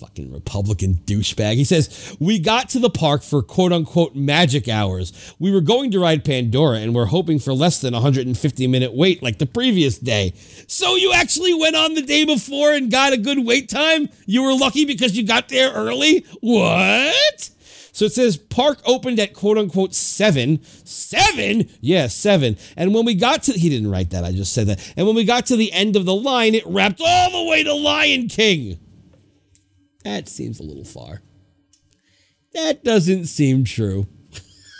fucking 0.00 0.32
Republican 0.32 0.94
douchebag. 1.06 1.54
He 1.54 1.64
says, 1.64 2.16
We 2.20 2.38
got 2.38 2.68
to 2.70 2.78
the 2.78 2.90
park 2.90 3.22
for 3.22 3.42
quote 3.42 3.72
unquote 3.72 4.14
magic 4.14 4.68
hours. 4.68 5.34
We 5.38 5.52
were 5.52 5.60
going 5.60 5.90
to 5.92 6.00
ride 6.00 6.24
Pandora 6.24 6.78
and 6.78 6.94
we're 6.94 7.06
hoping 7.06 7.38
for 7.38 7.52
less 7.52 7.80
than 7.80 7.94
a 7.94 7.98
150 7.98 8.66
minute 8.66 8.94
wait 8.94 9.22
like 9.22 9.38
the 9.38 9.46
previous 9.46 9.98
day. 9.98 10.34
So 10.66 10.96
you 10.96 11.12
actually 11.12 11.54
went 11.54 11.76
on 11.76 11.94
the 11.94 12.02
day 12.02 12.24
before 12.24 12.72
and 12.72 12.90
got 12.90 13.12
a 13.12 13.16
good 13.16 13.44
wait 13.44 13.68
time? 13.68 14.08
You 14.26 14.42
were 14.42 14.54
lucky 14.54 14.84
because 14.84 15.16
you 15.16 15.26
got 15.26 15.48
there 15.48 15.72
early? 15.72 16.26
What? 16.40 17.50
So 17.94 18.06
it 18.06 18.12
says 18.12 18.36
park 18.36 18.80
opened 18.84 19.20
at 19.20 19.34
quote 19.34 19.56
unquote 19.56 19.94
seven. 19.94 20.60
Seven? 20.84 21.70
Yeah, 21.80 22.08
seven. 22.08 22.56
And 22.76 22.92
when 22.92 23.04
we 23.04 23.14
got 23.14 23.44
to, 23.44 23.52
he 23.52 23.70
didn't 23.70 23.90
write 23.90 24.10
that, 24.10 24.24
I 24.24 24.32
just 24.32 24.52
said 24.52 24.66
that. 24.66 24.92
And 24.96 25.06
when 25.06 25.14
we 25.14 25.24
got 25.24 25.46
to 25.46 25.56
the 25.56 25.72
end 25.72 25.94
of 25.94 26.04
the 26.04 26.14
line, 26.14 26.56
it 26.56 26.66
wrapped 26.66 27.00
all 27.00 27.30
the 27.30 27.48
way 27.48 27.62
to 27.62 27.72
Lion 27.72 28.26
King. 28.28 28.80
That 30.04 30.28
seems 30.28 30.60
a 30.60 30.62
little 30.62 30.84
far. 30.84 31.22
That 32.52 32.84
doesn't 32.84 33.26
seem 33.26 33.64
true. 33.64 34.06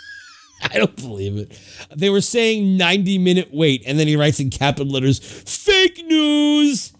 I 0.63 0.77
don't 0.77 0.95
believe 0.95 1.35
it. 1.37 1.59
They 1.95 2.09
were 2.09 2.21
saying 2.21 2.77
90 2.77 3.17
minute 3.17 3.49
wait, 3.51 3.83
and 3.85 3.99
then 3.99 4.07
he 4.07 4.15
writes 4.15 4.39
in 4.39 4.49
capital 4.49 4.91
letters, 4.91 5.19
fake 5.19 6.05
news. 6.05 6.93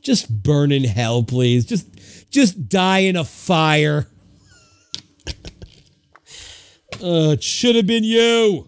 Just 0.00 0.42
burn 0.42 0.72
in 0.72 0.84
hell, 0.84 1.22
please. 1.22 1.64
Just 1.64 1.86
just 2.30 2.68
die 2.68 3.00
in 3.00 3.16
a 3.16 3.24
fire. 3.24 4.06
uh, 7.02 7.32
it 7.32 7.42
should 7.42 7.76
have 7.76 7.86
been 7.86 8.04
you. 8.04 8.66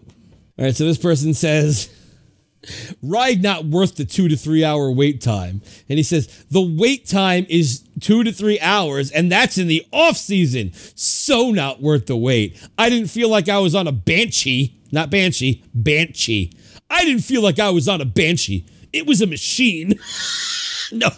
All 0.58 0.64
right, 0.64 0.74
so 0.74 0.84
this 0.84 0.98
person 0.98 1.34
says, 1.34 1.88
ride 3.02 3.42
not 3.42 3.64
worth 3.64 3.96
the 3.96 4.04
two 4.04 4.28
to 4.28 4.36
three 4.36 4.64
hour 4.64 4.90
wait 4.90 5.20
time. 5.20 5.62
And 5.88 5.98
he 5.98 6.02
says 6.02 6.26
the 6.50 6.60
wait 6.60 7.06
time 7.06 7.46
is 7.48 7.84
two 8.00 8.24
to 8.24 8.32
three 8.32 8.60
hours, 8.60 9.10
and 9.10 9.30
that's 9.30 9.58
in 9.58 9.66
the 9.66 9.86
off 9.92 10.16
season. 10.16 10.72
So 10.94 11.50
not 11.50 11.80
worth 11.82 12.06
the 12.06 12.16
wait. 12.16 12.62
I 12.76 12.88
didn't 12.88 13.08
feel 13.08 13.28
like 13.28 13.48
I 13.48 13.58
was 13.58 13.74
on 13.74 13.86
a 13.86 13.92
banshee, 13.92 14.80
not 14.92 15.10
banshee, 15.10 15.62
banshee. 15.74 16.52
I 16.90 17.04
didn't 17.04 17.22
feel 17.22 17.42
like 17.42 17.58
I 17.58 17.70
was 17.70 17.88
on 17.88 18.00
a 18.00 18.06
banshee. 18.06 18.66
It 18.92 19.06
was 19.06 19.20
a 19.20 19.26
machine. 19.26 19.98
no. 20.92 21.10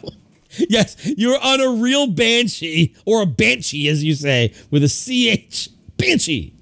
Yes, 0.69 0.97
you're 1.17 1.41
on 1.41 1.61
a 1.61 1.71
real 1.81 2.09
banshee, 2.09 2.97
or 3.07 3.23
a 3.23 3.27
banshee, 3.27 3.89
as 3.89 4.03
you 4.03 4.15
say, 4.15 4.53
with 4.71 4.83
a 4.83 4.89
CH. 4.89 5.69
Banshee. 5.97 6.55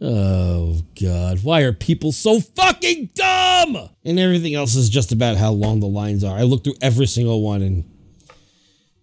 Oh 0.00 0.82
God, 1.00 1.42
why 1.42 1.62
are 1.62 1.72
people 1.72 2.12
so 2.12 2.40
fucking 2.40 3.10
dumb? 3.14 3.88
And 4.04 4.18
everything 4.18 4.54
else 4.54 4.74
is 4.74 4.90
just 4.90 5.10
about 5.10 5.36
how 5.36 5.52
long 5.52 5.80
the 5.80 5.86
lines 5.86 6.22
are. 6.22 6.36
I 6.36 6.42
looked 6.42 6.64
through 6.64 6.76
every 6.82 7.06
single 7.06 7.42
one 7.42 7.62
and 7.62 7.84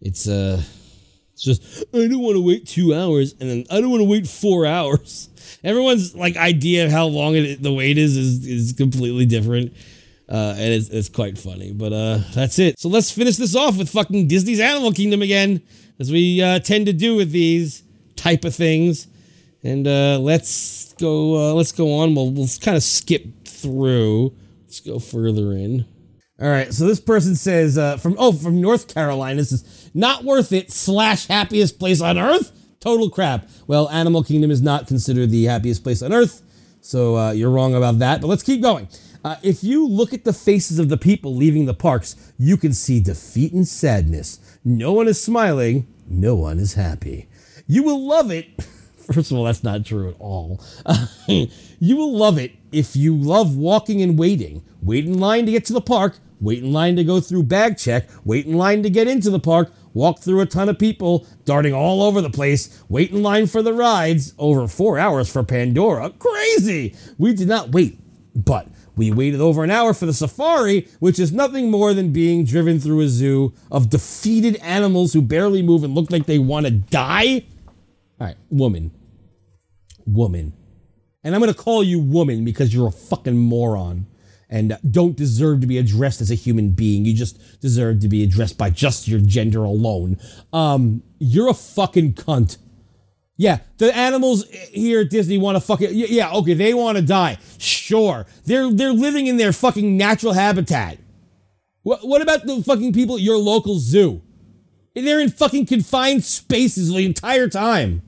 it's 0.01 0.27
uh 0.27 0.61
it's 1.31 1.43
just 1.43 1.83
I 1.93 2.07
don't 2.07 2.19
want 2.19 2.35
to 2.35 2.45
wait 2.45 2.67
2 2.67 2.93
hours 2.93 3.33
and 3.39 3.49
then 3.49 3.65
I 3.71 3.81
don't 3.81 3.89
want 3.89 4.01
to 4.01 4.09
wait 4.09 4.27
4 4.27 4.65
hours. 4.67 5.29
Everyone's 5.63 6.13
like 6.15 6.37
idea 6.37 6.85
of 6.85 6.91
how 6.91 7.05
long 7.05 7.35
it, 7.35 7.63
the 7.63 7.73
wait 7.73 7.97
is 7.97 8.15
is 8.15 8.45
is 8.45 8.73
completely 8.73 9.25
different. 9.25 9.73
Uh, 10.29 10.55
and 10.57 10.73
it's, 10.73 10.89
it's 10.89 11.09
quite 11.09 11.37
funny, 11.37 11.73
but 11.73 11.91
uh, 11.91 12.17
that's 12.33 12.57
it. 12.57 12.79
So 12.79 12.87
let's 12.87 13.11
finish 13.11 13.35
this 13.35 13.55
off 13.55 13.77
with 13.77 13.89
fucking 13.89 14.27
Disney's 14.27 14.59
Animal 14.59 14.93
Kingdom 14.93 15.21
again, 15.21 15.61
as 15.99 16.11
we 16.11 16.41
uh, 16.41 16.59
tend 16.59 16.85
to 16.85 16.93
do 16.93 17.15
with 17.15 17.31
these 17.31 17.83
type 18.15 18.45
of 18.45 18.55
things. 18.55 19.07
And 19.63 19.85
uh, 19.85 20.19
let's 20.19 20.82
go. 20.93 21.35
Uh, 21.35 21.53
let's 21.53 21.71
go 21.71 21.93
on. 21.93 22.15
We'll 22.15 22.31
we'll 22.31 22.49
kind 22.61 22.77
of 22.77 22.83
skip 22.83 23.45
through. 23.45 24.33
Let's 24.63 24.79
go 24.79 24.99
further 24.99 25.53
in. 25.53 25.85
All 26.41 26.49
right. 26.49 26.73
So 26.73 26.85
this 26.85 26.99
person 26.99 27.35
says 27.35 27.77
uh, 27.77 27.97
from 27.97 28.15
oh 28.17 28.33
from 28.33 28.61
North 28.61 28.93
Carolina. 28.93 29.35
This 29.35 29.51
is 29.51 29.91
not 29.93 30.23
worth 30.23 30.51
it. 30.51 30.71
Slash 30.71 31.27
happiest 31.27 31.79
place 31.79 32.01
on 32.01 32.17
earth. 32.17 32.51
Total 32.79 33.09
crap. 33.09 33.49
Well, 33.67 33.89
Animal 33.89 34.23
Kingdom 34.23 34.51
is 34.51 34.61
not 34.61 34.87
considered 34.87 35.29
the 35.29 35.45
happiest 35.45 35.83
place 35.83 36.01
on 36.01 36.11
earth, 36.11 36.41
so 36.81 37.15
uh, 37.15 37.31
you're 37.31 37.49
wrong 37.49 37.75
about 37.75 37.99
that. 37.99 38.19
But 38.19 38.27
let's 38.27 38.43
keep 38.43 38.61
going. 38.61 38.89
Uh, 39.23 39.37
if 39.41 39.63
you 39.63 39.87
look 39.87 40.13
at 40.13 40.25
the 40.25 40.33
faces 40.33 40.79
of 40.79 40.89
the 40.89 40.97
people 40.97 41.33
leaving 41.33 41.65
the 41.65 41.73
parks, 41.73 42.33
you 42.37 42.57
can 42.57 42.73
see 42.73 42.99
defeat 42.99 43.53
and 43.53 43.65
sadness. 43.65 44.59
No 44.65 44.91
one 44.91 45.07
is 45.07 45.21
smiling. 45.23 45.87
No 46.07 46.35
one 46.35 46.59
is 46.59 46.73
happy. 46.73 47.29
You 47.67 47.83
will 47.83 48.05
love 48.05 48.31
it. 48.31 48.47
First 49.11 49.31
of 49.31 49.37
all, 49.37 49.43
that's 49.43 49.63
not 49.63 49.85
true 49.85 50.09
at 50.09 50.15
all. 50.19 50.63
you 51.27 51.97
will 51.97 52.15
love 52.15 52.37
it 52.37 52.53
if 52.71 52.95
you 52.95 53.15
love 53.15 53.57
walking 53.57 54.01
and 54.01 54.17
waiting. 54.17 54.63
Wait 54.81 55.05
in 55.05 55.19
line 55.19 55.45
to 55.45 55.51
get 55.51 55.65
to 55.65 55.73
the 55.73 55.81
park, 55.81 56.17
wait 56.39 56.63
in 56.63 56.71
line 56.71 56.95
to 56.95 57.03
go 57.03 57.19
through 57.19 57.43
bag 57.43 57.77
check, 57.77 58.09
wait 58.25 58.45
in 58.45 58.57
line 58.57 58.83
to 58.83 58.89
get 58.89 59.07
into 59.07 59.29
the 59.29 59.39
park, 59.39 59.71
walk 59.93 60.19
through 60.19 60.41
a 60.41 60.45
ton 60.45 60.69
of 60.69 60.79
people, 60.79 61.25
darting 61.45 61.73
all 61.73 62.01
over 62.01 62.21
the 62.21 62.29
place, 62.29 62.83
wait 62.89 63.11
in 63.11 63.21
line 63.21 63.47
for 63.47 63.61
the 63.61 63.73
rides, 63.73 64.33
over 64.37 64.67
four 64.67 64.97
hours 64.97 65.31
for 65.31 65.43
Pandora. 65.43 66.09
Crazy! 66.11 66.95
We 67.17 67.33
did 67.33 67.47
not 67.47 67.71
wait, 67.71 67.99
but 68.35 68.67
we 68.95 69.11
waited 69.11 69.41
over 69.41 69.63
an 69.63 69.71
hour 69.71 69.93
for 69.93 70.05
the 70.05 70.13
safari, 70.13 70.87
which 70.99 71.19
is 71.19 71.31
nothing 71.31 71.71
more 71.71 71.93
than 71.93 72.13
being 72.13 72.45
driven 72.45 72.79
through 72.79 73.01
a 73.01 73.07
zoo 73.07 73.53
of 73.71 73.89
defeated 73.89 74.55
animals 74.57 75.13
who 75.13 75.21
barely 75.21 75.61
move 75.61 75.83
and 75.83 75.95
look 75.95 76.11
like 76.11 76.25
they 76.25 76.39
want 76.39 76.65
to 76.65 76.71
die. 76.71 77.45
All 78.19 78.27
right, 78.27 78.37
woman. 78.49 78.91
Woman. 80.05 80.53
And 81.23 81.33
I'm 81.33 81.41
going 81.41 81.53
to 81.53 81.57
call 81.59 81.83
you 81.83 81.99
woman 81.99 82.43
because 82.43 82.73
you're 82.73 82.87
a 82.87 82.91
fucking 82.91 83.37
moron 83.37 84.07
and 84.49 84.77
don't 84.89 85.15
deserve 85.15 85.61
to 85.61 85.67
be 85.67 85.77
addressed 85.77 86.21
as 86.21 86.29
a 86.29 86.35
human 86.35 86.71
being. 86.71 87.05
You 87.05 87.15
just 87.15 87.59
deserve 87.59 88.01
to 88.01 88.07
be 88.07 88.23
addressed 88.23 88.57
by 88.57 88.69
just 88.69 89.07
your 89.07 89.19
gender 89.19 89.63
alone. 89.63 90.19
Um, 90.53 91.01
you're 91.17 91.49
a 91.49 91.55
fucking 91.55 92.13
cunt. 92.13 92.57
Yeah, 93.35 93.59
the 93.77 93.95
animals 93.95 94.45
here 94.71 95.01
at 95.01 95.09
Disney 95.09 95.39
want 95.39 95.55
to 95.55 95.59
fucking 95.59 95.89
yeah, 95.91 96.31
okay, 96.33 96.53
they 96.53 96.75
want 96.75 96.97
to 96.97 97.03
die. 97.03 97.39
Sure. 97.57 98.27
They're 98.45 98.71
they're 98.71 98.93
living 98.93 99.25
in 99.25 99.37
their 99.37 99.51
fucking 99.51 99.97
natural 99.97 100.33
habitat. 100.33 100.99
What 101.81 102.07
what 102.07 102.21
about 102.21 102.45
the 102.45 102.61
fucking 102.61 102.93
people 102.93 103.15
at 103.15 103.21
your 103.21 103.37
local 103.37 103.79
zoo? 103.79 104.21
They're 104.95 105.19
in 105.19 105.29
fucking 105.29 105.65
confined 105.65 106.23
spaces 106.23 106.89
the 106.89 107.05
entire 107.05 107.47
time. 107.47 108.01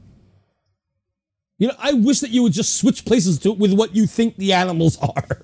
You 1.57 1.70
know, 1.70 1.76
I 1.80 1.94
wish 1.94 2.20
that 2.20 2.32
you 2.32 2.44
would 2.44 2.53
just 2.53 2.76
switch 2.78 3.06
places 3.06 3.40
to 3.40 3.52
with 3.52 3.74
what 3.74 3.95
you 3.95 4.06
think 4.06 4.38
the 4.38 4.53
animals 4.53 4.98
are. 5.02 5.41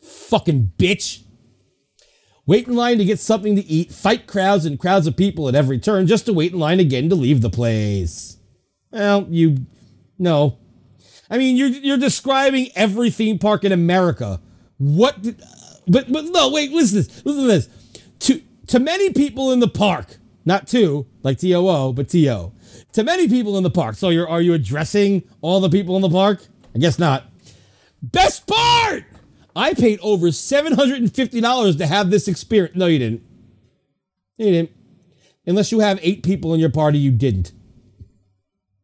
fucking 0.00 0.72
bitch. 0.78 1.24
Wait 2.44 2.66
in 2.66 2.74
line 2.74 2.98
to 2.98 3.04
get 3.04 3.20
something 3.20 3.54
to 3.54 3.64
eat, 3.64 3.92
fight 3.92 4.26
crowds 4.26 4.64
and 4.64 4.78
crowds 4.78 5.06
of 5.06 5.16
people 5.16 5.48
at 5.48 5.54
every 5.54 5.78
turn 5.78 6.06
just 6.06 6.26
to 6.26 6.32
wait 6.32 6.52
in 6.52 6.58
line 6.58 6.80
again 6.80 7.08
to 7.08 7.14
leave 7.14 7.40
the 7.40 7.50
place. 7.50 8.36
Well, 8.90 9.26
you 9.30 9.58
no. 10.18 10.58
I 11.30 11.38
mean, 11.38 11.56
you're 11.56 11.68
you're 11.68 11.96
describing 11.96 12.68
every 12.74 13.10
theme 13.10 13.38
park 13.38 13.64
in 13.64 13.72
America. 13.72 14.40
What? 14.76 15.22
Did, 15.22 15.40
but 15.86 16.12
but 16.12 16.26
no, 16.26 16.50
wait. 16.50 16.72
Listen 16.72 17.02
to 17.02 17.08
this. 17.08 17.24
Listen 17.24 17.42
to 17.42 17.48
this. 17.48 17.68
To 18.72 18.78
to 18.78 18.80
many 18.80 19.10
people 19.10 19.52
in 19.52 19.60
the 19.60 19.68
park, 19.68 20.16
not 20.46 20.66
to 20.68 21.06
like 21.22 21.38
T 21.38 21.54
O 21.54 21.68
O, 21.68 21.92
but 21.92 22.08
T 22.08 22.30
O. 22.30 22.54
To 22.94 23.04
many 23.04 23.28
people 23.28 23.58
in 23.58 23.64
the 23.64 23.70
park. 23.70 23.96
So 23.96 24.08
you're 24.08 24.26
are 24.26 24.40
you 24.40 24.54
addressing 24.54 25.24
all 25.42 25.60
the 25.60 25.68
people 25.68 25.94
in 25.94 26.00
the 26.00 26.08
park? 26.08 26.46
I 26.74 26.78
guess 26.78 26.98
not. 26.98 27.24
Best 28.02 28.46
part. 28.46 29.04
I 29.54 29.74
paid 29.74 30.00
over 30.00 30.32
seven 30.32 30.72
hundred 30.72 31.02
and 31.02 31.14
fifty 31.14 31.38
dollars 31.38 31.76
to 31.76 31.86
have 31.86 32.10
this 32.10 32.28
experience. 32.28 32.74
No, 32.74 32.86
you 32.86 32.98
didn't. 32.98 33.22
You 34.38 34.46
didn't. 34.46 34.70
Unless 35.46 35.70
you 35.70 35.80
have 35.80 35.98
eight 36.00 36.22
people 36.22 36.54
in 36.54 36.60
your 36.60 36.70
party, 36.70 36.98
you 36.98 37.10
didn't. 37.10 37.52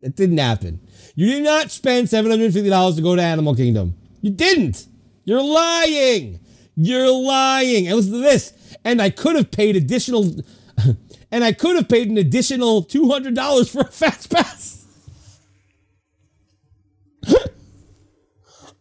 It 0.02 0.16
didn't 0.16 0.36
happen. 0.36 0.80
You 1.14 1.28
did 1.28 1.44
not 1.44 1.70
spend 1.70 2.08
$750 2.08 2.96
to 2.96 3.02
go 3.02 3.16
to 3.16 3.22
Animal 3.22 3.54
Kingdom. 3.54 3.94
You 4.20 4.32
didn't. 4.32 4.86
You're 5.24 5.42
lying. 5.42 6.40
You're 6.76 7.10
lying. 7.10 7.86
And 7.88 7.96
listen 7.96 8.12
to 8.12 8.18
this. 8.18 8.52
And 8.84 9.00
I 9.00 9.10
could 9.10 9.36
have 9.36 9.50
paid 9.50 9.76
additional 9.76 10.36
and 11.30 11.44
I 11.44 11.52
could 11.52 11.76
have 11.76 11.88
paid 11.88 12.10
an 12.10 12.18
additional 12.18 12.84
$200 12.84 13.70
for 13.70 13.80
a 13.80 13.84
fast 13.84 14.30
pass. 14.30 14.86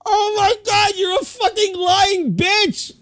oh 0.05 0.35
my 0.37 0.55
god, 0.65 0.91
you're 0.95 1.19
a 1.19 1.25
fucking 1.25 1.75
lying 1.75 2.35
bitch. 2.35 2.93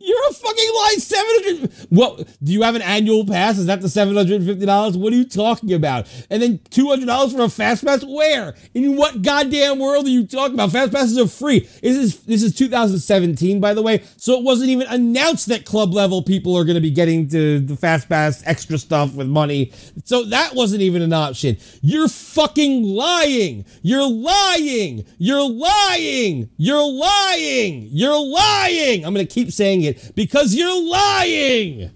You're 0.00 0.28
a 0.28 0.32
fucking 0.32 0.70
lying 0.74 1.00
700 1.00 1.72
What 1.90 2.28
do 2.42 2.52
you 2.52 2.62
have 2.62 2.74
an 2.74 2.82
annual 2.82 3.26
pass? 3.26 3.58
Is 3.58 3.66
that 3.66 3.80
the 3.80 3.88
$750? 3.88 4.96
What 4.96 5.12
are 5.12 5.16
you 5.16 5.24
talking 5.24 5.72
about? 5.72 6.08
And 6.30 6.42
then 6.42 6.58
$200 6.58 7.32
for 7.32 7.42
a 7.42 7.48
fast 7.48 7.84
pass? 7.84 8.04
Where? 8.04 8.54
In 8.74 8.96
what 8.96 9.22
goddamn 9.22 9.78
world 9.78 10.06
are 10.06 10.10
you 10.10 10.26
talking 10.26 10.54
about? 10.54 10.70
Fast 10.70 10.92
passes 10.92 11.18
are 11.18 11.26
free. 11.26 11.60
This 11.82 11.96
is 11.96 12.22
this 12.24 12.42
is 12.42 12.54
2017 12.54 13.60
by 13.60 13.74
the 13.74 13.82
way. 13.82 14.02
So 14.16 14.38
it 14.38 14.44
wasn't 14.44 14.70
even 14.70 14.86
announced 14.88 15.46
that 15.46 15.64
club 15.64 15.92
level 15.92 16.22
people 16.22 16.56
are 16.56 16.64
going 16.64 16.76
to 16.76 16.80
be 16.80 16.90
getting 16.90 17.28
to 17.28 17.60
the 17.60 17.76
fast 17.76 18.08
pass 18.08 18.42
extra 18.46 18.78
stuff 18.78 19.14
with 19.14 19.26
money. 19.26 19.72
So 20.04 20.24
that 20.24 20.54
wasn't 20.54 20.82
even 20.82 21.02
an 21.02 21.12
option. 21.12 21.56
You're 21.80 22.08
fucking 22.08 22.84
lying. 22.84 23.64
You're 23.82 24.08
lying. 24.08 25.04
You're 25.18 25.48
lying. 25.48 26.50
You're 26.56 26.86
lying. 26.86 27.88
You're 27.90 28.20
lying. 28.26 29.04
I'm 29.04 29.14
going 29.14 29.26
to 29.26 29.32
keep 29.32 29.52
saying 29.52 29.71
it 29.80 30.12
because 30.14 30.54
you're 30.54 30.90
lying. 30.90 31.90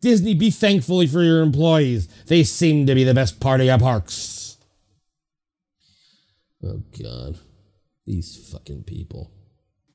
Disney, 0.00 0.34
be 0.34 0.50
thankful 0.50 1.06
for 1.06 1.22
your 1.22 1.42
employees. 1.42 2.08
They 2.26 2.42
seem 2.42 2.86
to 2.86 2.94
be 2.94 3.04
the 3.04 3.14
best 3.14 3.38
part 3.40 3.60
of 3.60 3.66
your 3.66 3.78
parks. 3.78 4.56
Oh, 6.64 6.82
God. 7.02 7.38
These 8.06 8.50
fucking 8.50 8.84
people. 8.84 9.32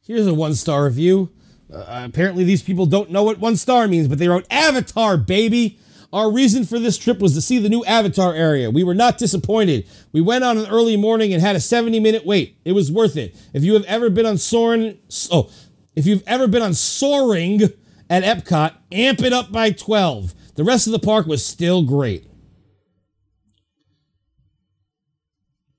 Here's 0.05 0.27
a 0.27 0.33
one 0.33 0.55
star 0.55 0.85
review. 0.85 1.31
Uh, 1.73 2.03
apparently, 2.05 2.43
these 2.43 2.61
people 2.61 2.85
don't 2.85 3.09
know 3.09 3.23
what 3.23 3.39
one 3.39 3.55
star 3.55 3.87
means, 3.87 4.07
but 4.07 4.19
they 4.19 4.27
wrote 4.27 4.45
Avatar, 4.51 5.17
baby. 5.17 5.79
Our 6.11 6.31
reason 6.31 6.63
for 6.63 6.77
this 6.77 6.99
trip 6.99 7.19
was 7.19 7.33
to 7.33 7.41
see 7.41 7.57
the 7.57 7.69
new 7.69 7.83
Avatar 7.85 8.35
area. 8.35 8.69
We 8.69 8.83
were 8.83 8.93
not 8.93 9.17
disappointed. 9.17 9.87
We 10.11 10.21
went 10.21 10.43
on 10.43 10.59
an 10.59 10.67
early 10.67 10.95
morning 10.95 11.33
and 11.33 11.41
had 11.41 11.55
a 11.55 11.59
70 11.59 11.99
minute 11.99 12.23
wait. 12.23 12.59
It 12.63 12.73
was 12.73 12.91
worth 12.91 13.17
it. 13.17 13.35
If 13.51 13.63
you 13.63 13.73
have 13.73 13.83
ever 13.85 14.11
been 14.11 14.27
on 14.27 14.37
Soarin', 14.37 14.99
oh, 15.31 15.49
if 15.95 16.05
you've 16.05 16.23
ever 16.25 16.47
been 16.47 16.61
on 16.61 16.73
Soaring 16.73 17.61
at 18.09 18.23
Epcot, 18.23 18.75
amp 18.91 19.21
it 19.21 19.33
up 19.33 19.51
by 19.51 19.71
12. 19.71 20.33
The 20.55 20.63
rest 20.63 20.87
of 20.87 20.93
the 20.93 20.99
park 20.99 21.25
was 21.25 21.45
still 21.45 21.83
great. 21.83 22.27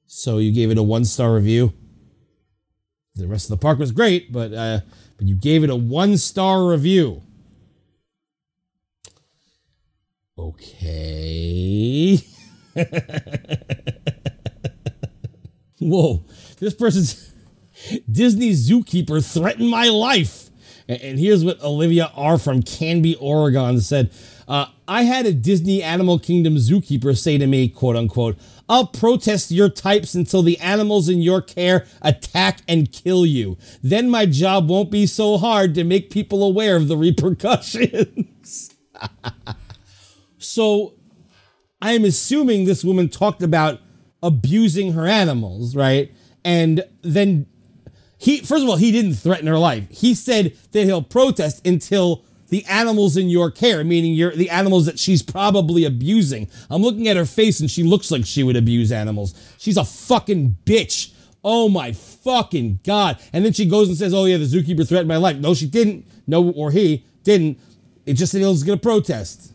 So 0.07 0.39
you 0.39 0.53
gave 0.53 0.71
it 0.71 0.79
a 0.79 0.83
one 0.83 1.05
star 1.05 1.35
review. 1.35 1.73
The 3.17 3.27
rest 3.27 3.45
of 3.47 3.51
the 3.51 3.63
park 3.63 3.79
was 3.79 3.93
great, 3.93 4.33
but 4.33 4.53
uh, 4.53 4.81
but 5.17 5.27
you 5.27 5.37
gave 5.37 5.63
it 5.63 5.71
a 5.71 5.77
one 5.77 6.17
star 6.17 6.67
review. 6.67 7.23
Okay. 10.37 12.19
Whoa, 15.79 16.25
this 16.59 16.75
person's 16.75 17.34
Disney 18.11 18.51
zookeeper 18.53 19.25
threatened 19.25 19.71
my 19.71 19.89
life. 19.89 20.51
And, 20.89 21.19
here's 21.19 21.45
what 21.45 21.63
Olivia 21.63 22.11
R. 22.15 22.39
from 22.39 22.63
Canby, 22.63 23.17
Oregon 23.17 23.81
said. 23.81 24.13
Uh, 24.47 24.67
I 24.87 25.05
had 25.05 25.25
a 25.25 25.33
Disney 25.33 25.83
Animal 25.83 26.19
Kingdom 26.19 26.57
zookeeper 26.57 27.17
say 27.17 27.39
to 27.39 27.47
me, 27.47 27.69
quote 27.69 27.97
unquote, 27.97 28.37
I'll 28.69 28.87
protest 28.87 29.51
your 29.51 29.69
types 29.71 30.15
until 30.15 30.43
the 30.43 30.59
animals 30.59 31.09
in 31.09 31.23
your 31.23 31.41
care 31.41 31.87
attack 32.03 32.61
and 32.69 32.91
kill 32.91 33.25
you. 33.25 33.57
Then 33.83 34.11
my 34.11 34.27
job 34.27 34.69
won't 34.69 34.91
be 34.91 35.07
so 35.07 35.39
hard 35.39 35.75
to 35.75 35.85
make 35.85 36.11
people 36.11 36.43
aware 36.43 36.77
of 36.77 36.89
the 36.89 36.97
repercussions. 36.97 38.75
so 40.39 40.95
I'm 41.81 42.05
assuming 42.05 42.65
this 42.65 42.85
woman 42.85 43.09
talked 43.09 43.43
about 43.43 43.81
abusing 44.23 44.93
her 44.93 45.07
animals, 45.07 45.77
right? 45.77 46.13
And 46.45 46.85
then 47.03 47.47
he, 48.25 48.39
first 48.39 48.63
of 48.63 48.71
all, 48.71 48.77
he 48.77 48.91
didn't 48.91 49.17
threaten 49.17 49.47
her 49.47 49.59
life. 49.59 49.85
He 49.91 50.15
said 50.15 50.57
that 50.73 50.85
he'll 50.85 51.03
protest 51.03 51.67
until 51.67 52.25
the 52.49 52.65
animals 52.65 53.19
in 53.19 53.29
your 53.29 53.51
care, 53.51 53.85
meaning 53.85 54.15
your 54.15 54.35
the 54.35 54.49
animals 54.49 54.87
that 54.87 54.99
she's 54.99 55.23
probably 55.23 55.85
abusing. 55.85 56.49
I'm 56.71 56.81
looking 56.81 57.07
at 57.07 57.19
her 57.19 57.27
face 57.27 57.61
and 57.61 57.71
she 57.71 57.83
looks 57.83 58.11
like 58.11 58.25
she 58.25 58.43
would 58.43 58.57
abuse 58.57 58.91
animals. 58.91 59.35
She's 59.59 59.77
a 59.77 59.85
fucking 59.85 60.57
bitch. 60.65 61.13
Oh 61.45 61.69
my 61.69 61.93
fucking 61.93 62.81
god. 62.83 63.21
And 63.35 63.45
then 63.45 63.53
she 63.53 63.67
goes 63.67 63.89
and 63.89 63.99
says, 63.99 64.15
"Oh 64.15 64.25
yeah, 64.25 64.39
the 64.39 64.45
zookeeper 64.45 64.89
threatened 64.89 65.09
my 65.09 65.19
life." 65.19 65.37
No, 65.37 65.53
she 65.53 65.67
didn't. 65.67 66.07
No, 66.27 66.51
or 66.53 66.71
he 66.71 67.05
didn't. 67.25 67.61
It 68.07 68.15
just 68.15 68.33
said 68.33 68.41
he 68.41 68.47
was 68.47 68.63
going 68.65 68.79
to 68.79 68.83
protest. 68.83 69.53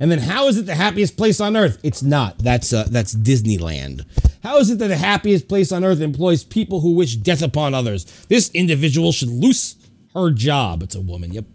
And 0.00 0.10
then 0.10 0.18
how 0.18 0.48
is 0.48 0.58
it 0.58 0.66
the 0.66 0.74
happiest 0.74 1.16
place 1.16 1.40
on 1.40 1.56
earth? 1.56 1.78
It's 1.84 2.02
not. 2.02 2.38
That's 2.38 2.72
uh, 2.72 2.88
that's 2.90 3.14
Disneyland. 3.14 4.04
How 4.44 4.58
is 4.58 4.70
it 4.70 4.78
that 4.78 4.88
the 4.88 4.96
happiest 4.96 5.48
place 5.48 5.72
on 5.72 5.84
earth 5.84 6.02
employs 6.02 6.44
people 6.44 6.80
who 6.80 6.94
wish 6.94 7.16
death 7.16 7.42
upon 7.42 7.72
others? 7.72 8.04
This 8.28 8.50
individual 8.52 9.10
should 9.10 9.30
lose 9.30 9.74
her 10.14 10.30
job. 10.30 10.82
It's 10.82 10.94
a 10.94 11.00
woman. 11.00 11.32
Yep. 11.32 11.46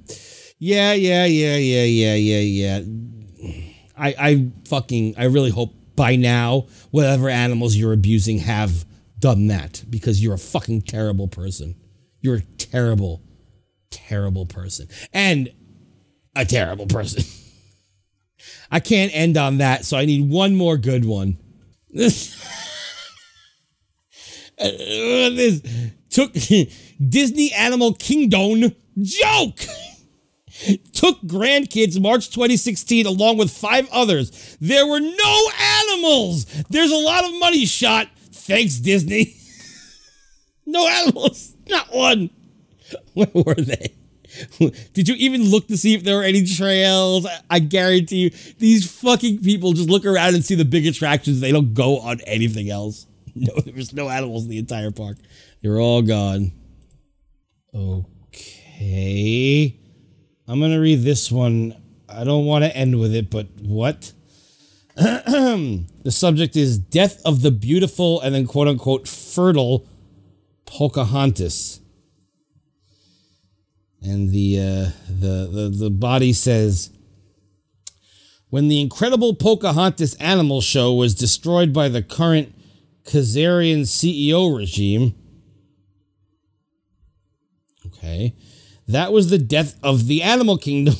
Yeah, 0.57 0.93
yeah, 0.93 1.25
yeah, 1.25 1.55
yeah, 1.55 1.83
yeah, 1.83 2.15
yeah, 2.15 2.79
yeah. 2.79 3.53
I 3.95 4.15
I 4.19 4.51
fucking 4.67 5.15
I 5.19 5.25
really 5.25 5.51
hope 5.51 5.75
by 5.95 6.15
now 6.15 6.65
whatever 6.89 7.29
animals 7.29 7.75
you're 7.75 7.93
abusing 7.93 8.39
have 8.39 8.85
done 9.19 9.47
that 9.47 9.83
because 9.87 10.23
you're 10.23 10.33
a 10.33 10.39
fucking 10.39 10.81
terrible 10.81 11.27
person. 11.27 11.75
You're 12.21 12.37
a 12.37 12.41
terrible 12.57 13.21
terrible 13.91 14.47
person. 14.47 14.87
And 15.13 15.51
a 16.35 16.43
terrible 16.43 16.87
person. 16.87 17.23
I 18.71 18.79
can't 18.79 19.11
end 19.13 19.37
on 19.37 19.59
that, 19.59 19.85
so 19.85 19.95
I 19.95 20.05
need 20.05 20.27
one 20.29 20.55
more 20.55 20.77
good 20.77 21.05
one. 21.05 21.37
Uh, 24.59 25.29
this 25.29 25.61
took 26.09 26.33
Disney 27.09 27.51
Animal 27.53 27.93
Kingdom 27.93 28.75
joke. 29.01 29.59
took 30.93 31.21
grandkids 31.21 32.01
March 32.01 32.29
2016 32.29 33.05
along 33.05 33.37
with 33.37 33.49
five 33.51 33.87
others. 33.91 34.57
There 34.59 34.85
were 34.85 34.99
no 34.99 35.49
animals. 35.81 36.45
There's 36.69 36.91
a 36.91 36.97
lot 36.97 37.23
of 37.23 37.39
money 37.39 37.65
shot. 37.65 38.07
Thanks, 38.31 38.75
Disney. 38.77 39.35
no 40.65 40.87
animals. 40.87 41.55
Not 41.69 41.93
one. 41.93 42.29
Where 43.13 43.27
were 43.33 43.55
they? 43.55 43.95
Did 44.93 45.07
you 45.07 45.15
even 45.15 45.43
look 45.43 45.67
to 45.67 45.77
see 45.77 45.93
if 45.93 46.03
there 46.03 46.17
were 46.17 46.23
any 46.23 46.45
trails? 46.45 47.27
I 47.49 47.59
guarantee 47.59 48.17
you, 48.17 48.29
these 48.57 48.89
fucking 48.89 49.39
people 49.39 49.73
just 49.73 49.89
look 49.89 50.05
around 50.05 50.35
and 50.35 50.45
see 50.45 50.55
the 50.55 50.65
big 50.65 50.85
attractions. 50.85 51.39
They 51.39 51.51
don't 51.51 51.73
go 51.73 51.99
on 51.99 52.21
anything 52.21 52.69
else. 52.69 53.07
No, 53.39 53.53
there 53.61 53.73
was 53.73 53.93
no 53.93 54.09
animals 54.09 54.43
in 54.43 54.49
the 54.49 54.57
entire 54.57 54.91
park. 54.91 55.17
They 55.61 55.69
were 55.69 55.79
all 55.79 56.01
gone. 56.01 56.51
Okay. 57.73 59.77
I'm 60.47 60.59
going 60.59 60.71
to 60.71 60.79
read 60.79 61.03
this 61.03 61.31
one. 61.31 61.75
I 62.09 62.25
don't 62.25 62.45
want 62.45 62.65
to 62.65 62.75
end 62.75 62.99
with 62.99 63.15
it, 63.15 63.29
but 63.29 63.47
what? 63.61 64.11
the 64.95 65.85
subject 66.09 66.57
is 66.57 66.77
Death 66.77 67.21
of 67.23 67.41
the 67.41 67.51
Beautiful 67.51 68.19
and 68.19 68.35
then 68.35 68.45
quote 68.45 68.67
unquote 68.67 69.07
fertile 69.07 69.87
Pocahontas. 70.65 71.79
And 74.01 74.31
the, 74.31 74.59
uh, 74.59 74.91
the, 75.07 75.49
the, 75.51 75.73
the 75.77 75.89
body 75.89 76.33
says, 76.33 76.89
when 78.49 78.67
the 78.67 78.81
incredible 78.81 79.35
Pocahontas 79.35 80.15
animal 80.15 80.61
show 80.61 80.93
was 80.93 81.13
destroyed 81.13 81.71
by 81.71 81.87
the 81.87 82.01
current 82.01 82.53
Khazarian 83.09 83.81
CEO 83.81 84.55
regime, 84.55 85.15
okay, 87.87 88.35
that 88.87 89.11
was 89.11 89.31
the 89.31 89.39
death 89.39 89.79
of 89.81 90.05
the 90.05 90.21
animal 90.21 90.57
kingdom 90.59 90.93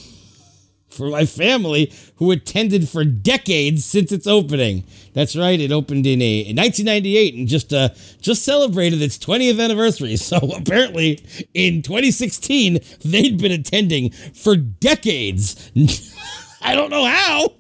for 0.89 1.09
my 1.09 1.25
family 1.25 1.93
who 2.15 2.31
attended 2.31 2.89
for 2.89 3.03
decades 3.05 3.85
since 3.85 4.11
its 4.11 4.25
opening. 4.25 4.85
That's 5.13 5.35
right, 5.35 5.59
it 5.59 5.71
opened 5.71 6.07
in 6.07 6.19
a 6.19 6.39
in 6.39 6.55
1998 6.57 7.35
and 7.35 7.47
just 7.47 7.71
uh 7.71 7.89
just 8.19 8.43
celebrated 8.43 9.03
its 9.03 9.19
20th 9.19 9.63
anniversary. 9.63 10.17
So 10.29 10.37
apparently 10.57 11.23
in 11.53 11.83
2016 11.83 12.79
they'd 13.05 13.39
been 13.39 13.51
attending 13.51 14.09
for 14.09 14.55
decades. 14.55 15.71
I 16.61 16.73
don't 16.73 16.89
know 16.89 17.05
how. 17.05 17.53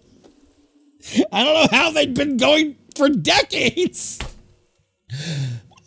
I 1.31 1.43
don't 1.43 1.53
know 1.53 1.77
how 1.77 1.91
they'd 1.91 2.15
been 2.15 2.37
going 2.37 2.77
for 2.95 3.09
decades. 3.09 4.19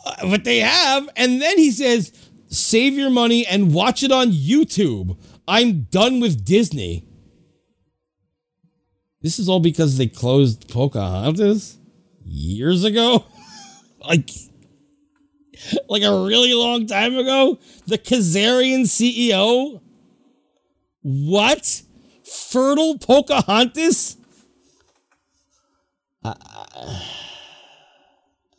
Uh, 0.05 0.31
but 0.31 0.45
they 0.45 0.61
have. 0.61 1.09
And 1.17 1.41
then 1.41 1.59
he 1.59 1.71
says, 1.71 2.13
save 2.49 2.95
your 2.95 3.11
money 3.11 3.47
and 3.47 3.73
watch 3.73 4.03
it 4.03 4.13
on 4.13 4.31
YouTube. 4.31 5.17
I'm 5.47 5.83
done 5.85 6.21
with 6.21 6.45
Disney. 6.45 7.07
This 9.21 9.39
is 9.39 9.49
all 9.49 9.61
because 9.61 9.99
they 9.99 10.09
closed 10.09 10.69
Pocahontas 10.69 11.79
years 12.25 12.85
ago. 12.85 13.25
like, 14.09 14.31
like 15.89 16.03
a 16.03 16.25
really 16.25 16.55
long 16.55 16.87
time 16.87 17.17
ago. 17.17 17.59
The 17.87 17.99
Kazarian 17.99 18.83
CEO. 18.83 19.81
What? 21.03 21.83
Fertile 22.25 22.99
Pocahontas? 22.99 24.17
I, 26.25 26.35
I, 26.75 27.03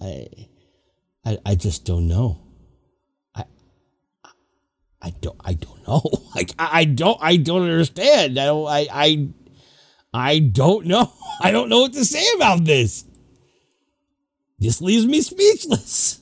I 0.02 0.48
just 1.56 1.86
don't 1.86 2.08
know. 2.08 2.41
I, 3.36 3.45
I 5.02 5.10
don't, 5.10 5.40
I 5.44 5.54
don't 5.54 5.88
know. 5.88 6.02
Like, 6.36 6.56
I, 6.58 6.80
I 6.80 6.86
don't, 6.86 7.20
I 7.22 7.38
don't 7.38 7.62
understand. 7.62 8.40
I 8.40 8.45
don't, 8.45 8.68
I, 8.68 8.88
I, 8.91 9.30
I 10.14 10.40
don't 10.40 10.88
know. 10.88 11.14
I 11.41 11.52
don't 11.52 11.70
know 11.70 11.82
what 11.82 11.94
to 11.94 12.06
say 12.06 12.26
about 12.36 12.66
this. 12.66 13.06
This 14.58 14.82
leaves 14.82 15.06
me 15.06 15.22
speechless. 15.22 16.20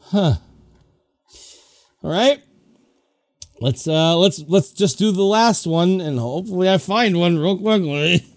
Huh. 0.00 0.34
All 2.02 2.10
right. 2.10 2.42
Let's 3.60 3.86
uh 3.86 4.16
let's 4.16 4.42
let's 4.48 4.72
just 4.72 4.98
do 4.98 5.12
the 5.12 5.22
last 5.22 5.68
one 5.68 6.00
and 6.00 6.18
hopefully 6.18 6.68
I 6.68 6.78
find 6.78 7.18
one 7.18 7.38
real 7.38 7.56
quickly. 7.56 8.26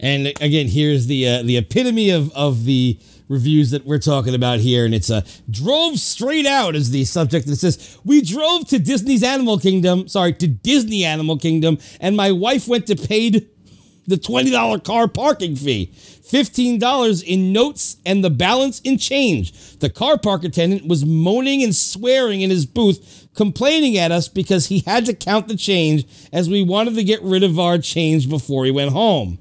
And 0.00 0.28
again, 0.40 0.66
here's 0.66 1.06
the 1.06 1.28
uh, 1.28 1.42
the 1.42 1.58
epitome 1.58 2.10
of 2.10 2.32
of 2.32 2.64
the 2.64 2.98
reviews 3.28 3.70
that 3.70 3.84
we're 3.86 3.98
talking 3.98 4.34
about 4.34 4.58
here, 4.58 4.84
and 4.84 4.94
it's 4.94 5.10
a 5.10 5.16
uh, 5.16 5.22
drove 5.50 5.98
straight 5.98 6.46
out 6.46 6.74
as 6.74 6.90
the 6.90 7.04
subject. 7.04 7.46
It 7.46 7.56
says 7.56 7.98
we 8.04 8.22
drove 8.22 8.66
to 8.68 8.78
Disney's 8.78 9.22
Animal 9.22 9.58
Kingdom, 9.58 10.08
sorry, 10.08 10.32
to 10.34 10.48
Disney 10.48 11.04
Animal 11.04 11.38
Kingdom, 11.38 11.78
and 12.00 12.16
my 12.16 12.32
wife 12.32 12.66
went 12.66 12.86
to 12.86 12.96
paid 12.96 13.46
the 14.06 14.16
twenty 14.16 14.50
dollar 14.50 14.78
car 14.80 15.06
parking 15.06 15.54
fee. 15.54 15.92
$15 16.30 17.24
in 17.24 17.52
notes 17.52 17.96
and 18.06 18.22
the 18.22 18.30
balance 18.30 18.78
in 18.80 18.98
change. 18.98 19.78
The 19.78 19.90
car 19.90 20.16
park 20.16 20.44
attendant 20.44 20.86
was 20.86 21.04
moaning 21.04 21.60
and 21.60 21.74
swearing 21.74 22.40
in 22.40 22.50
his 22.50 22.66
booth, 22.66 23.26
complaining 23.34 23.98
at 23.98 24.12
us 24.12 24.28
because 24.28 24.66
he 24.66 24.84
had 24.86 25.06
to 25.06 25.14
count 25.14 25.48
the 25.48 25.56
change 25.56 26.04
as 26.32 26.48
we 26.48 26.62
wanted 26.62 26.94
to 26.94 27.02
get 27.02 27.20
rid 27.22 27.42
of 27.42 27.58
our 27.58 27.78
change 27.78 28.28
before 28.28 28.64
he 28.64 28.70
went 28.70 28.92
home. 28.92 29.38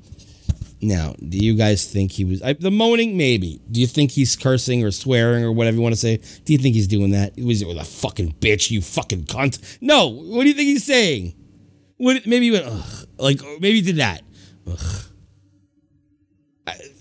Now, 0.82 1.14
do 1.28 1.38
you 1.38 1.56
guys 1.56 1.86
think 1.92 2.14
he 2.14 2.24
was 2.24 2.42
I, 2.42 2.54
the 2.54 2.72
moaning? 2.72 3.18
Maybe. 3.18 3.62
Do 3.70 3.82
you 3.82 3.88
think 3.88 4.12
he's 4.12 4.36
cursing 4.36 4.84
or 4.84 4.92
swearing 4.92 5.44
or 5.44 5.52
whatever 5.52 5.76
you 5.76 5.84
want 5.84 5.94
to 5.94 6.00
say? 6.00 6.18
Do 6.46 6.54
you 6.54 6.60
think 6.60 6.76
he's 6.76 6.88
doing 6.88 7.12
that? 7.12 7.34
Was 7.38 7.62
it 7.62 7.68
with 7.68 7.78
a 7.78 7.84
fucking 7.84 8.36
bitch? 8.40 8.72
You 8.72 8.82
fucking 8.82 9.26
cunt? 9.26 9.78
No. 9.82 10.08
What 10.08 10.44
do 10.44 10.48
you 10.48 10.54
think 10.54 10.68
he's 10.68 10.86
saying? 10.86 11.36
What? 11.98 12.26
Maybe 12.26 12.46
he 12.46 12.52
went 12.52 12.66
Ugh. 12.66 13.08
like 13.18 13.42
maybe 13.60 13.76
he 13.76 13.82
did 13.82 13.98
that. 13.98 14.22
Ugh. 14.68 15.04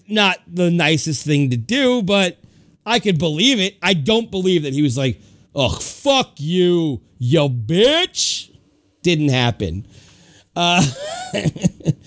Not 0.08 0.38
the 0.48 0.70
nicest 0.70 1.24
thing 1.24 1.50
to 1.50 1.56
do, 1.56 2.02
but 2.02 2.38
I 2.86 2.98
could 2.98 3.18
believe 3.18 3.60
it. 3.60 3.76
I 3.82 3.92
don't 3.92 4.30
believe 4.30 4.62
that 4.62 4.72
he 4.72 4.80
was 4.80 4.96
like, 4.96 5.20
"Ugh, 5.54 5.80
fuck 5.80 6.32
you, 6.38 7.02
you 7.18 7.48
bitch." 7.48 8.50
Didn't 9.02 9.28
happen. 9.28 9.86
Uh, 10.56 10.82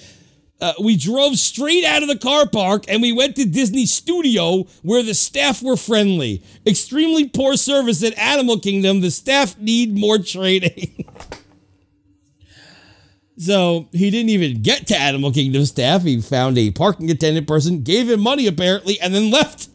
uh, 0.61 0.73
we 0.79 0.95
drove 0.95 1.37
straight 1.37 1.83
out 1.83 2.03
of 2.03 2.07
the 2.07 2.17
car 2.17 2.47
park 2.47 2.85
and 2.87 3.01
we 3.01 3.11
went 3.11 3.35
to 3.35 3.45
Disney 3.45 3.87
Studio 3.87 4.67
where 4.83 5.01
the 5.01 5.15
staff 5.15 5.63
were 5.63 5.75
friendly. 5.75 6.43
Extremely 6.65 7.27
poor 7.27 7.57
service 7.57 8.03
at 8.03 8.17
Animal 8.17 8.59
Kingdom. 8.59 9.01
The 9.01 9.09
staff 9.09 9.57
need 9.57 9.97
more 9.97 10.19
training. 10.19 11.05
so 13.37 13.89
he 13.91 14.11
didn't 14.11 14.29
even 14.29 14.61
get 14.61 14.85
to 14.87 14.95
Animal 14.95 15.31
Kingdom 15.31 15.65
staff. 15.65 16.03
He 16.03 16.21
found 16.21 16.59
a 16.59 16.69
parking 16.69 17.09
attendant 17.09 17.47
person, 17.47 17.81
gave 17.81 18.09
him 18.09 18.19
money 18.19 18.45
apparently, 18.45 18.99
and 18.99 19.15
then 19.15 19.31
left. 19.31 19.67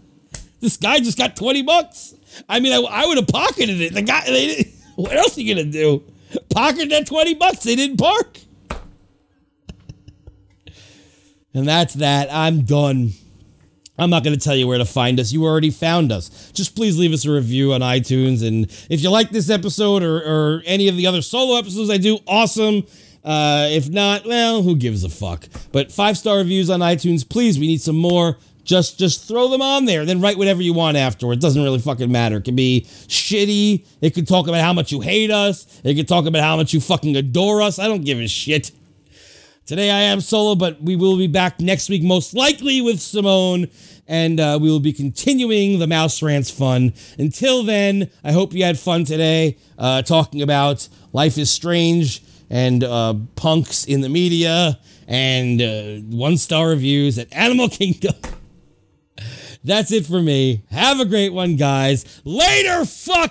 This 0.61 0.77
guy 0.77 1.01
just 1.01 1.19
got 1.19 1.35
20 1.35 1.63
bucks. 1.63 2.15
I 2.49 2.61
mean, 2.61 2.73
I, 2.73 2.79
I 2.79 3.07
would 3.07 3.19
have 3.19 3.27
pocketed 3.27 3.81
it. 3.81 3.93
The 3.93 4.03
guy, 4.03 4.73
what 4.95 5.13
else 5.13 5.37
are 5.37 5.41
you 5.41 5.53
going 5.53 5.67
to 5.67 5.73
do? 5.73 6.05
Pocket 6.49 6.91
that 6.91 7.09
20 7.09 7.35
bucks. 7.35 7.65
They 7.65 7.75
didn't 7.75 7.99
park. 7.99 8.39
And 11.57 11.67
that's 11.67 11.95
that. 11.95 12.29
I'm 12.31 12.63
done. 12.63 13.13
I'm 13.99 14.11
not 14.11 14.23
going 14.23 14.39
to 14.39 14.45
tell 14.45 14.55
you 14.55 14.67
where 14.69 14.77
to 14.77 14.85
find 14.85 15.19
us. 15.19 15.33
You 15.33 15.45
already 15.47 15.71
found 15.71 16.13
us. 16.13 16.53
Just 16.53 16.77
please 16.77 16.99
leave 16.99 17.15
us 17.15 17.25
a 17.25 17.31
review 17.31 17.73
on 17.73 17.81
iTunes. 17.81 18.47
And 18.47 18.67
if 18.91 19.03
you 19.03 19.09
like 19.09 19.31
this 19.31 19.49
episode 19.49 20.03
or, 20.03 20.19
or 20.19 20.63
any 20.67 20.89
of 20.89 20.99
the 20.99 21.07
other 21.07 21.23
solo 21.23 21.59
episodes 21.59 21.89
I 21.89 21.97
do, 21.97 22.19
awesome. 22.27 22.87
Uh, 23.25 23.69
if 23.71 23.89
not, 23.89 24.27
well, 24.27 24.63
who 24.63 24.77
gives 24.77 25.03
a 25.03 25.09
fuck? 25.09 25.47
But 25.73 25.91
five 25.91 26.19
star 26.19 26.37
reviews 26.37 26.69
on 26.69 26.81
iTunes, 26.81 27.27
please. 27.27 27.59
We 27.59 27.69
need 27.69 27.81
some 27.81 27.97
more. 27.97 28.37
Just 28.63 28.99
just 28.99 29.27
throw 29.27 29.49
them 29.49 29.63
on 29.63 29.87
there. 29.87 30.05
Then 30.05 30.21
write 30.21 30.37
whatever 30.37 30.61
you 30.61 30.75
want 30.75 30.99
after. 30.99 31.33
It 31.33 31.41
doesn't 31.41 31.63
really 31.63 31.79
fucking 31.79 32.13
matter. 32.13 32.37
It 32.37 32.45
can 32.45 32.57
be 32.57 32.85
shitty. 32.87 33.87
It 34.03 34.13
could 34.13 34.29
talk 34.29 34.47
about 34.47 34.61
how 34.61 34.75
much 34.75 34.93
you 34.93 35.01
hate 35.01 35.31
us. 35.31 35.81
It 35.85 35.95
could 35.95 36.09
talk 36.09 36.27
about 36.27 36.43
how 36.43 36.57
much 36.57 36.75
you 36.75 36.81
fucking 36.81 37.17
adore 37.17 37.63
us. 37.63 37.79
I 37.79 37.89
don't 37.89 38.05
give 38.05 38.19
a 38.19 38.29
shit. 38.29 38.73
Today 39.67 39.91
I 39.91 40.03
am 40.03 40.21
solo, 40.21 40.55
but 40.55 40.81
we 40.81 40.95
will 40.95 41.17
be 41.19 41.27
back 41.27 41.59
next 41.59 41.89
week, 41.89 42.05
most 42.05 42.35
likely 42.35 42.81
with 42.81 43.01
Simone, 43.01 43.67
and 44.07 44.39
uh, 44.39 44.61
we 44.63 44.71
will 44.71 44.79
be 44.79 44.93
continuing 44.93 45.81
the 45.81 45.89
Mouse 45.89 46.23
Rants 46.23 46.53
fun. 46.53 46.95
Until 47.19 47.65
then, 47.65 48.09
I 48.23 48.31
hope 48.31 48.53
you 48.53 48.63
had 48.63 48.79
fun 48.79 49.05
today 49.05 49.57
uh, 49.77 50.03
talking 50.03 50.41
about 50.41 50.89
Life 51.13 51.37
is 51.37 51.51
Strange 51.51 52.23
and 52.49 52.85
uh, 52.85 53.15
punks 53.35 53.85
in 53.87 54.03
the 54.03 54.09
media 54.09 54.79
and 55.09 55.61
uh, 55.61 55.97
one 56.17 56.37
star 56.37 56.69
reviews 56.69 57.19
at 57.19 57.27
Animal 57.33 57.69
Kingdom. 57.69 58.15
That's 59.65 59.91
it 59.91 60.07
for 60.07 60.23
me. 60.23 60.63
Have 60.71 61.01
a 61.01 61.05
great 61.05 61.33
one, 61.33 61.57
guys. 61.57 62.23
Later, 62.25 62.83
fuckers! 62.83 63.27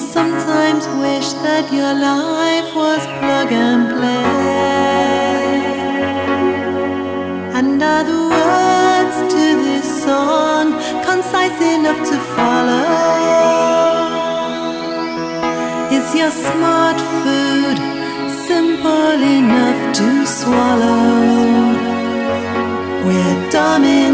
Sometimes 0.00 0.86
wish 1.04 1.28
that 1.44 1.70
your 1.72 1.92
life 1.92 2.74
was 2.74 3.02
plug 3.20 3.52
and 3.52 3.82
play? 3.94 4.30
And 7.58 7.82
are 7.82 8.04
the 8.04 8.22
words 8.36 9.16
to 9.34 9.44
this 9.66 9.86
song 10.04 10.72
concise 11.04 11.60
enough 11.76 12.00
to 12.10 12.16
follow? 12.34 13.10
Is 15.96 16.06
your 16.14 16.32
smart 16.48 16.98
food 17.20 17.78
simple 18.48 19.20
enough 19.38 19.80
to 19.98 20.26
swallow? 20.26 21.30
We're 23.04 23.38
dumbing 23.52 24.09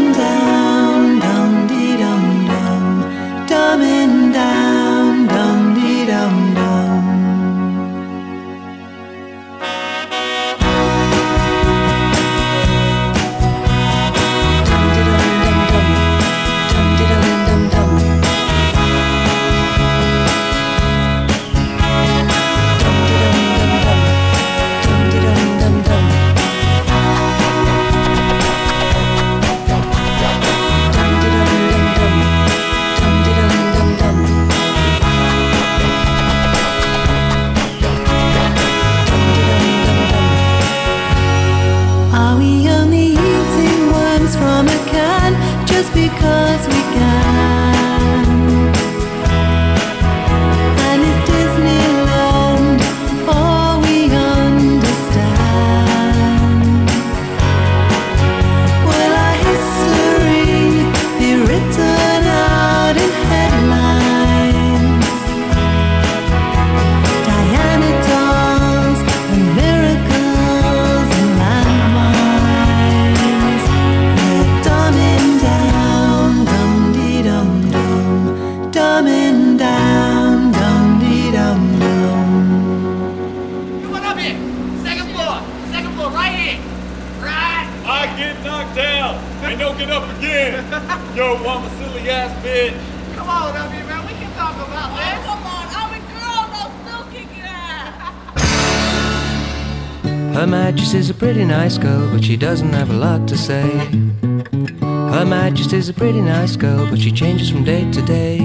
but 106.59 106.99
she 106.99 107.11
changes 107.11 107.49
from 107.49 107.63
day 107.63 107.89
to 107.91 108.01
day. 108.01 108.39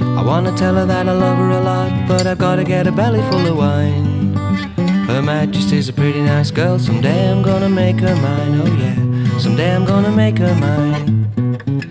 I 0.00 0.22
wanna 0.22 0.56
tell 0.56 0.74
her 0.74 0.86
that 0.86 1.08
I 1.08 1.12
love 1.12 1.38
her 1.38 1.50
a 1.50 1.60
lot, 1.60 2.08
but 2.08 2.26
I've 2.26 2.38
gotta 2.38 2.64
get 2.64 2.86
a 2.86 2.92
belly 2.92 3.22
full 3.30 3.46
of 3.46 3.56
wine. 3.56 4.34
Her 5.06 5.22
Majesty's 5.22 5.88
a 5.88 5.92
pretty 5.92 6.20
nice 6.20 6.50
girl, 6.50 6.78
someday 6.78 7.30
I'm 7.30 7.42
gonna 7.42 7.68
make 7.68 8.00
her 8.00 8.16
mine, 8.16 8.60
oh 8.60 8.76
yeah, 8.76 9.38
someday 9.38 9.74
I'm 9.74 9.84
gonna 9.84 10.10
make 10.10 10.38
her 10.38 10.54
mine. 10.54 11.24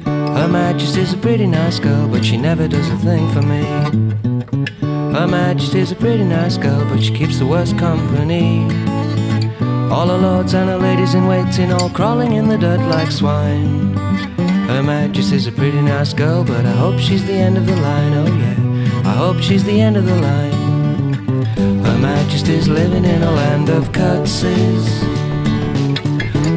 Her 0.05 0.47
Majesty's 0.47 1.13
a 1.13 1.17
pretty 1.17 1.47
nice 1.47 1.79
girl, 1.79 2.07
but 2.07 2.25
she 2.25 2.37
never 2.37 2.67
does 2.67 2.89
a 2.89 2.97
thing 2.97 3.31
for 3.31 3.41
me. 3.41 3.63
Her 5.13 5.27
Majesty's 5.27 5.91
a 5.91 5.95
pretty 5.95 6.25
nice 6.25 6.57
girl, 6.57 6.85
but 6.89 7.01
she 7.01 7.13
keeps 7.13 7.39
the 7.39 7.45
worst 7.45 7.77
company. 7.77 8.63
All 9.89 10.07
her 10.07 10.17
lords 10.17 10.53
and 10.53 10.69
her 10.69 10.77
ladies 10.77 11.13
in 11.13 11.27
waiting, 11.27 11.71
all 11.71 11.89
crawling 11.89 12.33
in 12.33 12.49
the 12.49 12.57
dirt 12.57 12.81
like 12.89 13.11
swine. 13.11 13.86
Her 14.67 14.83
Majesty's 14.83 15.47
a 15.47 15.51
pretty 15.51 15.81
nice 15.81 16.13
girl, 16.13 16.43
but 16.43 16.65
I 16.65 16.71
hope 16.71 16.99
she's 16.99 17.25
the 17.25 17.33
end 17.33 17.57
of 17.57 17.65
the 17.65 17.75
line, 17.77 18.13
oh 18.13 18.25
yeah. 18.25 19.09
I 19.09 19.13
hope 19.13 19.39
she's 19.39 19.63
the 19.63 19.79
end 19.79 19.95
of 19.95 20.05
the 20.05 20.15
line. 20.15 21.13
Her 21.85 21.97
Majesty's 21.97 22.67
living 22.67 23.05
in 23.05 23.23
a 23.23 23.31
land 23.31 23.69
of 23.69 23.93
curtsies. 23.93 25.01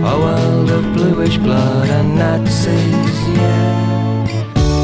A 0.03 0.17
world 0.25 0.71
of 0.71 0.93
bluish 0.93 1.39
blood 1.39 1.89
and 1.89 2.17
Nazis, 2.17 3.29
yeah. 3.29 4.27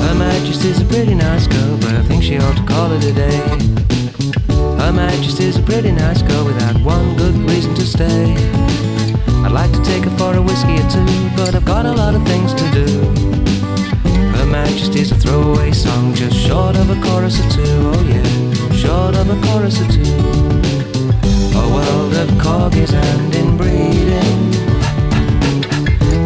Her 0.07 0.15
Majesty's 0.15 0.81
a 0.81 0.85
pretty 0.85 1.17
nice 1.17 1.49
girl, 1.49 1.77
but 1.79 1.95
I 1.95 2.03
think 2.05 2.23
she 2.23 2.39
ought 2.39 2.57
to 2.57 2.65
call 2.65 2.93
it 2.93 3.05
a 3.05 3.13
day. 3.13 3.41
Her 4.79 4.93
Majesty's 4.93 5.59
a 5.59 5.63
pretty 5.63 5.91
nice 5.91 6.23
girl 6.23 6.45
without 6.45 6.81
one 6.83 7.17
good 7.17 7.35
reason 7.51 7.75
to 7.75 7.87
stay. 7.87 8.76
I'd 9.47 9.53
like 9.53 9.71
to 9.71 9.83
take 9.85 10.03
her 10.03 10.11
for 10.19 10.35
a 10.35 10.43
whiskey 10.43 10.75
or 10.75 10.91
two, 10.91 11.07
but 11.37 11.55
I've 11.55 11.65
got 11.65 11.87
a 11.87 11.93
lot 11.93 12.17
of 12.17 12.27
things 12.27 12.53
to 12.53 12.65
do. 12.73 12.87
Her 14.35 14.45
Majesty's 14.45 15.13
a 15.13 15.15
throwaway 15.15 15.71
song, 15.71 16.15
just 16.15 16.37
short 16.37 16.75
of 16.75 16.91
a 16.91 17.01
chorus 17.01 17.39
or 17.39 17.49
two, 17.51 17.63
oh 17.63 18.03
yeah, 18.09 18.73
short 18.73 19.15
of 19.15 19.31
a 19.31 19.41
chorus 19.47 19.81
or 19.81 19.87
two. 19.87 20.03
A 21.55 21.65
world 21.75 22.13
of 22.15 22.29
corgis 22.43 22.93
and 22.93 23.35
inbreeding. 23.37 24.51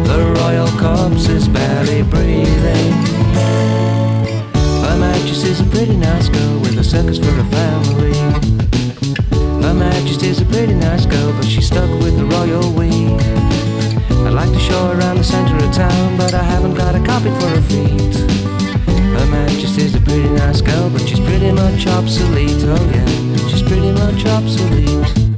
The 0.09 0.33
royal 0.39 0.71
corpse 0.79 1.29
is 1.29 1.47
barely 1.47 2.01
breathing. 2.01 2.91
Her 4.81 4.97
Majesty's 4.97 5.61
a 5.61 5.65
pretty 5.65 5.95
nice 5.95 6.27
girl 6.27 6.59
with 6.61 6.75
a 6.79 6.83
circus 6.83 7.19
for 7.19 7.39
a 7.39 7.45
family. 7.45 8.60
Her 9.71 9.77
Majesty's 9.77 10.41
a 10.41 10.45
pretty 10.47 10.73
nice 10.73 11.05
girl, 11.05 11.31
but 11.31 11.45
she's 11.45 11.67
stuck 11.67 11.89
with 12.01 12.17
the 12.17 12.25
royal 12.25 12.73
we. 12.73 12.89
I'd 14.27 14.33
like 14.33 14.51
to 14.51 14.59
show 14.59 14.87
her 14.87 14.99
around 14.99 15.15
the 15.15 15.23
center 15.23 15.55
of 15.55 15.73
town, 15.73 16.17
but 16.17 16.33
I 16.33 16.43
haven't 16.43 16.73
got 16.73 16.93
a 16.93 16.99
copy 17.05 17.29
for 17.39 17.47
her 17.47 17.61
feet. 17.61 18.15
Her 19.15 19.25
Majesty's 19.27 19.95
a 19.95 20.01
pretty 20.01 20.27
nice 20.27 20.59
girl, 20.59 20.89
but 20.89 21.07
she's 21.07 21.21
pretty 21.21 21.53
much 21.53 21.87
obsolete. 21.87 22.61
Oh 22.65 22.91
yeah, 22.91 23.47
she's 23.47 23.63
pretty 23.63 23.93
much 23.93 24.25
obsolete. 24.25 25.30